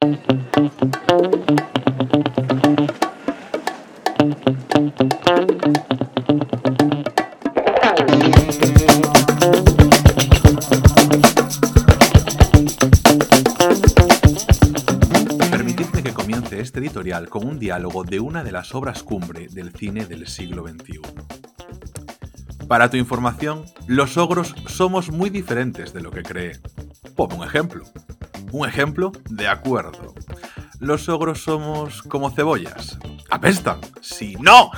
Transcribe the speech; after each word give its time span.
Permitidme 0.00 0.40
que 16.02 16.14
comience 16.14 16.60
este 16.60 16.80
editorial 16.80 17.28
con 17.28 17.46
un 17.46 17.58
diálogo 17.58 18.02
de 18.02 18.20
una 18.20 18.42
de 18.42 18.52
las 18.52 18.74
obras 18.74 19.02
cumbre 19.02 19.48
del 19.48 19.70
cine 19.72 20.06
del 20.06 20.26
siglo 20.28 20.66
XXI. 20.66 21.02
Para 22.66 22.88
tu 22.88 22.96
información, 22.96 23.66
los 23.86 24.16
ogros 24.16 24.54
somos 24.66 25.10
muy 25.10 25.28
diferentes 25.28 25.92
de 25.92 26.00
lo 26.00 26.10
que 26.10 26.22
cree. 26.22 26.58
Pongo 27.14 27.36
un 27.36 27.44
ejemplo. 27.44 27.84
Un 28.52 28.68
ejemplo 28.68 29.12
de 29.28 29.48
acuerdo. 29.48 30.14
Los 30.78 31.08
ogros 31.08 31.42
somos 31.42 32.02
como 32.02 32.30
cebollas. 32.30 32.98
Apestan. 33.28 33.80
Si 34.00 34.34
no, 34.36 34.70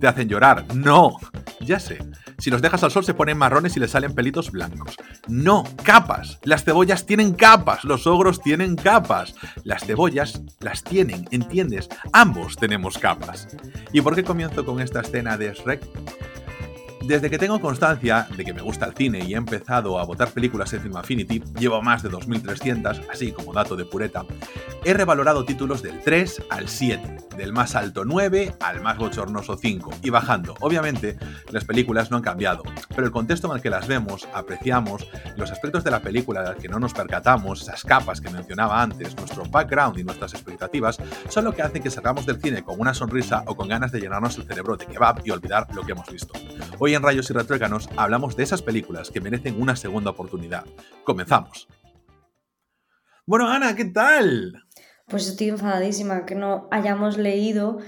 te 0.00 0.06
hacen 0.06 0.28
llorar. 0.28 0.64
No. 0.74 1.18
Ya 1.60 1.80
sé. 1.80 1.98
Si 2.38 2.50
los 2.50 2.62
dejas 2.62 2.84
al 2.84 2.92
sol 2.92 3.04
se 3.04 3.14
ponen 3.14 3.36
marrones 3.36 3.76
y 3.76 3.80
les 3.80 3.90
salen 3.90 4.14
pelitos 4.14 4.52
blancos. 4.52 4.96
No, 5.26 5.64
capas. 5.82 6.38
Las 6.44 6.62
cebollas 6.62 7.04
tienen 7.04 7.34
capas. 7.34 7.84
Los 7.84 8.06
ogros 8.06 8.40
tienen 8.40 8.76
capas. 8.76 9.34
Las 9.64 9.84
cebollas 9.84 10.40
las 10.60 10.84
tienen, 10.84 11.26
¿entiendes? 11.32 11.88
Ambos 12.12 12.56
tenemos 12.56 12.96
capas. 12.96 13.48
¿Y 13.92 14.00
por 14.00 14.14
qué 14.14 14.22
comienzo 14.22 14.64
con 14.64 14.80
esta 14.80 15.00
escena 15.00 15.36
de 15.36 15.52
Shrek? 15.52 15.82
Desde 17.08 17.30
que 17.30 17.38
tengo 17.38 17.58
constancia 17.58 18.28
de 18.36 18.44
que 18.44 18.52
me 18.52 18.60
gusta 18.60 18.84
el 18.84 18.92
cine 18.92 19.24
y 19.24 19.32
he 19.32 19.36
empezado 19.38 19.98
a 19.98 20.04
votar 20.04 20.30
películas 20.30 20.70
en 20.74 20.82
Film 20.82 20.96
Affinity, 20.98 21.42
llevo 21.58 21.80
más 21.80 22.02
de 22.02 22.10
2.300, 22.10 23.06
así 23.10 23.32
como 23.32 23.54
dato 23.54 23.76
de 23.76 23.86
pureta, 23.86 24.26
he 24.84 24.92
revalorado 24.92 25.46
títulos 25.46 25.82
del 25.82 26.00
3 26.00 26.42
al 26.50 26.68
7, 26.68 27.28
del 27.38 27.54
más 27.54 27.76
alto 27.76 28.04
9 28.04 28.56
al 28.60 28.82
más 28.82 28.98
bochornoso 28.98 29.56
5, 29.56 29.90
y 30.02 30.10
bajando. 30.10 30.54
Obviamente, 30.60 31.16
las 31.50 31.64
películas 31.64 32.10
no 32.10 32.18
han 32.18 32.22
cambiado, 32.22 32.62
pero 32.90 33.06
el 33.06 33.10
contexto 33.10 33.48
en 33.48 33.56
el 33.56 33.62
que 33.62 33.70
las 33.70 33.86
vemos, 33.86 34.28
apreciamos, 34.34 35.06
los 35.38 35.50
aspectos 35.50 35.84
de 35.84 35.90
la 35.90 36.00
película 36.00 36.42
de 36.42 36.50
los 36.50 36.62
que 36.62 36.68
no 36.68 36.78
nos 36.78 36.92
percatamos, 36.92 37.62
esas 37.62 37.84
capas 37.84 38.20
que 38.20 38.28
mencionaba 38.28 38.82
antes, 38.82 39.16
nuestro 39.16 39.44
background 39.46 39.98
y 39.98 40.04
nuestras 40.04 40.34
expectativas, 40.34 40.98
son 41.30 41.46
lo 41.46 41.54
que 41.54 41.62
hacen 41.62 41.82
que 41.82 41.90
salgamos 41.90 42.26
del 42.26 42.38
cine 42.38 42.62
con 42.62 42.78
una 42.78 42.92
sonrisa 42.92 43.44
o 43.46 43.56
con 43.56 43.66
ganas 43.66 43.92
de 43.92 44.00
llenarnos 44.00 44.36
el 44.36 44.44
cerebro 44.44 44.76
de 44.76 44.84
kebab 44.84 45.22
y 45.24 45.30
olvidar 45.30 45.66
lo 45.74 45.80
que 45.84 45.92
hemos 45.92 46.10
visto. 46.12 46.34
Hoy 46.78 46.94
en 46.94 46.97
Rayos 47.02 47.30
y 47.30 47.32
Retróganos 47.32 47.88
hablamos 47.96 48.36
de 48.36 48.42
esas 48.44 48.62
películas 48.62 49.10
que 49.10 49.20
merecen 49.20 49.60
una 49.60 49.76
segunda 49.76 50.10
oportunidad. 50.10 50.64
Comenzamos. 51.04 51.68
Bueno, 53.26 53.48
Ana, 53.48 53.74
¿qué 53.76 53.84
tal? 53.84 54.64
Pues 55.06 55.26
estoy 55.28 55.48
enfadadísima 55.48 56.24
que 56.26 56.34
no 56.34 56.68
hayamos 56.70 57.16
leído 57.18 57.78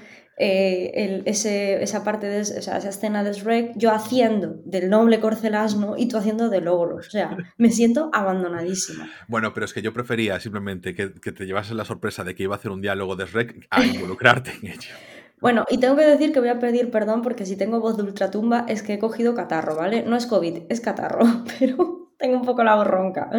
eh, 0.43 0.93
el- 0.95 1.23
ese- 1.27 1.83
esa 1.83 2.03
parte 2.03 2.27
de 2.27 2.41
o 2.41 2.45
sea, 2.63 2.79
esa 2.79 2.89
escena 2.89 3.23
de 3.23 3.35
Shrek, 3.35 3.73
yo 3.77 3.93
haciendo 3.93 4.55
del 4.65 4.89
noble 4.89 5.21
corcelasno 5.21 5.97
y 5.99 6.09
tú 6.09 6.17
haciendo 6.17 6.49
del 6.49 6.67
ogro. 6.67 6.97
O 6.97 7.03
sea, 7.03 7.37
me 7.59 7.69
siento 7.71 8.09
abandonadísima. 8.15 9.11
Bueno, 9.29 9.53
pero 9.53 9.67
es 9.67 9.75
que 9.75 9.83
yo 9.83 9.93
prefería 9.93 10.41
simplemente 10.41 10.95
que, 10.95 11.13
que 11.13 11.33
te 11.33 11.45
llevases 11.45 11.73
la 11.77 11.85
sorpresa 11.85 12.25
de 12.25 12.35
que 12.35 12.45
iba 12.45 12.55
a 12.55 12.59
hacer 12.59 12.71
un 12.71 12.81
diálogo 12.81 13.17
de 13.17 13.27
Shrek 13.27 13.67
a 13.69 13.85
involucrarte 13.85 14.53
en 14.63 14.69
ello. 14.69 14.95
Bueno, 15.41 15.65
y 15.71 15.79
tengo 15.79 15.97
que 15.97 16.05
decir 16.05 16.33
que 16.33 16.41
voy 16.41 16.51
a 16.51 16.59
pedir 16.59 16.91
perdón 16.91 17.23
porque 17.23 17.47
si 17.47 17.57
tengo 17.57 17.81
voz 17.81 17.97
de 17.97 18.03
ultratumba 18.03 18.67
es 18.69 18.83
que 18.83 18.95
he 18.95 18.99
cogido 18.99 19.35
catarro, 19.35 19.75
¿vale? 19.77 20.03
No 20.03 20.17
es 20.17 20.27
COVID, 20.27 20.65
es 20.69 20.81
catarro, 20.81 21.25
pero 21.59 22.10
tengo 22.21 22.37
un 22.37 22.45
poco 22.45 22.63
la 22.63 22.77
voz 22.77 22.87
ronca. 22.87 23.31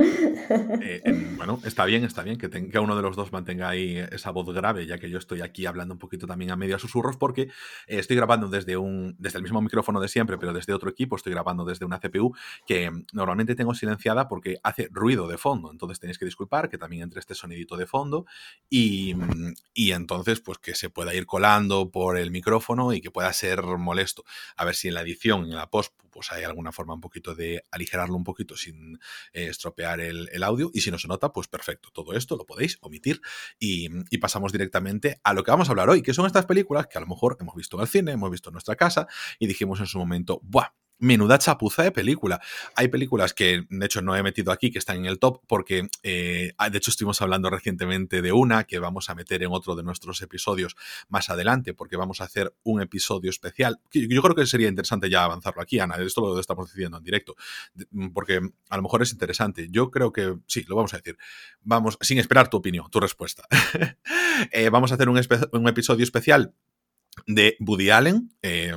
Eh, 0.84 1.02
bueno, 1.38 1.60
está 1.64 1.86
bien, 1.86 2.04
está 2.04 2.24
bien 2.24 2.38
que, 2.38 2.50
que 2.50 2.80
uno 2.80 2.96
de 2.96 3.02
los 3.02 3.16
dos 3.16 3.32
mantenga 3.32 3.70
ahí 3.70 3.98
esa 4.12 4.32
voz 4.32 4.52
grave, 4.54 4.86
ya 4.88 4.98
que 4.98 5.10
yo 5.10 5.18
estoy 5.18 5.42
aquí 5.42 5.66
hablando 5.66 5.94
un 5.94 6.00
poquito 6.00 6.26
también 6.26 6.52
a 6.52 6.56
medio 6.56 6.80
susurros, 6.80 7.18
porque 7.18 7.44
eh, 7.44 7.50
estoy 8.00 8.16
grabando 8.18 8.48
desde, 8.48 8.78
un, 8.78 9.16
desde 9.20 9.38
el 9.38 9.44
mismo 9.44 9.62
micrófono 9.62 10.00
de 10.00 10.08
siempre, 10.08 10.38
pero 10.38 10.54
desde 10.54 10.74
otro 10.74 10.90
equipo, 10.90 11.16
estoy 11.16 11.34
grabando 11.34 11.64
desde 11.66 11.86
una 11.86 12.00
CPU 12.00 12.34
que 12.66 12.92
normalmente 13.14 13.56
tengo 13.56 13.74
silenciada 13.74 14.28
porque 14.28 14.58
hace 14.64 14.88
ruido 14.92 15.28
de 15.28 15.38
fondo, 15.38 15.72
entonces 15.72 16.00
tenéis 16.00 16.18
que 16.18 16.26
disculpar 16.26 16.70
que 16.70 16.78
también 16.78 17.04
entre 17.04 17.20
este 17.20 17.36
sonidito 17.36 17.78
de 17.78 17.86
fondo 17.86 18.26
y, 18.70 19.16
y 19.74 19.92
entonces 19.92 20.42
pues 20.42 20.58
que 20.58 20.74
se 20.74 20.90
pueda 20.90 21.14
ir 21.14 21.26
colando 21.26 21.92
por 21.92 22.18
el 22.18 22.32
micrófono 22.32 22.94
y 22.94 23.02
que 23.02 23.12
pueda 23.12 23.32
ser 23.34 23.62
molesto. 23.64 24.24
A 24.56 24.66
ver 24.66 24.76
si 24.76 24.88
en 24.88 24.96
la 24.96 25.02
edición, 25.02 25.44
en 25.44 25.56
la 25.56 25.70
post, 25.70 25.94
pues 26.12 26.32
hay 26.32 26.44
alguna 26.44 26.72
forma 26.72 26.94
un 26.94 27.02
poquito 27.02 27.34
de 27.34 27.64
aligerarlo 27.72 28.16
un 28.16 28.24
poquito 28.24 28.56
sin 28.72 29.00
eh, 29.34 29.48
estropear 29.48 30.00
el, 30.00 30.44
audio 30.44 30.72
y 30.74 30.82
si 30.82 30.92
no 30.92 30.98
se 30.98 31.08
nota, 31.08 31.32
pues 31.32 31.48
perfecto, 31.48 31.90
todo 31.94 32.14
esto 32.14 32.36
lo 32.36 32.46
podéis 32.46 32.78
omitir 32.82 33.22
y, 33.60 33.90
y 34.10 34.18
pasamos 34.18 34.52
directamente 34.52 35.20
a 35.24 35.34
lo 35.34 35.44
que 35.44 35.52
vamos 35.52 35.68
a 35.70 35.72
hablar 35.72 35.90
hoy, 35.90 36.02
que 36.02 36.14
son 36.14 36.26
estas 36.26 36.46
películas 36.46 36.88
que 36.88 36.98
a 36.98 37.02
lo 37.02 37.08
mejor 37.08 37.38
hemos 37.40 37.56
visto 37.56 37.78
en 37.78 37.82
el 37.82 37.88
cine, 37.88 38.12
hemos 38.14 38.32
visto 38.32 38.50
en 38.50 38.54
nuestra 38.54 38.76
casa 38.76 39.08
y 39.40 39.48
dijimos 39.48 39.80
en 39.80 39.86
su 39.86 40.00
momento, 40.00 40.40
¡buah! 40.44 40.74
Menuda 41.02 41.38
chapuza 41.40 41.84
de 41.84 41.92
película. 41.92 42.40
Hay 42.76 42.88
películas 42.88 43.34
que, 43.34 43.66
de 43.70 43.86
hecho, 43.86 44.02
no 44.02 44.16
he 44.16 44.24
metido 44.24 44.52
aquí, 44.52 44.72
que 44.72 44.78
están 44.80 44.98
en 44.98 45.08
el 45.08 45.20
top, 45.20 45.42
porque, 45.48 45.90
eh, 46.04 46.54
de 46.72 46.78
hecho, 46.78 46.92
estuvimos 46.92 47.22
hablando 47.22 47.50
recientemente 47.50 48.22
de 48.22 48.32
una 48.32 48.64
que 48.66 48.80
vamos 48.80 49.10
a 49.10 49.16
meter 49.16 49.42
en 49.44 49.50
otro 49.52 49.76
de 49.76 49.84
nuestros 49.84 50.22
episodios 50.22 50.76
más 51.10 51.30
adelante, 51.30 51.74
porque 51.74 51.98
vamos 51.98 52.22
a 52.22 52.26
hacer 52.26 52.56
un 52.64 52.82
episodio 52.82 53.30
especial. 53.32 53.80
Yo 53.92 54.22
creo 54.22 54.36
que 54.36 54.46
sería 54.46 54.68
interesante 54.70 55.10
ya 55.10 55.24
avanzarlo 55.24 55.62
aquí, 55.62 55.80
Ana. 55.80 55.96
Esto 55.96 56.22
lo 56.22 56.40
estamos 56.40 56.72
diciendo 56.72 56.98
en 57.00 57.04
directo, 57.04 57.36
de- 57.74 57.88
porque 58.14 58.40
a 58.70 58.78
lo 58.78 58.84
mejor 58.84 59.02
es 59.02 59.12
interesante. 59.12 59.68
Yo 59.72 59.90
creo 59.92 60.14
que 60.14 60.38
sí, 60.48 60.64
lo 60.68 60.76
vamos 60.76 60.94
a 60.94 60.98
decir. 60.98 61.18
Vamos, 61.62 61.98
sin 62.02 62.20
esperar 62.20 62.48
tu 62.50 62.58
opinión, 62.58 62.90
tu 62.92 63.00
respuesta. 63.00 63.44
Eh, 64.52 64.70
vamos 64.70 64.92
a 64.92 64.96
hacer 64.96 65.08
un 65.10 65.68
episodio 65.68 66.04
especial 66.04 66.56
de 67.28 67.56
Woody 67.60 67.90
Allen. 67.90 68.32
eh, 68.42 68.74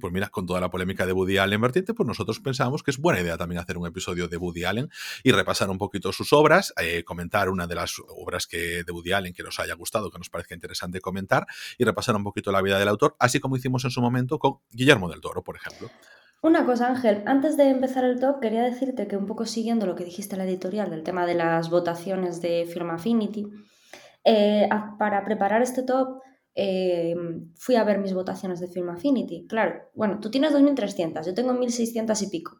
pues 0.00 0.12
mira, 0.12 0.28
con 0.28 0.46
toda 0.46 0.60
la 0.60 0.70
polémica 0.70 1.06
de 1.06 1.12
Woody 1.12 1.38
Allen 1.38 1.60
vertiente, 1.60 1.94
pues 1.94 2.06
nosotros 2.06 2.40
pensamos 2.40 2.82
que 2.82 2.90
es 2.90 2.98
buena 2.98 3.20
idea 3.20 3.36
también 3.36 3.60
hacer 3.60 3.78
un 3.78 3.86
episodio 3.86 4.28
de 4.28 4.36
Woody 4.36 4.64
Allen 4.64 4.88
y 5.22 5.32
repasar 5.32 5.70
un 5.70 5.78
poquito 5.78 6.12
sus 6.12 6.32
obras, 6.32 6.72
eh, 6.80 7.04
comentar 7.04 7.48
una 7.48 7.66
de 7.66 7.74
las 7.74 7.96
obras 8.08 8.46
que 8.46 8.84
de 8.84 8.92
Woody 8.92 9.12
Allen 9.12 9.32
que 9.32 9.42
nos 9.42 9.58
haya 9.60 9.74
gustado, 9.74 10.10
que 10.10 10.18
nos 10.18 10.30
parezca 10.30 10.54
interesante 10.54 11.00
comentar 11.00 11.46
y 11.78 11.84
repasar 11.84 12.16
un 12.16 12.24
poquito 12.24 12.52
la 12.52 12.62
vida 12.62 12.78
del 12.78 12.88
autor, 12.88 13.16
así 13.18 13.40
como 13.40 13.56
hicimos 13.56 13.84
en 13.84 13.90
su 13.90 14.00
momento 14.00 14.38
con 14.38 14.58
Guillermo 14.70 15.08
del 15.08 15.20
Toro, 15.20 15.42
por 15.42 15.56
ejemplo. 15.56 15.90
Una 16.42 16.64
cosa, 16.64 16.88
Ángel, 16.88 17.22
antes 17.26 17.58
de 17.58 17.68
empezar 17.68 18.04
el 18.04 18.18
top, 18.18 18.40
quería 18.40 18.62
decirte 18.62 19.06
que 19.06 19.18
un 19.18 19.26
poco 19.26 19.44
siguiendo 19.44 19.84
lo 19.84 19.94
que 19.94 20.04
dijiste 20.04 20.36
en 20.36 20.38
la 20.38 20.46
editorial 20.46 20.88
del 20.88 21.02
tema 21.02 21.26
de 21.26 21.34
las 21.34 21.68
votaciones 21.68 22.40
de 22.40 22.66
Film 22.72 22.90
Affinity, 22.90 23.46
eh, 24.24 24.68
para 24.98 25.24
preparar 25.24 25.60
este 25.60 25.82
top 25.82 26.20
eh, 26.54 27.14
fui 27.56 27.76
a 27.76 27.84
ver 27.84 27.98
mis 27.98 28.12
votaciones 28.14 28.60
de 28.60 28.68
Film 28.68 28.88
Affinity. 28.90 29.46
Claro, 29.48 29.90
bueno, 29.94 30.18
tú 30.20 30.30
tienes 30.30 30.52
2.300, 30.52 31.26
yo 31.26 31.34
tengo 31.34 31.52
1.600 31.54 32.20
y 32.22 32.26
pico, 32.28 32.58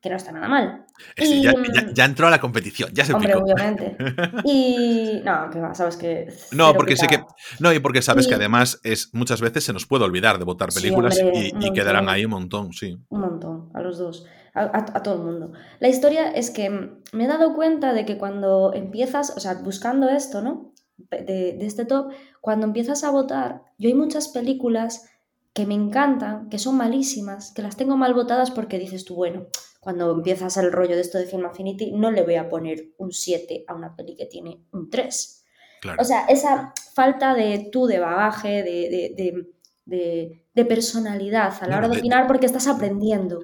que 0.00 0.08
no 0.10 0.16
está 0.16 0.32
nada 0.32 0.48
mal. 0.48 0.86
Es 1.16 1.28
decir, 1.28 1.36
Y, 1.38 1.42
ya, 1.42 1.52
mm, 1.52 1.64
ya- 1.74 1.92
ya 1.92 2.04
entró 2.04 2.26
a 2.26 2.30
la 2.30 2.40
competición, 2.40 2.90
ya 2.92 3.04
se 3.04 3.12
Hombre, 3.14 3.32
picó. 3.34 3.44
obviamente. 3.44 3.96
Y 4.44 5.20
no, 5.24 5.50
que 5.50 5.60
va, 5.60 5.74
sabes 5.74 5.96
que... 5.96 6.28
No, 6.52 6.72
porque 6.74 6.96
sé 6.96 7.06
que. 7.08 7.20
No, 7.60 7.72
y 7.72 7.78
porque 7.80 8.00
sabes 8.02 8.26
Y- 8.26 8.28
que 8.28 8.34
además 8.36 8.80
es 8.84 9.10
muchas 9.12 9.40
veces 9.40 9.64
se 9.64 9.72
nos 9.72 9.86
puede 9.86 10.04
olvidar 10.04 10.38
de 10.38 10.44
votar 10.44 10.72
Sí, 10.72 10.80
películas 10.80 11.18
hombre, 11.20 11.52
y, 11.60 11.72
quedarán 11.72 12.08
ahí 12.08 12.24
un 12.24 12.30
montón, 12.32 12.72
sí. 12.72 12.96
Un 13.10 13.20
montón, 13.20 13.70
a 13.74 13.80
los 13.80 13.98
dos, 13.98 14.24
a, 14.54 14.60
a- 14.62 14.96
a 14.98 15.02
todo 15.02 15.16
el 15.16 15.22
mundo. 15.22 15.52
La 15.80 15.88
historia 15.88 16.30
es 16.30 16.50
que 16.50 16.70
me 16.70 17.24
he 17.24 17.28
dado 17.28 17.54
cuenta 17.54 17.92
de 17.92 18.04
que 18.04 18.16
cuando 18.18 18.72
empiezas, 18.74 19.36
o 19.36 19.40
sea, 19.40 19.54
buscando 19.54 20.08
esto, 20.08 20.40
¿no? 20.42 20.72
De, 20.98 21.22
de 21.52 21.66
este 21.66 21.84
top, 21.84 22.12
cuando 22.40 22.66
empiezas 22.66 23.04
a 23.04 23.10
votar, 23.10 23.62
yo 23.78 23.88
hay 23.88 23.94
muchas 23.94 24.28
películas 24.28 25.08
que 25.54 25.64
me 25.64 25.74
encantan, 25.74 26.48
que 26.50 26.58
son 26.58 26.76
malísimas, 26.76 27.52
que 27.52 27.62
las 27.62 27.76
tengo 27.76 27.96
mal 27.96 28.14
votadas 28.14 28.50
porque 28.50 28.78
dices 28.78 29.04
tú, 29.04 29.14
bueno, 29.14 29.46
cuando 29.80 30.10
empiezas 30.12 30.56
el 30.56 30.72
rollo 30.72 30.96
de 30.96 31.00
esto 31.00 31.18
de 31.18 31.26
Film 31.26 31.46
Affinity, 31.46 31.92
no 31.92 32.10
le 32.10 32.22
voy 32.22 32.34
a 32.34 32.48
poner 32.48 32.92
un 32.98 33.12
7 33.12 33.64
a 33.66 33.74
una 33.74 33.96
peli 33.96 34.16
que 34.16 34.26
tiene 34.26 34.60
un 34.72 34.90
3. 34.90 35.44
Claro. 35.80 36.02
O 36.02 36.04
sea, 36.04 36.26
esa 36.26 36.74
falta 36.94 37.34
de 37.34 37.70
tú, 37.72 37.86
de 37.86 38.00
bagaje, 38.00 38.62
de, 38.62 39.14
de, 39.16 40.34
de, 40.54 40.64
personalidad 40.64 41.54
a 41.60 41.68
la 41.68 41.78
hora 41.78 41.88
de- 41.88 41.98
opinar 41.98 42.26
porque 42.26 42.46
estás 42.46 42.66
aprendiendo. 42.66 43.40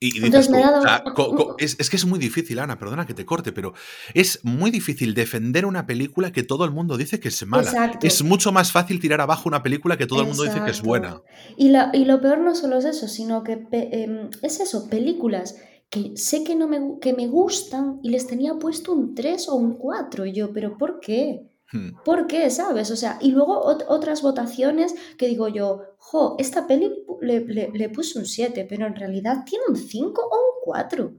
Y, 0.00 0.06
y 0.06 0.10
dices 0.20 0.24
Entonces 0.24 0.46
tú, 0.46 0.52
me 0.52 0.60
he 0.60 0.64
dado- 0.64 0.78
o 0.78 0.82
sea, 0.82 1.02
co- 1.12 1.34
co- 1.34 1.54
es, 1.58 1.76
es 1.80 1.90
que 1.90 1.96
es 1.96 2.04
muy 2.06 2.20
difícil, 2.20 2.58
Ana, 2.60 2.78
perdona 2.78 3.04
que 3.04 3.14
te 3.14 3.24
corte, 3.26 3.50
pero 3.52 3.74
es 4.14 4.38
muy 4.44 4.70
difícil 4.70 5.12
defender 5.12 5.66
una 5.66 5.86
película 5.86 6.30
que 6.30 6.44
todo 6.44 6.64
el 6.64 6.70
mundo 6.70 6.96
dice 6.96 7.18
que 7.18 7.28
es 7.28 7.44
mala. 7.46 7.64
Exacto. 7.64 8.06
Es 8.06 8.22
mucho 8.22 8.52
más 8.52 8.70
fácil 8.70 9.00
tirar 9.00 9.20
abajo 9.20 9.48
una 9.48 9.62
película 9.62 9.96
que 9.96 10.06
todo 10.06 10.20
el 10.20 10.28
mundo 10.28 10.44
dice 10.44 10.62
que 10.64 10.70
es 10.70 10.82
buena. 10.82 11.20
Y, 11.56 11.70
la- 11.70 11.90
y 11.92 12.04
lo 12.04 12.20
peor 12.20 12.38
no 12.38 12.54
solo 12.54 12.78
es 12.78 12.84
eso, 12.84 13.08
sino 13.08 13.42
que 13.42 13.66
em, 13.72 14.30
es 14.42 14.60
eso, 14.60 14.88
películas 14.88 15.56
que 15.90 16.12
sé 16.16 16.44
que, 16.44 16.54
no 16.54 16.68
me, 16.68 16.98
que 17.00 17.14
me 17.14 17.26
gustan 17.26 17.98
y 18.02 18.10
les 18.10 18.26
tenía 18.26 18.54
puesto 18.54 18.92
un 18.92 19.14
3 19.14 19.48
o 19.48 19.54
un 19.56 19.78
4. 19.78 20.26
Y 20.26 20.32
yo, 20.32 20.52
¿pero 20.52 20.76
por 20.78 21.00
qué? 21.00 21.48
Hmm. 21.72 21.90
¿Por 22.04 22.26
qué? 22.26 22.48
¿Sabes? 22.50 22.90
O 22.90 22.96
sea, 22.96 23.18
y 23.20 23.30
luego 23.32 23.62
ot- 23.64 23.84
otras 23.88 24.22
votaciones 24.22 24.94
que 25.18 25.28
digo 25.28 25.48
yo, 25.48 25.82
jo, 25.98 26.34
esta 26.38 26.66
peli 26.66 27.04
le, 27.20 27.40
le- 27.40 27.70
le 27.74 27.88
puse 27.90 28.18
un 28.18 28.24
7, 28.24 28.66
pero 28.68 28.86
en 28.86 28.96
realidad 28.96 29.44
tiene 29.44 29.64
un 29.68 29.76
5 29.76 30.22
o 30.22 30.36
un 30.36 30.62
4. 30.64 31.12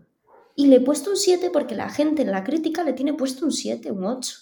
Y 0.56 0.68
le 0.68 0.78
he 0.78 0.82
puesto 0.82 1.12
un 1.12 1.18
7 1.18 1.52
porque 1.52 1.76
la 1.76 1.90
gente 1.90 2.24
en 2.24 2.32
la 2.32 2.44
crítica 2.44 2.84
le 2.84 2.94
tiene 2.94 3.14
puesto 3.14 3.46
un 3.46 3.52
7, 3.52 3.92
un 3.92 4.06
8. 4.06 4.36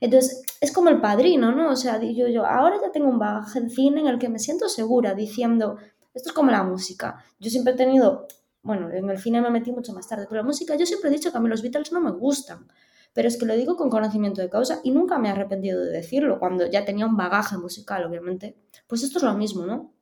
Entonces, 0.00 0.42
es 0.60 0.70
como 0.72 0.90
el 0.90 1.00
padrino, 1.00 1.50
¿no? 1.52 1.70
O 1.72 1.76
sea, 1.76 2.00
yo, 2.00 2.28
yo 2.28 2.46
ahora 2.46 2.76
ya 2.80 2.92
tengo 2.92 3.08
un 3.08 3.18
bagaje 3.18 3.60
de 3.60 3.68
cine 3.70 4.00
en 4.00 4.06
el 4.06 4.18
que 4.18 4.28
me 4.28 4.38
siento 4.38 4.68
segura 4.68 5.14
diciendo, 5.14 5.76
esto 6.14 6.28
es 6.30 6.34
como 6.34 6.52
la 6.52 6.62
música. 6.62 7.24
Yo 7.40 7.50
siempre 7.50 7.72
he 7.74 7.76
tenido, 7.76 8.28
bueno, 8.62 8.90
en 8.92 9.10
el 9.10 9.18
cine 9.18 9.40
me 9.42 9.50
metí 9.50 9.72
mucho 9.72 9.92
más 9.92 10.06
tarde, 10.08 10.26
pero 10.28 10.40
la 10.42 10.46
música 10.46 10.76
yo 10.76 10.86
siempre 10.86 11.10
he 11.10 11.12
dicho 11.12 11.32
que 11.32 11.38
a 11.38 11.40
mí 11.40 11.48
los 11.48 11.62
Beatles 11.62 11.90
no 11.92 12.00
me 12.00 12.12
gustan. 12.12 12.68
Pero 13.12 13.28
es 13.28 13.36
que 13.36 13.46
lo 13.46 13.56
digo 13.56 13.76
con 13.76 13.90
conocimiento 13.90 14.40
de 14.40 14.50
causa 14.50 14.80
y 14.84 14.90
nunca 14.90 15.18
me 15.18 15.28
he 15.28 15.32
arrepentido 15.32 15.80
de 15.80 15.90
decirlo, 15.90 16.38
cuando 16.38 16.66
ya 16.66 16.84
tenía 16.84 17.06
un 17.06 17.16
bagaje 17.16 17.56
musical, 17.58 18.04
obviamente. 18.04 18.56
Pues 18.86 19.02
esto 19.02 19.18
es 19.18 19.24
lo 19.24 19.34
mismo, 19.34 19.66
¿no? 19.66 19.92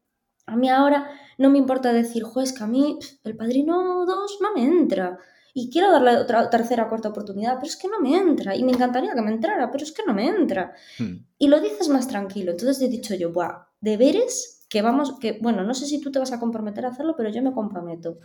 A 0.47 0.56
mí 0.56 0.69
ahora 0.69 1.11
no 1.38 1.50
me 1.50 1.58
importa 1.58 1.93
decir, 1.93 2.23
juez, 2.23 2.53
que 2.53 2.64
a 2.64 2.67
mí 2.67 2.99
el 3.25 3.37
Padrino 3.37 4.05
2 4.06 4.38
no 4.41 4.53
me 4.55 4.64
entra 4.64 5.19
y 5.55 5.70
quiero 5.70 5.91
darle 5.91 6.19
otra 6.19 6.50
tercera 6.50 6.88
cuarta 6.88 7.08
oportunidad, 7.08 7.55
pero 7.55 7.67
es 7.67 7.76
que 7.76 7.88
no 7.88 7.99
me 7.99 8.17
entra 8.17 8.55
y 8.55 8.62
me 8.62 8.73
encantaría 8.73 9.14
que 9.14 9.23
me 9.23 9.32
entrara, 9.32 9.70
pero 9.70 9.82
es 9.82 9.93
que 9.93 10.03
no 10.06 10.12
me 10.12 10.29
entra. 10.29 10.75
Hmm. 10.99 11.25
Y 11.38 11.49
lo 11.49 11.61
dices 11.61 11.88
más 11.88 12.06
tranquilo. 12.06 12.53
Entonces 12.53 12.81
he 12.82 12.88
dicho 12.88 13.14
yo, 13.14 13.32
Buah, 13.32 13.67
deberes 13.81 14.67
que 14.69 14.82
vamos, 14.82 15.19
que 15.19 15.38
bueno, 15.41 15.64
no 15.64 15.75
sé 15.75 15.87
si 15.87 16.00
tú 16.00 16.12
te 16.12 16.19
vas 16.19 16.32
a 16.32 16.41
comprometer 16.41 16.85
a 16.85 16.91
hacerlo, 16.91 17.14
pero 17.17 17.31
yo 17.31 17.43
me 17.43 17.53
comprometo 17.53 18.19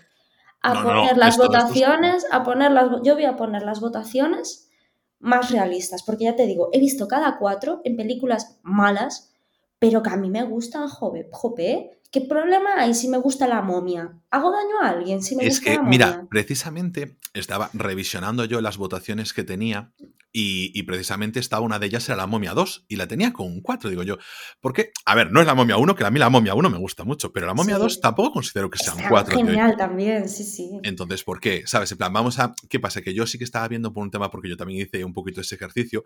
a 0.61 0.83
poner 0.83 1.17
las 1.17 1.37
votaciones, 1.37 2.25
a 2.31 2.43
poner 2.43 2.71
las, 2.71 2.89
yo 3.03 3.15
voy 3.15 3.25
a 3.25 3.35
poner 3.35 3.63
las 3.63 3.79
votaciones 3.79 4.69
más 5.21 5.51
realistas, 5.51 6.03
porque 6.03 6.25
ya 6.25 6.35
te 6.35 6.45
digo, 6.45 6.69
he 6.73 6.79
visto 6.79 7.07
cada 7.07 7.37
cuatro 7.37 7.81
en 7.83 7.95
películas 7.95 8.59
malas, 8.63 9.33
pero 9.79 10.03
que 10.03 10.09
a 10.09 10.17
mí 10.17 10.29
me 10.29 10.43
gustan, 10.43 10.87
jope, 10.87 11.27
jope 11.31 12.01
¿Qué 12.11 12.19
problema 12.19 12.75
hay 12.77 12.93
si 12.93 13.07
me 13.07 13.17
gusta 13.17 13.47
la 13.47 13.61
momia? 13.61 14.19
¿Hago 14.31 14.51
daño 14.51 14.81
a 14.81 14.89
alguien 14.89 15.23
si 15.23 15.37
me 15.37 15.47
es 15.47 15.61
gusta 15.61 15.71
que, 15.71 15.81
mira, 15.81 16.27
precisamente 16.29 17.15
estaba 17.33 17.69
revisionando 17.71 18.43
yo 18.43 18.59
las 18.59 18.77
votaciones 18.77 19.31
que 19.31 19.45
tenía 19.45 19.93
y, 20.33 20.81
precisamente 20.83 21.39
estaba 21.39 21.61
una 21.61 21.79
de 21.79 21.87
ellas 21.87 22.07
era 22.07 22.17
la 22.17 22.27
momia 22.27 22.53
2 22.53 22.85
y 22.87 22.95
la 22.95 23.07
tenía 23.07 23.33
con 23.33 23.47
un 23.47 23.61
4, 23.61 23.89
digo 23.89 24.03
yo. 24.03 24.17
Porque, 24.59 24.91
a 25.05 25.15
ver, 25.15 25.31
no 25.31 25.41
es 25.41 25.47
la 25.47 25.55
momia 25.55 25.77
1, 25.77 25.95
que 25.95 26.05
a 26.05 26.11
mí 26.11 26.19
la 26.19 26.29
momia 26.29 26.53
1 26.53 26.69
me 26.69 26.77
gusta 26.77 27.03
mucho, 27.03 27.31
pero 27.31 27.47
la 27.47 27.53
momia 27.53 27.77
2 27.77 28.01
tampoco 28.01 28.31
considero 28.33 28.69
que 28.69 28.77
sea 28.77 28.93
un 28.93 29.03
4. 29.09 29.37
Genial 29.37 29.75
también, 29.77 30.29
sí, 30.29 30.43
sí. 30.43 30.69
Entonces, 30.83 31.23
¿por 31.23 31.39
qué? 31.39 31.63
¿Sabes? 31.65 31.91
En 31.91 31.97
plan, 31.97 32.13
vamos 32.13 32.39
a. 32.39 32.55
¿Qué 32.69 32.79
pasa? 32.79 33.01
Que 33.01 33.13
yo 33.13 33.25
sí 33.27 33.37
que 33.37 33.43
estaba 33.43 33.67
viendo 33.67 33.93
por 33.93 34.03
un 34.03 34.11
tema, 34.11 34.31
porque 34.31 34.49
yo 34.49 34.57
también 34.57 34.81
hice 34.81 35.03
un 35.03 35.13
poquito 35.13 35.41
ese 35.41 35.55
ejercicio 35.55 36.03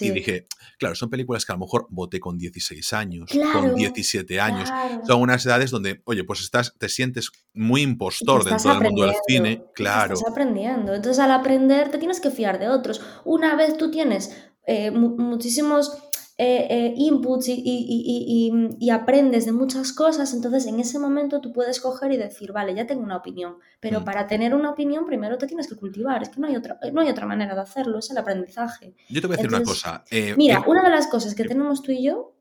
y 0.00 0.10
dije, 0.10 0.46
claro, 0.78 0.94
son 0.94 1.10
películas 1.10 1.44
que 1.44 1.52
a 1.52 1.54
lo 1.54 1.60
mejor 1.60 1.86
voté 1.90 2.20
con 2.20 2.38
16 2.38 2.92
años, 2.92 3.30
con 3.52 3.74
17 3.74 4.40
años. 4.40 4.68
Son 5.06 5.20
unas 5.20 5.44
edades 5.46 5.70
donde, 5.70 6.02
oye, 6.04 6.24
pues 6.24 6.40
estás, 6.40 6.74
te 6.78 6.88
sientes 6.88 7.30
muy 7.54 7.82
impostor 7.82 8.44
dentro 8.44 8.70
del 8.70 8.82
mundo 8.82 9.02
del 9.02 9.14
cine, 9.26 9.64
claro. 9.74 10.14
Estás 10.14 10.30
aprendiendo. 10.30 10.94
Entonces, 10.94 11.18
al 11.22 11.32
aprender, 11.32 11.90
te 11.90 11.98
tienes 11.98 12.20
que 12.20 12.30
fiar 12.30 12.58
de 12.58 12.68
otros. 12.68 13.00
Una 13.24 13.56
vez 13.56 13.67
tú 13.76 13.90
tienes 13.90 14.34
eh, 14.66 14.90
muchísimos 14.90 15.96
eh, 16.36 16.66
eh, 16.70 16.94
inputs 16.96 17.48
y, 17.48 18.90
aprendes 18.92 19.46
de 19.46 19.52
muchas 19.52 19.92
cosas, 19.92 20.34
entonces 20.34 20.66
en 20.66 20.78
ese 20.78 20.98
momento 20.98 21.40
tú 21.40 21.52
puedes 21.52 21.80
coger 21.80 22.12
y 22.12 22.16
decir, 22.16 22.52
vale, 22.52 22.74
ya 22.74 22.86
tengo 22.86 23.02
una 23.02 23.16
opinión, 23.16 23.56
pero 23.80 24.00
mm. 24.00 24.04
para 24.04 24.26
tener 24.26 24.54
una 24.54 24.70
opinión 24.70 25.04
primero 25.04 25.38
te 25.38 25.46
tienes 25.46 25.68
que 25.68 25.76
cultivar, 25.76 26.22
es 26.22 26.28
que 26.28 26.40
no 26.40 26.46
hay 26.46 26.56
otra, 26.56 26.78
no 26.92 27.00
hay 27.00 27.08
otra 27.08 27.26
manera 27.26 27.54
de 27.54 27.60
hacerlo, 27.60 27.98
es 27.98 28.10
el 28.10 28.18
aprendizaje. 28.18 28.94
Yo 29.08 29.20
te 29.20 29.26
voy 29.26 29.34
a 29.34 29.36
decir 29.38 29.54
una 29.54 29.64
cosa. 29.64 30.04
mira, 30.36 30.62
una 30.66 30.82
de 30.82 30.90
las 30.90 31.06
cosas 31.08 31.34
que 31.34 31.44
tenemos 31.44 31.82
tú 31.82 31.92
y 31.92 32.04
yo 32.04 32.37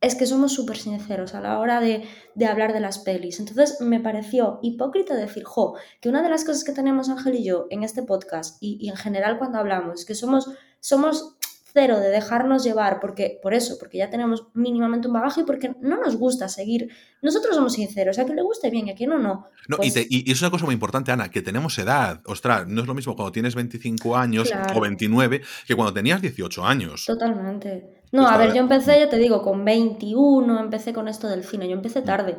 es 0.00 0.14
que 0.14 0.26
somos 0.26 0.52
súper 0.52 0.76
sinceros 0.76 1.34
a 1.34 1.40
la 1.40 1.58
hora 1.58 1.80
de, 1.80 2.06
hablar 2.48 2.72
de 2.72 2.80
las 2.80 2.98
pelis. 2.98 3.38
Entonces 3.40 3.80
me 3.80 4.00
pareció 4.00 4.58
hipócrita 4.62 5.14
decir, 5.14 5.44
jo, 5.44 5.76
que 6.00 6.08
una 6.08 6.22
de 6.22 6.30
las 6.30 6.44
cosas 6.44 6.64
que 6.64 6.72
tenemos 6.72 7.08
Ángel 7.08 7.34
y 7.34 7.44
yo 7.44 7.66
en 7.70 7.82
este 7.82 8.02
podcast 8.02 8.56
y, 8.60 8.88
en 8.88 8.96
general 8.96 9.38
cuando 9.38 9.58
hablamos, 9.58 10.04
que 10.04 10.14
somos, 10.14 10.50
somos 10.80 11.36
cero 11.72 11.98
de 12.00 12.08
dejarnos 12.08 12.64
llevar, 12.64 13.00
porque 13.00 13.38
por 13.42 13.54
eso, 13.54 13.76
porque 13.78 13.98
ya 13.98 14.10
tenemos 14.10 14.46
mínimamente 14.54 15.08
un 15.08 15.14
bagaje 15.14 15.42
y 15.42 15.44
porque 15.44 15.74
no 15.80 15.96
nos 15.96 16.16
gusta 16.16 16.48
seguir. 16.48 16.88
Nosotros 17.22 17.54
somos 17.54 17.74
sinceros, 17.74 18.18
a 18.18 18.24
quien 18.24 18.36
le 18.36 18.42
guste 18.42 18.70
bien 18.70 18.88
y 18.88 18.90
a 18.90 18.94
quien 18.94 19.10
no, 19.10 19.18
no. 19.18 19.46
no 19.68 19.76
y, 19.82 19.90
pues 19.90 20.08
es 20.10 20.40
una 20.40 20.50
cosa 20.50 20.64
muy 20.64 20.74
importante, 20.74 21.12
Ana, 21.12 21.30
que 21.30 21.42
tenemos 21.42 21.78
edad. 21.78 22.20
Ostras, 22.26 22.66
no 22.66 22.82
es 22.82 22.86
lo 22.86 22.94
mismo 22.94 23.14
cuando 23.14 23.32
tienes 23.32 23.54
25 23.54 24.16
años 24.16 24.52
o 24.74 24.80
29 24.80 25.42
que 25.66 25.74
cuando 25.74 25.92
tenías 25.92 26.20
18 26.20 26.64
años. 26.64 27.04
Totalmente. 27.06 28.02
No, 28.12 28.26
a 28.26 28.36
ver, 28.36 28.52
yo 28.52 28.60
empecé, 28.60 28.98
ya 28.98 29.08
te 29.08 29.18
digo, 29.18 29.42
con 29.42 29.64
21, 29.64 30.58
empecé 30.60 30.92
con 30.92 31.06
esto 31.06 31.28
del 31.28 31.44
cine, 31.44 31.68
yo 31.68 31.74
empecé 31.74 32.02
tarde. 32.02 32.36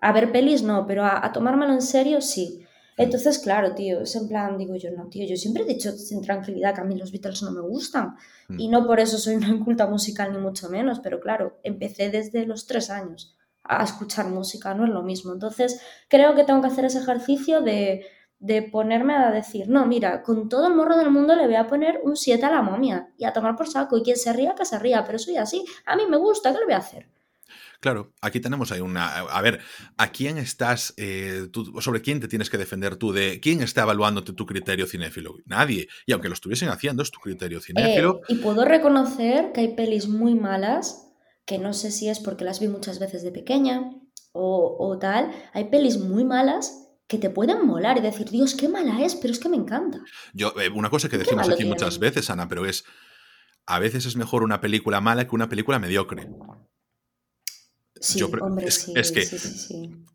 A 0.00 0.12
ver 0.12 0.30
pelis 0.30 0.62
no, 0.62 0.86
pero 0.86 1.04
a 1.04 1.32
tomármelo 1.32 1.72
en 1.72 1.82
serio 1.82 2.20
sí. 2.20 2.64
Entonces, 2.98 3.38
claro, 3.38 3.74
tío, 3.74 4.00
es 4.00 4.16
en 4.16 4.28
plan, 4.28 4.58
digo 4.58 4.74
yo, 4.74 4.90
no, 4.90 5.08
tío, 5.08 5.24
yo 5.24 5.36
siempre 5.36 5.62
he 5.62 5.66
dicho 5.66 5.92
sin 5.92 6.20
tranquilidad 6.20 6.74
que 6.74 6.80
a 6.80 6.84
mí 6.84 6.98
los 6.98 7.12
Beatles 7.12 7.42
no 7.42 7.52
me 7.52 7.60
gustan. 7.60 8.16
Y 8.50 8.68
mm. 8.68 8.70
no 8.72 8.86
por 8.86 8.98
eso 8.98 9.18
soy 9.18 9.36
una 9.36 9.48
inculta 9.48 9.86
musical, 9.86 10.32
ni 10.32 10.38
mucho 10.38 10.68
menos, 10.68 10.98
pero 10.98 11.20
claro, 11.20 11.58
empecé 11.62 12.10
desde 12.10 12.44
los 12.44 12.66
tres 12.66 12.90
años 12.90 13.36
a 13.62 13.84
escuchar 13.84 14.26
música, 14.26 14.74
no 14.74 14.84
es 14.84 14.90
lo 14.90 15.02
mismo. 15.02 15.32
Entonces, 15.32 15.80
creo 16.08 16.34
que 16.34 16.42
tengo 16.42 16.60
que 16.60 16.66
hacer 16.66 16.86
ese 16.86 16.98
ejercicio 16.98 17.60
de, 17.60 18.04
de 18.40 18.62
ponerme 18.62 19.14
a 19.14 19.30
decir, 19.30 19.68
no, 19.68 19.86
mira, 19.86 20.22
con 20.22 20.48
todo 20.48 20.66
el 20.66 20.74
morro 20.74 20.96
del 20.96 21.10
mundo 21.10 21.36
le 21.36 21.46
voy 21.46 21.56
a 21.56 21.68
poner 21.68 22.00
un 22.02 22.16
7 22.16 22.44
a 22.44 22.50
la 22.50 22.62
momia 22.62 23.10
y 23.16 23.26
a 23.26 23.32
tomar 23.32 23.54
por 23.54 23.68
saco. 23.68 23.96
Y 23.96 24.02
quien 24.02 24.16
se 24.16 24.32
ría, 24.32 24.54
que 24.56 24.64
se 24.64 24.78
ría, 24.78 25.04
pero 25.04 25.18
soy 25.18 25.36
así. 25.36 25.64
A 25.86 25.94
mí 25.94 26.02
me 26.08 26.16
gusta, 26.16 26.52
¿qué 26.52 26.58
le 26.58 26.64
voy 26.64 26.74
a 26.74 26.78
hacer? 26.78 27.06
Claro, 27.80 28.12
aquí 28.20 28.40
tenemos 28.40 28.72
ahí 28.72 28.80
una. 28.80 29.20
A 29.20 29.40
ver, 29.40 29.60
¿a 29.96 30.10
quién 30.10 30.36
estás. 30.36 30.94
Eh, 30.96 31.46
sobre 31.80 32.02
quién 32.02 32.18
te 32.18 32.26
tienes 32.26 32.50
que 32.50 32.58
defender 32.58 32.96
tú? 32.96 33.12
¿De 33.12 33.38
quién 33.38 33.62
está 33.62 33.82
evaluándote 33.82 34.32
tu 34.32 34.46
criterio 34.46 34.86
cinéfilo? 34.86 35.36
Nadie. 35.46 35.86
Y 36.04 36.12
aunque 36.12 36.28
lo 36.28 36.34
estuviesen 36.34 36.70
haciendo, 36.70 37.04
es 37.04 37.12
tu 37.12 37.20
criterio 37.20 37.60
cinéfilo. 37.60 38.20
Eh, 38.28 38.32
y 38.32 38.34
puedo 38.36 38.64
reconocer 38.64 39.52
que 39.52 39.60
hay 39.60 39.74
pelis 39.76 40.08
muy 40.08 40.34
malas, 40.34 41.08
que 41.46 41.58
no 41.58 41.72
sé 41.72 41.92
si 41.92 42.08
es 42.08 42.18
porque 42.18 42.44
las 42.44 42.58
vi 42.58 42.66
muchas 42.66 42.98
veces 42.98 43.22
de 43.22 43.30
pequeña 43.30 43.92
o, 44.32 44.98
tal. 45.00 45.30
Hay 45.52 45.64
pelis 45.66 45.98
muy 45.98 46.24
malas 46.24 46.88
que 47.06 47.18
te 47.18 47.30
pueden 47.30 47.64
molar 47.64 47.96
y 47.96 48.00
decir, 48.00 48.28
Dios, 48.28 48.54
qué 48.54 48.68
mala 48.68 49.04
es, 49.04 49.14
pero 49.14 49.32
es 49.32 49.38
que 49.38 49.48
me 49.48 49.56
encanta. 49.56 50.00
Yo, 50.34 50.52
eh, 50.60 50.68
una 50.68 50.90
cosa 50.90 51.08
que 51.08 51.16
decimos 51.16 51.48
aquí 51.48 51.64
muchas 51.64 52.00
veces, 52.00 52.28
Ana, 52.28 52.48
pero 52.48 52.66
es. 52.66 52.84
A 53.66 53.78
veces 53.78 54.06
es 54.06 54.16
mejor 54.16 54.42
una 54.42 54.60
película 54.60 55.00
mala 55.00 55.28
que 55.28 55.34
una 55.34 55.48
película 55.48 55.78
mediocre. 55.78 56.26
Sí, 58.00 58.22
hombre, 58.22 58.42
es, 58.64 58.90
es 58.94 59.12
que, 59.12 59.22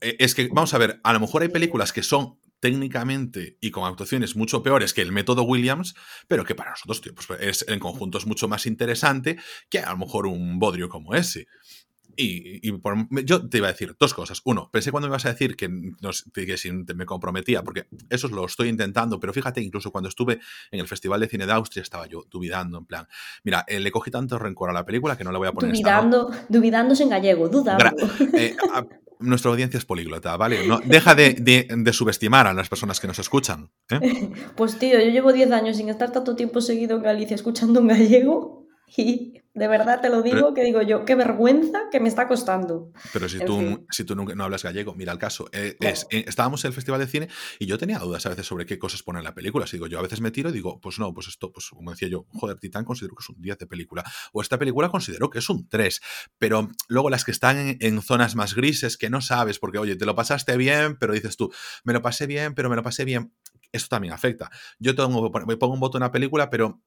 e, 0.01 0.15
es 0.19 0.35
que, 0.35 0.47
vamos 0.47 0.73
a 0.73 0.77
ver, 0.77 0.99
a 1.03 1.13
lo 1.13 1.19
mejor 1.19 1.41
hay 1.41 1.49
películas 1.49 1.91
que 1.91 2.03
son 2.03 2.37
técnicamente 2.59 3.57
y 3.59 3.71
con 3.71 3.83
actuaciones 3.83 4.37
mucho 4.37 4.63
peores 4.63 4.93
que 4.93 5.01
el 5.01 5.11
método 5.11 5.43
Williams, 5.43 5.95
pero 6.29 6.45
que 6.45 6.55
para 6.55 6.71
nosotros 6.71 7.01
tío, 7.01 7.13
pues 7.13 7.27
es, 7.41 7.65
en 7.67 7.77
conjunto 7.77 8.17
es 8.17 8.25
mucho 8.25 8.47
más 8.47 8.65
interesante 8.65 9.37
que 9.69 9.79
a 9.79 9.91
lo 9.91 9.97
mejor 9.97 10.27
un 10.27 10.59
bodrio 10.59 10.87
como 10.87 11.13
ese. 11.13 11.47
Y, 12.15 12.61
yo 13.25 13.49
te 13.49 13.57
iba 13.57 13.67
a 13.67 13.71
decir 13.71 13.95
dos 13.99 14.13
cosas. 14.13 14.41
Uno, 14.45 14.69
pensé 14.71 14.91
cuando 14.91 15.07
me 15.07 15.11
ibas 15.11 15.25
a 15.25 15.29
decir 15.29 15.55
que, 15.55 15.69
no, 15.69 16.11
que 16.33 16.57
si 16.57 16.71
me 16.71 17.05
comprometía, 17.05 17.63
porque 17.63 17.87
eso 18.09 18.27
lo 18.29 18.45
estoy 18.45 18.69
intentando, 18.69 19.19
pero 19.19 19.33
fíjate, 19.33 19.61
incluso 19.61 19.91
cuando 19.91 20.09
estuve 20.09 20.39
en 20.71 20.79
el 20.79 20.87
Festival 20.87 21.19
de 21.19 21.27
Cine 21.27 21.45
de 21.45 21.53
Austria 21.53 21.81
estaba 21.81 22.07
yo 22.07 22.25
dubidando, 22.29 22.77
en 22.79 22.85
plan, 22.85 23.07
mira, 23.43 23.65
eh, 23.67 23.79
le 23.79 23.91
cogí 23.91 24.11
tanto 24.11 24.37
rencor 24.37 24.69
a 24.69 24.73
la 24.73 24.85
película 24.85 25.17
que 25.17 25.23
no 25.23 25.31
la 25.31 25.37
voy 25.37 25.47
a 25.47 25.51
poner. 25.51 25.71
Dubidando, 25.71 26.31
dubidándose 26.49 27.03
en 27.03 27.09
gallego, 27.09 27.49
dudando. 27.49 27.85
Eh, 28.33 28.55
nuestra 29.19 29.51
audiencia 29.51 29.77
es 29.77 29.85
políglota, 29.85 30.35
¿vale? 30.37 30.67
No, 30.67 30.79
deja 30.83 31.15
de, 31.15 31.89
subestimar 31.91 32.47
a 32.47 32.53
las 32.53 32.69
personas 32.69 32.99
que 32.99 33.07
nos 33.07 33.19
escuchan. 33.19 33.69
¿eh? 33.89 34.31
Pues 34.55 34.77
tío, 34.77 34.99
yo 34.99 35.09
llevo 35.09 35.33
10 35.33 35.51
años 35.51 35.77
sin 35.77 35.89
estar 35.89 36.11
tanto 36.11 36.35
tiempo 36.35 36.61
seguido 36.61 36.97
en 36.97 37.03
Galicia 37.03 37.35
escuchando 37.35 37.79
un 37.79 37.87
gallego 37.87 38.62
y 38.95 39.41
de 39.53 39.67
verdad 39.67 40.01
te 40.01 40.09
lo 40.09 40.21
digo, 40.23 40.53
que 40.53 40.63
digo 40.63 40.81
yo, 40.81 41.05
qué 41.05 41.15
vergüenza 41.15 41.83
que 41.91 41.99
me 41.99 42.09
está 42.09 42.27
costando. 42.27 42.91
Pero 43.11 43.29
si 43.29 43.39
tú, 43.39 43.85
si 43.91 44.03
tú 44.03 44.15
nunca, 44.15 44.33
no 44.33 44.43
hablas 44.43 44.63
gallego, 44.63 44.95
mira 44.95 45.11
el 45.11 45.19
caso. 45.19 45.47
Eh, 45.51 45.77
es, 45.79 46.07
eh, 46.09 46.25
estábamos 46.27 46.63
en 46.65 46.69
el 46.69 46.73
Festival 46.73 46.99
de 46.99 47.07
Cine 47.07 47.27
y 47.59 47.67
yo 47.67 47.77
tenía 47.77 47.99
dudas 47.99 48.25
a 48.25 48.29
veces 48.29 48.47
sobre 48.47 48.65
qué 48.65 48.79
cosas 48.79 49.03
ponen 49.03 49.19
en 49.19 49.25
la 49.25 49.35
película. 49.35 49.67
Si 49.67 49.77
digo, 49.77 49.87
yo 49.87 49.99
a 49.99 50.01
veces 50.01 50.21
me 50.21 50.31
tiro 50.31 50.49
y 50.49 50.53
digo, 50.53 50.79
pues 50.81 50.97
no, 50.97 51.13
pues 51.13 51.27
esto, 51.27 51.51
pues 51.51 51.69
como 51.69 51.91
decía 51.91 52.07
yo, 52.07 52.25
joder, 52.33 52.57
Titán 52.59 52.83
considero 52.83 53.15
que 53.15 53.21
es 53.21 53.29
un 53.29 53.41
10 53.41 53.59
de 53.59 53.67
película. 53.67 54.03
O 54.31 54.41
esta 54.41 54.57
película 54.57 54.89
considero 54.89 55.29
que 55.29 55.39
es 55.39 55.49
un 55.49 55.67
3. 55.67 56.01
Pero 56.39 56.69
luego 56.87 57.09
las 57.11 57.23
que 57.23 57.31
están 57.31 57.77
en, 57.79 58.01
zonas 58.01 58.35
más 58.35 58.55
grises 58.55 58.97
que 58.97 59.09
no 59.09 59.21
sabes, 59.21 59.59
porque 59.59 59.77
oye, 59.77 59.95
te 59.95 60.05
lo 60.05 60.15
pasaste 60.15 60.57
bien, 60.57 60.97
pero 60.97 61.13
dices 61.13 61.37
tú, 61.37 61.53
me 61.83 61.93
lo 61.93 62.01
pasé 62.01 62.25
bien, 62.25 62.55
pero 62.55 62.69
me 62.69 62.75
lo 62.75 62.83
pasé 62.83 63.05
bien. 63.05 63.33
Esto 63.71 63.89
también 63.89 64.13
afecta. 64.13 64.51
Yo 64.79 64.93
tengo, 64.95 65.31
pongo 65.31 65.73
un 65.73 65.79
voto 65.79 65.97
en 65.97 66.03
una 66.03 66.11
película, 66.11 66.49
pero 66.49 66.81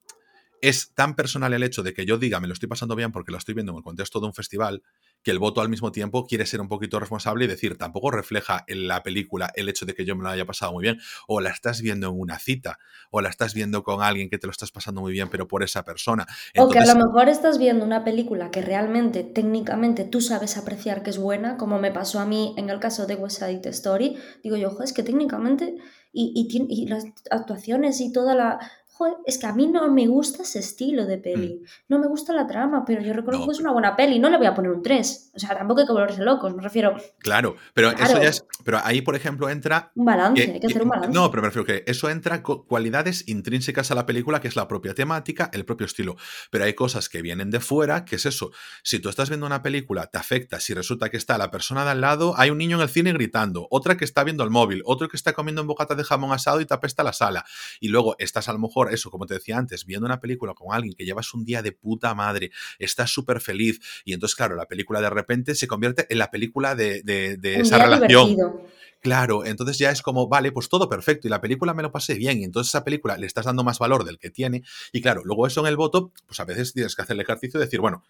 es 0.61 0.93
tan 0.93 1.15
personal 1.15 1.53
el 1.53 1.63
hecho 1.63 1.83
de 1.83 1.93
que 1.93 2.05
yo 2.05 2.17
diga 2.17 2.39
me 2.39 2.47
lo 2.47 2.53
estoy 2.53 2.67
pasando 2.67 2.95
bien 2.95 3.11
porque 3.11 3.31
lo 3.31 3.37
estoy 3.37 3.53
viendo 3.53 3.71
en 3.71 3.77
el 3.77 3.83
contexto 3.83 4.19
de 4.19 4.27
un 4.27 4.33
festival, 4.33 4.83
que 5.23 5.31
el 5.31 5.39
voto 5.39 5.61
al 5.61 5.69
mismo 5.69 5.91
tiempo 5.91 6.25
quiere 6.25 6.45
ser 6.45 6.61
un 6.61 6.67
poquito 6.67 6.99
responsable 6.99 7.45
y 7.45 7.47
decir, 7.47 7.77
tampoco 7.77 8.11
refleja 8.11 8.63
en 8.67 8.87
la 8.87 9.03
película 9.03 9.51
el 9.55 9.67
hecho 9.69 9.85
de 9.85 9.93
que 9.93 10.05
yo 10.05 10.15
me 10.15 10.23
lo 10.23 10.29
haya 10.29 10.45
pasado 10.45 10.71
muy 10.73 10.83
bien, 10.83 10.99
o 11.27 11.41
la 11.41 11.49
estás 11.49 11.81
viendo 11.81 12.07
en 12.07 12.19
una 12.19 12.39
cita, 12.39 12.79
o 13.11 13.21
la 13.21 13.29
estás 13.29 13.53
viendo 13.53 13.83
con 13.83 14.01
alguien 14.01 14.29
que 14.29 14.37
te 14.37 14.47
lo 14.47 14.51
estás 14.51 14.71
pasando 14.71 15.01
muy 15.01 15.11
bien, 15.11 15.29
pero 15.29 15.47
por 15.47 15.63
esa 15.63 15.83
persona. 15.83 16.25
o 16.57 16.69
que 16.69 16.79
a 16.79 16.85
lo 16.85 16.95
mejor 16.95 17.29
estás 17.29 17.57
viendo 17.57 17.85
una 17.85 18.03
película 18.03 18.51
que 18.51 18.61
realmente, 18.61 19.23
técnicamente, 19.23 20.05
tú 20.05 20.21
sabes 20.21 20.57
apreciar 20.57 21.03
que 21.03 21.09
es 21.09 21.17
buena, 21.17 21.57
como 21.57 21.79
me 21.79 21.91
pasó 21.91 22.19
a 22.19 22.25
mí 22.25 22.53
en 22.57 22.69
el 22.69 22.79
caso 22.79 23.05
de 23.05 23.15
West 23.15 23.39
Side 23.39 23.67
Story. 23.69 24.17
Digo 24.43 24.55
yo, 24.55 24.69
ojo, 24.69 24.83
es 24.83 24.93
que 24.93 25.03
técnicamente 25.03 25.75
y, 26.13 26.33
y, 26.49 26.65
y 26.69 26.87
las 26.87 27.05
actuaciones 27.29 28.01
y 28.01 28.11
toda 28.11 28.33
la 28.33 28.59
joder, 28.97 29.15
es 29.25 29.37
que 29.37 29.45
a 29.45 29.53
mí 29.53 29.67
no 29.67 29.89
me 29.91 30.07
gusta 30.07 30.43
ese 30.43 30.59
estilo 30.59 31.05
de 31.05 31.17
peli, 31.17 31.61
Mm. 31.61 31.65
no 31.89 31.99
me 31.99 32.07
gusta 32.07 32.33
la 32.33 32.47
trama, 32.47 32.83
pero 32.85 33.01
yo 33.01 33.13
reconozco 33.13 33.45
No, 33.45 33.47
que 33.51 33.53
es 33.53 33.59
una 33.59 33.71
buena 33.71 33.95
peli, 33.95 34.19
no 34.19 34.29
le 34.29 34.37
voy 34.37 34.47
a 34.47 34.53
poner 34.55 34.71
un 34.71 34.81
3. 34.81 35.31
O 35.35 35.39
sea, 35.39 35.55
tampoco 35.57 35.81
hay 35.81 35.87
que 35.87 35.93
volverse 35.93 36.23
locos, 36.23 36.55
me 36.55 36.61
refiero, 36.63 36.95
Claro, 37.19 37.55
pero 37.73 37.91
eso 37.91 38.21
ya 38.21 38.29
es. 38.29 38.43
Pero 38.65 38.79
ahí, 38.83 39.01
por 39.01 39.15
ejemplo, 39.15 39.49
entra. 39.49 39.91
un 39.95 40.05
balance, 40.05 40.45
que- 40.45 40.51
hay 40.53 40.59
que 40.59 40.67
hacer 40.67 40.81
un 40.83 40.89
balance. 40.89 41.13
no, 41.13 41.29
pero 41.29 41.41
me 41.43 41.47
refiero 41.49 41.65
que 41.65 41.83
eso 41.85 42.09
entra 42.09 42.41
con 42.43 42.65
cualidades 42.65 43.27
intrínsecas 43.27 43.91
a 43.91 43.95
la 43.95 44.05
película, 44.05 44.41
que 44.41 44.47
es 44.47 44.55
la 44.55 44.67
propia 44.67 44.93
temática, 44.93 45.49
el 45.53 45.63
propio 45.65 45.85
estilo. 45.85 46.15
Pero 46.51 46.63
hay 46.65 46.73
cosas 46.73 47.09
que 47.09 47.21
vienen 47.21 47.49
de 47.51 47.59
fuera, 47.59 48.05
que 48.05 48.15
es 48.17 48.25
eso. 48.25 48.51
Si 48.83 48.99
tú 48.99 49.09
estás 49.09 49.29
viendo 49.29 49.45
una 49.45 49.61
película, 49.61 50.07
te 50.07 50.17
afecta. 50.17 50.59
Si 50.59 50.73
resulta 50.73 51.09
que 51.09 51.17
está 51.17 51.37
la 51.37 51.51
persona 51.51 51.85
de 51.85 51.91
al 51.91 52.01
lado, 52.01 52.33
hay 52.37 52.49
un 52.49 52.57
niño 52.57 52.77
en 52.77 52.83
el 52.83 52.89
cine 52.89 53.13
gritando, 53.13 53.67
otra 53.71 53.97
que 53.97 54.05
está 54.05 54.23
viendo 54.23 54.43
el 54.43 54.49
móvil, 54.49 54.81
otro 54.85 55.07
que 55.07 55.17
está 55.17 55.33
comiendo 55.33 55.61
en 55.61 55.67
bocata 55.67 55.95
de 55.95 56.03
jamón 56.03 56.31
asado 56.31 56.59
y 56.61 56.65
te 56.65 56.73
apesta 56.73 57.03
la 57.03 57.13
sala. 57.13 57.45
Y 57.79 57.89
luego 57.89 58.15
estás 58.19 58.47
a 58.49 58.53
lo 58.53 58.59
mejor, 58.59 58.86
eso, 58.89 59.11
como 59.11 59.25
te 59.25 59.35
decía 59.35 59.57
antes, 59.57 59.85
viendo 59.85 60.05
una 60.05 60.19
película 60.19 60.53
con 60.53 60.73
alguien 60.73 60.93
que 60.95 61.05
llevas 61.05 61.33
un 61.33 61.45
día 61.45 61.61
de 61.61 61.71
puta 61.71 62.13
madre, 62.15 62.51
estás 62.79 63.11
súper 63.11 63.41
feliz. 63.41 63.79
Y 64.05 64.13
entonces, 64.13 64.35
claro, 64.35 64.55
la 64.55 64.65
película 64.67 65.01
de 65.01 65.09
repente 65.09 65.55
se 65.55 65.67
convierte 65.67 66.05
en 66.09 66.17
la 66.19 66.31
película 66.31 66.75
de, 66.75 67.01
de- 67.03 67.37
de 67.37 67.55
un 67.55 67.61
esa 67.61 67.77
relación. 67.77 68.29
divertido. 68.29 68.67
Claro, 68.99 69.45
entonces 69.45 69.77
ya 69.77 69.91
es 69.91 70.01
como, 70.01 70.27
vale, 70.27 70.51
pues 70.51 70.69
todo 70.69 70.89
perfecto 70.89 71.27
y 71.27 71.29
la 71.29 71.39
película 71.39 71.73
me 71.75 71.83
lo 71.83 71.91
pasé 71.91 72.15
bien 72.15 72.39
y 72.39 72.43
entonces 72.43 72.69
esa 72.71 72.83
película 72.83 73.15
le 73.15 73.27
estás 73.27 73.45
dando 73.45 73.63
más 73.63 73.77
valor 73.77 74.03
del 74.03 74.17
que 74.17 74.31
tiene 74.31 74.63
y 74.91 75.01
claro, 75.01 75.21
luego 75.23 75.45
eso 75.45 75.61
en 75.61 75.67
el 75.67 75.77
voto, 75.77 76.11
pues 76.25 76.39
a 76.39 76.45
veces 76.45 76.73
tienes 76.73 76.95
que 76.95 77.03
hacer 77.03 77.13
el 77.13 77.21
ejercicio 77.21 77.59
de 77.59 77.67
decir, 77.67 77.79
bueno, 77.79 78.03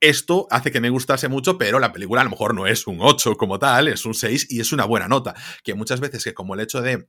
esto 0.00 0.46
hace 0.50 0.70
que 0.70 0.80
me 0.80 0.90
gustase 0.90 1.28
mucho, 1.28 1.58
pero 1.58 1.78
la 1.80 1.92
película 1.92 2.20
a 2.20 2.24
lo 2.24 2.30
mejor 2.30 2.54
no 2.54 2.66
es 2.66 2.86
un 2.86 2.98
8 3.00 3.36
como 3.36 3.58
tal, 3.58 3.88
es 3.88 4.04
un 4.06 4.14
6 4.14 4.46
y 4.50 4.60
es 4.60 4.72
una 4.72 4.84
buena 4.84 5.08
nota, 5.08 5.34
que 5.62 5.74
muchas 5.74 6.00
veces 6.00 6.22
que 6.24 6.34
como 6.34 6.54
el 6.54 6.60
hecho 6.60 6.80
de 6.80 7.08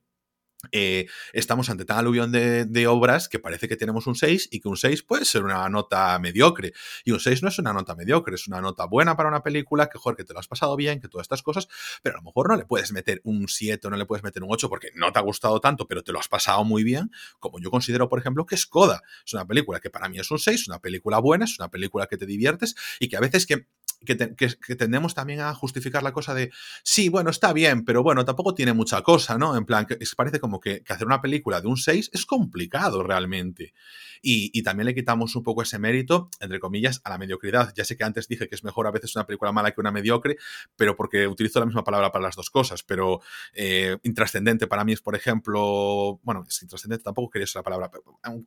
eh, 0.71 1.07
estamos 1.31 1.69
ante 1.69 1.85
tal 1.85 1.99
aluvión 1.99 2.31
de, 2.31 2.87
obras 2.87 3.29
que 3.29 3.39
parece 3.39 3.67
que 3.67 3.75
tenemos 3.75 4.07
un 4.07 4.15
6 4.15 4.49
y 4.51 4.59
que 4.59 4.67
un 4.67 4.75
6 4.75 5.03
puede 5.03 5.25
ser 5.25 5.43
una 5.43 5.67
nota 5.69 6.17
mediocre. 6.19 6.73
Y 7.05 7.11
un 7.11 7.19
6 7.19 7.43
no 7.43 7.49
es 7.49 7.59
una 7.59 7.71
nota 7.71 7.95
mediocre, 7.95 8.35
es 8.35 8.47
una 8.47 8.59
nota 8.61 8.85
buena 8.85 9.15
para 9.15 9.29
una 9.29 9.43
película, 9.43 9.89
que 9.89 9.97
joder, 9.97 10.17
que 10.17 10.23
te 10.23 10.33
lo 10.33 10.39
has 10.39 10.47
pasado 10.47 10.75
bien, 10.75 10.99
que 10.99 11.07
todas 11.07 11.25
estas 11.25 11.43
cosas, 11.43 11.67
pero 12.01 12.15
a 12.15 12.19
lo 12.19 12.23
mejor 12.23 12.49
no 12.49 12.55
le 12.55 12.65
puedes 12.65 12.91
meter 12.91 13.21
un 13.23 13.47
7 13.47 13.87
o 13.87 13.89
no 13.89 13.97
le 13.97 14.05
puedes 14.05 14.23
meter 14.23 14.43
un 14.43 14.49
8 14.51 14.69
porque 14.69 14.89
no 14.95 15.11
te 15.11 15.19
ha 15.19 15.21
gustado 15.21 15.59
tanto, 15.59 15.87
pero 15.87 16.03
te 16.03 16.11
lo 16.11 16.19
has 16.19 16.27
pasado 16.27 16.63
muy 16.63 16.83
bien, 16.83 17.11
como 17.39 17.59
yo 17.59 17.71
considero, 17.71 18.09
por 18.09 18.19
ejemplo, 18.19 18.45
que 18.45 18.55
es 18.55 18.65
Coda. 18.65 19.01
Es 19.25 19.33
una 19.33 19.45
película 19.45 19.79
que 19.79 19.89
para 19.89 20.09
mí 20.09 20.19
es 20.19 20.29
un 20.31 20.39
6, 20.39 20.67
una 20.67 20.79
película 20.79 21.19
buena, 21.19 21.45
es 21.45 21.57
una 21.59 21.69
película 21.69 22.07
que 22.07 22.17
te 22.17 22.25
diviertes 22.25 22.75
y 22.99 23.07
que 23.07 23.17
a 23.17 23.19
veces 23.19 23.45
que 23.45 23.67
que, 24.06 24.15
te, 24.15 24.36
que, 24.36 24.50
que, 24.56 24.75
tendemos 24.75 25.13
también 25.13 25.41
a 25.41 25.53
justificar 25.53 26.03
la 26.03 26.13
cosa 26.13 26.34
de, 26.34 26.51
sí, 26.84 27.10
bueno, 27.10 27.29
está 27.29 27.53
bien, 27.53 27.84
pero 27.84 28.03
bueno, 28.03 28.25
tampoco 28.25 28.53
tiene 28.56 28.74
mucha 28.74 29.01
cosa, 29.01 29.38
¿no? 29.38 29.58
En 29.58 29.65
plan, 29.65 29.86
que 29.86 29.98
parece 30.15 30.39
como 30.39 30.60
que, 30.60 30.84
hacer 30.88 31.06
una 31.08 31.22
película 31.22 31.62
de 31.62 31.68
un 31.68 31.77
6 31.77 32.12
es 32.13 32.25
complicado 32.25 33.03
realmente. 33.03 33.74
Y, 34.22 34.51
y, 34.58 34.63
también 34.63 34.86
le 34.86 34.96
quitamos 34.96 35.36
un 35.36 35.44
poco 35.44 35.62
ese 35.62 35.79
mérito, 35.79 36.29
entre 36.41 36.60
comillas, 36.60 37.00
a 37.06 37.10
la 37.10 37.18
mediocridad. 37.18 37.74
Ya 37.75 37.86
sé 37.86 37.96
que 37.96 38.03
antes 38.03 38.27
dije 38.27 38.50
que 38.50 38.56
es 38.56 38.65
mejor 38.65 38.86
a 38.86 38.91
veces 38.91 39.15
una 39.15 39.25
película 39.25 39.53
mala 39.53 39.72
que 39.72 39.79
una 39.79 39.91
mediocre, 39.91 40.38
pero 40.75 40.96
porque 40.98 41.25
utilizo 41.27 41.60
la 41.60 41.65
misma 41.65 41.86
palabra 41.86 42.12
para 42.12 42.25
las 42.25 42.36
dos 42.36 42.50
cosas, 42.50 42.84
pero 42.84 43.22
eh, 43.53 43.98
intrascendente 44.03 44.68
para 44.68 44.84
mí 44.84 44.91
es, 44.91 45.01
por 45.01 45.15
ejemplo, 45.15 46.20
bueno, 46.24 46.44
es 46.48 46.62
intrascendente, 46.62 47.03
tampoco 47.03 47.29
quería 47.29 47.46
usar 47.46 47.62
la 47.62 47.63
palabra, 47.63 47.91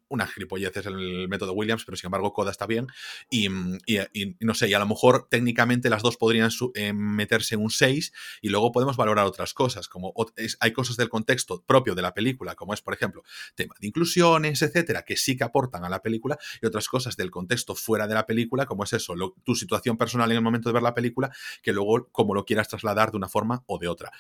una 0.09 0.27
gilipollez 0.27 0.77
es 0.77 0.87
el 0.87 1.29
método 1.29 1.55
Williams, 1.55 1.85
pero 1.85 1.97
sin 1.97 2.09
embargo 2.09 2.35
Coda 2.35 2.51
está 2.51 2.67
bien. 2.67 2.87
Y, 3.31 3.49
y, 3.87 3.99
y 4.13 4.37
no 4.41 4.53
sé, 4.53 4.69
y 4.69 4.75
a 4.75 4.79
lo 4.79 4.87
mejor 4.87 5.29
técnicamente 5.43 5.91
las 5.91 6.03
dos 6.03 6.17
podrían 6.17 6.51
eh, 6.75 6.93
meterse 6.93 7.57
en 7.57 7.63
un 7.63 7.71
6 7.71 8.13
y 8.43 8.49
luego 8.49 8.71
podemos 8.71 8.97
valorar 8.97 9.27
otras 9.27 9.55
cosas, 9.55 9.89
como 9.89 10.15
es, 10.37 10.57
hay 10.61 10.73
cosas 10.73 10.97
del 10.97 11.09
contexto 11.09 11.65
propio 11.67 11.97
de 11.97 12.03
la 12.03 12.15
película, 12.15 12.55
como 12.55 12.75
es, 12.75 12.81
por 12.81 12.95
ejemplo, 12.95 13.25
tema 13.57 13.75
de 13.81 13.89
inclusiones, 13.89 14.63
etcétera, 14.63 15.03
que 15.03 15.17
sí 15.17 15.37
que 15.37 15.43
aportan 15.43 15.85
a 15.85 15.89
la 15.89 16.01
película, 16.01 16.39
y 16.61 16.67
otras 16.67 16.87
cosas 16.89 17.17
del 17.17 17.33
contexto 17.33 17.75
fuera 17.75 18.07
de 18.07 18.15
la 18.15 18.25
película, 18.25 18.67
como 18.67 18.85
es 18.85 18.93
eso, 18.93 19.17
lo, 19.17 19.35
tu 19.43 19.57
situación 19.57 19.97
personal 19.97 20.31
en 20.31 20.37
el 20.37 20.43
momento 20.45 20.69
de 20.69 20.75
ver 20.75 20.83
la 20.83 20.95
película, 20.95 21.33
que 21.61 21.73
luego 21.73 22.09
como 22.13 22.35
lo 22.35 22.45
quieras 22.45 22.69
trasladar 22.69 23.11
de 23.11 23.17
una 23.17 23.29
forma 23.29 23.65
o 23.67 23.79
de 23.79 23.89
otra. 23.89 24.13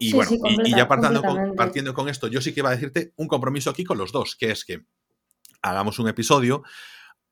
Y 0.00 0.10
sí, 0.10 0.16
bueno, 0.16 0.30
sí, 0.30 0.40
y, 0.44 0.70
y, 0.70 0.76
ya 0.76 0.88
partiendo 0.88 1.22
con, 1.22 1.54
partiendo 1.54 1.94
con 1.94 2.08
esto, 2.08 2.26
yo 2.26 2.40
sí 2.40 2.52
que 2.52 2.60
iba 2.60 2.70
a 2.70 2.72
decirte 2.72 3.12
un 3.16 3.28
compromiso 3.28 3.70
aquí 3.70 3.84
con 3.84 3.96
los 3.96 4.10
dos, 4.10 4.34
que 4.34 4.50
es 4.50 4.64
que 4.64 4.84
hagamos 5.62 6.00
un 6.00 6.08
episodio 6.08 6.64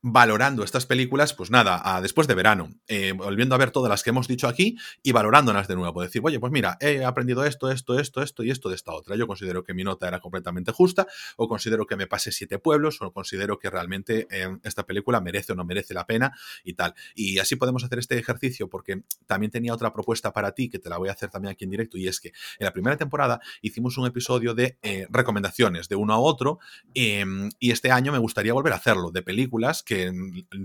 valorando 0.02 0.64
estas 0.64 0.84
películas, 0.84 1.32
pues 1.32 1.50
nada, 1.50 2.00
después 2.02 2.26
de 2.26 2.34
verano, 2.34 2.74
eh, 2.88 3.12
volviendo 3.12 3.54
a 3.54 3.58
ver 3.58 3.70
todas 3.70 3.88
las 3.88 4.02
que 4.02 4.10
hemos 4.10 4.26
dicho 4.26 4.48
aquí 4.48 4.76
y 5.00 5.12
valorándolas 5.12 5.68
de 5.68 5.76
nuevo. 5.76 6.02
Decir, 6.02 6.20
oye, 6.24 6.40
pues 6.40 6.52
mira, 6.52 6.76
he 6.80 7.04
aprendido 7.04 7.44
esto, 7.44 7.70
esto, 7.70 7.98
esto, 8.00 8.20
esto 8.20 8.42
y 8.42 8.50
esto 8.50 8.68
de 8.68 8.74
esta 8.74 8.92
otra. 8.92 9.14
Yo 9.14 9.28
considero 9.28 9.62
que 9.62 9.74
mi 9.74 9.84
nota 9.84 10.08
era 10.08 10.18
completamente 10.18 10.72
justa, 10.72 11.06
o 11.36 11.46
considero 11.46 11.86
que 11.86 11.94
me 11.94 12.08
pasé 12.08 12.32
siete 12.32 12.58
pueblos, 12.58 13.00
o 13.00 13.12
considero 13.12 13.60
que 13.60 13.70
realmente 13.70 14.26
eh, 14.30 14.48
esta 14.64 14.84
película 14.84 15.20
merece 15.20 15.52
o 15.52 15.54
no 15.54 15.64
merece 15.64 15.94
la 15.94 16.04
pena 16.04 16.36
y 16.64 16.74
tal. 16.74 16.94
Y 17.14 17.38
así 17.38 17.54
podemos 17.54 17.84
hacer 17.84 18.00
este 18.00 18.18
ejercicio, 18.18 18.68
porque 18.68 19.02
también 19.26 19.52
tenía 19.52 19.72
otra 19.72 19.92
propuesta 19.92 20.32
para 20.32 20.50
ti, 20.50 20.68
que 20.68 20.80
te 20.80 20.90
la 20.90 20.98
voy 20.98 21.10
a 21.10 21.12
hacer 21.12 21.30
también 21.30 21.52
aquí 21.52 21.62
en 21.62 21.70
directo, 21.70 21.96
y 21.96 22.08
es 22.08 22.18
que 22.18 22.32
en 22.58 22.64
la 22.64 22.72
primera 22.72 22.96
temporada 22.96 23.40
hicimos 23.60 23.96
un 23.98 24.06
episodio 24.06 24.52
de 24.54 24.78
eh, 24.82 25.06
recomendaciones 25.10 25.88
de 25.88 25.94
uno 25.94 26.12
a 26.12 26.18
otro, 26.18 26.58
em, 26.94 27.50
y 27.60 27.70
este 27.70 27.92
año 27.92 28.10
me 28.10 28.18
gustaría 28.18 28.52
volver 28.52 28.72
a 28.72 28.76
hacerlo, 28.76 29.12
de 29.12 29.22
películas 29.22 29.84
que 29.84 29.91
que 29.92 30.10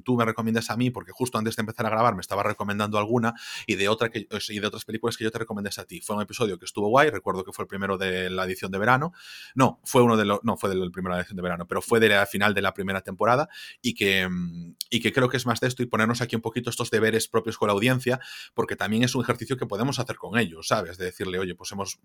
tú 0.04 0.16
me 0.16 0.26
recomiendas 0.26 0.70
a 0.70 0.78
mí, 0.78 0.90
porque 0.90 1.12
justo 1.12 1.38
antes 1.38 1.56
de 1.56 1.62
empezar 1.62 1.86
a 1.86 1.90
grabar 1.90 2.16
me 2.16 2.22
estaba 2.22 2.44
recomendando 2.44 2.98
alguna, 2.98 3.34
y 3.66 3.76
de, 3.76 3.90
otra 3.90 4.10
que, 4.10 4.28
y 4.50 4.60
de 4.60 4.68
otras 4.68 4.86
películas 4.86 5.18
que 5.18 5.24
yo 5.24 5.32
te 5.32 5.40
recomendes 5.40 5.78
a 5.80 5.86
ti. 5.86 6.02
Fue 6.02 6.16
un 6.16 6.22
episodio 6.22 6.58
que 6.58 6.66
estuvo 6.66 6.88
guay, 6.88 7.10
recuerdo 7.10 7.44
que 7.44 7.52
fue 7.52 7.64
el 7.64 7.68
primero 7.68 7.98
de 7.98 8.30
la 8.30 8.46
edición 8.46 8.72
de 8.72 8.78
verano. 8.78 9.14
No, 9.56 9.82
fue 9.84 10.02
uno 10.02 10.16
de 10.16 10.26
los, 10.26 10.40
no 10.44 10.58
fue 10.58 10.70
del 10.70 10.92
primero 10.92 11.16
de 11.16 11.18
la 11.18 11.22
edición 11.22 11.36
de 11.36 11.44
verano, 11.44 11.68
pero 11.68 11.82
fue 11.82 12.00
de 12.00 12.10
la 12.10 12.26
final 12.26 12.54
de 12.54 12.62
la 12.62 12.74
primera 12.74 13.02
temporada, 13.02 13.50
y 13.82 13.94
que, 13.94 14.30
y 14.90 15.00
que 15.02 15.12
creo 15.12 15.30
que 15.30 15.38
es 15.38 15.46
más 15.46 15.60
de 15.60 15.68
esto 15.68 15.84
y 15.84 15.88
ponernos 15.88 16.22
aquí 16.22 16.36
un 16.36 16.42
poquito 16.42 16.70
estos 16.70 16.90
deberes 16.90 17.28
propios 17.28 17.58
con 17.58 17.68
la 17.68 17.74
audiencia, 17.74 18.20
porque 18.54 18.76
también 18.76 19.04
es 19.04 19.16
un 19.16 19.24
ejercicio 19.24 19.58
que 19.58 19.66
podemos 19.66 20.00
hacer 20.00 20.16
con 20.16 20.38
ellos, 20.38 20.68
¿sabes? 20.68 20.98
De 20.98 21.06
decirle, 21.06 21.40
oye, 21.40 21.56
pues 21.56 21.72
hemos 21.72 22.00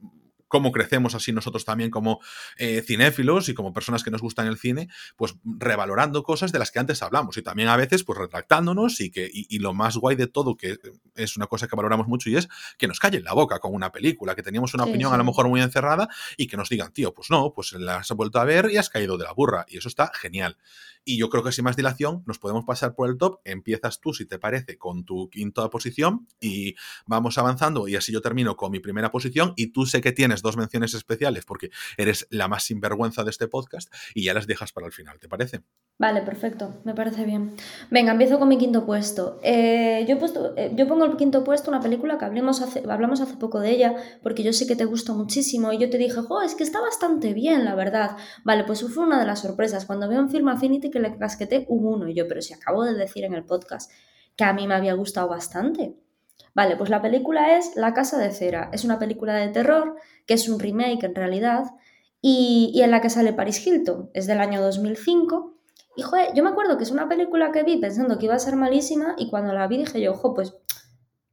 cómo 0.52 0.70
crecemos 0.70 1.14
así 1.14 1.32
nosotros 1.32 1.64
también 1.64 1.90
como 1.90 2.20
eh, 2.58 2.82
cinéfilos 2.82 3.48
y 3.48 3.54
como 3.54 3.72
personas 3.72 4.04
que 4.04 4.10
nos 4.10 4.20
gustan 4.20 4.46
el 4.48 4.58
cine, 4.58 4.90
pues 5.16 5.34
revalorando 5.44 6.22
cosas 6.22 6.52
de 6.52 6.58
las 6.58 6.70
que 6.70 6.78
antes 6.78 7.02
hablamos 7.12 7.36
y 7.36 7.42
también 7.42 7.68
a 7.68 7.76
veces 7.76 8.04
pues 8.04 8.18
retractándonos 8.18 9.00
y 9.00 9.10
que 9.10 9.30
y, 9.32 9.46
y, 9.54 9.58
lo 9.58 9.74
más 9.74 9.96
guay 9.96 10.16
de 10.16 10.26
todo 10.26 10.56
que 10.56 10.78
es 11.14 11.36
una 11.36 11.46
cosa 11.46 11.68
que 11.68 11.76
valoramos 11.76 12.08
mucho 12.08 12.30
y 12.30 12.36
es 12.36 12.48
que 12.78 12.88
nos 12.88 12.98
callen 12.98 13.24
la 13.24 13.34
boca 13.34 13.58
con 13.58 13.74
una 13.74 13.92
película, 13.92 14.34
que 14.34 14.42
teníamos 14.42 14.72
una 14.74 14.84
sí, 14.84 14.90
opinión 14.90 15.10
sí. 15.10 15.14
a 15.14 15.18
lo 15.18 15.24
mejor 15.24 15.48
muy 15.48 15.60
encerrada 15.60 16.08
y 16.36 16.46
que 16.46 16.56
nos 16.56 16.68
digan, 16.68 16.92
tío, 16.92 17.12
pues 17.12 17.30
no, 17.30 17.52
pues 17.54 17.72
la 17.72 17.98
has 17.98 18.10
vuelto 18.12 18.40
a 18.40 18.44
ver 18.44 18.70
y 18.70 18.78
has 18.78 18.88
caído 18.88 19.18
de 19.18 19.24
la 19.24 19.32
burra 19.32 19.66
y 19.68 19.78
eso 19.78 19.88
está 19.88 20.10
genial. 20.14 20.56
Y 21.04 21.18
yo 21.18 21.28
creo 21.30 21.42
que 21.42 21.50
sin 21.50 21.64
más 21.64 21.76
dilación 21.76 22.22
nos 22.26 22.38
podemos 22.38 22.64
pasar 22.64 22.94
por 22.94 23.10
el 23.10 23.18
top. 23.18 23.40
Empiezas 23.44 24.00
tú, 24.00 24.12
si 24.14 24.24
te 24.24 24.38
parece, 24.38 24.78
con 24.78 25.04
tu 25.04 25.28
quinta 25.30 25.68
posición 25.68 26.28
y 26.40 26.76
vamos 27.06 27.38
avanzando. 27.38 27.88
Y 27.88 27.96
así 27.96 28.12
yo 28.12 28.20
termino 28.20 28.56
con 28.56 28.70
mi 28.70 28.78
primera 28.78 29.10
posición. 29.10 29.52
Y 29.56 29.68
tú 29.68 29.84
sé 29.84 30.00
que 30.00 30.12
tienes 30.12 30.42
dos 30.42 30.56
menciones 30.56 30.94
especiales 30.94 31.44
porque 31.44 31.70
eres 31.96 32.28
la 32.30 32.46
más 32.46 32.64
sinvergüenza 32.64 33.24
de 33.24 33.30
este 33.30 33.48
podcast 33.48 33.92
y 34.14 34.24
ya 34.24 34.34
las 34.34 34.46
dejas 34.46 34.72
para 34.72 34.86
el 34.86 34.92
final. 34.92 35.18
¿Te 35.18 35.28
parece? 35.28 35.62
Vale, 35.98 36.22
perfecto. 36.22 36.80
Me 36.84 36.94
parece 36.94 37.01
bien. 37.10 37.54
Venga, 37.90 38.12
empiezo 38.12 38.38
con 38.38 38.48
mi 38.48 38.58
quinto 38.58 38.86
puesto. 38.86 39.38
Eh, 39.42 40.06
eh, 40.06 40.72
yo 40.74 40.88
pongo 40.88 41.04
el 41.04 41.16
quinto 41.16 41.44
puesto 41.44 41.70
una 41.70 41.80
película 41.80 42.18
que 42.18 42.24
hablamos 42.24 42.60
hace, 42.62 42.82
hablamos 42.88 43.20
hace 43.20 43.36
poco 43.36 43.60
de 43.60 43.70
ella 43.70 43.96
porque 44.22 44.42
yo 44.42 44.52
sé 44.52 44.66
que 44.66 44.76
te 44.76 44.84
gusta 44.84 45.12
muchísimo 45.12 45.72
y 45.72 45.78
yo 45.78 45.90
te 45.90 45.98
dije, 45.98 46.20
jo, 46.20 46.42
es 46.42 46.54
que 46.54 46.62
está 46.62 46.80
bastante 46.80 47.34
bien, 47.34 47.64
la 47.64 47.74
verdad. 47.74 48.16
Vale, 48.44 48.64
pues 48.64 48.82
fue 48.82 49.04
una 49.04 49.18
de 49.18 49.26
las 49.26 49.40
sorpresas. 49.40 49.86
Cuando 49.86 50.08
veo 50.08 50.20
en 50.20 50.30
Film 50.30 50.48
Affinity 50.48 50.90
que 50.90 51.00
le 51.00 51.16
casqueté 51.16 51.66
un 51.68 51.86
1 51.86 52.08
y 52.08 52.14
yo, 52.14 52.28
pero 52.28 52.42
si 52.42 52.54
acabo 52.54 52.84
de 52.84 52.94
decir 52.94 53.24
en 53.24 53.34
el 53.34 53.44
podcast 53.44 53.90
que 54.36 54.44
a 54.44 54.52
mí 54.52 54.66
me 54.66 54.74
había 54.74 54.94
gustado 54.94 55.28
bastante. 55.28 55.96
Vale, 56.54 56.76
pues 56.76 56.90
la 56.90 57.00
película 57.00 57.56
es 57.56 57.76
La 57.76 57.94
Casa 57.94 58.18
de 58.18 58.30
Cera. 58.30 58.70
Es 58.72 58.84
una 58.84 58.98
película 58.98 59.34
de 59.34 59.48
terror, 59.48 59.96
que 60.26 60.34
es 60.34 60.48
un 60.48 60.60
remake 60.60 61.04
en 61.04 61.14
realidad, 61.14 61.64
y, 62.20 62.70
y 62.74 62.82
en 62.82 62.90
la 62.90 63.00
que 63.00 63.10
sale 63.10 63.32
Paris 63.32 63.66
Hilton. 63.66 64.10
Es 64.12 64.26
del 64.26 64.40
año 64.40 64.60
2005. 64.60 65.51
Y 65.96 66.02
joder, 66.02 66.32
yo 66.34 66.42
me 66.42 66.50
acuerdo 66.50 66.78
que 66.78 66.84
es 66.84 66.90
una 66.90 67.08
película 67.08 67.52
que 67.52 67.62
vi 67.62 67.76
pensando 67.76 68.18
que 68.18 68.26
iba 68.26 68.34
a 68.34 68.38
ser 68.38 68.56
malísima 68.56 69.14
y 69.18 69.28
cuando 69.28 69.52
la 69.52 69.66
vi 69.66 69.78
dije 69.78 70.00
yo, 70.00 70.12
ojo, 70.12 70.34
pues 70.34 70.56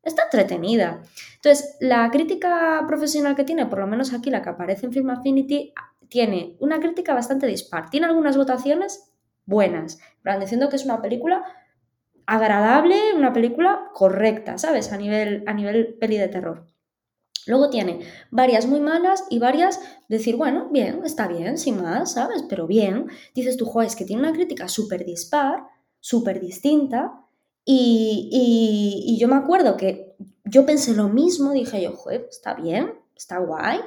está 0.03 0.23
entretenida. 0.23 1.01
Entonces, 1.35 1.77
la 1.79 2.09
crítica 2.11 2.83
profesional 2.87 3.35
que 3.35 3.43
tiene, 3.43 3.65
por 3.65 3.79
lo 3.79 3.87
menos 3.87 4.13
aquí 4.13 4.29
la 4.29 4.41
que 4.41 4.49
aparece 4.49 4.85
en 4.85 4.93
Film 4.93 5.09
Affinity, 5.09 5.73
tiene 6.09 6.57
una 6.59 6.79
crítica 6.79 7.13
bastante 7.13 7.47
dispar. 7.47 7.89
Tiene 7.89 8.07
algunas 8.07 8.35
votaciones 8.35 9.13
buenas, 9.45 9.99
diciendo 10.39 10.69
que 10.69 10.75
es 10.75 10.85
una 10.85 11.01
película 11.01 11.43
agradable, 12.25 13.13
una 13.15 13.33
película 13.33 13.89
correcta, 13.93 14.57
¿sabes? 14.57 14.91
A 14.91 14.97
nivel, 14.97 15.43
a 15.47 15.53
nivel 15.53 15.97
peli 15.99 16.17
de 16.17 16.27
terror. 16.27 16.67
Luego 17.47 17.69
tiene 17.69 17.99
varias 18.31 18.65
muy 18.65 18.79
malas 18.79 19.25
y 19.29 19.39
varias 19.39 19.79
decir, 20.07 20.35
bueno, 20.35 20.69
bien, 20.71 21.01
está 21.05 21.27
bien, 21.27 21.57
sin 21.57 21.81
más, 21.81 22.13
¿sabes? 22.13 22.43
Pero 22.47 22.67
bien. 22.67 23.07
Dices 23.33 23.57
tú, 23.57 23.65
joder, 23.65 23.87
es 23.87 23.95
que 23.95 24.05
tiene 24.05 24.21
una 24.21 24.33
crítica 24.33 24.67
súper 24.67 25.05
dispar, 25.05 25.63
súper 25.99 26.39
distinta. 26.39 27.25
Y, 27.65 28.29
y, 29.05 29.19
yo 29.19 29.27
me 29.27 29.35
acuerdo 29.35 29.77
que 29.77 30.15
yo 30.43 30.65
pensé 30.65 30.93
lo 30.93 31.07
mismo, 31.09 31.51
dije 31.51 31.81
yo, 31.81 31.91
joder, 31.91 32.27
está 32.29 32.55
bien, 32.55 32.93
está 33.15 33.37
guay. 33.37 33.79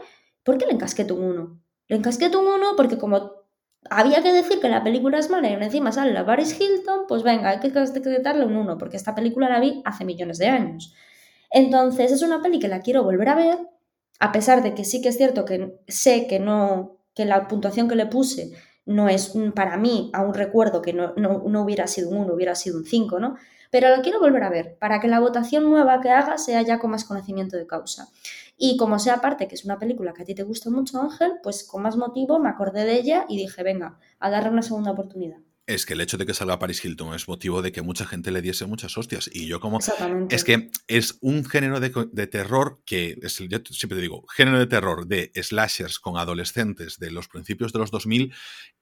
¿Por 0.44 0.58
qué 0.58 0.66
le 0.66 0.72
encasqueto 0.72 1.14
un 1.14 1.24
1? 1.24 1.60
Le 1.88 1.96
encasqueto 1.96 2.40
un 2.40 2.46
1 2.46 2.76
porque 2.76 2.98
como 2.98 3.42
había 3.90 4.22
que 4.22 4.32
decir 4.32 4.60
que 4.60 4.68
la 4.68 4.84
película 4.84 5.18
es 5.18 5.30
mala 5.30 5.50
y 5.50 5.54
encima 5.54 5.92
sale 5.92 6.12
la 6.12 6.24
Paris 6.24 6.58
Hilton, 6.58 7.06
pues 7.08 7.22
venga, 7.22 7.50
hay 7.50 7.60
que 7.60 7.70
darle 7.70 8.44
un 8.44 8.56
1, 8.56 8.78
porque 8.78 8.96
esta 8.96 9.14
película 9.14 9.48
la 9.48 9.60
vi 9.60 9.82
hace 9.84 10.04
millones 10.04 10.38
de 10.38 10.48
años. 10.48 10.94
Entonces 11.52 12.10
es 12.12 12.22
una 12.22 12.42
peli 12.42 12.58
que 12.58 12.68
la 12.68 12.80
quiero 12.80 13.04
volver 13.04 13.28
a 13.28 13.34
ver, 13.34 13.58
a 14.18 14.32
pesar 14.32 14.62
de 14.62 14.74
que 14.74 14.84
sí 14.84 15.02
que 15.02 15.10
es 15.10 15.16
cierto 15.16 15.44
que 15.44 15.78
sé 15.88 16.26
que 16.26 16.40
no, 16.40 16.98
que 17.14 17.24
la 17.24 17.48
puntuación 17.48 17.88
que 17.88 17.96
le 17.96 18.06
puse 18.06 18.52
no 18.84 19.08
es 19.08 19.34
para 19.54 19.76
mí 19.76 20.10
a 20.12 20.22
un 20.22 20.34
recuerdo 20.34 20.82
que 20.82 20.92
no, 20.92 21.12
no 21.14 21.62
hubiera 21.62 21.86
sido 21.86 22.10
un 22.10 22.18
1, 22.18 22.34
hubiera 22.34 22.54
sido 22.54 22.78
un 22.78 22.84
5, 22.84 23.20
¿no? 23.20 23.36
Pero 23.70 23.88
la 23.88 24.02
quiero 24.02 24.20
volver 24.20 24.42
a 24.42 24.50
ver 24.50 24.76
para 24.78 25.00
que 25.00 25.08
la 25.08 25.20
votación 25.20 25.64
nueva 25.64 26.00
que 26.00 26.10
haga 26.10 26.36
sea 26.36 26.62
ya 26.62 26.78
con 26.78 26.90
más 26.90 27.04
conocimiento 27.04 27.56
de 27.56 27.66
causa. 27.66 28.08
Y 28.56 28.76
como 28.76 28.98
sea 28.98 29.14
aparte 29.14 29.48
que 29.48 29.54
es 29.54 29.64
una 29.64 29.78
película 29.78 30.12
que 30.12 30.22
a 30.22 30.24
ti 30.26 30.34
te 30.34 30.42
gusta 30.42 30.68
mucho, 30.68 31.00
Ángel, 31.00 31.34
pues 31.42 31.64
con 31.64 31.82
más 31.82 31.96
motivo 31.96 32.38
me 32.38 32.50
acordé 32.50 32.84
de 32.84 32.94
ella 32.94 33.24
y 33.28 33.38
dije, 33.38 33.62
venga, 33.62 33.98
a 34.18 34.30
darle 34.30 34.50
una 34.50 34.62
segunda 34.62 34.90
oportunidad. 34.90 35.38
Es 35.64 35.86
que 35.86 35.94
el 35.94 36.00
hecho 36.00 36.18
de 36.18 36.26
que 36.26 36.34
salga 36.34 36.58
Paris 36.58 36.84
Hilton 36.84 37.14
es 37.14 37.28
motivo 37.28 37.62
de 37.62 37.70
que 37.70 37.82
mucha 37.82 38.04
gente 38.04 38.32
le 38.32 38.42
diese 38.42 38.66
muchas 38.66 38.98
hostias. 38.98 39.30
Y 39.32 39.46
yo 39.46 39.60
como... 39.60 39.78
Es 40.28 40.42
que 40.42 40.70
es 40.88 41.18
un 41.20 41.44
género 41.44 41.78
de, 41.78 42.26
terror 42.26 42.82
que, 42.84 43.16
es, 43.22 43.38
yo 43.38 43.58
siempre 43.70 43.96
te 43.96 44.02
digo, 44.02 44.24
género 44.34 44.58
de 44.58 44.66
terror 44.66 45.06
de 45.06 45.30
slashers 45.40 46.00
con 46.00 46.16
adolescentes 46.18 46.98
de 46.98 47.12
los 47.12 47.28
principios 47.28 47.72
de 47.72 47.78
los 47.78 47.92
2000 47.92 48.34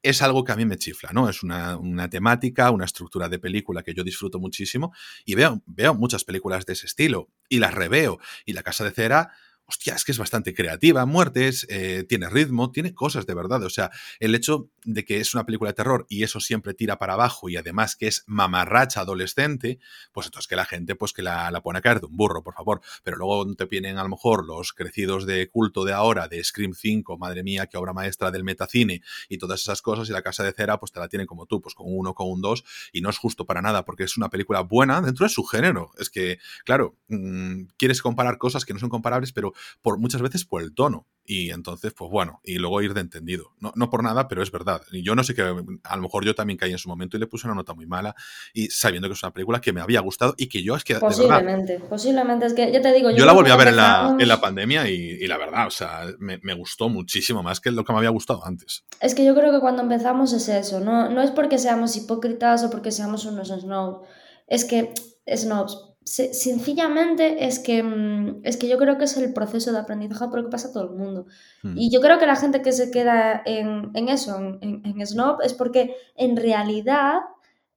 es 0.03 0.23
algo 0.23 0.43
que 0.45 0.53
a 0.53 0.57
mí 0.57 0.65
me 0.65 0.79
chifla, 0.79 1.11
¿no? 1.13 1.29
Es 1.29 1.43
una, 1.43 1.77
una 1.77 2.09
temática, 2.09 2.71
una 2.71 2.87
estructura 2.87 3.29
de 3.29 3.39
película 3.39 3.83
que 3.83 3.93
yo 3.93 4.03
disfruto 4.03 4.39
muchísimo 4.39 4.95
y 5.27 5.35
veo, 5.35 5.63
veo 5.67 5.95
muchas 5.95 6.25
películas 6.25 6.65
de 6.65 6.73
ese 6.73 6.87
estilo 6.87 7.29
y 7.51 7.59
las 7.59 7.75
reveo. 7.75 8.19
Y 8.47 8.55
La 8.55 8.63
Casa 8.63 8.85
de 8.85 8.93
Cera 8.93 9.33
hostia, 9.71 9.95
es 9.95 10.05
que 10.05 10.13
es 10.13 10.19
bastante 10.19 10.53
creativa, 10.53 11.07
muertes, 11.07 11.65
eh, 11.71 12.05
tiene 12.09 12.29
ritmo, 12.29 12.73
tiene 12.73 12.93
cosas 12.93 13.25
de 13.25 13.35
verdad. 13.35 13.63
O 13.63 13.71
sea, 13.71 13.91
el 14.19 14.35
hecho 14.35 14.69
de 14.85 15.05
que 15.05 15.21
es 15.21 15.33
una 15.33 15.47
película 15.47 15.71
de 15.71 15.75
terror 15.75 16.07
y 16.09 16.25
eso 16.25 16.41
siempre 16.41 16.75
tira 16.75 16.99
para 16.99 17.15
abajo 17.15 17.49
y 17.49 17.57
además 17.57 17.95
que 17.95 18.09
es 18.09 18.25
mamarracha 18.27 19.01
adolescente, 19.01 19.79
pues 20.13 20.27
entonces 20.27 20.49
que 20.49 20.57
la 20.57 20.65
gente 20.65 20.97
pues 20.97 21.13
que 21.13 21.23
la, 21.23 21.51
pone 21.63 21.79
a 21.79 21.83
caer 21.83 22.01
de 22.01 22.07
un 22.07 22.17
burro, 22.17 22.43
por 22.43 22.55
favor. 22.55 22.81
Pero 23.05 23.17
luego 23.17 23.55
te 23.55 23.67
vienen 23.67 23.99
a 23.99 24.03
lo 24.03 24.09
mejor 24.09 24.45
los 24.45 24.73
crecidos 24.73 25.25
de 25.25 25.49
culto 25.49 25.85
de 25.85 25.93
ahora, 25.93 26.27
de 26.27 26.43
Scream 26.43 26.75
5, 26.75 27.17
madre 27.17 27.45
mía, 27.45 27.67
qué 27.67 27.79
obra 27.79 27.93
maestra 27.93 28.31
del 28.31 28.43
metacine 28.43 29.03
y 29.29 29.39
todas 29.39 29.61
esas 29.61 29.83
cosas 29.83 30.09
y 30.09 30.13
la 30.13 30.23
casa 30.23 30.43
de 30.43 30.53
cera 30.53 30.81
pues 30.81 30.91
te 30.91 30.99
la 30.99 31.09
tienen 31.09 31.29
como 31.29 31.47
tú, 31.47 31.61
pues 31.61 31.77
con 31.77 31.87
uno, 31.89 32.15
con 32.15 32.29
un 32.29 32.41
dos 32.41 32.65
y 32.93 33.03
no 33.03 33.11
es 33.11 33.19
justo 33.19 33.47
para 33.47 33.63
nada 33.63 33.85
porque 33.85 34.03
es 34.05 34.17
una 34.17 34.31
película 34.31 34.61
buena 34.63 35.01
dentro 35.01 35.25
de 35.25 35.31
su 35.31 35.45
género. 35.45 35.93
Es 35.97 36.11
que, 36.11 36.39
claro, 36.65 36.97
mm, 37.09 37.67
quieres 37.77 38.03
comparar 38.03 38.39
cosas 38.39 38.65
que 38.65 38.73
no 38.73 38.81
son 38.81 38.89
comparables, 38.89 39.33
pero 39.33 39.53
por 39.83 39.99
muchas 39.99 40.23
veces 40.23 40.45
por 40.45 40.63
el 40.63 40.75
tono. 40.75 41.07
Y 41.31 41.51
entonces, 41.51 41.93
pues 41.97 42.11
bueno, 42.11 42.41
y 42.43 42.57
luego 42.57 42.83
ir 42.83 42.93
de 42.93 43.03
entendido. 43.03 43.53
No, 43.61 43.73
no 43.77 43.89
por 43.89 44.03
nada, 44.03 44.27
pero 44.27 44.43
es 44.43 44.51
verdad. 44.51 44.83
Y 44.91 45.05
yo 45.05 45.15
no 45.15 45.23
sé 45.23 45.33
que 45.33 45.43
a 45.43 45.97
lo 45.97 46.03
mejor 46.03 46.25
yo 46.25 46.35
también 46.35 46.57
caí 46.57 46.73
en 46.73 46.79
su 46.79 46.89
momento 46.89 47.17
y 47.17 47.21
le 47.21 47.29
puse 47.29 47.47
una 47.47 47.55
nota 47.55 47.73
muy 47.73 47.87
mala 47.87 48.17
y 48.53 48.67
sabiendo 48.67 49.07
que 49.09 49.13
es 49.13 49.23
una 49.23 49.33
película 49.33 49.61
que 49.61 49.73
me 49.73 49.81
había 49.81 50.01
gustado 50.01 50.35
y 50.37 50.49
que 50.49 50.65
yo 50.65 50.75
es 50.75 50.83
que... 50.83 50.97
Posiblemente, 50.97 51.79
posiblemente. 51.79 52.47
Es 52.47 52.55
que 52.55 52.73
ya 52.73 52.83
te 52.83 52.93
digo... 52.93 53.13
Yo, 53.13 53.27
la 53.27 53.33
volví 53.33 53.51
a 53.51 53.57
ver 53.57 53.69
en 53.69 53.77
la, 53.77 54.17
en 54.19 54.27
la 54.27 54.41
pandemia 54.41 54.91
y, 54.91 55.25
la 55.29 55.39
verdad, 55.39 55.69
o 55.69 55.71
sea, 55.71 56.07
me, 56.19 56.39
me, 56.43 56.55
gustó 56.55 56.89
muchísimo 56.89 57.45
más 57.45 57.61
que 57.61 57.71
lo 57.71 57.85
que 57.85 57.93
me 57.93 57.99
había 57.99 58.11
gustado 58.11 58.45
antes. 58.45 58.85
Es 59.01 59.15
que 59.15 59.25
yo 59.25 59.35
creo 59.37 59.53
que 59.53 59.61
cuando 59.61 59.83
empezamos 59.83 60.33
es 60.33 60.49
eso, 60.49 60.81
no, 60.81 61.11
no 61.11 61.23
es 61.23 61.31
porque 61.31 61.59
seamos 61.59 61.95
hipócritas 61.97 62.65
o 62.65 62.71
porque 62.71 62.91
seamos 62.91 63.25
unos 63.25 63.51
snobs. 63.51 64.05
Es 64.49 64.65
que 64.65 64.93
snobs, 65.33 65.90
sencillamente 66.05 67.47
es 67.47 67.59
que, 67.59 67.83
mm, 67.83 68.41
es 68.45 68.57
que 68.57 68.69
yo 68.69 68.79
creo 68.79 68.99
que 68.99 69.05
es 69.05 69.17
el 69.17 69.33
proceso 69.33 69.73
de 69.73 69.79
aprendizaje 69.79 70.27
porque 70.31 70.49
pasa 70.49 70.69
a 70.69 70.73
todo 70.73 70.85
el 70.85 70.97
mundo. 70.99 71.27
Hmm. 71.63 71.77
Y 71.77 71.91
yo 71.91 72.01
creo 72.01 72.19
que 72.19 72.27
la 72.27 72.37
gente 72.37 72.63
que 72.63 72.73
se 72.73 72.91
queda 72.91 73.43
en, 73.45 74.09
eso, 74.09 74.37
en, 74.39 74.83
en, 74.85 75.07
Snob, 75.07 75.41
es 75.43 75.55
porque 75.55 75.95
en 76.17 76.37
realidad 76.37 77.21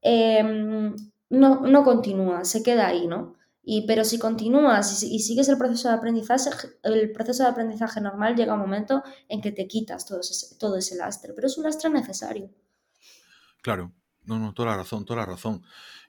em, 0.02 0.96
no, 1.30 1.62
no, 1.62 1.84
continúa, 1.84 2.46
se 2.46 2.64
queda 2.64 2.88
ahí, 2.88 3.08
¿no? 3.08 3.36
Y, 3.66 3.88
pero 3.88 4.04
si 4.04 4.20
continúas 4.20 5.04
y, 5.04 5.20
sigues 5.20 5.48
el 5.48 5.58
proceso 5.58 5.88
de 5.90 5.96
aprendizaje, 5.96 6.50
el 6.84 7.12
proceso 7.14 7.44
de 7.44 7.50
aprendizaje 7.50 8.02
normal 8.02 8.36
llega 8.36 8.56
un 8.56 8.60
momento 8.60 9.04
en 9.30 9.42
que 9.42 9.52
te 9.52 9.68
quitas 9.68 10.06
todo 10.06 10.20
ese, 10.20 10.58
todo 10.58 10.78
ese 10.78 10.96
lastre, 10.96 11.34
pero 11.34 11.48
es 11.48 11.58
un 11.58 11.64
lastre 11.64 11.90
necesario. 11.90 12.50
Claro, 13.62 13.94
no, 14.26 14.40
no, 14.40 14.54
toda 14.54 14.72
la 14.72 14.78
razón, 14.78 15.06
toda 15.06 15.22
la 15.22 15.26
razón. 15.26 15.64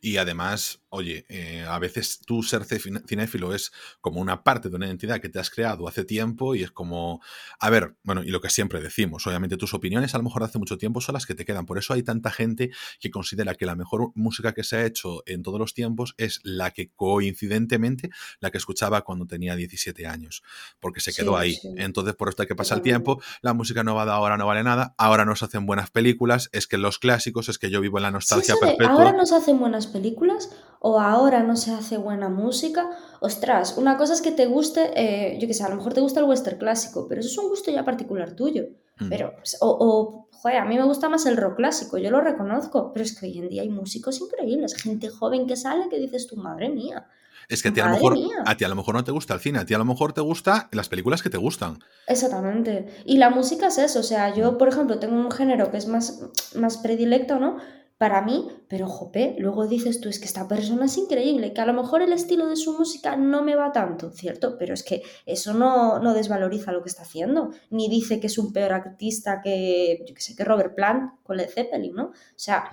Y 0.05 0.19
además, 0.19 0.83
oye, 0.91 1.25
eh, 1.31 1.65
a 1.67 1.79
veces 1.79 2.21
tú 2.27 2.43
ser 2.43 2.67
cinéfilo 2.67 3.55
es 3.55 3.73
como 4.03 4.21
una 4.21 4.45
parte 4.45 4.69
de 4.69 4.77
una 4.77 4.85
identidad 4.85 5.19
que 5.19 5.31
te 5.31 5.39
has 5.39 5.49
creado 5.49 5.89
hace 5.89 6.05
tiempo 6.05 6.55
y 6.55 6.63
es 6.63 6.71
como, 6.71 7.23
a 7.59 7.71
ver, 7.71 7.97
bueno, 8.03 8.23
y 8.23 8.27
lo 8.27 8.43
que 8.43 8.51
siempre 8.51 8.83
decimos, 8.83 9.27
obviamente 9.27 9.57
tus 9.57 9.73
opiniones 9.73 10.15
a 10.15 10.19
lo 10.19 10.25
mejor 10.25 10.43
hace 10.43 10.59
mucho 10.59 10.77
tiempo 10.77 11.01
son 11.01 11.15
las 11.15 11.25
que 11.25 11.35
te 11.35 11.47
quedan. 11.47 11.65
Por 11.65 11.79
eso 11.79 11.95
hay 11.95 12.03
tanta 12.03 12.31
gente 12.31 12.71
que 13.01 13.11
considera 13.11 13.55
que 13.55 13.65
la 13.65 13.77
mejor 13.77 14.13
música 14.15 14.53
que 14.53 14.63
se 14.63 14.77
ha 14.77 14.85
hecho 14.85 15.23
en 15.25 15.43
todos 15.43 15.59
los 15.59 15.73
tiempos 15.73 16.15
es 16.19 16.41
la 16.43 16.71
que 16.71 16.91
coincidentemente 16.91 18.11
la 18.41 18.51
que 18.51 18.59
escuchaba 18.59 19.05
cuando 19.05 19.27
tenía 19.27 19.57
17 19.57 20.07
años, 20.07 20.43
porque 20.81 21.01
se 21.01 21.15
quedó 21.15 21.39
ahí. 21.39 21.59
Entonces, 21.79 22.15
por 22.15 22.29
esto 22.29 22.47
que 22.47 22.55
pasa 22.55 22.75
el 22.75 22.83
tiempo, 22.83 23.23
la 23.41 23.55
música 23.55 23.83
nueva 23.83 24.05
de 24.05 24.11
ahora 24.11 24.37
no 24.37 24.47
vale 24.47 24.63
nada, 24.63 24.95
ahora 24.99 25.25
nos 25.25 25.43
hacen 25.43 25.65
buenas 25.65 25.91
películas, 25.91 26.51
es 26.53 26.67
que 26.67 26.77
los 26.77 26.99
clásicos, 26.99 27.49
es 27.49 27.57
que 27.57 27.71
yo 27.71 27.81
vivo 27.81 27.97
en 27.97 28.03
la 28.03 28.11
nostalgia 28.11 28.55
perpetua. 28.61 28.93
Ahora 28.93 29.13
nos 29.13 29.33
hacen 29.33 29.59
buenas 29.59 29.94
películas 29.95 30.51
o 30.87 31.01
ahora 31.01 31.43
no 31.43 31.57
se 31.57 31.73
hace 31.73 31.97
buena 31.97 32.29
música. 32.29 32.91
Ostras, 33.21 33.79
una 33.79 33.97
cosa 33.97 34.13
es 34.13 34.21
que 34.21 34.33
te 34.33 34.45
guste, 34.45 34.91
eh, 34.95 35.39
yo 35.41 35.49
qué 35.49 35.55
sé, 35.55 35.65
a 35.65 35.71
lo 35.71 35.77
mejor 35.77 35.95
te 35.95 36.03
gusta 36.03 36.21
el 36.21 36.27
western 36.27 36.59
clásico, 36.59 37.07
pero 37.09 37.23
eso 37.23 37.31
es 37.31 37.39
un 37.39 37.49
gusto 37.49 37.71
ya 37.71 37.87
particular 37.87 38.37
tuyo. 38.37 38.65
Mm. 38.99 39.09
Pero, 39.09 39.33
pues, 39.35 39.57
o, 39.63 39.79
o, 39.81 40.29
joder, 40.31 40.59
a 40.59 40.67
mí 40.67 40.77
me 40.77 40.85
gusta 40.85 41.09
más 41.09 41.25
el 41.25 41.39
rock 41.39 41.57
clásico, 41.57 41.97
yo 41.97 42.11
lo 42.11 42.21
reconozco, 42.21 42.93
pero 42.93 43.03
es 43.03 43.19
que 43.19 43.25
hoy 43.25 43.39
en 43.39 43.49
día 43.49 43.63
hay 43.63 43.71
músicos 43.71 44.21
increíbles, 44.21 44.75
gente 44.75 45.09
joven 45.09 45.47
que 45.47 45.57
sale 45.57 45.89
que 45.89 45.99
dices 45.99 46.27
tu 46.27 46.37
madre 46.37 46.69
mía. 46.69 47.07
Es 47.49 47.63
que 47.63 47.69
a 47.69 47.73
ti 47.73 47.81
a, 47.81 47.87
lo 47.87 47.93
mejor, 47.93 48.19
a 48.45 48.57
ti 48.57 48.65
a 48.65 48.69
lo 48.69 48.75
mejor 48.75 48.95
no 48.95 49.05
te 49.05 49.13
gusta 49.13 49.35
el 49.35 49.41
cine, 49.41 49.59
a 49.61 49.67
ti 49.67 49.73
a 49.75 49.79
lo 49.79 49.85
mejor 49.87 50.13
te 50.13 50.21
gusta 50.21 50.69
las 50.73 50.89
películas 50.89 51.23
que 51.23 51.31
te 51.31 51.39
gustan. 51.39 51.79
Exactamente. 52.07 52.87
Y 53.07 53.17
la 53.17 53.31
música 53.31 53.69
es 53.69 53.79
eso, 53.79 54.01
o 54.01 54.03
sea, 54.03 54.35
yo, 54.35 54.53
mm. 54.53 54.59
por 54.59 54.69
ejemplo, 54.69 54.99
tengo 54.99 55.17
un 55.17 55.31
género 55.31 55.71
que 55.71 55.79
es 55.79 55.87
más, 55.87 56.21
más 56.55 56.77
predilecto, 56.77 57.39
¿no? 57.39 57.57
Para 58.05 58.21
mí, 58.21 58.47
pero 58.69 58.87
jope, 58.87 59.35
luego 59.39 59.67
dices 59.67 59.99
tú, 59.99 60.11
es 60.11 60.19
que 60.19 60.27
esta 60.27 60.47
persona 60.47 60.85
es 60.85 60.99
increíble, 60.99 61.55
que 61.55 61.63
a 61.63 61.65
lo 61.65 61.73
mejor 61.73 62.03
el 62.03 62.13
estilo 62.13 62.47
de 62.47 62.57
su 62.57 62.77
música 62.77 63.17
no 63.17 63.43
me 63.43 63.57
va 63.57 63.73
tanto, 63.73 64.11
¿cierto? 64.11 64.59
Pero 64.59 64.75
es 64.75 64.83
que 64.83 65.03
eso 65.25 65.55
no, 65.55 65.99
no 66.01 66.13
desvaloriza 66.13 66.71
lo 66.71 66.83
que 66.83 66.91
está 66.91 67.01
haciendo, 67.01 67.53
ni 67.71 67.89
dice 67.89 68.21
que 68.21 68.27
es 68.27 68.37
un 68.37 68.53
peor 68.53 68.75
artista 68.75 69.41
que, 69.43 70.05
yo 70.07 70.15
que 70.15 70.21
sé, 70.21 70.37
que 70.37 70.45
Robert 70.45 70.75
Plant 70.75 71.13
con 71.23 71.39
Led 71.39 71.49
Zeppelin, 71.49 71.95
¿no? 71.95 72.09
O 72.09 72.13
sea, 72.37 72.69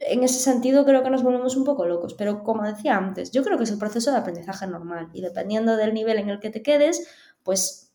en 0.00 0.24
ese 0.24 0.40
sentido 0.40 0.84
creo 0.84 1.04
que 1.04 1.10
nos 1.10 1.22
volvemos 1.22 1.54
un 1.54 1.62
poco 1.62 1.86
locos, 1.86 2.14
pero 2.14 2.42
como 2.42 2.64
decía 2.64 2.96
antes, 2.96 3.30
yo 3.30 3.44
creo 3.44 3.56
que 3.56 3.62
es 3.62 3.70
el 3.70 3.78
proceso 3.78 4.10
de 4.10 4.16
aprendizaje 4.16 4.66
normal 4.66 5.10
y 5.12 5.20
dependiendo 5.20 5.76
del 5.76 5.94
nivel 5.94 6.18
en 6.18 6.28
el 6.28 6.40
que 6.40 6.50
te 6.50 6.64
quedes, 6.64 7.06
pues 7.44 7.92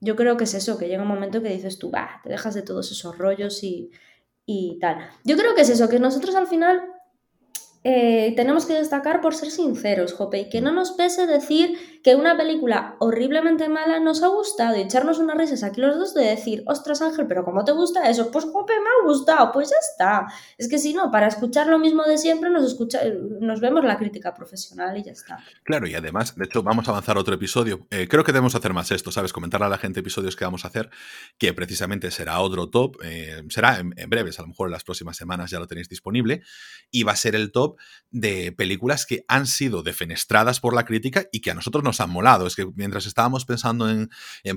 yo 0.00 0.16
creo 0.16 0.36
que 0.36 0.44
es 0.44 0.54
eso, 0.54 0.78
que 0.78 0.88
llega 0.88 1.02
un 1.02 1.08
momento 1.08 1.40
que 1.40 1.50
dices 1.50 1.78
tú, 1.78 1.92
va, 1.92 2.20
te 2.24 2.28
dejas 2.30 2.54
de 2.54 2.62
todos 2.62 2.90
esos 2.90 3.16
rollos 3.16 3.62
y 3.62 3.92
y 4.46 4.78
tal. 4.80 4.98
Yo 5.24 5.36
creo 5.36 5.54
que 5.54 5.62
es 5.62 5.68
eso, 5.68 5.88
que 5.88 5.98
nosotros 5.98 6.34
al 6.34 6.46
final 6.46 6.80
eh, 7.88 8.32
tenemos 8.34 8.66
que 8.66 8.72
destacar 8.72 9.20
por 9.20 9.36
ser 9.36 9.52
sinceros, 9.52 10.12
Jope, 10.12 10.40
y 10.40 10.48
que 10.48 10.60
no 10.60 10.72
nos 10.72 10.90
pese 10.90 11.24
decir 11.28 11.78
que 12.02 12.16
una 12.16 12.36
película 12.36 12.96
horriblemente 12.98 13.68
mala 13.68 14.00
nos 14.00 14.24
ha 14.24 14.26
gustado 14.26 14.76
y 14.76 14.80
echarnos 14.80 15.20
unas 15.20 15.36
risas 15.38 15.62
aquí 15.62 15.80
los 15.80 15.96
dos 15.96 16.12
de 16.12 16.24
decir, 16.24 16.64
ostras 16.66 17.00
Ángel, 17.00 17.28
pero 17.28 17.44
¿cómo 17.44 17.64
te 17.64 17.70
gusta 17.70 18.10
eso? 18.10 18.32
Pues 18.32 18.44
Jope, 18.46 18.72
me 18.80 18.88
ha 18.88 19.06
gustado, 19.06 19.52
pues 19.52 19.70
ya 19.70 19.76
está. 19.88 20.26
Es 20.58 20.68
que 20.68 20.78
si 20.78 20.94
no, 20.94 21.12
para 21.12 21.28
escuchar 21.28 21.68
lo 21.68 21.78
mismo 21.78 22.02
de 22.02 22.18
siempre 22.18 22.50
nos, 22.50 22.64
escucha, 22.64 23.02
nos 23.40 23.60
vemos 23.60 23.84
la 23.84 23.96
crítica 23.96 24.34
profesional 24.34 24.98
y 24.98 25.04
ya 25.04 25.12
está. 25.12 25.38
Claro, 25.62 25.86
y 25.86 25.94
además, 25.94 26.34
de 26.34 26.44
hecho, 26.44 26.64
vamos 26.64 26.88
a 26.88 26.90
avanzar 26.90 27.16
a 27.16 27.20
otro 27.20 27.36
episodio. 27.36 27.86
Eh, 27.92 28.08
creo 28.08 28.24
que 28.24 28.32
debemos 28.32 28.56
hacer 28.56 28.72
más 28.72 28.90
esto, 28.90 29.12
¿sabes? 29.12 29.32
Comentarle 29.32 29.66
a 29.66 29.70
la 29.70 29.78
gente 29.78 30.00
episodios 30.00 30.34
que 30.34 30.44
vamos 30.44 30.64
a 30.64 30.68
hacer, 30.68 30.90
que 31.38 31.54
precisamente 31.54 32.10
será 32.10 32.40
otro 32.40 32.68
top, 32.68 32.96
eh, 33.04 33.44
será 33.48 33.78
en, 33.78 33.94
en 33.96 34.10
breves, 34.10 34.40
a 34.40 34.42
lo 34.42 34.48
mejor 34.48 34.66
en 34.66 34.72
las 34.72 34.82
próximas 34.82 35.16
semanas 35.16 35.52
ya 35.52 35.60
lo 35.60 35.68
tenéis 35.68 35.88
disponible, 35.88 36.42
y 36.90 37.04
va 37.04 37.12
a 37.12 37.16
ser 37.16 37.36
el 37.36 37.52
top 37.52 37.75
de 38.10 38.52
películas 38.52 39.06
que 39.06 39.24
han 39.28 39.46
sido 39.46 39.82
defenestradas 39.82 40.60
por 40.60 40.74
la 40.74 40.84
crítica 40.84 41.26
y 41.32 41.40
que 41.40 41.50
a 41.50 41.54
nosotros 41.54 41.84
nos 41.84 42.00
han 42.00 42.10
molado. 42.10 42.46
Es 42.46 42.56
que 42.56 42.66
mientras 42.74 43.06
estábamos 43.06 43.44
pensando 43.44 43.88
en, 43.88 44.08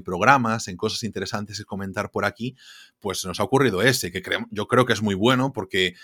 programas, 0.04 0.68
en 0.68 0.78
cosas 0.78 1.04
interesantes 1.04 1.58
que 1.58 1.66
comentar 1.66 2.12
por 2.12 2.26
aquí, 2.26 2.56
pues 3.00 3.26
nos 3.26 3.40
ha 3.40 3.44
ocurrido 3.44 3.82
ese, 3.82 4.12
que 4.12 4.22
yo 4.52 4.68
creo 4.68 4.86
que 4.86 4.94
es 4.94 5.02
muy 5.02 5.16
bueno 5.16 5.52
porque 5.54 5.96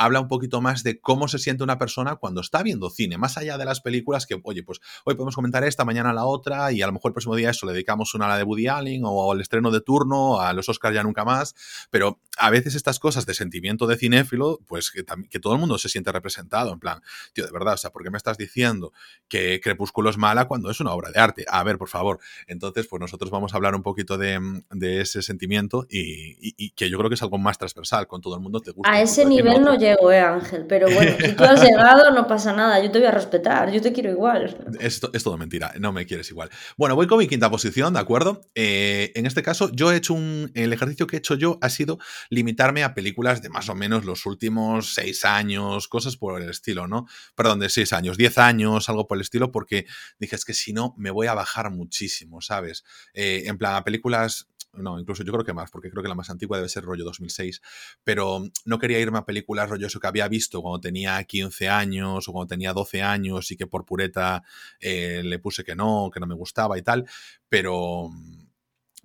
habla 0.00 0.20
un 0.20 0.28
poquito 0.28 0.62
más 0.62 0.82
de 0.82 0.98
cómo 0.98 1.28
se 1.28 1.38
siente 1.38 1.62
una 1.62 1.76
persona 1.76 2.16
cuando 2.16 2.40
está 2.40 2.62
viendo 2.62 2.88
cine, 2.88 3.18
más 3.18 3.36
allá 3.36 3.58
de 3.58 3.66
las 3.66 3.82
películas 3.82 4.26
que, 4.26 4.40
oye, 4.42 4.62
pues 4.62 4.80
hoy 5.04 5.14
podemos 5.14 5.34
comentar 5.34 5.62
esta, 5.62 5.84
mañana 5.84 6.14
la 6.14 6.24
otra, 6.24 6.72
y 6.72 6.80
a 6.80 6.86
lo 6.86 6.94
mejor 6.94 7.10
el 7.10 7.12
próximo 7.12 7.36
día 7.36 7.50
eso 7.50 7.66
le 7.66 7.72
dedicamos 7.72 8.14
una 8.14 8.24
a 8.24 8.28
la 8.30 8.38
de 8.38 8.44
Woody 8.44 8.66
Allen 8.66 9.02
o 9.04 9.30
al 9.30 9.42
estreno 9.42 9.70
de 9.70 9.82
turno, 9.82 10.40
a 10.40 10.54
los 10.54 10.70
Oscars 10.70 10.94
ya 10.94 11.02
nunca 11.02 11.26
más, 11.26 11.54
pero 11.90 12.18
a 12.38 12.48
veces 12.48 12.74
estas 12.74 12.98
cosas 12.98 13.26
de 13.26 13.34
sentimiento 13.34 13.86
de 13.86 13.98
cinéfilo, 13.98 14.60
pues 14.66 14.90
que, 14.90 15.04
que 15.28 15.38
todo 15.38 15.52
el 15.52 15.60
mundo 15.60 15.76
se 15.76 15.90
siente 15.90 16.10
representado, 16.10 16.72
en 16.72 16.80
plan, 16.80 17.02
tío, 17.34 17.44
de 17.44 17.52
verdad, 17.52 17.74
o 17.74 17.76
sea, 17.76 17.90
¿por 17.90 18.02
qué 18.02 18.10
me 18.10 18.16
estás 18.16 18.38
diciendo 18.38 18.94
que 19.28 19.60
Crepúsculo 19.62 20.08
es 20.08 20.16
mala 20.16 20.46
cuando 20.48 20.70
es 20.70 20.80
una 20.80 20.92
obra 20.92 21.10
de 21.10 21.20
arte? 21.20 21.44
A 21.46 21.62
ver, 21.62 21.76
por 21.76 21.88
favor. 21.88 22.20
Entonces, 22.46 22.86
pues 22.88 23.00
nosotros 23.00 23.30
vamos 23.30 23.52
a 23.52 23.56
hablar 23.56 23.74
un 23.74 23.82
poquito 23.82 24.16
de, 24.16 24.62
de 24.70 25.02
ese 25.02 25.20
sentimiento 25.20 25.86
y, 25.90 26.36
y, 26.40 26.70
que 26.70 26.88
yo 26.88 26.96
creo 26.96 27.10
que 27.10 27.14
es 27.14 27.22
algo 27.22 27.36
más 27.36 27.58
transversal, 27.58 28.06
con 28.06 28.22
todo 28.22 28.34
el 28.34 28.40
mundo 28.40 28.60
te 28.60 28.70
gusta. 28.70 28.90
A 28.90 29.02
ese 29.02 29.26
nivel 29.26 29.60
no 29.60 29.76
llego, 29.90 30.12
eh, 30.12 30.20
Ángel, 30.20 30.66
pero 30.66 30.88
bueno, 30.90 31.16
si 31.20 31.32
tú 31.32 31.44
has 31.44 31.62
llegado, 31.64 32.10
no 32.12 32.26
pasa 32.26 32.52
nada, 32.52 32.82
yo 32.82 32.90
te 32.90 32.98
voy 32.98 33.06
a 33.06 33.10
respetar, 33.10 33.70
yo 33.70 33.80
te 33.80 33.92
quiero 33.92 34.10
igual. 34.10 34.56
Esto 34.80 35.10
es 35.12 35.22
todo 35.22 35.36
mentira, 35.36 35.72
no 35.78 35.92
me 35.92 36.06
quieres 36.06 36.30
igual. 36.30 36.50
Bueno, 36.76 36.94
voy 36.96 37.06
con 37.06 37.18
mi 37.18 37.28
quinta 37.28 37.50
posición, 37.50 37.94
¿de 37.94 38.00
acuerdo? 38.00 38.40
Eh, 38.54 39.12
en 39.14 39.26
este 39.26 39.42
caso, 39.42 39.70
yo 39.72 39.92
he 39.92 39.96
hecho 39.96 40.14
un. 40.14 40.50
El 40.54 40.72
ejercicio 40.72 41.06
que 41.06 41.16
he 41.16 41.18
hecho 41.18 41.34
yo 41.34 41.58
ha 41.60 41.70
sido 41.70 41.98
limitarme 42.28 42.82
a 42.84 42.94
películas 42.94 43.42
de 43.42 43.48
más 43.48 43.68
o 43.68 43.74
menos 43.74 44.04
los 44.04 44.26
últimos 44.26 44.94
seis 44.94 45.24
años, 45.24 45.88
cosas 45.88 46.16
por 46.16 46.40
el 46.40 46.48
estilo, 46.48 46.86
¿no? 46.86 47.06
Perdón, 47.34 47.60
de 47.60 47.68
seis 47.68 47.92
años, 47.92 48.16
diez 48.16 48.38
años, 48.38 48.88
algo 48.88 49.06
por 49.06 49.18
el 49.18 49.22
estilo, 49.22 49.50
porque 49.50 49.86
dije, 50.18 50.36
es 50.36 50.44
que 50.44 50.54
si 50.54 50.72
no, 50.72 50.94
me 50.96 51.10
voy 51.10 51.26
a 51.26 51.34
bajar 51.34 51.70
muchísimo, 51.70 52.40
¿sabes? 52.40 52.84
Eh, 53.14 53.44
en 53.46 53.58
plan, 53.58 53.74
a 53.74 53.84
películas 53.84 54.49
no, 54.72 54.98
incluso 54.98 55.24
yo 55.24 55.32
creo 55.32 55.44
que 55.44 55.52
más, 55.52 55.70
porque 55.70 55.90
creo 55.90 56.02
que 56.02 56.08
la 56.08 56.14
más 56.14 56.30
antigua 56.30 56.56
debe 56.56 56.68
ser 56.68 56.84
rollo 56.84 57.04
2006, 57.04 57.60
pero 58.04 58.42
no 58.64 58.78
quería 58.78 59.00
irme 59.00 59.18
a 59.18 59.24
películas 59.24 59.68
rollo 59.68 59.86
eso 59.86 60.00
que 60.00 60.06
había 60.06 60.28
visto 60.28 60.62
cuando 60.62 60.80
tenía 60.80 61.22
15 61.24 61.68
años 61.68 62.28
o 62.28 62.32
cuando 62.32 62.48
tenía 62.48 62.72
12 62.72 63.02
años 63.02 63.50
y 63.50 63.56
que 63.56 63.66
por 63.66 63.84
pureta 63.84 64.42
eh, 64.80 65.22
le 65.24 65.38
puse 65.38 65.64
que 65.64 65.74
no, 65.74 66.10
que 66.12 66.20
no 66.20 66.26
me 66.26 66.34
gustaba 66.34 66.78
y 66.78 66.82
tal, 66.82 67.06
pero 67.48 68.10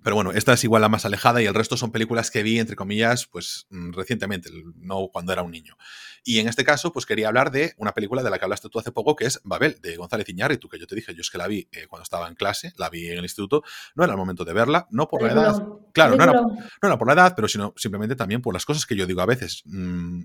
pero 0.06 0.14
bueno, 0.14 0.30
esta 0.30 0.52
es 0.52 0.62
igual 0.62 0.82
la 0.82 0.88
más 0.88 1.04
alejada 1.04 1.42
y 1.42 1.46
el 1.46 1.54
resto 1.54 1.76
son 1.76 1.90
películas 1.90 2.30
que 2.30 2.44
vi, 2.44 2.60
entre 2.60 2.76
comillas, 2.76 3.26
pues 3.26 3.66
mm, 3.70 3.90
recientemente, 3.90 4.50
no 4.76 5.08
cuando 5.12 5.32
era 5.32 5.42
un 5.42 5.50
niño. 5.50 5.76
Y 6.22 6.38
en 6.38 6.46
este 6.46 6.64
caso, 6.64 6.92
pues 6.92 7.06
quería 7.06 7.26
hablar 7.26 7.50
de 7.50 7.74
una 7.76 7.92
película 7.92 8.22
de 8.22 8.30
la 8.30 8.38
que 8.38 8.44
hablaste 8.44 8.68
tú 8.68 8.78
hace 8.78 8.92
poco, 8.92 9.16
que 9.16 9.24
es 9.24 9.40
Babel, 9.42 9.80
de 9.82 9.96
González 9.96 10.28
Iñárritu, 10.28 10.68
que 10.68 10.78
yo 10.78 10.86
te 10.86 10.94
dije, 10.94 11.12
yo 11.12 11.22
es 11.22 11.30
que 11.30 11.38
la 11.38 11.48
vi 11.48 11.68
eh, 11.72 11.88
cuando 11.88 12.04
estaba 12.04 12.28
en 12.28 12.36
clase, 12.36 12.72
la 12.76 12.88
vi 12.88 13.08
en 13.08 13.18
el 13.18 13.24
instituto, 13.24 13.64
no 13.96 14.04
era 14.04 14.12
el 14.12 14.16
momento 14.16 14.44
de 14.44 14.52
verla, 14.52 14.86
no 14.92 15.08
por 15.08 15.22
la 15.22 15.32
edad, 15.32 15.60
claro, 15.92 16.14
no 16.16 16.22
era, 16.88 16.98
por 16.98 17.08
la 17.08 17.14
edad, 17.14 17.32
pero 17.34 17.48
sino 17.48 17.74
simplemente 17.76 18.14
también 18.14 18.42
por 18.42 18.54
las 18.54 18.64
cosas 18.64 18.86
que 18.86 18.94
yo 18.94 19.06
digo 19.06 19.22
a 19.22 19.26
veces. 19.26 19.62
Mm, 19.64 20.22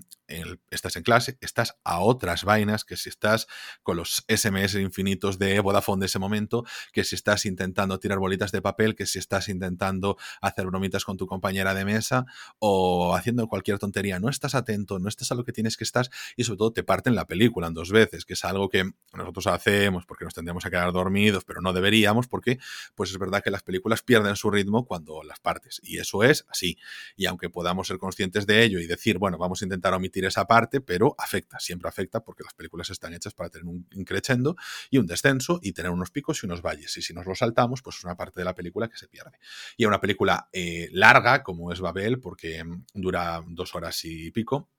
estás 0.70 0.94
en 0.94 1.02
clase, 1.02 1.38
estás 1.40 1.76
a 1.82 1.98
otras 1.98 2.44
vainas, 2.44 2.84
que 2.84 2.96
si 2.96 3.08
estás 3.08 3.48
con 3.82 3.96
los 3.96 4.24
SMS 4.28 4.76
infinitos 4.76 5.40
de 5.40 5.58
Vodafone 5.58 6.00
de 6.00 6.06
ese 6.06 6.20
momento, 6.20 6.64
que 6.92 7.02
si 7.02 7.16
estás 7.16 7.46
intentando 7.46 7.98
tirar 7.98 8.20
bolitas 8.20 8.52
de 8.52 8.62
papel, 8.62 8.94
que 8.94 9.06
si 9.06 9.18
estás 9.18 9.48
intentando 9.48 9.71
intentando 9.72 10.16
hacer 10.40 10.66
bromitas 10.66 11.04
con 11.04 11.16
tu 11.16 11.26
compañera 11.26 11.74
de 11.74 11.84
mesa 11.84 12.26
o 12.58 13.14
haciendo 13.16 13.48
cualquier 13.48 13.78
tontería. 13.78 14.20
No 14.20 14.28
estás 14.28 14.54
atento, 14.54 14.98
no 14.98 15.08
estás 15.08 15.32
a 15.32 15.34
lo 15.34 15.44
que 15.44 15.52
tienes 15.52 15.76
que 15.76 15.84
estar 15.84 16.08
y 16.36 16.44
sobre 16.44 16.58
todo 16.58 16.72
te 16.72 16.82
parten 16.82 17.14
la 17.14 17.26
película 17.26 17.66
en 17.66 17.74
dos 17.74 17.90
veces, 17.90 18.24
que 18.24 18.34
es 18.34 18.44
algo 18.44 18.68
que 18.68 18.92
nosotros 19.14 19.46
hacemos 19.46 20.04
porque 20.06 20.24
nos 20.24 20.34
tendríamos 20.34 20.64
a 20.66 20.70
quedar 20.70 20.92
dormidos, 20.92 21.44
pero 21.44 21.60
no 21.60 21.72
deberíamos 21.72 22.28
porque 22.28 22.58
pues 22.94 23.10
es 23.10 23.18
verdad 23.18 23.42
que 23.42 23.50
las 23.50 23.62
películas 23.62 24.02
pierden 24.02 24.36
su 24.36 24.50
ritmo 24.50 24.84
cuando 24.84 25.22
las 25.22 25.40
partes 25.40 25.80
y 25.82 25.98
eso 25.98 26.22
es 26.22 26.44
así. 26.48 26.76
Y 27.16 27.26
aunque 27.26 27.48
podamos 27.48 27.88
ser 27.88 27.98
conscientes 27.98 28.46
de 28.46 28.62
ello 28.62 28.78
y 28.78 28.86
decir, 28.86 29.18
bueno, 29.18 29.38
vamos 29.38 29.62
a 29.62 29.64
intentar 29.64 29.94
omitir 29.94 30.24
esa 30.24 30.46
parte, 30.46 30.80
pero 30.80 31.14
afecta, 31.18 31.58
siempre 31.58 31.88
afecta 31.88 32.20
porque 32.20 32.44
las 32.44 32.54
películas 32.54 32.90
están 32.90 33.14
hechas 33.14 33.34
para 33.34 33.48
tener 33.48 33.66
un 33.66 33.86
increchendo 33.92 34.56
y 34.90 34.98
un 34.98 35.06
descenso 35.06 35.58
y 35.62 35.72
tener 35.72 35.90
unos 35.90 36.10
picos 36.10 36.42
y 36.42 36.46
unos 36.46 36.62
valles. 36.62 36.96
Y 36.96 37.02
si 37.02 37.14
nos 37.14 37.26
lo 37.26 37.34
saltamos, 37.34 37.82
pues 37.82 37.96
es 37.96 38.04
una 38.04 38.16
parte 38.16 38.40
de 38.40 38.44
la 38.44 38.54
película 38.54 38.88
que 38.88 38.96
se 38.96 39.08
pierde. 39.08 39.38
Y 39.76 39.84
es 39.84 39.88
una 39.88 40.00
película 40.00 40.48
eh, 40.52 40.88
larga, 40.92 41.42
como 41.42 41.72
es 41.72 41.80
Babel, 41.80 42.20
porque 42.20 42.62
mm, 42.64 42.84
dura 42.94 43.42
dos 43.46 43.74
horas 43.74 44.04
y 44.04 44.30
pico 44.30 44.70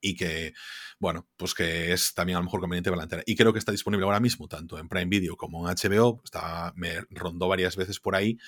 y 0.00 0.16
que, 0.16 0.52
bueno, 0.98 1.28
pues 1.36 1.54
que 1.54 1.92
es 1.92 2.14
también 2.14 2.36
a 2.36 2.40
lo 2.40 2.44
mejor 2.44 2.60
conveniente 2.60 2.90
verla 2.90 3.22
Y 3.24 3.36
creo 3.36 3.52
que 3.52 3.58
está 3.58 3.72
disponible 3.72 4.04
ahora 4.04 4.20
mismo, 4.20 4.48
tanto 4.48 4.78
en 4.78 4.88
Prime 4.88 5.06
Video 5.06 5.36
como 5.36 5.68
en 5.68 5.76
HBO. 5.76 6.20
Está, 6.24 6.72
me 6.76 7.02
rondó 7.10 7.48
varias 7.48 7.76
veces 7.76 8.00
por 8.00 8.14
ahí. 8.14 8.38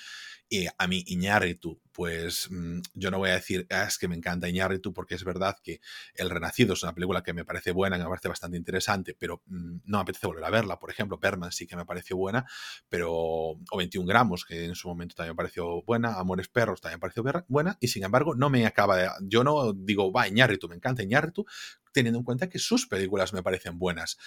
Y 0.49 0.65
a 0.77 0.87
mí 0.87 1.03
Iñárritu, 1.05 1.79
pues 1.91 2.49
mm, 2.49 2.79
yo 2.95 3.11
no 3.11 3.19
voy 3.19 3.29
a 3.29 3.33
decir, 3.33 3.67
ah, 3.69 3.83
es 3.83 3.99
que 3.99 4.07
me 4.07 4.15
encanta 4.15 4.49
Iñárritu, 4.49 4.93
porque 4.93 5.13
es 5.13 5.23
verdad 5.23 5.57
que 5.63 5.79
El 6.15 6.29
Renacido 6.31 6.73
es 6.73 6.81
una 6.81 6.93
película 6.95 7.21
que 7.21 7.33
me 7.33 7.45
parece 7.45 7.71
buena, 7.71 7.97
que 7.97 8.03
me 8.03 8.09
parece 8.09 8.29
bastante 8.29 8.57
interesante, 8.57 9.15
pero 9.17 9.43
mm, 9.45 9.81
no 9.85 9.97
me 9.99 10.01
apetece 10.01 10.25
volver 10.25 10.43
a 10.43 10.49
verla. 10.49 10.79
Por 10.79 10.89
ejemplo, 10.89 11.19
Perman 11.19 11.51
sí 11.51 11.67
que 11.67 11.75
me 11.75 11.85
pareció 11.85 12.17
buena, 12.17 12.45
pero, 12.89 13.11
o 13.13 13.77
21 13.77 14.07
gramos, 14.07 14.43
que 14.43 14.65
en 14.65 14.75
su 14.75 14.87
momento 14.87 15.13
también 15.13 15.33
me 15.33 15.37
pareció 15.37 15.83
buena, 15.83 16.15
Amores 16.15 16.47
Perros 16.47 16.81
también 16.81 16.97
me 16.97 17.01
pareció 17.01 17.23
buena, 17.47 17.77
y 17.79 17.89
sin 17.89 18.03
embargo 18.03 18.33
no 18.33 18.49
me 18.49 18.65
acaba 18.65 18.97
de, 18.97 19.09
yo 19.21 19.43
no 19.43 19.73
digo, 19.73 20.11
va, 20.11 20.27
Iñárritu, 20.27 20.67
me 20.67 20.75
encanta 20.75 21.03
Iñárritu, 21.03 21.45
teniendo 21.91 22.19
en 22.19 22.25
cuenta 22.25 22.49
que 22.49 22.59
sus 22.59 22.87
películas 22.87 23.33
me 23.33 23.43
parecen 23.43 23.77
buenas. 23.79 24.17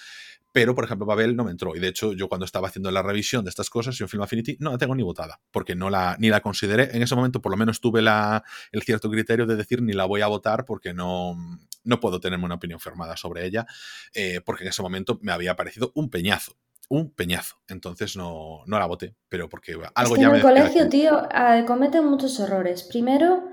Pero, 0.51 0.75
por 0.75 0.85
ejemplo, 0.85 1.05
Babel 1.05 1.35
no 1.35 1.43
me 1.43 1.51
entró. 1.51 1.75
Y 1.75 1.79
de 1.79 1.87
hecho, 1.87 2.13
yo 2.13 2.29
cuando 2.29 2.45
estaba 2.45 2.67
haciendo 2.67 2.91
la 2.91 3.01
revisión 3.01 3.43
de 3.43 3.49
estas 3.49 3.69
cosas, 3.69 3.95
yo 3.95 4.05
en 4.05 4.09
Film 4.09 4.23
Affinity 4.23 4.57
no 4.59 4.71
la 4.71 4.77
tengo 4.77 4.95
ni 4.95 5.03
votada, 5.03 5.41
porque 5.51 5.75
no 5.75 5.89
la, 5.89 6.15
ni 6.19 6.29
la 6.29 6.41
consideré. 6.41 6.95
En 6.95 7.01
ese 7.01 7.15
momento, 7.15 7.41
por 7.41 7.51
lo 7.51 7.57
menos, 7.57 7.81
tuve 7.81 8.01
la, 8.01 8.43
el 8.71 8.83
cierto 8.83 9.09
criterio 9.09 9.45
de 9.45 9.55
decir 9.55 9.81
ni 9.81 9.93
la 9.93 10.05
voy 10.05 10.21
a 10.21 10.27
votar 10.27 10.65
porque 10.65 10.93
no, 10.93 11.35
no 11.83 11.99
puedo 11.99 12.19
tenerme 12.19 12.45
una 12.45 12.55
opinión 12.55 12.79
formada 12.79 13.17
sobre 13.17 13.45
ella, 13.45 13.65
eh, 14.13 14.41
porque 14.45 14.63
en 14.63 14.69
ese 14.69 14.81
momento 14.81 15.19
me 15.21 15.31
había 15.31 15.55
parecido 15.55 15.91
un 15.95 16.09
peñazo 16.09 16.55
un 16.89 17.11
peñazo. 17.11 17.55
Entonces 17.67 18.15
no, 18.15 18.61
no 18.67 18.77
la 18.77 18.85
voté, 18.85 19.15
pero 19.29 19.49
porque 19.49 19.75
algo 19.95 20.15
es 20.15 20.21
ya 20.21 20.27
en 20.27 20.35
el 20.35 20.41
colegio, 20.41 20.89
tío, 20.89 21.27
ah, 21.31 21.63
cometen 21.65 22.05
muchos 22.05 22.39
errores. 22.39 22.83
Primero, 22.83 23.43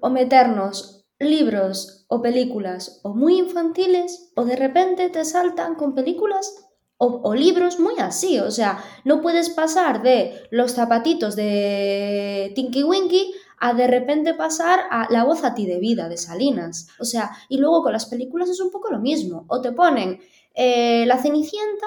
o 0.00 0.10
meternos 0.10 0.99
libros 1.20 2.06
o 2.08 2.22
películas 2.22 3.00
o 3.04 3.14
muy 3.14 3.38
infantiles 3.38 4.32
o 4.34 4.44
de 4.44 4.56
repente 4.56 5.10
te 5.10 5.24
saltan 5.24 5.74
con 5.74 5.94
películas 5.94 6.66
o, 7.02 7.34
libros 7.34 7.80
muy 7.80 7.94
así. 7.98 8.38
O 8.40 8.50
sea, 8.50 8.84
no 9.04 9.22
puedes 9.22 9.48
pasar 9.48 10.02
de 10.02 10.34
los 10.50 10.72
zapatitos 10.72 11.34
de 11.34 12.52
Tinky 12.54 12.82
Winky 12.82 13.32
a 13.58 13.72
de 13.72 13.86
repente 13.86 14.34
pasar 14.34 14.80
a 14.90 15.06
La 15.10 15.24
voz 15.24 15.42
a 15.44 15.54
ti 15.54 15.64
de 15.64 15.78
vida 15.78 16.10
de 16.10 16.18
Salinas. 16.18 16.88
O 16.98 17.06
sea, 17.06 17.30
y 17.48 17.56
luego 17.56 17.82
con 17.82 17.92
las 17.92 18.04
películas 18.04 18.50
es 18.50 18.60
un 18.60 18.70
poco 18.70 18.90
lo 18.90 18.98
mismo. 18.98 19.46
O 19.48 19.62
te 19.62 19.72
ponen 19.72 20.20
eh, 20.54 21.06
La 21.06 21.16
Cenicienta 21.16 21.86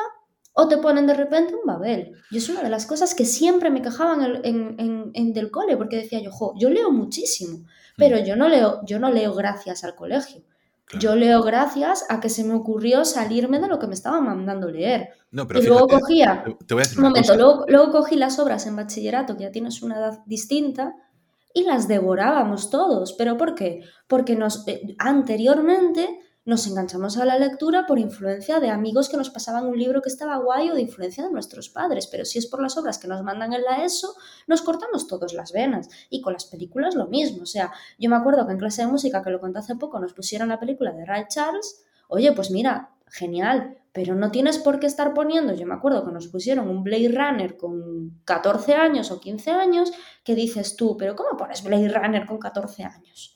o 0.54 0.68
te 0.68 0.78
ponen 0.78 1.08
de 1.08 1.16
repente 1.16 1.56
un 1.56 1.66
Babel. 1.66 2.14
Yo 2.32 2.38
es 2.38 2.50
una 2.50 2.62
de 2.62 2.70
las 2.70 2.86
cosas 2.86 3.16
que 3.16 3.26
siempre 3.26 3.70
me 3.72 3.82
quejaban 3.82 4.42
en, 4.44 5.12
en, 5.14 5.34
del 5.34 5.50
cole 5.50 5.76
porque 5.78 5.98
decía 5.98 6.22
yo, 6.22 6.32
jo, 6.32 6.54
yo 6.58 6.70
leo 6.70 6.92
muchísimo. 6.92 7.66
Pero 7.98 8.20
yo 8.20 8.36
no 8.36 8.48
leo, 8.50 8.82
yo 8.86 9.00
no 9.00 9.12
leo 9.12 9.34
gracias 9.34 9.84
al 9.84 9.96
colegio. 9.96 10.44
Yo 11.00 11.16
leo 11.16 11.42
gracias 11.42 12.06
a 12.10 12.20
que 12.20 12.30
se 12.30 12.44
me 12.44 12.54
ocurrió 12.54 13.04
salirme 13.04 13.60
de 13.60 13.68
lo 13.68 13.80
que 13.80 13.88
me 13.88 13.96
estaban 13.96 14.26
mandando 14.26 14.70
leer. 14.70 15.10
y 15.32 15.66
luego 15.66 15.88
cogía. 15.88 16.44
un 16.46 17.02
momento, 17.02 17.36
luego, 17.68 17.92
cogí 17.92 18.16
las 18.16 18.38
obras 18.38 18.68
en 18.68 18.76
bachillerato, 18.76 19.36
que 19.36 19.44
ya 19.44 19.52
tienes 19.52 19.82
una 19.82 19.98
edad 19.98 20.20
distinta, 20.26 20.96
y 21.54 21.64
las 21.64 21.88
devorábamos 21.88 22.70
todos. 22.70 23.14
¿Pero 23.14 23.38
por 23.38 23.56
qué? 23.56 23.82
Porque 24.08 24.36
nos, 24.36 24.68
eh, 24.68 24.96
anteriormente 25.00 26.20
nos 26.46 26.68
enganchamos 26.68 27.18
a 27.18 27.26
la 27.26 27.40
lectura 27.40 27.86
por 27.86 28.00
influencia 28.00 28.60
de 28.60 28.70
amigos 28.70 29.08
que 29.08 29.16
nos 29.16 29.30
pasaban 29.30 29.66
un 29.66 29.78
libro 29.78 30.02
que 30.02 30.10
estaba 30.10 30.38
guay 30.38 30.72
o 30.72 30.76
de 30.76 30.82
influencia 30.82 31.24
de 31.24 31.32
nuestros 31.32 31.70
padres, 31.70 32.08
pero 32.08 32.26
si 32.26 32.38
es 32.38 32.48
por 32.48 32.62
las 32.62 32.78
obras 32.78 32.98
que 32.98 33.08
nos 33.08 33.24
mandan 33.24 33.54
en 33.54 33.64
la 33.64 33.86
ESO, 33.86 34.14
nos 34.48 34.62
cortamos 34.62 35.08
todas 35.08 35.34
las 35.34 35.54
venas. 35.54 35.88
Y 36.10 36.22
con 36.22 36.34
las 36.34 36.46
películas 36.46 36.96
lo 36.96 37.08
mismo, 37.08 37.44
o 37.44 37.46
sea, 37.46 37.72
yo 37.98 38.10
me 38.10 38.18
acuerdo 38.18 38.46
que 38.46 38.52
en 38.52 38.60
clase 38.60 38.82
de 38.82 38.90
música, 38.90 39.24
que 39.24 39.30
lo 39.30 39.40
conté 39.40 39.60
hace 39.60 39.76
poco, 39.76 40.00
nos 40.00 40.14
pusieron 40.14 40.50
la 40.50 40.60
película 40.60 40.92
de 40.92 41.06
Ray 41.06 41.26
Charles, 41.30 41.86
oye, 42.10 42.34
pues 42.34 42.52
mira, 42.52 42.92
genial, 43.08 43.78
pero 43.94 44.16
no 44.16 44.32
tienes 44.32 44.58
por 44.58 44.80
qué 44.80 44.88
estar 44.88 45.14
poniendo, 45.14 45.54
yo 45.54 45.66
me 45.66 45.76
acuerdo 45.76 46.04
que 46.04 46.12
nos 46.12 46.28
pusieron 46.28 46.68
un 46.68 46.84
Blade 46.84 47.10
Runner 47.10 47.56
con 47.56 48.22
14 48.26 48.74
años 48.74 49.12
o 49.12 49.22
15 49.22 49.52
años, 49.52 49.92
que 50.24 50.36
dices 50.36 50.76
tú, 50.76 50.98
pero 50.98 51.16
¿cómo 51.16 51.38
pones 51.38 51.64
Blade 51.64 51.90
Runner 51.90 52.26
con 52.26 52.40
14 52.40 52.84
años? 52.84 53.33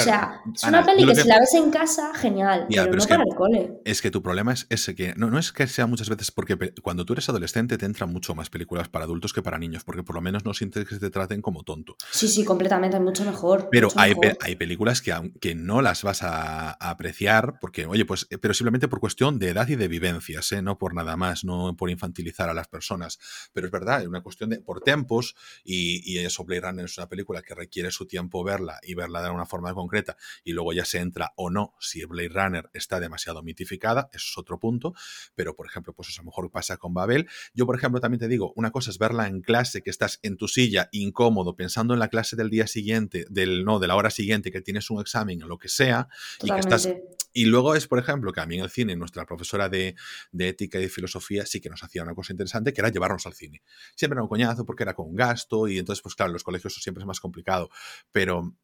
O 0.00 0.02
sea, 0.02 0.42
es 0.54 0.62
una 0.64 0.84
peli 0.84 1.06
que, 1.06 1.14
si 1.14 1.28
la 1.28 1.38
ves 1.38 1.54
en 1.54 1.70
casa, 1.70 2.12
genial, 2.14 2.66
pero, 2.68 2.92
no 2.92 3.04
para 3.04 3.22
el 3.22 3.34
cole. 3.34 3.80
Es 3.84 4.02
que 4.02 4.10
tu 4.10 4.22
problema 4.22 4.52
es 4.52 4.66
ese 4.70 4.94
que 4.94 5.14
no, 5.16 5.30
no 5.30 5.38
es 5.38 5.52
que 5.52 5.66
sea 5.66 5.86
muchas 5.86 6.08
veces 6.08 6.30
porque 6.30 6.56
cuando 6.82 7.04
tú 7.04 7.12
eres 7.12 7.28
adolescente 7.28 7.78
te 7.78 7.86
entran 7.86 8.12
mucho 8.12 8.34
más 8.34 8.50
películas 8.50 8.88
para 8.88 9.04
adultos 9.04 9.32
que 9.32 9.42
para 9.42 9.58
niños, 9.58 9.84
porque 9.84 10.02
por 10.02 10.14
lo 10.14 10.20
menos 10.20 10.44
no 10.44 10.54
sientes 10.54 10.86
que 10.86 10.96
te 10.96 11.10
traten 11.10 11.42
como 11.42 11.62
tonto. 11.62 11.96
Sí, 12.10 12.28
sí, 12.28 12.44
completamente, 12.44 12.98
mucho 13.00 13.24
mejor. 13.24 13.68
Pero 13.70 13.88
hay, 13.96 14.14
hay 14.40 14.56
películas 14.56 15.02
que, 15.02 15.14
que 15.40 15.54
no 15.54 15.82
las 15.82 16.02
vas 16.02 16.22
a, 16.22 16.72
apreciar 16.72 17.58
porque, 17.60 17.86
oye, 17.86 18.04
pues, 18.04 18.26
eh, 18.30 18.38
pero 18.38 18.54
simplemente 18.54 18.88
por 18.88 19.00
cuestión 19.00 19.38
de 19.38 19.50
edad 19.50 19.68
y 19.68 19.76
de 19.76 19.88
vivencias, 19.88 20.52
¿eh? 20.52 20.62
no 20.62 20.78
por 20.78 20.94
nada 20.94 21.16
más, 21.16 21.44
no 21.44 21.76
por 21.76 21.90
infantilizar 21.90 22.48
a 22.48 22.54
las 22.54 22.68
personas. 22.68 23.18
Pero 23.52 23.66
es 23.66 23.72
verdad, 23.72 24.02
es 24.02 24.08
una 24.08 24.22
cuestión 24.22 24.50
de 24.50 24.60
por 24.60 24.80
tiempos 24.80 25.34
y, 25.64 26.02
y 26.10 26.18
eso, 26.18 26.44
Blade 26.44 26.62
Runner 26.62 26.84
es 26.84 26.98
una 26.98 27.08
película 27.08 27.42
que 27.42 27.54
requiere 27.54 27.90
su 27.90 28.06
tiempo 28.06 28.44
verla 28.44 28.78
y 28.82 28.94
verla 28.94 29.22
de 29.22 29.30
una 29.30 29.46
forma 29.46 29.70
concreta 29.84 30.16
y 30.42 30.52
luego 30.52 30.72
ya 30.72 30.84
se 30.84 30.98
entra 30.98 31.32
o 31.36 31.50
no 31.50 31.74
si 31.78 32.04
Blade 32.04 32.30
Runner 32.30 32.70
está 32.72 33.00
demasiado 33.00 33.42
mitificada, 33.42 34.08
eso 34.12 34.26
es 34.30 34.38
otro 34.38 34.58
punto, 34.58 34.94
pero 35.34 35.54
por 35.54 35.66
ejemplo, 35.66 35.92
pues 35.92 36.08
eso 36.08 36.20
a 36.20 36.24
lo 36.24 36.30
mejor 36.30 36.50
pasa 36.50 36.76
con 36.76 36.94
Babel. 36.94 37.28
Yo, 37.52 37.66
por 37.66 37.76
ejemplo, 37.76 38.00
también 38.00 38.20
te 38.20 38.28
digo, 38.28 38.52
una 38.56 38.70
cosa 38.70 38.90
es 38.90 38.98
verla 38.98 39.28
en 39.28 39.40
clase, 39.42 39.82
que 39.82 39.90
estás 39.90 40.20
en 40.22 40.36
tu 40.36 40.48
silla, 40.48 40.88
incómodo, 40.92 41.56
pensando 41.56 41.94
en 41.94 42.00
la 42.00 42.08
clase 42.08 42.36
del 42.36 42.50
día 42.50 42.66
siguiente, 42.66 43.26
del 43.28 43.64
no, 43.64 43.78
de 43.78 43.88
la 43.88 43.96
hora 43.96 44.10
siguiente, 44.10 44.50
que 44.50 44.62
tienes 44.62 44.90
un 44.90 45.00
examen 45.00 45.42
o 45.42 45.46
lo 45.46 45.58
que 45.58 45.68
sea, 45.68 46.08
y 46.42 46.50
que 46.50 46.58
estás 46.58 46.88
y 47.36 47.46
luego 47.46 47.74
es, 47.74 47.88
por 47.88 47.98
ejemplo, 47.98 48.32
que 48.32 48.40
a 48.40 48.46
mí 48.46 48.56
en 48.56 48.62
el 48.62 48.70
cine, 48.70 48.94
nuestra 48.94 49.26
profesora 49.26 49.68
de, 49.68 49.96
de, 50.30 50.48
ética 50.48 50.78
y 50.78 50.82
de 50.82 50.88
filosofía 50.88 51.44
sí 51.44 51.60
que 51.60 51.68
nos 51.68 51.82
hacía 51.82 52.04
una 52.04 52.14
cosa 52.14 52.32
interesante, 52.32 52.72
que 52.72 52.80
era 52.80 52.90
llevarnos 52.90 53.26
al 53.26 53.34
cine. 53.34 53.60
Siempre 53.96 54.14
era 54.14 54.22
un 54.22 54.28
coñazo 54.28 54.64
porque 54.64 54.84
era 54.84 54.94
con 54.94 55.16
gasto 55.16 55.66
y 55.66 55.78
entonces, 55.80 56.00
pues 56.00 56.14
claro, 56.14 56.30
en 56.30 56.34
los 56.34 56.44
colegios 56.44 56.74
siempre 56.74 57.02
es 57.02 57.06
más 57.06 57.18
complicado. 57.18 57.70
Pero 58.12 58.54